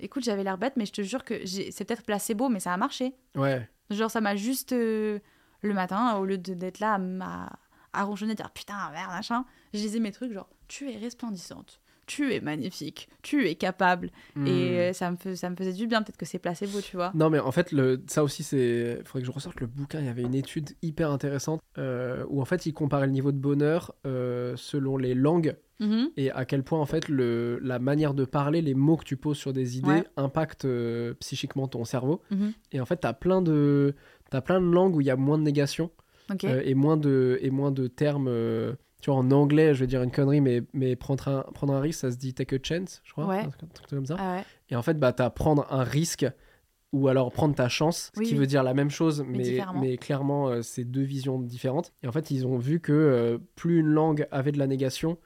écoute, 0.00 0.24
j'avais 0.24 0.44
l'air 0.44 0.58
bête, 0.58 0.74
mais 0.76 0.86
je 0.86 0.92
te 0.92 1.02
jure 1.02 1.24
que 1.24 1.44
c'est 1.46 1.84
peut-être 1.84 2.02
placebo, 2.04 2.48
mais 2.48 2.60
ça 2.60 2.72
a 2.72 2.76
marché. 2.76 3.14
Ouais. 3.34 3.68
Genre, 3.90 4.10
ça 4.10 4.20
m'a 4.20 4.36
juste. 4.36 4.72
euh, 4.72 5.18
le 5.62 5.72
matin, 5.74 6.16
au 6.16 6.24
lieu 6.24 6.38
de- 6.38 6.54
d'être 6.54 6.80
là 6.80 6.94
à, 6.94 7.00
à, 7.24 7.58
à 7.92 8.02
ronchonner, 8.04 8.34
dire 8.34 8.50
putain, 8.50 8.90
merde, 8.92 9.10
machin, 9.10 9.44
je 9.72 9.78
lisais 9.80 9.98
mes 10.00 10.12
trucs, 10.12 10.32
genre, 10.32 10.48
tu 10.68 10.90
es 10.92 10.96
resplendissante, 10.98 11.80
tu 12.06 12.32
es 12.32 12.40
magnifique, 12.40 13.08
tu 13.22 13.46
es 13.48 13.54
capable. 13.56 14.10
Hmm. 14.36 14.46
Et 14.46 14.78
euh, 14.80 14.92
ça, 14.92 15.10
me 15.10 15.16
fais- 15.16 15.36
ça 15.36 15.50
me 15.50 15.56
faisait 15.56 15.72
du 15.72 15.86
bien, 15.86 16.02
peut-être 16.02 16.16
que 16.16 16.24
c'est 16.26 16.38
placebo, 16.38 16.80
tu 16.80 16.96
vois. 16.96 17.10
Non 17.14 17.30
mais 17.30 17.38
en 17.40 17.50
fait 17.52 17.72
le, 17.72 18.02
ça 18.06 18.22
aussi 18.22 18.42
c'est 18.42 19.00
faudrait 19.04 19.20
que 19.22 19.26
je 19.26 19.32
ressorte 19.32 19.60
le 19.60 19.66
bouquin 19.66 20.00
il 20.00 20.06
y 20.06 20.08
avait 20.08 20.22
une 20.22 20.34
étude 20.34 20.70
hyper 20.82 21.10
intéressante 21.10 21.60
euh, 21.78 22.24
où 22.28 22.40
en 22.40 22.44
fait 22.44 22.64
il 22.66 22.72
comparait 22.72 23.06
le 23.06 23.12
niveau 23.12 23.32
de 23.32 23.38
bonheur 23.38 23.94
euh, 24.06 24.54
selon 24.56 24.96
les 24.96 25.14
langues 25.14 25.56
Mhm. 25.78 26.08
et 26.16 26.30
à 26.30 26.46
quel 26.46 26.62
point 26.62 26.80
en 26.80 26.86
fait 26.86 27.06
le, 27.10 27.58
la 27.62 27.78
manière 27.78 28.14
de 28.14 28.24
parler 28.24 28.62
les 28.62 28.72
mots 28.72 28.96
que 28.96 29.04
tu 29.04 29.18
poses 29.18 29.36
sur 29.36 29.52
des 29.52 29.76
idées 29.76 29.88
Ouais. 29.90 30.04
impactent 30.16 30.64
euh, 30.64 31.12
psychiquement 31.20 31.68
ton 31.68 31.84
cerveau 31.84 32.22
Mhm. 32.30 32.52
et 32.72 32.80
en 32.80 32.86
fait 32.86 32.96
t'as 32.96 33.12
plein 33.12 33.42
de 33.42 33.94
t'as 34.30 34.40
plein 34.40 34.58
de 34.62 34.66
langues 34.66 34.96
où 34.96 35.02
il 35.02 35.06
y 35.06 35.10
a 35.10 35.16
moins 35.16 35.36
de 35.36 35.42
négation 35.42 35.90
et 36.42 36.74
moins 36.74 36.96
de 36.96 37.38
et 37.42 37.50
moins 37.50 37.72
de 37.72 37.88
termes 37.88 38.28
tu 39.06 39.12
vois 39.12 39.20
en 39.20 39.30
anglais 39.30 39.72
je 39.72 39.78
vais 39.80 39.86
dire 39.86 40.02
une 40.02 40.10
connerie 40.10 40.40
mais 40.40 40.62
mais 40.72 40.96
prendre 40.96 41.28
un 41.28 41.42
prendre 41.54 41.72
un 41.74 41.80
risque 41.80 42.00
ça 42.00 42.10
se 42.10 42.16
dit 42.16 42.34
take 42.34 42.56
a 42.56 42.58
chance 42.60 43.00
je 43.04 43.12
crois 43.12 43.26
Ouais. 43.28 43.38
un 43.44 43.50
truc 43.50 43.88
comme 43.88 44.04
ça 44.04 44.16
Ah 44.18 44.34
ouais. 44.38 44.44
et 44.68 44.74
en 44.74 44.82
fait, 44.82 44.98
bah, 44.98 45.12
t'as 45.12 45.30
prendre 45.30 45.64
un 45.70 45.84
risque 45.84 46.26
ou 46.92 47.06
alors 47.08 47.30
prendre 47.30 47.54
ta 47.54 47.68
chance, 47.68 48.10
ce 48.14 48.20
Oui, 48.20 48.26
qui 48.26 48.32
oui. 48.34 48.40
veut 48.40 48.46
dire 48.48 48.62
la 48.64 48.74
même 48.74 48.90
chose, 48.90 49.22
mais, 49.26 49.60
mais 49.80 49.96
clairement, 49.96 50.48
euh, 50.48 50.62
c'est 50.62 50.84
deux 50.84 51.02
visions 51.02 51.38
différentes. 51.40 51.92
Et 52.02 52.08
en 52.08 52.12
fait, 52.12 52.30
ils 52.30 52.46
ont 52.46 52.56
vu 52.58 52.80
que 52.80 52.92
euh, 52.92 53.38
plus 53.54 53.78
une 53.80 53.88
langue 53.88 54.26
avait 54.30 54.50
de 54.52 54.58
la 54.58 54.66
négation, 54.66 55.18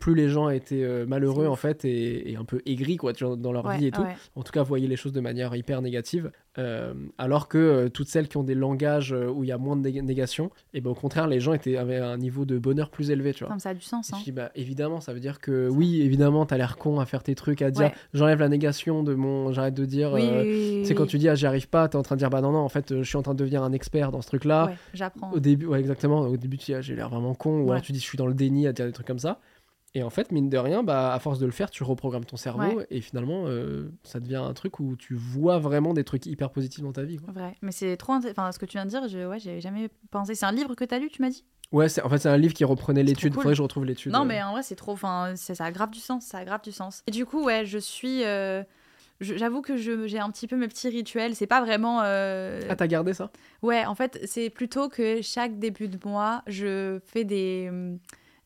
plus 0.00 0.14
les 0.14 0.28
gens 0.28 0.48
étaient 0.48 0.82
euh, 0.82 1.06
malheureux, 1.06 1.46
en 1.46 1.56
fait, 1.56 1.84
et, 1.84 2.30
et 2.32 2.36
un 2.36 2.44
peu 2.44 2.60
aigris 2.66 2.96
quoi, 2.96 3.12
dans 3.12 3.52
leur 3.52 3.64
Ouais, 3.66 3.78
vie 3.78 3.86
et 3.86 3.90
tout. 3.90 4.02
ouais. 4.02 4.16
En 4.36 4.42
tout 4.42 4.52
cas, 4.52 4.62
voyaient 4.62 4.86
les 4.88 4.96
choses 4.96 5.12
de 5.12 5.20
manière 5.20 5.54
hyper 5.56 5.82
négative. 5.82 6.30
Euh, 6.58 6.92
alors 7.18 7.46
que 7.46 7.56
euh, 7.58 7.88
toutes 7.88 8.08
celles 8.08 8.26
qui 8.26 8.36
ont 8.36 8.42
des 8.42 8.56
langages 8.56 9.12
où 9.12 9.44
il 9.44 9.48
y 9.48 9.52
a 9.52 9.58
moins 9.58 9.76
de 9.76 9.88
nég- 9.88 10.02
négation, 10.02 10.50
et 10.74 10.80
ben 10.80 10.90
au 10.90 10.94
contraire, 10.94 11.28
les 11.28 11.38
gens 11.38 11.52
étaient, 11.52 11.76
avaient 11.76 11.98
un 11.98 12.16
niveau 12.16 12.44
de 12.44 12.58
bonheur 12.58 12.90
plus 12.90 13.10
élevé, 13.12 13.32
tu 13.32 13.44
vois. 13.44 13.56
Ça 13.60 13.70
a 13.70 13.74
du 13.74 13.80
sens. 13.80 14.12
Hein. 14.12 14.16
Je 14.18 14.24
dis, 14.24 14.32
bah, 14.32 14.50
évidemment, 14.56 15.00
ça 15.00 15.12
veut 15.12 15.20
dire 15.20 15.40
que 15.40 15.68
oui, 15.68 16.00
évidemment, 16.02 16.46
t'as 16.46 16.56
l'air 16.56 16.76
con 16.76 16.98
à 16.98 17.06
faire 17.06 17.22
tes 17.22 17.34
trucs, 17.36 17.62
à 17.62 17.70
dire 17.70 17.86
Ouais. 17.86 17.92
j'enlève 18.12 18.40
la 18.40 18.48
négation 18.48 19.04
de 19.04 19.14
mon. 19.14 19.52
J'arrête 19.52 19.74
de 19.74 19.84
dire. 19.84 20.12
Oui, 20.14 20.22
euh, 20.24 20.42
oui, 20.42 20.78
oui, 20.78 20.86
c'est 20.86 20.94
quand 20.96 21.06
tu 21.06 21.18
dis 21.18 21.28
ah, 21.28 21.34
j'y 21.36 21.46
arrive 21.46 21.68
pas, 21.68 21.88
t'es 21.88 21.96
en 21.96 22.02
train 22.02 22.16
de 22.16 22.18
dire 22.18 22.30
bah 22.30 22.40
non, 22.40 22.50
non, 22.50 22.58
en 22.60 22.68
fait, 22.68 22.92
je 22.98 23.02
suis 23.08 23.16
en 23.16 23.22
train 23.22 23.34
de 23.34 23.38
devenir 23.38 23.62
un 23.62 23.72
expert 23.72 24.10
dans 24.10 24.20
ce 24.22 24.26
truc-là. 24.28 24.72
J'apprends. 24.94 25.30
Au 25.32 25.38
début, 25.38 25.72
exactement. 25.74 26.20
Au 26.22 26.36
début, 26.36 26.58
tu 26.58 26.66
dis 26.66 26.74
ah, 26.74 26.80
j'ai 26.80 26.96
l'air 26.96 27.08
vraiment 27.08 27.34
con, 27.34 27.60
ou 27.60 27.70
alors 27.70 27.82
tu 27.82 27.92
dis 27.92 28.00
je 28.00 28.04
suis 28.04 28.18
dans 28.18 28.26
le 28.26 28.34
déni 28.34 28.66
à 28.66 28.72
dire 28.72 28.84
des 28.86 28.92
trucs 28.92 29.06
comme 29.06 29.18
ça. 29.20 29.38
Et 29.94 30.02
en 30.02 30.10
fait, 30.10 30.32
mine 30.32 30.50
de 30.50 30.58
rien, 30.58 30.82
bah, 30.82 31.14
à 31.14 31.18
force 31.18 31.38
de 31.38 31.46
le 31.46 31.52
faire, 31.52 31.70
tu 31.70 31.82
reprogrammes 31.82 32.24
ton 32.26 32.36
cerveau 32.36 32.76
Ouais. 32.78 32.86
et 32.90 33.00
finalement, 33.00 33.44
euh, 33.46 33.90
ça 34.02 34.20
devient 34.20 34.36
un 34.36 34.52
truc 34.52 34.80
où 34.80 34.96
tu 34.96 35.14
vois 35.14 35.58
vraiment 35.58 35.94
des 35.94 36.04
trucs 36.04 36.26
hyper 36.26 36.50
positifs 36.50 36.82
dans 36.82 36.92
ta 36.92 37.02
vie. 37.04 37.16
quoi. 37.16 37.32
Vrai. 37.32 37.54
Mais 37.62 37.72
c'est 37.72 37.96
trop. 37.96 38.12
Enfin, 38.12 38.52
ce 38.52 38.58
que 38.58 38.66
tu 38.66 38.76
viens 38.76 38.84
de 38.84 38.90
dire, 38.90 39.08
je... 39.08 39.26
ouais, 39.26 39.38
j'avais 39.40 39.60
jamais 39.62 39.88
pensé. 40.10 40.34
C'est 40.34 40.44
un 40.46 40.52
livre 40.52 40.74
que 40.74 40.84
t'as 40.84 40.98
lu, 40.98 41.08
tu 41.08 41.22
m'as 41.22 41.30
dit? 41.30 41.44
Ouais, 41.72 41.86
en 42.02 42.08
fait, 42.08 42.18
c'est 42.18 42.28
un 42.28 42.36
livre 42.36 42.54
qui 42.54 42.64
reprenait 42.64 43.02
l'étude. 43.02 43.32
cool. 43.32 43.42
Faudrait 43.42 43.52
que 43.54 43.58
je 43.58 43.62
retrouve 43.62 43.84
l'étude. 43.86 44.12
Non, 44.12 44.22
euh. 44.22 44.24
mais 44.24 44.42
en 44.42 44.52
vrai, 44.52 44.62
c'est 44.62 44.76
trop. 44.76 44.92
Enfin, 44.92 45.32
ça, 45.36 45.54
ça 45.54 45.64
a 45.64 45.70
grave 45.72 45.90
du 45.90 46.00
sens. 46.00 46.24
Ça 46.24 46.38
a 46.38 46.44
grave 46.44 46.60
du 46.62 46.72
sens. 46.72 47.02
Et 47.06 47.10
du 47.10 47.24
coup, 47.24 47.42
ouais, 47.44 47.64
je 47.64 47.78
suis. 47.78 48.24
euh, 48.24 48.62
J'avoue 49.20 49.62
que 49.62 49.76
j'ai 49.76 50.18
un 50.20 50.30
petit 50.30 50.46
peu 50.46 50.56
mes 50.56 50.68
petits 50.68 50.88
rituels. 50.90 51.34
C'est 51.34 51.46
pas 51.48 51.60
vraiment. 51.62 52.02
euh, 52.04 52.60
Ah, 52.68 52.76
t'as 52.76 52.86
gardé 52.86 53.14
ça? 53.14 53.30
Ouais, 53.62 53.84
en 53.84 53.94
fait, 53.94 54.20
c'est 54.26 54.48
plutôt 54.50 54.88
que 54.88 55.22
chaque 55.22 55.58
début 55.58 55.88
de 55.88 55.98
mois, 56.06 56.42
je 56.46 57.00
fais 57.06 57.24
des. 57.24 57.70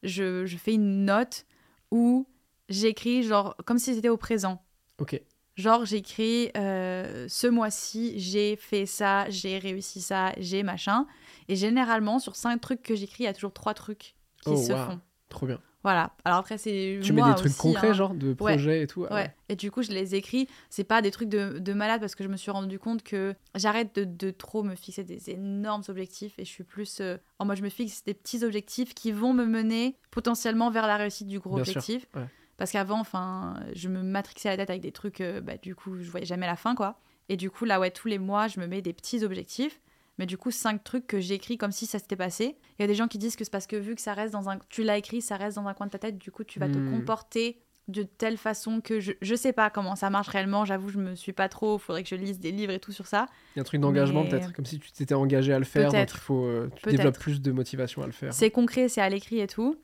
Je, 0.02 0.46
je 0.46 0.56
fais 0.56 0.74
une 0.74 1.04
note 1.04 1.46
où 1.90 2.26
j'écris, 2.68 3.22
genre, 3.22 3.56
comme 3.64 3.78
si 3.78 3.94
c'était 3.94 4.08
au 4.08 4.16
présent. 4.16 4.62
Ok. 4.98 5.20
Genre, 5.56 5.84
j'écris 5.84 6.50
euh, 6.56 7.26
ce 7.28 7.46
mois-ci, 7.46 8.18
j'ai 8.18 8.56
fait 8.56 8.86
ça, 8.86 9.28
j'ai 9.28 9.58
réussi 9.58 10.00
ça, 10.00 10.32
j'ai 10.38 10.62
machin. 10.62 11.06
Et 11.48 11.56
généralement, 11.56 12.18
sur 12.18 12.36
cinq 12.36 12.60
trucs 12.60 12.82
que 12.82 12.94
j'écris, 12.94 13.24
il 13.24 13.26
y 13.26 13.28
a 13.28 13.34
toujours 13.34 13.52
trois 13.52 13.74
trucs 13.74 14.14
qui 14.42 14.50
Oh, 14.50 14.56
se 14.56 14.72
font. 14.74 15.00
Trop 15.28 15.46
bien. 15.46 15.60
Voilà. 15.82 16.12
Alors 16.24 16.38
après, 16.38 16.58
c'est. 16.58 17.00
Tu 17.02 17.12
mets 17.12 17.22
des 17.22 17.34
trucs 17.34 17.46
aussi, 17.50 17.58
concrets, 17.58 17.88
hein. 17.88 17.92
genre 17.92 18.14
de 18.14 18.34
projets 18.34 18.82
et 18.82 18.86
tout. 18.86 19.06
ah 19.10 19.14
Ouais. 19.14 19.34
Et 19.48 19.56
du 19.56 19.70
coup, 19.70 19.82
je 19.82 19.90
les 19.90 20.14
écris. 20.14 20.46
C'est 20.70 20.84
pas 20.84 21.02
des 21.02 21.10
trucs 21.10 21.28
de, 21.28 21.58
de 21.58 21.72
malade 21.72 22.00
parce 22.00 22.14
que 22.14 22.22
je 22.22 22.28
me 22.28 22.36
suis 22.36 22.50
rendu 22.50 22.78
compte 22.78 23.02
que 23.02 23.34
j'arrête 23.54 23.94
de, 23.96 24.04
de 24.04 24.30
trop 24.30 24.62
me 24.62 24.74
fixer 24.76 25.02
des 25.04 25.30
énormes 25.30 25.82
objectifs 25.88 26.38
et 26.38 26.44
je 26.44 26.50
suis 26.50 26.64
plus 26.64 27.00
euh, 27.00 27.16
en 27.38 27.44
moi 27.46 27.54
je 27.54 27.62
me 27.62 27.68
fixe 27.68 28.04
des 28.04 28.14
petits 28.14 28.44
objectifs 28.44 28.94
qui 28.94 29.10
vont 29.12 29.32
me 29.34 29.44
mener 29.44 29.96
potentiellement 30.10 30.70
vers 30.70 30.86
la 30.86 30.96
réussite 30.96 31.26
du 31.26 31.40
gros 31.40 31.56
Bien 31.56 31.64
sûr, 31.64 31.76
objectif. 31.78 32.06
ouais. 32.14 32.26
Parce 32.58 32.70
qu'avant, 32.70 33.00
enfin, 33.00 33.58
je 33.74 33.88
me 33.88 34.02
matrixais 34.02 34.50
la 34.50 34.56
tête 34.56 34.70
avec 34.70 34.82
des 34.82 34.92
trucs, 34.92 35.20
euh, 35.20 35.40
bah, 35.40 35.56
du 35.60 35.74
coup, 35.74 35.96
je 36.00 36.08
voyais 36.10 36.26
jamais 36.26 36.46
la 36.46 36.54
fin, 36.54 36.76
quoi. 36.76 37.00
Et 37.28 37.36
du 37.36 37.50
coup, 37.50 37.64
là, 37.64 37.80
ouais, 37.80 37.90
tous 37.90 38.06
les 38.06 38.18
mois, 38.18 38.46
je 38.46 38.60
me 38.60 38.66
mets 38.68 38.82
des 38.82 38.92
petits 38.92 39.24
objectifs. 39.24 39.80
Mais 40.18 40.26
du 40.26 40.36
coup, 40.36 40.50
cinq 40.50 40.84
trucs 40.84 41.06
que 41.06 41.20
j'écris 41.20 41.56
comme 41.58 41.72
si 41.72 41.86
ça 41.86 41.98
s'était 41.98 42.16
passé. 42.16 42.56
Il 42.78 42.82
y 42.82 42.84
a 42.84 42.86
des 42.86 42.94
gens 42.94 43.08
qui 43.08 43.18
disent 43.18 43.34
que 43.36 43.44
c'est 43.44 43.50
parce 43.50 43.66
que 43.66 43.76
vu 43.76 43.94
que 43.94 44.00
ça 44.02 44.12
reste 44.14 44.32
dans 44.32 44.48
un. 44.50 44.58
Tu 44.68 44.82
l'as 44.82 44.98
écrit, 44.98 45.22
ça 45.22 45.36
reste 45.36 45.56
dans 45.56 45.66
un 45.66 45.74
coin 45.74 45.86
de 45.86 45.90
ta 45.92 45.98
tête, 45.98 46.18
du 46.18 46.30
coup, 46.30 46.44
tu 46.44 46.58
vas 46.58 46.68
te 46.68 46.76
Hmm. 46.78 46.90
comporter 46.90 47.62
de 47.88 48.02
telle 48.04 48.36
façon 48.36 48.80
que 48.80 49.00
je, 49.00 49.12
je 49.22 49.34
sais 49.34 49.52
pas 49.52 49.68
comment 49.70 49.96
ça 49.96 50.08
marche 50.10 50.28
réellement. 50.28 50.64
J'avoue, 50.64 50.88
je 50.90 50.98
me 50.98 51.14
suis 51.16 51.32
pas 51.32 51.48
trop. 51.48 51.78
Faudrait 51.78 52.02
que 52.04 52.08
je 52.08 52.14
lise 52.14 52.38
des 52.38 52.52
livres 52.52 52.72
et 52.72 52.78
tout 52.78 52.92
sur 52.92 53.06
ça. 53.06 53.26
Il 53.54 53.58
y 53.58 53.60
a 53.60 53.62
un 53.62 53.64
truc 53.64 53.80
d'engagement 53.80 54.22
Mais- 54.22 54.28
peut-être, 54.28 54.52
comme 54.52 54.66
si 54.66 54.78
tu 54.78 54.92
t'étais 54.92 55.14
engagé 55.14 55.52
à 55.52 55.58
le 55.58 55.64
faire, 55.64 55.84
donc 55.84 55.92
Peut-être. 55.94 56.16
il 56.16 56.20
faut, 56.20 56.44
euh, 56.44 56.70
tu 56.82 56.90
développes 56.90 57.18
plus 57.18 57.40
de 57.40 57.50
motivation 57.50 58.02
à 58.02 58.06
le 58.06 58.12
faire. 58.12 58.32
C'est 58.34 58.50
concret, 58.50 58.88
c'est 58.88 59.00
à 59.00 59.08
l'écrit 59.08 59.40
et 59.40 59.46
tout. 59.48 59.80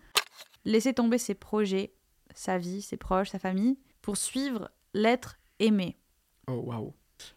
Laisser 0.64 0.92
tomber 0.92 1.18
ses 1.18 1.34
projets, 1.34 1.92
sa 2.34 2.58
vie, 2.58 2.82
ses 2.82 2.96
proches, 2.98 3.30
sa 3.30 3.38
famille, 3.38 3.78
pour 4.02 4.16
suivre 4.16 4.70
l'être 4.94 5.38
aimé. 5.58 5.98
Oh 6.46 6.62
waouh. 6.66 6.94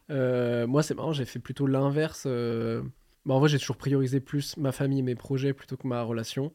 Euh, 0.10 0.68
moi 0.68 0.84
c'est 0.84 0.94
marrant, 0.94 1.14
j'ai 1.14 1.26
fait 1.26 1.40
plutôt 1.40 1.68
l'inverse. 1.68 2.24
euh, 2.26 2.82
bah, 3.26 3.36
en 3.36 3.40
vrai 3.40 3.50
j'ai 3.50 3.60
toujours 3.60 3.78
priorisé 3.78 4.20
plus 4.20 4.58
ma 4.58 4.72
famille 4.72 5.00
et 5.00 5.04
mes 5.04 5.16
projets 5.16 5.54
plutôt 5.54 5.78
que 5.78 5.88
ma 5.88 6.02
relation, 6.02 6.52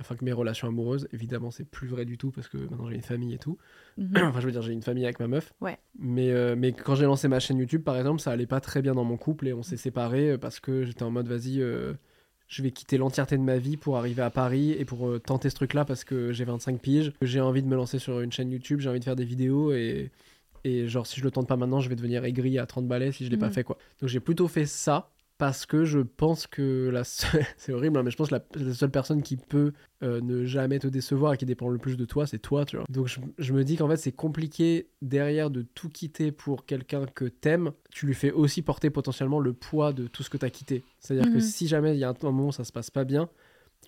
enfin 0.00 0.16
que 0.16 0.24
mes 0.24 0.32
relations 0.32 0.68
amoureuses. 0.68 1.08
Évidemment 1.12 1.50
c'est 1.50 1.68
plus 1.68 1.88
vrai 1.88 2.04
du 2.04 2.18
tout 2.18 2.30
parce 2.30 2.48
que 2.48 2.56
maintenant 2.56 2.88
j'ai 2.88 2.96
une 2.96 3.02
famille 3.02 3.34
et 3.34 3.38
tout. 3.38 3.58
Mhm. 3.98 4.16
enfin 4.22 4.40
je 4.40 4.46
veux 4.46 4.52
dire 4.52 4.62
j'ai 4.62 4.72
une 4.72 4.82
famille 4.82 5.04
avec 5.04 5.20
ma 5.20 5.28
meuf. 5.28 5.52
Ouais. 5.60 5.78
Mais, 5.98 6.30
euh, 6.30 6.56
mais 6.56 6.72
quand 6.72 6.94
j'ai 6.94 7.04
lancé 7.04 7.28
ma 7.28 7.38
chaîne 7.40 7.58
YouTube 7.58 7.82
par 7.82 7.96
exemple 7.96 8.20
ça 8.20 8.30
allait 8.32 8.46
pas 8.46 8.60
très 8.60 8.82
bien 8.82 8.94
dans 8.94 9.04
mon 9.04 9.16
couple 9.16 9.46
et 9.48 9.52
on 9.52 9.62
s'est 9.62 9.76
séparés 9.76 10.32
euh, 10.32 10.38
parce 10.38 10.58
que 10.60 10.84
j'étais 10.84 11.02
en 11.02 11.10
mode 11.10 11.28
vas-y 11.28 11.62
je 12.48 12.62
vais 12.64 12.72
quitter 12.72 12.98
l'entièreté 12.98 13.36
de 13.36 13.42
ma 13.42 13.58
vie 13.58 13.76
pour 13.76 13.96
arriver 13.96 14.22
à 14.22 14.30
Paris 14.30 14.72
et 14.72 14.84
pour 14.84 15.20
tenter 15.20 15.50
ce 15.50 15.54
truc 15.54 15.72
là 15.72 15.84
parce 15.84 16.02
que 16.02 16.32
j'ai 16.32 16.44
25 16.44 16.80
piges. 16.80 17.12
J'ai 17.22 17.40
envie 17.40 17.62
de 17.62 17.68
me 17.68 17.76
lancer 17.76 18.00
sur 18.00 18.20
une 18.20 18.32
chaîne 18.32 18.50
YouTube, 18.50 18.80
j'ai 18.80 18.88
envie 18.88 18.98
de 18.98 19.04
faire 19.04 19.14
des 19.14 19.24
vidéos 19.24 19.72
et, 19.72 20.10
et 20.64 20.86
genre 20.88 21.06
si 21.06 21.18
je 21.20 21.24
le 21.24 21.30
tente 21.30 21.46
pas 21.48 21.56
maintenant 21.56 21.80
je 21.80 21.88
vais 21.88 21.96
devenir 21.96 22.24
aigri 22.24 22.58
à 22.58 22.66
30 22.66 22.86
balais 22.86 23.12
si 23.12 23.24
je 23.24 23.30
l'ai 23.30 23.36
pas 23.38 23.46
Mhm. 23.46 23.52
fait 23.52 23.64
quoi. 23.64 23.78
Donc 24.00 24.08
j'ai 24.08 24.20
plutôt 24.20 24.48
fait 24.48 24.66
ça 24.66 25.10
parce 25.38 25.64
que 25.64 25.84
je 25.86 26.00
pense 26.00 26.46
que 26.46 26.90
la 26.92 27.02
seule... 27.02 27.46
c'est 27.56 27.72
horrible 27.72 27.96
hein, 27.98 28.02
mais 28.02 28.10
je 28.10 28.16
pense 28.18 28.28
que 28.28 28.34
la, 28.34 28.44
la 28.62 28.74
seule 28.74 28.90
personne 28.90 29.22
qui 29.22 29.38
peut 29.38 29.72
euh, 30.02 30.20
ne 30.20 30.44
jamais 30.44 30.78
te 30.78 30.86
décevoir 30.86 31.32
et 31.32 31.36
qui 31.38 31.46
dépend 31.46 31.68
le 31.70 31.78
plus 31.78 31.96
de 31.96 32.04
toi 32.04 32.26
c'est 32.26 32.38
toi 32.38 32.66
tu 32.66 32.76
vois. 32.76 32.84
Donc 32.90 33.06
je, 33.08 33.20
je 33.38 33.52
me 33.54 33.64
dis 33.64 33.76
qu'en 33.76 33.88
fait 33.88 33.96
c'est 33.96 34.12
compliqué 34.12 34.88
derrière 35.00 35.48
de 35.50 35.62
tout 35.62 35.88
quitter 35.88 36.30
pour 36.30 36.66
quelqu'un 36.66 37.06
que 37.06 37.24
t'aimes, 37.24 37.72
tu 37.90 38.04
lui 38.06 38.14
fais 38.14 38.32
aussi 38.32 38.60
porter 38.60 38.90
potentiellement 38.90 39.40
le 39.40 39.54
poids 39.54 39.94
de 39.94 40.06
tout 40.08 40.22
ce 40.22 40.28
que 40.28 40.36
t'as 40.36 40.50
quitté. 40.50 40.84
C'est-à-dire 40.98 41.30
que 41.30 41.36
Mhm. 41.38 41.40
si 41.40 41.68
jamais 41.68 41.94
il 41.94 41.98
y 41.98 42.04
a 42.04 42.10
un, 42.10 42.14
un 42.22 42.30
moment 42.30 42.48
où 42.48 42.52
ça 42.52 42.64
se 42.64 42.72
passe 42.72 42.90
pas 42.90 43.04
bien, 43.04 43.30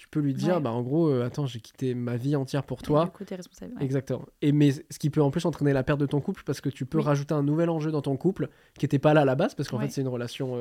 tu 0.02 0.08
peux 0.08 0.18
lui 0.18 0.34
dire 0.34 0.56
Ouais. 0.56 0.60
bah 0.60 0.70
en 0.72 0.82
gros 0.82 1.06
euh, 1.08 1.24
attends 1.24 1.46
j'ai 1.46 1.60
quitté 1.60 1.94
ma 1.94 2.16
vie 2.16 2.34
entière 2.34 2.64
pour 2.64 2.78
Du 2.78 2.84
toi. 2.84 3.06
coup, 3.06 3.24
t'es 3.24 3.36
responsable. 3.36 3.72
ouais. 3.76 3.84
Exactement. 3.84 4.24
Et 4.40 4.50
mais 4.50 4.72
ce 4.72 4.98
qui 4.98 5.10
peut 5.10 5.22
en 5.22 5.30
plus 5.30 5.44
entraîner 5.46 5.72
la 5.72 5.84
perte 5.84 6.00
de 6.00 6.06
ton 6.06 6.20
couple 6.20 6.42
parce 6.44 6.60
que 6.60 6.68
tu 6.68 6.86
peux 6.86 6.98
Oui. 6.98 7.04
rajouter 7.04 7.34
un 7.34 7.44
nouvel 7.44 7.70
enjeu 7.70 7.92
dans 7.92 8.02
ton 8.02 8.16
couple 8.16 8.48
qui 8.76 8.84
était 8.84 8.98
pas 8.98 9.14
là 9.14 9.20
à 9.20 9.24
la 9.24 9.36
base 9.36 9.54
parce 9.54 9.68
qu'en 9.68 9.78
Ouais. 9.78 9.84
fait 9.84 9.90
c'est 9.92 10.00
une 10.00 10.08
relation 10.08 10.56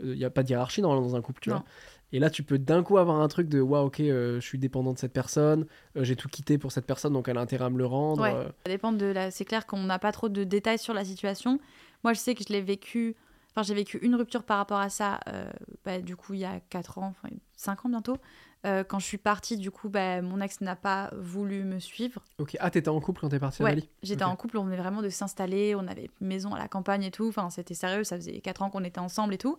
il 0.00 0.10
n'y 0.12 0.24
a 0.24 0.30
pas 0.30 0.42
de 0.42 0.48
hiérarchie 0.50 0.80
dans 0.80 1.14
un 1.16 1.20
couple 1.22 1.40
tu 1.40 1.50
Non. 1.50 1.56
vois. 1.56 1.64
Et 2.12 2.18
là 2.18 2.30
tu 2.30 2.42
peux 2.42 2.58
d'un 2.58 2.82
coup 2.82 2.98
avoir 2.98 3.20
un 3.20 3.28
truc 3.28 3.48
de 3.48 3.60
waouh 3.60 3.86
OK 3.86 4.00
euh, 4.00 4.40
je 4.40 4.46
suis 4.46 4.58
dépendant 4.58 4.92
de 4.92 4.98
cette 4.98 5.12
personne, 5.12 5.66
euh, 5.96 6.04
j'ai 6.04 6.16
tout 6.16 6.28
quitté 6.28 6.56
pour 6.58 6.72
cette 6.72 6.86
personne 6.86 7.12
donc 7.12 7.28
elle 7.28 7.36
a 7.38 7.40
intérêt 7.40 7.66
à 7.66 7.70
me 7.70 7.78
le 7.78 7.86
rendre. 7.86 8.22
Ouais. 8.22 8.32
euh, 8.34 8.44
Ça 8.66 8.72
dépend 8.72 8.92
de 8.92 9.06
la. 9.06 9.30
C'est 9.30 9.44
clair 9.44 9.66
qu'on 9.66 9.82
n'a 9.84 9.98
pas 9.98 10.10
trop 10.12 10.28
de 10.28 10.42
détails 10.44 10.78
sur 10.78 10.94
la 10.94 11.04
situation. 11.04 11.60
Moi, 12.04 12.12
je 12.14 12.18
sais 12.18 12.34
que 12.34 12.42
je 12.46 12.52
l'ai 12.52 12.62
vécu. 12.62 13.14
Enfin, 13.50 13.62
j'ai 13.62 13.74
vécu 13.74 13.98
une 14.02 14.14
rupture 14.14 14.44
par 14.44 14.58
rapport 14.58 14.78
à 14.78 14.88
ça. 14.88 15.18
euh, 15.28 15.50
bah, 15.84 16.00
du 16.00 16.14
coup, 16.16 16.34
il 16.34 16.40
y 16.40 16.44
a 16.44 16.60
4 16.70 16.98
ans, 16.98 17.08
enfin 17.22 17.34
5 17.56 17.84
ans 17.84 17.88
bientôt. 17.88 18.16
Euh, 18.66 18.82
quand 18.82 18.98
je 18.98 19.06
suis 19.06 19.18
partie, 19.18 19.56
du 19.56 19.70
coup, 19.70 19.88
bah, 19.88 20.20
mon 20.20 20.40
ex 20.40 20.60
n'a 20.60 20.74
pas 20.74 21.10
voulu 21.16 21.62
me 21.62 21.78
suivre. 21.78 22.22
OK, 22.38 22.56
ah 22.58 22.70
t'étais 22.70 22.88
en 22.88 23.00
couple 23.00 23.20
quand 23.20 23.28
t'es 23.28 23.38
parti 23.38 23.62
à 23.62 23.64
Ouais, 23.64 23.70
Bali 23.72 23.88
j'étais 24.02 24.24
en 24.24 24.34
couple, 24.34 24.58
on 24.58 24.64
venait 24.64 24.76
vraiment 24.76 25.00
de 25.00 25.08
s'installer, 25.08 25.76
on 25.76 25.86
avait 25.86 26.10
une 26.20 26.26
maison 26.26 26.54
à 26.54 26.58
la 26.58 26.66
campagne 26.66 27.04
et 27.04 27.10
tout. 27.12 27.28
Enfin, 27.28 27.50
c'était 27.50 27.74
sérieux, 27.74 28.02
ça 28.02 28.16
faisait 28.16 28.40
4 28.40 28.62
ans 28.62 28.70
qu'on 28.70 28.82
était 28.82 28.98
ensemble 28.98 29.34
et 29.34 29.38
tout. 29.38 29.58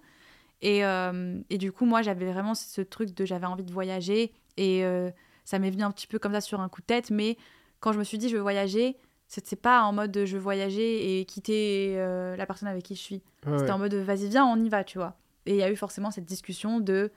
Et, 0.62 0.84
euh, 0.84 1.40
et 1.50 1.58
du 1.58 1.72
coup, 1.72 1.86
moi, 1.86 2.02
j'avais 2.02 2.30
vraiment 2.30 2.56
ce 2.56 2.82
truc 2.82 3.16
de 3.16 3.24
j'avais 3.24 3.46
envie 3.46 3.64
de 3.64 3.72
voyager. 3.72 4.34
Et 4.58 4.84
euh, 4.84 5.10
ça 5.46 5.60
m'est 5.60 5.72
venu 5.72 5.84
un 5.84 5.92
petit 5.92 6.08
peu 6.08 6.20
comme 6.20 6.34
ça 6.34 6.42
sur 6.42 6.60
un 6.60 6.68
coup 6.68 6.82
de 6.82 6.86
tête. 6.86 7.10
Mais 7.10 7.38
quand 7.80 7.94
je 7.94 8.00
me 8.00 8.04
suis 8.04 8.18
dit 8.18 8.28
je 8.28 8.36
veux 8.36 8.42
voyager, 8.42 8.98
c'était 9.30 9.56
pas 9.56 9.84
en 9.84 9.94
mode 9.94 10.26
je 10.26 10.36
veux 10.36 10.44
voyager 10.44 11.20
et 11.22 11.26
quitter 11.26 11.96
la 11.96 12.46
personne 12.46 12.68
avec 12.68 12.84
qui 12.84 12.96
je 12.96 13.02
suis. 13.02 13.22
Ouais, 13.46 13.60
C'était 13.60 13.72
en 13.72 13.80
mode 13.80 13.94
vas-y, 13.94 14.28
viens, 14.28 14.46
on 14.46 14.62
y 14.62 14.68
va, 14.68 14.84
tu 14.84 14.98
vois. 14.98 15.16
Et 15.46 15.52
il 15.52 15.58
y 15.58 15.64
a 15.64 15.72
eu 15.72 15.78
forcément 15.78 16.12
cette 16.12 16.26
discussion 16.26 16.82
de. 16.82 17.12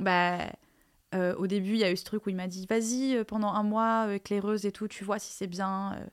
Bah, 0.00 0.38
euh, 1.14 1.34
au 1.36 1.46
début, 1.46 1.70
il 1.72 1.78
y 1.78 1.84
a 1.84 1.90
eu 1.90 1.96
ce 1.96 2.04
truc 2.04 2.26
où 2.26 2.30
il 2.30 2.36
m'a 2.36 2.46
dit 2.46 2.66
vas-y, 2.66 3.16
euh, 3.16 3.24
pendant 3.24 3.52
un 3.52 3.62
mois, 3.62 4.06
euh, 4.08 4.14
éclaireuse 4.14 4.64
et 4.66 4.72
tout, 4.72 4.86
tu 4.88 5.04
vois 5.04 5.18
si 5.18 5.32
c'est 5.32 5.46
bien, 5.48 5.94
euh, 5.94 6.06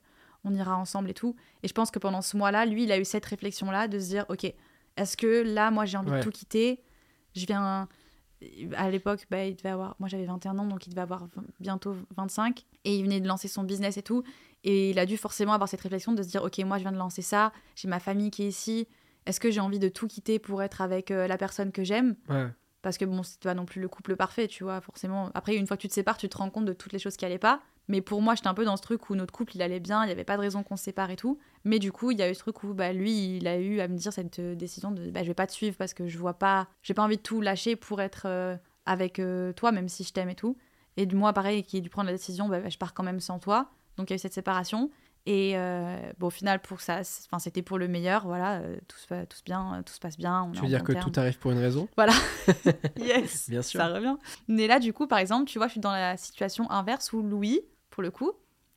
on 0.43 0.53
ira 0.53 0.77
ensemble 0.77 1.09
et 1.09 1.13
tout. 1.13 1.35
Et 1.63 1.67
je 1.67 1.73
pense 1.73 1.91
que 1.91 1.99
pendant 1.99 2.21
ce 2.21 2.35
mois-là, 2.37 2.65
lui, 2.65 2.83
il 2.83 2.91
a 2.91 2.99
eu 2.99 3.05
cette 3.05 3.25
réflexion-là 3.25 3.87
de 3.87 3.99
se 3.99 4.07
dire 4.07 4.25
ok, 4.29 4.45
est-ce 4.97 5.15
que 5.17 5.43
là, 5.43 5.69
moi, 5.71 5.85
j'ai 5.85 5.97
envie 5.97 6.09
Ouais. 6.11 6.19
de 6.19 6.23
tout 6.23 6.31
quitter 6.31 6.81
Je 7.35 7.45
viens. 7.45 7.87
À 8.75 8.89
l'époque, 8.91 9.25
bah, 9.31 9.45
il 9.45 9.55
devait 9.55 9.69
avoir. 9.69 9.95
Moi, 9.99 10.07
j'avais 10.09 10.25
21 10.25 10.59
ans, 10.59 10.65
donc 10.67 10.85
il 10.85 10.91
devait 10.91 11.01
avoir 11.01 11.27
bientôt 11.59 11.95
25. 12.17 12.65
Et 12.85 12.95
il 12.97 13.03
venait 13.03 13.19
de 13.19 13.27
lancer 13.27 13.47
son 13.47 13.63
business 13.63 13.97
et 13.97 14.03
tout. 14.03 14.23
Et 14.63 14.91
il 14.91 14.99
a 14.99 15.05
dû 15.07 15.17
forcément 15.17 15.53
avoir 15.53 15.67
cette 15.67 15.81
réflexion 15.81 16.11
de 16.13 16.21
se 16.21 16.27
dire 16.27 16.43
Ok, 16.43 16.59
moi, 16.59 16.77
je 16.77 16.83
viens 16.83 16.91
de 16.91 16.97
lancer 16.97 17.23
ça, 17.23 17.51
j'ai 17.75 17.87
ma 17.87 17.99
famille 17.99 18.29
qui 18.29 18.43
est 18.43 18.47
ici. 18.47 18.87
Est-ce 19.25 19.39
que 19.39 19.49
j'ai 19.51 19.59
envie 19.59 19.79
de 19.79 19.89
tout 19.89 20.07
quitter 20.07 20.37
pour 20.39 20.61
être 20.61 20.81
avec 20.81 21.09
euh, 21.11 21.27
la 21.27 21.37
personne 21.37 21.71
que 21.71 21.83
j'aime 21.83 22.15
Ouais. 22.29 22.47
Parce 22.87 22.97
que 22.97 23.03
bon, 23.03 23.21
c'est 23.21 23.41
pas 23.41 23.53
non 23.53 23.65
plus 23.65 23.81
le 23.81 23.89
couple 23.89 24.15
parfait, 24.15 24.47
tu 24.47 24.63
vois, 24.63 24.79
forcément. 24.79 25.29
Après, 25.33 25.57
une 25.57 25.67
fois 25.67 25.75
que 25.75 25.81
tu 25.81 25.89
te 25.89 25.93
sépares, 25.93 26.15
tu 26.15 26.29
te 26.29 26.37
rends 26.37 26.49
compte 26.49 26.63
de 26.63 26.71
toutes 26.71 26.93
les 26.93 26.99
choses 26.99 27.17
qui 27.17 27.25
allaient 27.25 27.37
pas. 27.37 27.59
Mais 27.89 27.99
pour 27.99 28.21
moi, 28.21 28.33
j'étais 28.33 28.47
un 28.47 28.53
peu 28.53 28.63
dans 28.63 28.77
ce 28.77 28.81
truc 28.81 29.09
où 29.09 29.15
notre 29.15 29.33
couple, 29.33 29.57
il 29.57 29.61
allait 29.61 29.81
bien, 29.81 30.05
il 30.05 30.07
y 30.07 30.11
avait 30.13 30.23
pas 30.23 30.37
de 30.37 30.41
raison 30.41 30.63
qu'on 30.63 30.77
se 30.77 30.85
sépare 30.85 31.11
et 31.11 31.17
tout. 31.17 31.37
Mais 31.65 31.79
du 31.79 31.91
coup, 31.91 32.11
il 32.11 32.17
y 32.17 32.21
a 32.21 32.31
eu 32.31 32.33
ce 32.33 32.39
truc 32.39 32.63
où 32.63 32.73
bah, 32.73 32.93
lui, 32.93 33.35
il 33.35 33.45
a 33.45 33.57
eu 33.57 33.81
à 33.81 33.89
me 33.89 33.97
dire 33.97 34.13
cette 34.13 34.39
euh, 34.39 34.55
décision 34.55 34.91
de 34.91 35.09
bah, 35.09 35.21
je 35.23 35.27
vais 35.27 35.33
pas 35.33 35.47
te 35.47 35.51
suivre 35.51 35.75
parce 35.75 35.93
que 35.93 36.07
je 36.07 36.17
vois 36.17 36.35
pas, 36.35 36.69
j'ai 36.81 36.93
pas 36.93 37.03
envie 37.03 37.17
de 37.17 37.21
tout 37.21 37.41
lâcher 37.41 37.75
pour 37.75 37.99
être 37.99 38.21
euh, 38.23 38.55
avec 38.85 39.19
euh, 39.19 39.51
toi, 39.51 39.73
même 39.73 39.89
si 39.89 40.05
je 40.05 40.13
t'aime 40.13 40.29
et 40.29 40.35
tout. 40.35 40.55
Et 40.95 41.05
moi, 41.07 41.33
pareil, 41.33 41.63
qui 41.63 41.75
a 41.75 41.81
dû 41.81 41.89
prendre 41.89 42.05
la 42.05 42.13
décision, 42.13 42.47
bah, 42.47 42.61
bah, 42.61 42.69
je 42.69 42.77
pars 42.77 42.93
quand 42.93 43.03
même 43.03 43.19
sans 43.19 43.39
toi. 43.39 43.69
Donc 43.97 44.09
il 44.09 44.11
y 44.11 44.15
a 44.15 44.15
eu 44.15 44.19
cette 44.19 44.33
séparation. 44.33 44.91
Et 45.29 45.57
euh, 45.57 45.97
bon, 46.19 46.27
au 46.27 46.29
final, 46.29 46.61
pour 46.61 46.79
ça, 46.79 47.03
c'était 47.03 47.61
pour 47.61 47.77
le 47.77 47.89
meilleur. 47.89 48.25
Voilà, 48.25 48.61
euh, 48.61 48.77
tout, 48.87 48.97
se, 48.97 49.25
tout 49.25 49.35
se 49.35 49.43
bien, 49.43 49.75
euh, 49.75 49.81
tout 49.83 49.91
se 49.93 49.99
passe 49.99 50.17
bien. 50.17 50.43
on 50.43 50.51
Tu 50.53 50.61
veux 50.61 50.67
dire 50.69 50.83
que 50.83 50.93
terme. 50.93 51.11
tout 51.11 51.19
arrive 51.19 51.37
pour 51.37 51.51
une 51.51 51.57
raison? 51.59 51.89
Yes, 52.97 53.49
Bien 53.49 53.61
sûr. 53.61 53.77
Ça 53.81 53.87
revient. 53.89 54.15
Mais 54.47 54.67
là, 54.67 54.79
du 54.79 54.93
coup, 54.93 55.05
par 55.05 55.19
exemple, 55.19 55.43
tu 55.49 55.57
vois, 55.57 55.67
je 55.67 55.73
suis 55.73 55.81
dans 55.81 55.91
la 55.91 56.15
situation 56.15 56.71
inverse 56.71 57.11
où 57.11 57.21
Louis, 57.21 57.59
pour 57.89 58.03
le 58.03 58.09
coup, 58.09 58.31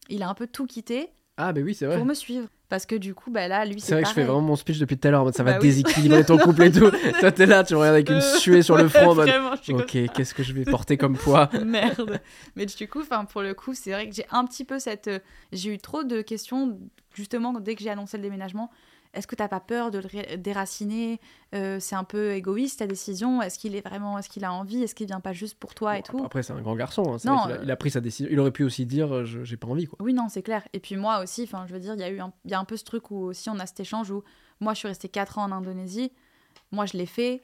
il 0.08 0.24
a 0.24 0.28
un 0.28 0.34
peu 0.34 0.48
tout 0.48 0.66
quitté 0.66 1.10
Ah 1.36 1.52
bah 1.52 1.60
oui, 1.62 1.72
c'est 1.72 1.86
vrai. 1.86 1.96
pour 1.98 2.04
me 2.04 2.14
suivre. 2.14 2.48
Parce 2.70 2.86
que 2.86 2.94
du 2.94 3.14
coup, 3.14 3.30
bah 3.30 3.48
là, 3.48 3.64
lui, 3.66 3.80
C'est 3.80 3.88
c'est 3.88 3.94
vrai 3.96 4.02
que 4.04 4.08
je 4.08 4.14
fais 4.14 4.22
vraiment 4.22 4.40
mon 4.40 4.56
speech 4.56 4.78
depuis 4.78 4.96
tout 4.96 5.06
à 5.08 5.10
l'heure, 5.10 5.20
en 5.20 5.24
mode 5.24 5.34
ça 5.34 5.42
va 5.42 5.52
Bah 5.52 5.58
oui. 5.60 5.66
déséquilibrer 5.68 6.24
ton 6.24 6.38
couple 6.46 6.62
et 6.62 6.70
tout. 6.72 6.88
Toi 7.18 7.32
t'es 7.32 7.44
là, 7.44 7.64
tu 7.64 7.74
me 7.74 7.80
regardes 7.80 7.96
avec 7.96 8.08
une 8.08 8.16
Euh, 8.16 8.20
suée 8.38 8.62
sur 8.62 8.76
le 8.76 8.88
front 8.88 9.10
en 9.10 9.14
mode 9.16 9.28
Vraiment, 9.28 9.56
je 9.56 9.62
suis 9.62 9.72
Ok, 9.74 10.12
qu'est-ce 10.14 10.32
que 10.32 10.42
je 10.42 10.52
vais 10.54 10.64
porter 10.64 10.96
comme 10.96 11.16
poids? 11.18 11.50
Merde. 11.64 12.20
Mais 12.56 12.66
du 12.66 12.88
coup, 12.88 13.02
pour 13.32 13.42
le 13.42 13.52
coup, 13.54 13.74
c'est 13.74 13.90
vrai 13.90 14.08
que 14.08 14.14
j'ai 14.14 14.24
un 14.30 14.44
petit 14.46 14.64
peu 14.64 14.78
cette. 14.78 15.08
euh, 15.08 15.18
J'ai 15.52 15.74
eu 15.74 15.78
trop 15.78 16.04
de 16.04 16.22
questions, 16.22 16.78
justement, 17.12 17.52
dès 17.54 17.74
que 17.74 17.82
j'ai 17.82 17.90
annoncé 17.90 18.16
le 18.16 18.22
déménagement. 18.22 18.70
Est-ce 19.12 19.26
que 19.26 19.34
t'as 19.34 19.48
pas 19.48 19.58
peur 19.60 19.90
de 19.90 19.98
le 19.98 20.36
déraciner 20.36 21.20
Euh, 21.54 21.80
C'est 21.80 21.96
un 21.96 22.04
peu 22.04 22.32
égoïste 22.32 22.78
ta 22.78 22.86
décision? 22.86 23.42
Est-ce 23.42 23.58
qu'il 23.58 23.74
est 23.74 23.80
vraiment, 23.86 24.18
est-ce 24.18 24.28
qu'il 24.28 24.44
a 24.44 24.52
envie? 24.52 24.82
Est-ce 24.84 24.94
qu'il 24.94 25.06
vient 25.08 25.18
pas 25.20 25.32
juste 25.32 25.58
pour 25.58 25.74
toi 25.74 25.98
et 25.98 26.02
tout? 26.02 26.22
Après, 26.24 26.42
c'est 26.44 26.52
un 26.52 26.60
grand 26.62 26.76
garçon. 26.76 27.02
hein, 27.14 27.16
Non, 27.24 27.38
a, 27.40 27.50
euh, 27.50 27.60
il 27.64 27.70
a 27.70 27.76
pris 27.76 27.90
sa 27.90 28.00
décision. 28.00 28.30
Il 28.32 28.38
aurait 28.38 28.52
pu 28.52 28.62
aussi 28.62 28.86
dire 28.86 29.12
euh, 29.12 29.24
je- 29.24 29.42
j'ai 29.42 29.56
pas 29.56 29.66
envie 29.66 29.86
quoi. 29.86 29.98
Oui, 30.00 30.14
non, 30.14 30.28
c'est 30.28 30.42
clair. 30.42 30.62
Et 30.72 30.78
puis 30.80 30.96
moi 30.96 31.20
aussi, 31.22 31.42
enfin, 31.42 31.64
je 31.66 31.72
veux 31.74 31.80
dire, 31.80 31.94
il 31.94 32.00
y 32.00 32.04
a 32.04 32.10
eu 32.10 32.20
un, 32.20 32.32
il 32.44 32.50
y 32.52 32.54
a 32.54 32.60
un 32.60 32.64
peu 32.64 32.76
ce 32.76 32.84
truc 32.84 33.10
où 33.10 33.16
aussi 33.24 33.50
on 33.50 33.58
a 33.58 33.66
cet 33.66 33.80
échange 33.80 34.10
où 34.12 34.22
moi 34.60 34.74
je 34.74 34.78
suis 34.78 34.88
restée 34.88 35.08
4 35.08 35.38
ans 35.38 35.44
en 35.44 35.52
Indonésie, 35.52 36.12
moi 36.70 36.86
je 36.86 36.96
l'ai 36.96 37.06
fait. 37.06 37.42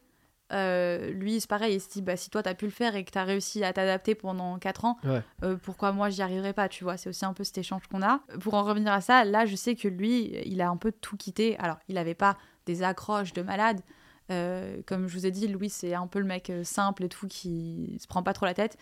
Euh, 0.53 1.11
lui, 1.11 1.40
c'est 1.40 1.49
pareil, 1.49 1.74
il 1.74 1.80
se 1.80 1.88
dit, 1.88 2.03
bah, 2.03 2.16
si 2.16 2.30
toi 2.30 2.42
t'as 2.42 2.55
pu 2.55 2.66
le 2.66 2.70
faire 2.70 2.94
et 2.94 3.05
que 3.05 3.11
t'as 3.11 3.24
réussi 3.24 3.64
à 3.64 3.72
t'adapter 3.72 4.14
pendant 4.14 4.59
4 4.59 4.84
ans, 4.84 4.97
Ouais. 5.05 5.22
euh, 5.42 5.57
pourquoi 5.57 5.92
moi 5.92 6.09
j'y 6.09 6.22
arriverai 6.22 6.53
pas, 6.53 6.68
tu 6.68 6.84
vois? 6.84 6.97
C'est 6.97 7.09
aussi 7.09 7.24
un 7.24 7.32
peu 7.32 7.42
cet 7.44 7.59
échange 7.59 7.82
qu'on 7.90 8.03
a. 8.03 8.20
Pour 8.40 8.55
en 8.55 8.62
revenir 8.62 8.92
à 8.92 9.01
ça, 9.01 9.24
là, 9.24 9.44
je 9.47 9.57
sais 9.57 9.74
que 9.74 9.88
lui, 9.88 10.32
il 10.47 10.61
a 10.61 10.68
un 10.68 10.76
peu 10.76 10.92
tout 10.92 11.16
quitté. 11.16 11.57
Alors, 11.59 11.78
il 11.88 11.99
avait 11.99 12.14
pas 12.14 12.36
des 12.66 12.82
accroches 12.82 13.32
de 13.32 13.42
malade. 13.42 13.80
Euh, 14.30 14.82
comme 14.86 15.07
je 15.09 15.14
vous 15.14 15.26
ai 15.26 15.30
dit, 15.30 15.47
Louis, 15.49 15.70
c'est 15.70 15.94
un 15.94 16.07
peu 16.07 16.18
le 16.18 16.24
mec 16.24 16.53
simple 16.64 17.05
et 17.05 17.09
tout 17.09 17.26
qui 17.28 17.97
se 18.01 18.07
prend 18.07 18.22
pas 18.22 18.32
trop 18.32 18.47
la 18.47 18.55
tête. 18.55 18.76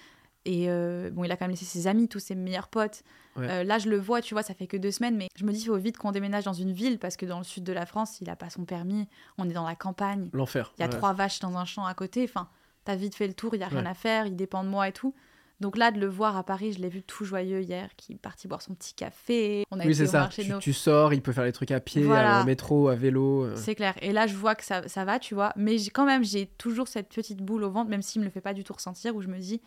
Et 0.46 0.66
euh, 0.68 1.10
bon, 1.10 1.24
il 1.24 1.32
a 1.32 1.36
quand 1.36 1.44
même 1.46 1.52
laissé 1.52 1.64
ses 1.64 1.86
amis, 1.86 2.06
tous 2.08 2.18
ses 2.18 2.34
meilleurs 2.34 2.68
potes. 2.68 3.02
Ouais. 3.36 3.46
Euh, 3.48 3.64
là, 3.64 3.78
je 3.78 3.88
le 3.88 3.98
vois, 3.98 4.20
tu 4.20 4.34
vois, 4.34 4.42
ça 4.42 4.52
fait 4.54 4.66
que 4.66 4.76
deux 4.76 4.90
semaines, 4.90 5.16
mais 5.16 5.28
je 5.36 5.44
me 5.44 5.52
dis, 5.52 5.60
il 5.62 5.66
faut 5.66 5.76
vite 5.76 5.96
qu'on 5.96 6.12
déménage 6.12 6.44
dans 6.44 6.52
une 6.52 6.72
ville 6.72 6.98
parce 6.98 7.16
que 7.16 7.24
dans 7.26 7.38
le 7.38 7.44
sud 7.44 7.64
de 7.64 7.72
la 7.72 7.86
France, 7.86 8.20
il 8.20 8.28
a 8.28 8.36
pas 8.36 8.50
son 8.50 8.64
permis. 8.64 9.08
On 9.38 9.48
est 9.48 9.54
dans 9.54 9.66
la 9.66 9.74
campagne. 9.74 10.28
L'enfer. 10.34 10.72
Il 10.76 10.82
y 10.82 10.84
a 10.84 10.88
ouais. 10.88 10.92
trois 10.96 11.14
vaches 11.14 11.40
dans 11.40 11.56
un 11.56 11.64
champ 11.64 11.86
à 11.86 11.94
côté. 11.94 12.24
Enfin, 12.24 12.48
t'as 12.84 12.94
vite 12.94 13.14
fait 13.14 13.26
le 13.26 13.32
tour, 13.34 13.54
il 13.54 13.60
y 13.60 13.64
a 13.64 13.68
rien 13.68 13.82
Ouais. 13.84 13.88
à 13.90 13.94
faire, 13.94 14.26
il 14.26 14.36
dépend 14.36 14.62
de 14.64 14.68
moi 14.68 14.86
et 14.88 14.92
tout. 14.92 15.14
Donc 15.60 15.78
là, 15.78 15.90
de 15.92 15.98
le 16.00 16.08
voir 16.08 16.36
à 16.36 16.42
Paris, 16.44 16.72
je 16.74 16.80
l'ai 16.80 16.88
vu 16.88 17.02
tout 17.02 17.24
joyeux 17.24 17.62
hier, 17.62 17.88
qui 17.96 18.12
est 18.12 18.16
parti 18.18 18.46
boire 18.48 18.60
son 18.60 18.74
petit 18.74 18.92
café. 18.92 19.64
On 19.70 19.80
a 19.80 19.86
Oui, 19.86 19.94
c'est 19.94 20.08
ça. 20.08 20.18
marché 20.18 20.42
Tu, 20.44 20.52
tu 20.58 20.72
sors, 20.72 21.14
il 21.14 21.22
peut 21.22 21.32
faire 21.32 21.44
les 21.44 21.52
trucs 21.52 21.70
à 21.70 21.80
pied, 21.80 22.02
Voilà. 22.02 22.42
en 22.42 22.44
métro, 22.44 22.88
à 22.88 22.96
vélo. 22.96 23.44
euh. 23.44 23.56
C'est 23.56 23.74
clair. 23.76 23.94
Et 24.02 24.12
là, 24.12 24.26
je 24.26 24.34
vois 24.36 24.56
que 24.56 24.64
ça, 24.64 24.86
ça 24.88 25.04
va, 25.04 25.18
tu 25.20 25.34
vois. 25.34 25.52
Mais 25.56 25.76
quand 25.94 26.04
même, 26.04 26.22
j'ai 26.24 26.46
toujours 26.46 26.88
cette 26.88 27.08
petite 27.08 27.38
boule 27.40 27.62
au 27.64 27.70
ventre, 27.70 27.88
même 27.88 28.02
s'il 28.02 28.20
me 28.20 28.26
le 28.26 28.32
fait 28.32 28.40
pas 28.42 28.52
du 28.52 28.64
tout 28.64 28.74
ressentir, 28.74 29.14
où 29.16 29.22
je 29.22 29.28
me 29.28 29.38
dis, 29.38 29.62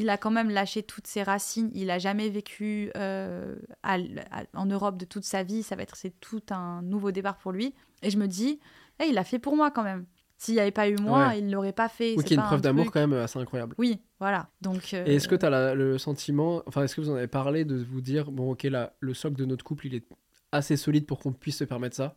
il 0.00 0.08
a 0.10 0.16
quand 0.16 0.30
même 0.30 0.48
lâché 0.50 0.82
toutes 0.82 1.06
ses 1.06 1.22
racines. 1.22 1.70
Il 1.74 1.90
a 1.90 1.98
jamais 1.98 2.28
vécu 2.28 2.90
euh, 2.96 3.56
à 3.82 3.96
l- 3.98 4.24
à- 4.30 4.44
en 4.54 4.66
Europe 4.66 4.96
de 4.96 5.04
toute 5.04 5.24
sa 5.24 5.42
vie. 5.42 5.62
Ça 5.62 5.76
va 5.76 5.82
être 5.82 5.96
c'est 5.96 6.18
tout 6.20 6.42
un 6.50 6.82
nouveau 6.82 7.10
départ 7.10 7.36
pour 7.38 7.52
lui. 7.52 7.74
Et 8.02 8.10
je 8.10 8.16
me 8.18 8.26
dis, 8.28 8.60
eh, 9.00 9.06
il 9.08 9.18
a 9.18 9.24
fait 9.24 9.38
pour 9.38 9.56
moi 9.56 9.70
quand 9.70 9.82
même. 9.82 10.06
S'il 10.40 10.54
n'y 10.54 10.60
avait 10.60 10.70
pas 10.70 10.88
eu 10.88 10.94
moi, 11.00 11.28
Ouais. 11.28 11.40
il 11.40 11.46
ne 11.46 11.52
l'aurait 11.52 11.72
pas 11.72 11.88
fait. 11.88 12.14
Oui, 12.16 12.22
y 12.24 12.32
ait 12.32 12.36
une 12.36 12.42
preuve 12.42 12.58
un 12.60 12.62
d'amour 12.62 12.92
quand 12.92 13.00
même 13.00 13.12
assez 13.12 13.40
incroyable. 13.40 13.74
Oui, 13.76 14.00
voilà. 14.20 14.48
Donc. 14.60 14.94
euh, 14.94 15.04
Et 15.04 15.16
est-ce 15.16 15.26
que 15.26 15.34
tu 15.34 15.44
as 15.44 15.74
le 15.74 15.98
sentiment, 15.98 16.62
enfin, 16.66 16.84
est-ce 16.84 16.94
que 16.94 17.00
vous 17.00 17.10
en 17.10 17.16
avez 17.16 17.26
parlé 17.26 17.64
de 17.64 17.74
vous 17.82 18.00
dire, 18.00 18.30
bon, 18.30 18.52
ok, 18.52 18.62
là, 18.62 18.94
le 19.00 19.14
socle 19.14 19.34
de 19.36 19.44
notre 19.44 19.64
couple, 19.64 19.88
il 19.88 19.94
est 19.96 20.04
assez 20.52 20.76
solide 20.76 21.06
pour 21.06 21.18
qu'on 21.18 21.32
puisse 21.32 21.56
se 21.56 21.64
permettre 21.64 21.96
ça? 21.96 22.14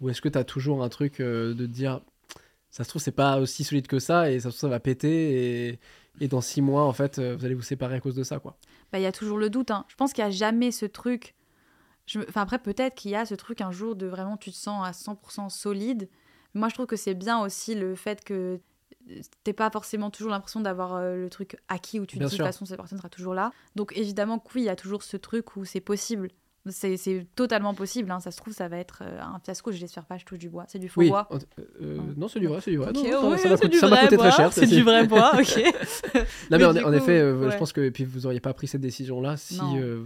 Ou 0.00 0.10
est-ce 0.10 0.20
que 0.20 0.28
tu 0.28 0.36
as 0.38 0.42
toujours 0.44 0.82
un 0.82 0.88
truc 0.88 1.20
euh, 1.20 1.54
de 1.54 1.66
dire, 1.66 2.00
ça 2.70 2.82
se 2.82 2.88
trouve, 2.88 3.00
c'est 3.00 3.12
pas 3.12 3.38
aussi 3.38 3.62
solide 3.62 3.86
que 3.86 4.00
ça, 4.00 4.28
et 4.32 4.40
ça 4.40 4.50
se 4.50 4.56
trouve, 4.56 4.68
ça 4.68 4.68
va 4.68 4.80
péter, 4.80 5.68
et, 5.68 5.78
et 6.20 6.28
dans 6.28 6.40
six 6.40 6.62
mois, 6.62 6.84
en 6.84 6.92
fait, 6.92 7.18
euh, 7.18 7.36
vous 7.36 7.44
allez 7.44 7.54
vous 7.54 7.62
séparer 7.62 7.96
à 7.96 8.00
cause 8.00 8.14
de 8.14 8.22
ça, 8.22 8.38
quoi 8.38 8.56
bah, 8.92 8.98
il 8.98 9.02
y 9.02 9.06
a 9.06 9.12
toujours 9.12 9.38
le 9.38 9.48
doute. 9.48 9.70
hein. 9.70 9.86
Je 9.88 9.94
pense 9.96 10.12
qu'il 10.12 10.22
n'y 10.22 10.28
a 10.28 10.30
jamais 10.30 10.70
ce 10.70 10.84
truc. 10.84 11.34
Je 12.06 12.20
Enfin, 12.28 12.42
après, 12.42 12.58
peut-être 12.58 12.94
qu'il 12.94 13.10
y 13.10 13.14
a 13.16 13.24
ce 13.24 13.34
truc 13.34 13.60
un 13.62 13.70
jour 13.70 13.96
de 13.96 14.06
vraiment 14.06 14.36
tu 14.36 14.50
te 14.50 14.56
sens 14.56 14.86
à 14.86 14.90
100% 14.92 15.48
solide. 15.48 16.08
Moi, 16.54 16.68
je 16.68 16.74
trouve 16.74 16.86
que 16.86 16.96
c'est 16.96 17.14
bien 17.14 17.40
aussi 17.40 17.74
le 17.74 17.94
fait 17.94 18.22
que 18.22 18.60
t'es 19.44 19.52
pas 19.52 19.70
forcément 19.70 20.10
toujours 20.10 20.30
l'impression 20.30 20.60
d'avoir 20.60 20.94
euh, 20.94 21.16
le 21.16 21.30
truc 21.30 21.56
acquis 21.68 21.98
où 21.98 22.06
tu 22.06 22.18
te 22.18 22.24
dis 22.24 22.30
de 22.30 22.36
toute 22.36 22.46
façon 22.46 22.66
cette 22.66 22.76
personne 22.76 22.98
sera 22.98 23.08
toujours 23.08 23.34
là. 23.34 23.50
Donc 23.74 23.92
évidemment 23.96 24.38
que 24.38 24.48
oui, 24.54 24.62
il 24.62 24.66
y 24.66 24.68
a 24.68 24.76
toujours 24.76 25.02
ce 25.02 25.16
truc 25.16 25.56
où 25.56 25.64
c'est 25.64 25.80
possible. 25.80 26.28
C'est 26.70 26.96
c'est 26.96 27.26
totalement 27.34 27.74
possible. 27.74 28.10
hein. 28.12 28.20
Ça 28.20 28.30
se 28.30 28.36
trouve, 28.36 28.52
ça 28.54 28.68
va 28.68 28.76
être 28.78 29.02
euh, 29.04 29.20
un 29.20 29.40
fiasco. 29.44 29.72
Je 29.72 29.80
l'espère 29.80 30.04
pas, 30.04 30.16
je 30.16 30.24
touche 30.24 30.38
du 30.38 30.48
bois. 30.48 30.64
C'est 30.68 30.78
du 30.78 30.88
faux 30.88 31.00
Oui, 31.00 31.08
bois. 31.08 31.28
euh, 31.32 31.38
euh, 31.82 31.98
non, 32.16 32.28
c'est 32.28 32.38
du 32.38 32.46
vrai, 32.46 32.60
c'est 32.60 32.70
du 32.70 32.76
vrai. 32.76 32.90
Ok, 32.90 33.02
Non, 33.10 33.20
ça- 33.36 33.48
m'a 33.48 33.56
c'est 33.56 33.68
coûté- 33.68 34.16
très 34.16 34.30
cher. 34.30 34.52
C'est 34.52 34.66
du 34.66 34.82
vrai 34.82 35.06
bois, 35.08 35.32
ok. 35.40 35.56
Non, 35.64 36.22
mais, 36.50 36.58
Mais 36.58 36.64
en, 36.84 36.92
effet, 36.92 37.18
euh, 37.18 37.36
ouais. 37.46 37.50
je 37.50 37.56
pense 37.56 37.72
que 37.72 37.88
puis 37.88 38.04
vous 38.04 38.26
auriez 38.26 38.38
pas 38.40 38.54
pris 38.54 38.68
cette 38.68 38.80
décision-là 38.80 39.36
si 39.36 39.58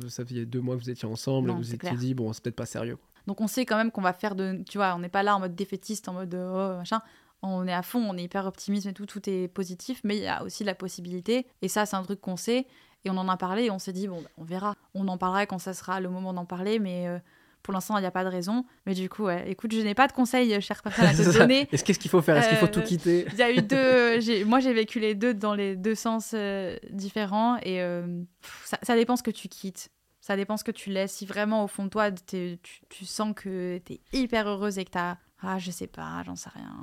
ça 0.08 0.24
faisait 0.24 0.46
deux 0.46 0.60
mois 0.60 0.76
que 0.76 0.80
vous 0.82 0.90
étiez 0.90 1.06
ensemble, 1.06 1.48
Non, 1.48 1.54
et 1.54 1.58
vous 1.58 1.66
étiez 1.74 1.78
clair. 1.78 1.94
dit, 1.94 2.14
bon, 2.14 2.32
c'est 2.32 2.42
peut-être 2.42 2.56
pas 2.56 2.66
sérieux. 2.66 2.96
Donc 3.26 3.40
on 3.40 3.48
sait 3.48 3.66
quand 3.66 3.76
même 3.76 3.90
qu'on 3.90 4.00
va 4.02 4.12
faire 4.12 4.34
de. 4.34 4.62
Tu 4.68 4.78
vois, 4.78 4.94
on 4.94 5.00
n'est 5.00 5.08
pas 5.08 5.22
là 5.22 5.36
en 5.36 5.40
mode 5.40 5.54
défaitiste, 5.54 6.08
en 6.08 6.12
mode 6.14 6.34
oh, 6.34 6.76
machin. 6.78 7.00
On 7.42 7.66
est 7.68 7.72
à 7.72 7.82
fond, 7.82 8.02
on 8.08 8.16
est 8.16 8.22
hyper 8.22 8.46
optimiste 8.46 8.86
et 8.86 8.92
tout, 8.94 9.04
tout 9.04 9.28
est 9.28 9.48
positif, 9.48 10.00
mais 10.04 10.16
il 10.16 10.22
y 10.22 10.26
a 10.26 10.42
aussi 10.42 10.64
la 10.64 10.74
possibilité. 10.74 11.46
Et 11.60 11.68
ça, 11.68 11.84
c'est 11.84 11.96
un 11.96 12.02
truc 12.02 12.20
qu'on 12.20 12.36
sait. 12.38 12.66
Et 13.06 13.10
on 13.10 13.16
en 13.16 13.28
a 13.28 13.36
parlé 13.36 13.64
et 13.64 13.70
on 13.70 13.78
s'est 13.78 13.92
dit, 13.92 14.08
bon, 14.08 14.20
bah, 14.20 14.28
on 14.36 14.42
verra. 14.44 14.74
On 14.94 15.06
en 15.08 15.16
parlera 15.16 15.46
quand 15.46 15.58
ça 15.60 15.72
sera 15.74 16.00
le 16.00 16.08
moment 16.08 16.32
d'en 16.34 16.44
parler, 16.44 16.78
mais 16.80 17.06
euh, 17.06 17.18
pour 17.62 17.72
l'instant, 17.72 17.96
il 17.98 18.00
n'y 18.00 18.06
a 18.06 18.10
pas 18.10 18.24
de 18.24 18.28
raison. 18.28 18.64
Mais 18.84 18.94
du 18.94 19.08
coup, 19.08 19.24
ouais, 19.24 19.48
écoute, 19.50 19.72
je 19.72 19.80
n'ai 19.80 19.94
pas 19.94 20.08
de 20.08 20.12
conseils, 20.12 20.52
euh, 20.54 20.60
chère 20.60 20.82
personne, 20.82 21.06
à 21.06 21.14
te 21.14 21.38
donner. 21.38 21.68
Est-ce 21.72 21.84
qu'est-ce 21.84 21.98
qu'il 22.00 22.10
faut 22.10 22.20
faire? 22.20 22.36
Est-ce 22.36 22.48
qu'il 22.48 22.58
faut 22.58 22.66
Euh, 22.66 22.68
tout 22.68 22.82
quitter? 22.82 23.26
Il 23.32 23.38
y 23.38 23.42
a 23.42 23.50
eu 23.52 23.62
deux. 23.62 24.44
Moi, 24.44 24.58
j'ai 24.60 24.72
vécu 24.72 24.98
les 24.98 25.14
deux 25.14 25.34
dans 25.34 25.54
les 25.54 25.76
deux 25.76 25.94
sens 25.94 26.32
euh, 26.34 26.76
différents. 26.90 27.56
Et 27.62 27.80
euh, 27.80 28.22
ça, 28.64 28.76
ça 28.82 28.96
dépend 28.96 29.14
ce 29.16 29.22
que 29.22 29.30
tu 29.30 29.46
quittes. 29.48 29.88
Ça 30.20 30.34
dépend 30.34 30.56
ce 30.56 30.64
que 30.64 30.72
tu 30.72 30.90
laisses. 30.90 31.12
Si 31.12 31.26
vraiment, 31.26 31.62
au 31.62 31.68
fond 31.68 31.84
de 31.84 31.88
toi, 31.90 32.10
tu 32.10 32.58
sens 33.04 33.32
que 33.36 33.78
tu 33.86 33.92
es 33.92 34.00
hyper 34.12 34.48
heureuse 34.48 34.78
et 34.78 34.84
que 34.84 34.90
tu 34.90 34.98
as. 34.98 35.18
Ah, 35.42 35.58
je 35.60 35.70
sais 35.70 35.86
pas, 35.86 36.22
j'en 36.24 36.34
sais 36.34 36.50
rien. 36.52 36.74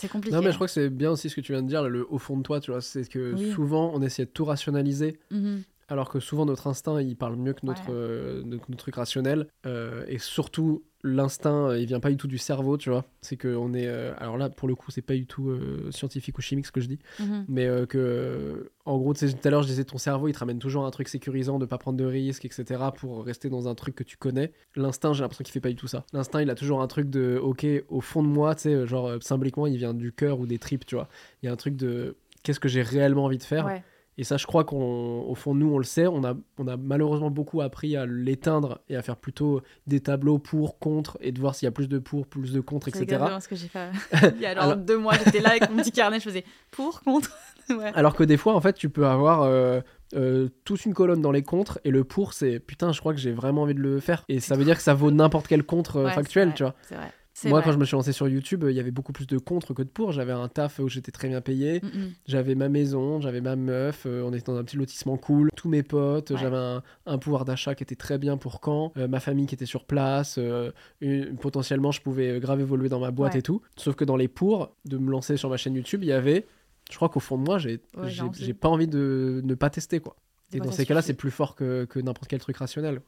C'est 0.00 0.08
compliqué. 0.08 0.34
Non, 0.34 0.40
mais 0.42 0.48
hein. 0.48 0.50
je 0.52 0.56
crois 0.56 0.68
que 0.68 0.72
c'est 0.72 0.90
bien 0.90 1.10
aussi 1.10 1.28
ce 1.28 1.34
que 1.34 1.40
tu 1.40 1.52
viens 1.52 1.62
de 1.62 1.66
dire, 1.68 1.82
le 1.88 2.06
au 2.08 2.18
fond 2.18 2.36
de 2.36 2.42
toi, 2.42 2.60
tu 2.60 2.70
vois, 2.70 2.80
c'est 2.80 3.08
que 3.08 3.34
Oui. 3.34 3.50
souvent 3.52 3.90
on 3.94 4.00
essaie 4.00 4.24
de 4.26 4.30
tout 4.30 4.44
rationaliser, 4.44 5.18
Mhm. 5.32 5.62
Alors 5.88 6.08
que 6.10 6.20
souvent 6.20 6.44
notre 6.46 6.66
instinct 6.66 7.00
il 7.00 7.16
parle 7.16 7.36
mieux 7.36 7.52
que 7.54 7.64
notre, 7.64 7.88
Ouais. 7.88 7.94
euh, 7.94 8.42
notre, 8.44 8.66
notre 8.70 8.76
truc 8.82 8.94
rationnel, 8.96 9.48
euh, 9.66 10.04
et 10.08 10.18
surtout 10.18 10.84
l'instinct 11.04 11.68
euh, 11.70 11.78
il 11.78 11.86
vient 11.86 12.00
pas 12.00 12.10
du 12.10 12.16
tout 12.16 12.26
du 12.26 12.38
cerveau, 12.38 12.76
tu 12.76 12.90
vois, 12.90 13.04
c'est 13.22 13.36
que 13.36 13.54
on 13.54 13.72
est, 13.72 13.86
euh, 13.86 14.12
alors 14.18 14.36
là 14.36 14.50
pour 14.50 14.66
le 14.68 14.74
coup 14.74 14.90
c'est 14.90 15.00
pas 15.02 15.14
du 15.14 15.26
tout 15.26 15.48
euh, 15.50 15.90
scientifique 15.92 16.36
ou 16.38 16.40
chimique 16.40 16.66
ce 16.66 16.72
que 16.72 16.80
je 16.80 16.88
dis, 16.88 16.98
Mhm. 17.20 17.44
mais 17.48 17.66
euh, 17.66 17.86
que 17.86 18.70
en 18.84 18.98
gros, 18.98 19.14
tu 19.14 19.28
sais, 19.28 19.32
tout 19.34 19.46
à 19.46 19.50
l'heure 19.50 19.62
je 19.62 19.68
disais 19.68 19.84
ton 19.84 19.98
cerveau 19.98 20.28
il 20.28 20.32
te 20.32 20.38
ramène 20.40 20.58
toujours 20.58 20.84
un 20.86 20.90
truc 20.90 21.08
sécurisant 21.08 21.58
de 21.58 21.66
pas 21.66 21.78
prendre 21.78 21.96
de 21.98 22.04
risques, 22.04 22.44
etc. 22.44 22.92
pour 22.96 23.24
rester 23.24 23.48
dans 23.48 23.68
un 23.68 23.74
truc 23.74 23.94
que 23.94 24.04
tu 24.04 24.16
connais. 24.16 24.52
L'instinct 24.76 25.12
j'ai 25.12 25.22
l'impression 25.22 25.44
qu'il 25.44 25.52
fait 25.52 25.60
pas 25.60 25.68
du 25.68 25.76
tout 25.76 25.86
ça. 25.88 26.04
L'instinct 26.12 26.42
il 26.42 26.50
a 26.50 26.54
toujours 26.54 26.82
un 26.82 26.86
truc 26.88 27.08
de 27.10 27.38
ok 27.40 27.64
au 27.88 28.00
fond 28.00 28.22
de 28.22 28.28
moi, 28.28 28.54
tu 28.56 28.62
sais, 28.62 28.86
genre 28.86 29.12
symboliquement 29.22 29.66
il 29.66 29.76
vient 29.76 29.94
du 29.94 30.12
cœur 30.12 30.40
ou 30.40 30.46
des 30.46 30.58
tripes, 30.58 30.84
tu 30.84 30.96
vois. 30.96 31.08
Il 31.42 31.46
y 31.46 31.48
a 31.48 31.52
un 31.52 31.56
truc 31.56 31.76
de 31.76 32.16
qu'est-ce 32.42 32.60
que 32.60 32.68
j'ai 32.68 32.82
réellement 32.82 33.24
envie 33.24 33.38
de 33.38 33.42
faire? 33.44 33.66
Ouais. 33.66 33.84
Et 34.18 34.24
ça, 34.24 34.36
je 34.36 34.46
crois 34.46 34.64
qu'au 34.64 35.32
fond 35.36 35.54
nous, 35.54 35.72
on 35.72 35.78
le 35.78 35.84
sait. 35.84 36.08
On 36.08 36.24
a, 36.24 36.34
on 36.58 36.66
a 36.66 36.76
malheureusement 36.76 37.30
beaucoup 37.30 37.60
appris 37.60 37.96
à 37.96 38.04
l'éteindre 38.04 38.80
et 38.88 38.96
à 38.96 39.02
faire 39.02 39.16
plutôt 39.16 39.62
des 39.86 40.00
tableaux 40.00 40.38
pour, 40.38 40.80
contre, 40.80 41.16
et 41.20 41.30
de 41.30 41.40
voir 41.40 41.54
s'il 41.54 41.66
y 41.66 41.68
a 41.68 41.70
plus 41.72 41.88
de 41.88 41.98
pour, 42.00 42.26
plus 42.26 42.52
de 42.52 42.60
contre, 42.60 42.86
C'est 42.86 42.98
etc. 42.98 43.04
exactement 43.14 43.40
ce 43.40 43.48
que 43.48 43.54
j'ai 43.56 43.68
fait. 43.68 43.90
Il 44.36 44.40
y 44.42 44.46
a 44.46 44.50
alors, 44.50 44.64
Alors- 44.64 44.76
deux 44.76 44.98
mois, 44.98 45.14
j'étais 45.24 45.40
là 45.40 45.50
avec 45.50 45.70
mon 45.70 45.76
petit 45.76 45.92
carnet, 45.92 46.18
je 46.18 46.24
faisais 46.24 46.44
pour, 46.72 47.00
contre. 47.02 47.30
ouais. 47.70 47.92
Alors 47.94 48.14
que 48.16 48.24
des 48.24 48.36
fois, 48.36 48.54
en 48.54 48.60
fait, 48.60 48.72
tu 48.72 48.90
peux 48.90 49.06
avoir 49.06 49.42
euh, 49.42 49.80
euh, 50.16 50.48
toute 50.64 50.84
une 50.84 50.94
colonne 50.94 51.20
dans 51.22 51.32
les 51.32 51.42
contres 51.42 51.78
et 51.84 51.90
le 51.90 52.02
pour, 52.02 52.32
c'est 52.32 52.58
putain, 52.58 52.90
je 52.92 52.98
crois 52.98 53.14
que 53.14 53.20
j'ai 53.20 53.30
vraiment 53.32 53.62
envie 53.62 53.74
de 53.74 53.80
le 53.80 54.00
faire. 54.00 54.24
Et 54.28 54.40
ça 54.40 54.56
veut 54.56 54.64
dire 54.64 54.76
que 54.76 54.82
ça 54.82 54.94
vaut 54.94 55.12
n'importe 55.12 55.46
quel 55.46 55.62
contre 55.62 55.98
euh, 55.98 56.04
Ouais, 56.04 56.10
c'est 56.10 56.14
factuel, 56.16 56.54
tu 56.54 56.64
vois. 56.64 56.74
C'est 56.82 56.96
vrai. 56.96 57.12
Moi, 57.44 57.58
vrai. 57.60 57.66
quand 57.66 57.72
je 57.72 57.78
me 57.78 57.84
suis 57.84 57.94
lancé 57.94 58.12
sur 58.12 58.26
YouTube, 58.28 58.64
il 58.68 58.74
y 58.74 58.80
avait 58.80 58.90
beaucoup 58.90 59.12
plus 59.12 59.26
de 59.26 59.38
contre 59.38 59.74
que 59.74 59.82
de 59.82 59.88
pour. 59.88 60.12
J'avais 60.12 60.32
un 60.32 60.48
taf 60.48 60.78
où 60.78 60.88
j'étais 60.88 61.12
très 61.12 61.28
bien 61.28 61.40
payé. 61.40 61.80
Mhm. 61.82 62.12
J'avais 62.26 62.54
ma 62.54 62.68
maison, 62.68 63.20
j'avais 63.20 63.40
ma 63.40 63.54
meuf, 63.56 64.04
euh, 64.06 64.22
on 64.24 64.32
était 64.32 64.44
dans 64.50 64.56
un 64.56 64.64
petit 64.64 64.76
lotissement 64.76 65.16
cool, 65.16 65.50
tous 65.56 65.68
mes 65.68 65.82
potes, 65.82 66.30
Ouais. 66.30 66.36
j'avais 66.38 66.56
un, 66.56 66.82
un 67.06 67.18
pouvoir 67.18 67.44
d'achat 67.44 67.74
qui 67.74 67.82
était 67.82 67.94
très 67.96 68.18
bien 68.18 68.36
pour 68.36 68.60
quand, 68.60 68.92
euh, 68.96 69.06
ma 69.08 69.20
famille 69.20 69.46
qui 69.46 69.54
était 69.54 69.66
sur 69.66 69.84
place, 69.84 70.36
euh, 70.38 70.72
une- 71.00 71.36
potentiellement 71.36 71.92
je 71.92 72.00
pouvais 72.00 72.30
euh, 72.30 72.38
grave 72.40 72.60
évoluer 72.60 72.88
dans 72.88 73.00
ma 73.00 73.10
boîte 73.10 73.34
Ouais. 73.34 73.40
et 73.40 73.42
tout. 73.42 73.62
Sauf 73.76 73.94
que 73.94 74.04
dans 74.04 74.16
les 74.16 74.28
pour 74.28 74.74
de 74.86 74.98
me 74.98 75.10
lancer 75.10 75.36
sur 75.36 75.50
ma 75.50 75.56
chaîne 75.56 75.74
YouTube, 75.74 76.02
il 76.02 76.08
y 76.08 76.12
avait, 76.12 76.46
je 76.90 76.96
crois 76.96 77.08
qu'au 77.08 77.20
fond 77.20 77.36
de 77.38 77.44
moi, 77.44 77.58
j'ai 77.58 77.80
Ouais, 77.96 78.52
pas 78.54 78.68
envie 78.68 78.88
de 78.88 79.40
ne 79.44 79.54
pas 79.54 79.70
tester 79.70 80.00
quoi. 80.00 80.16
Et 80.52 80.60
dans 80.60 80.72
ces 80.72 80.86
cas-là, 80.86 81.02
c'est 81.02 81.12
plus 81.14 81.30
fort 81.30 81.54
que, 81.54 81.84
que 81.84 81.98
n'importe 82.00 82.26
quel 82.28 82.40
truc 82.40 82.56
rationnel. 82.56 83.02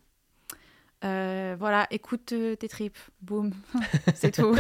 Euh, 1.03 1.57
voilà, 1.59 1.86
écoute 1.90 2.32
euh, 2.32 2.57
tes 2.57 2.68
tripes. 2.68 2.98
Boum. 3.22 3.53
c'est 4.14 4.32
tout. 4.32 4.55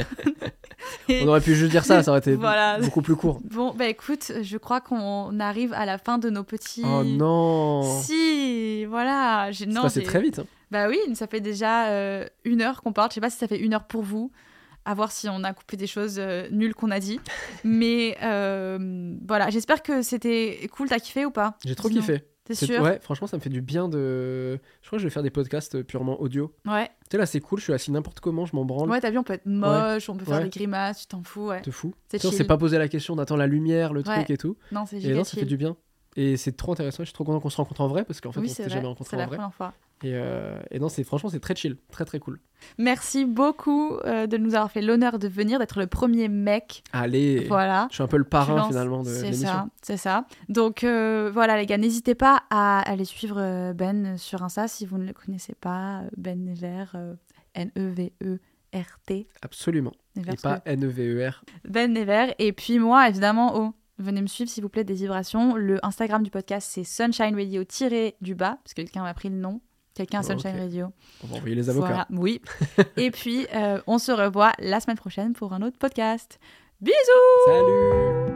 Et- 1.08 1.22
On 1.24 1.28
aurait 1.28 1.40
pu 1.42 1.54
juste 1.54 1.70
dire 1.70 1.84
ça, 1.84 2.02
ça 2.02 2.10
aurait 2.10 2.20
été 2.20 2.34
Voilà. 2.34 2.78
beaucoup 2.78 3.02
plus 3.02 3.14
court. 3.16 3.40
Bon, 3.44 3.74
bah 3.74 3.86
écoute, 3.88 4.32
je 4.40 4.56
crois 4.56 4.80
qu'on 4.80 5.38
arrive 5.38 5.74
à 5.74 5.84
la 5.84 5.98
fin 5.98 6.16
de 6.18 6.30
nos 6.30 6.42
petits. 6.44 6.82
Oh 6.84 7.04
non 7.04 7.82
Si, 8.02 8.86
voilà. 8.86 9.50
J'ai- 9.52 9.66
C'est 9.66 9.70
Non, 9.70 9.88
j'ai- 9.88 10.02
très 10.02 10.22
vite. 10.22 10.38
hein. 10.38 10.46
Bah 10.70 10.88
oui, 10.88 10.98
ça 11.14 11.26
fait 11.26 11.40
déjà 11.40 11.88
euh, 11.88 12.24
une 12.44 12.62
heure 12.62 12.80
qu'on 12.82 12.92
parle. 12.92 13.10
Je 13.10 13.16
sais 13.16 13.20
pas 13.20 13.28
si 13.30 13.36
ça 13.38 13.46
fait 13.48 13.58
une 13.58 13.74
heure 13.74 13.84
pour 13.84 14.02
vous. 14.02 14.30
À 14.86 14.94
voir 14.94 15.12
si 15.12 15.28
on 15.28 15.44
a 15.44 15.52
coupé 15.52 15.76
des 15.76 15.86
choses 15.86 16.18
nulles 16.50 16.74
qu'on 16.74 16.90
a 16.90 17.00
dit. 17.00 17.20
Mais 17.64 18.16
voilà, 18.20 19.50
j'espère 19.50 19.82
que 19.82 20.00
c'était 20.00 20.66
cool. 20.72 20.88
T'as 20.88 21.00
kiffé 21.00 21.26
ou 21.26 21.30
pas? 21.30 21.58
J'ai 21.66 21.74
trop 21.74 21.90
kiffé. 21.90 22.22
C'est- 22.54 22.66
sûr 22.66 22.82
Ouais, 22.82 22.98
franchement, 23.02 23.26
ça 23.26 23.36
me 23.36 23.42
fait 23.42 23.50
du 23.50 23.60
bien 23.60 23.88
de. 23.88 24.58
Je 24.82 24.86
crois 24.86 24.96
que 24.98 25.02
je 25.02 25.06
vais 25.06 25.10
faire 25.12 25.22
des 25.22 25.30
podcasts 25.30 25.74
euh, 25.76 25.82
purement 25.84 26.20
audio. 26.20 26.52
Ouais. 26.66 26.86
Tu 26.86 26.92
sais, 27.12 27.18
là, 27.18 27.26
c'est 27.26 27.40
cool, 27.40 27.58
je 27.58 27.64
suis 27.64 27.72
assis 27.72 27.90
n'importe 27.92 28.20
comment, 28.20 28.46
je 28.46 28.54
m'en 28.56 28.64
branle. 28.64 28.88
Ouais, 28.90 29.00
t'as 29.00 29.10
vu, 29.10 29.18
on 29.18 29.22
peut 29.22 29.32
être 29.34 29.46
moche, 29.46 30.08
on 30.08 30.16
peut 30.16 30.24
faire 30.24 30.38
Ouais. 30.38 30.44
des 30.44 30.50
grimaces, 30.50 31.00
tu 31.02 31.06
t'en 31.06 31.22
fous, 31.22 31.46
ouais. 31.48 31.60
Te 31.62 31.70
fous. 31.70 31.94
C'est 32.08 32.24
on 32.24 32.30
s'est 32.30 32.44
pas 32.44 32.56
posé 32.58 32.78
la 32.78 32.88
question 32.88 33.16
d'attendre 33.16 33.38
la 33.40 33.46
lumière, 33.46 33.92
le 33.92 34.02
truc 34.02 34.30
et 34.30 34.36
tout. 34.36 34.56
Non, 34.72 34.84
c'est 34.86 35.02
Et 35.02 35.14
non, 35.14 35.24
ça 35.24 35.36
fait 35.38 35.44
du 35.46 35.56
bien. 35.56 35.76
Et 36.16 36.36
c'est 36.36 36.52
trop 36.56 36.72
intéressant, 36.72 37.02
je 37.04 37.08
suis 37.08 37.14
trop 37.14 37.24
content 37.24 37.38
qu'on 37.40 37.50
se 37.50 37.56
rencontre 37.56 37.80
en 37.82 37.88
vrai 37.88 38.04
parce 38.04 38.20
qu'en 38.20 38.32
fait, 38.32 38.40
oui, 38.40 38.48
on 38.50 38.54
c'est 38.54 38.68
jamais 38.68 38.80
C'est 38.82 38.86
rencontré 38.86 39.16
la 39.16 39.24
en 39.24 39.26
vrai. 39.28 39.36
première 39.36 39.54
fois. 39.54 39.72
Et, 40.02 40.12
euh, 40.14 40.58
et 40.70 40.78
non, 40.78 40.88
c'est 40.88 41.04
franchement, 41.04 41.28
c'est 41.28 41.40
très 41.40 41.54
chill, 41.54 41.76
très 41.92 42.04
très 42.06 42.18
cool. 42.20 42.40
Merci 42.78 43.24
beaucoup 43.26 43.96
euh, 44.04 44.26
de 44.26 44.36
nous 44.38 44.54
avoir 44.54 44.70
fait 44.70 44.80
l'honneur 44.82 45.18
de 45.18 45.28
venir, 45.28 45.58
d'être 45.58 45.78
le 45.78 45.86
premier 45.86 46.28
mec. 46.28 46.82
Allez, 46.92 47.46
Voilà. 47.48 47.86
je 47.90 47.94
suis 47.96 48.02
un 48.02 48.06
peu 48.06 48.16
le 48.18 48.24
parrain 48.24 48.66
finalement 48.68 49.02
de 49.02 49.08
C'est 49.10 49.22
l'émission. 49.24 49.46
ça, 49.48 49.68
c'est 49.82 49.96
ça. 49.96 50.26
Donc 50.48 50.84
euh, 50.84 51.30
voilà 51.32 51.56
les 51.58 51.66
gars, 51.66 51.78
n'hésitez 51.78 52.14
pas 52.14 52.42
à 52.50 52.80
aller 52.80 53.04
suivre 53.04 53.72
Ben 53.74 54.16
sur 54.18 54.42
Insta 54.42 54.68
si 54.68 54.86
vous 54.86 54.98
ne 54.98 55.06
le 55.06 55.12
connaissez 55.12 55.54
pas. 55.54 56.02
Ben 56.16 56.42
Never, 56.44 56.84
N-E-V-E-R-T. 57.54 59.28
Absolument. 59.42 59.92
Never, 60.16 60.32
Et 60.32 60.36
pas 60.36 60.56
E 60.58 60.60
N-E-V-E-R. 60.66 61.44
Ben 61.64 61.92
Never. 61.92 62.34
Et 62.38 62.52
puis 62.52 62.78
moi, 62.78 63.08
évidemment, 63.08 63.52
oh, 63.56 63.72
venez 63.98 64.20
me 64.22 64.26
suivre 64.26 64.50
s'il 64.50 64.62
vous 64.62 64.68
plaît 64.68 64.84
des 64.84 64.94
vibrations. 64.94 65.56
Le 65.56 65.84
Instagram 65.84 66.22
du 66.22 66.30
podcast, 66.30 66.68
c'est 66.72 66.84
Sunshine 66.84 67.34
Radio 67.34 67.64
tiré 67.64 68.16
du 68.20 68.34
bas, 68.34 68.58
parce 68.64 68.74
que 68.74 68.82
quelqu'un 68.82 69.02
m'a 69.02 69.14
pris 69.14 69.28
le 69.28 69.36
nom. 69.36 69.60
Quelqu'un 70.00 70.20
a 70.20 70.22
Sunshine 70.22 70.54
Ok. 70.54 70.60
Radio. 70.60 70.92
On 71.22 71.26
va 71.26 71.36
envoyer 71.36 71.54
les 71.54 71.68
avocats. 71.68 71.86
Voilà, 71.88 72.06
oui. 72.10 72.40
Et 72.96 73.10
puis, 73.10 73.46
euh, 73.54 73.82
on 73.86 73.98
se 73.98 74.10
revoit 74.10 74.54
la 74.58 74.80
semaine 74.80 74.96
prochaine 74.96 75.34
pour 75.34 75.52
un 75.52 75.60
autre 75.60 75.76
podcast. 75.76 76.40
Bisous 76.80 76.94
Salut 77.46 78.30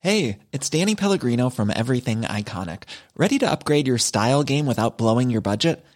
Hey, 0.00 0.38
it's 0.52 0.68
Danny 0.68 0.94
Pellegrino 0.94 1.48
from 1.48 1.72
Everything 1.74 2.22
Iconic. 2.22 2.82
Ready 3.16 3.38
to 3.38 3.50
upgrade 3.50 3.88
your 3.88 3.98
style 3.98 4.44
game 4.44 4.66
without 4.66 4.98
blowing 4.98 5.30
your 5.30 5.40
budget? 5.40 5.82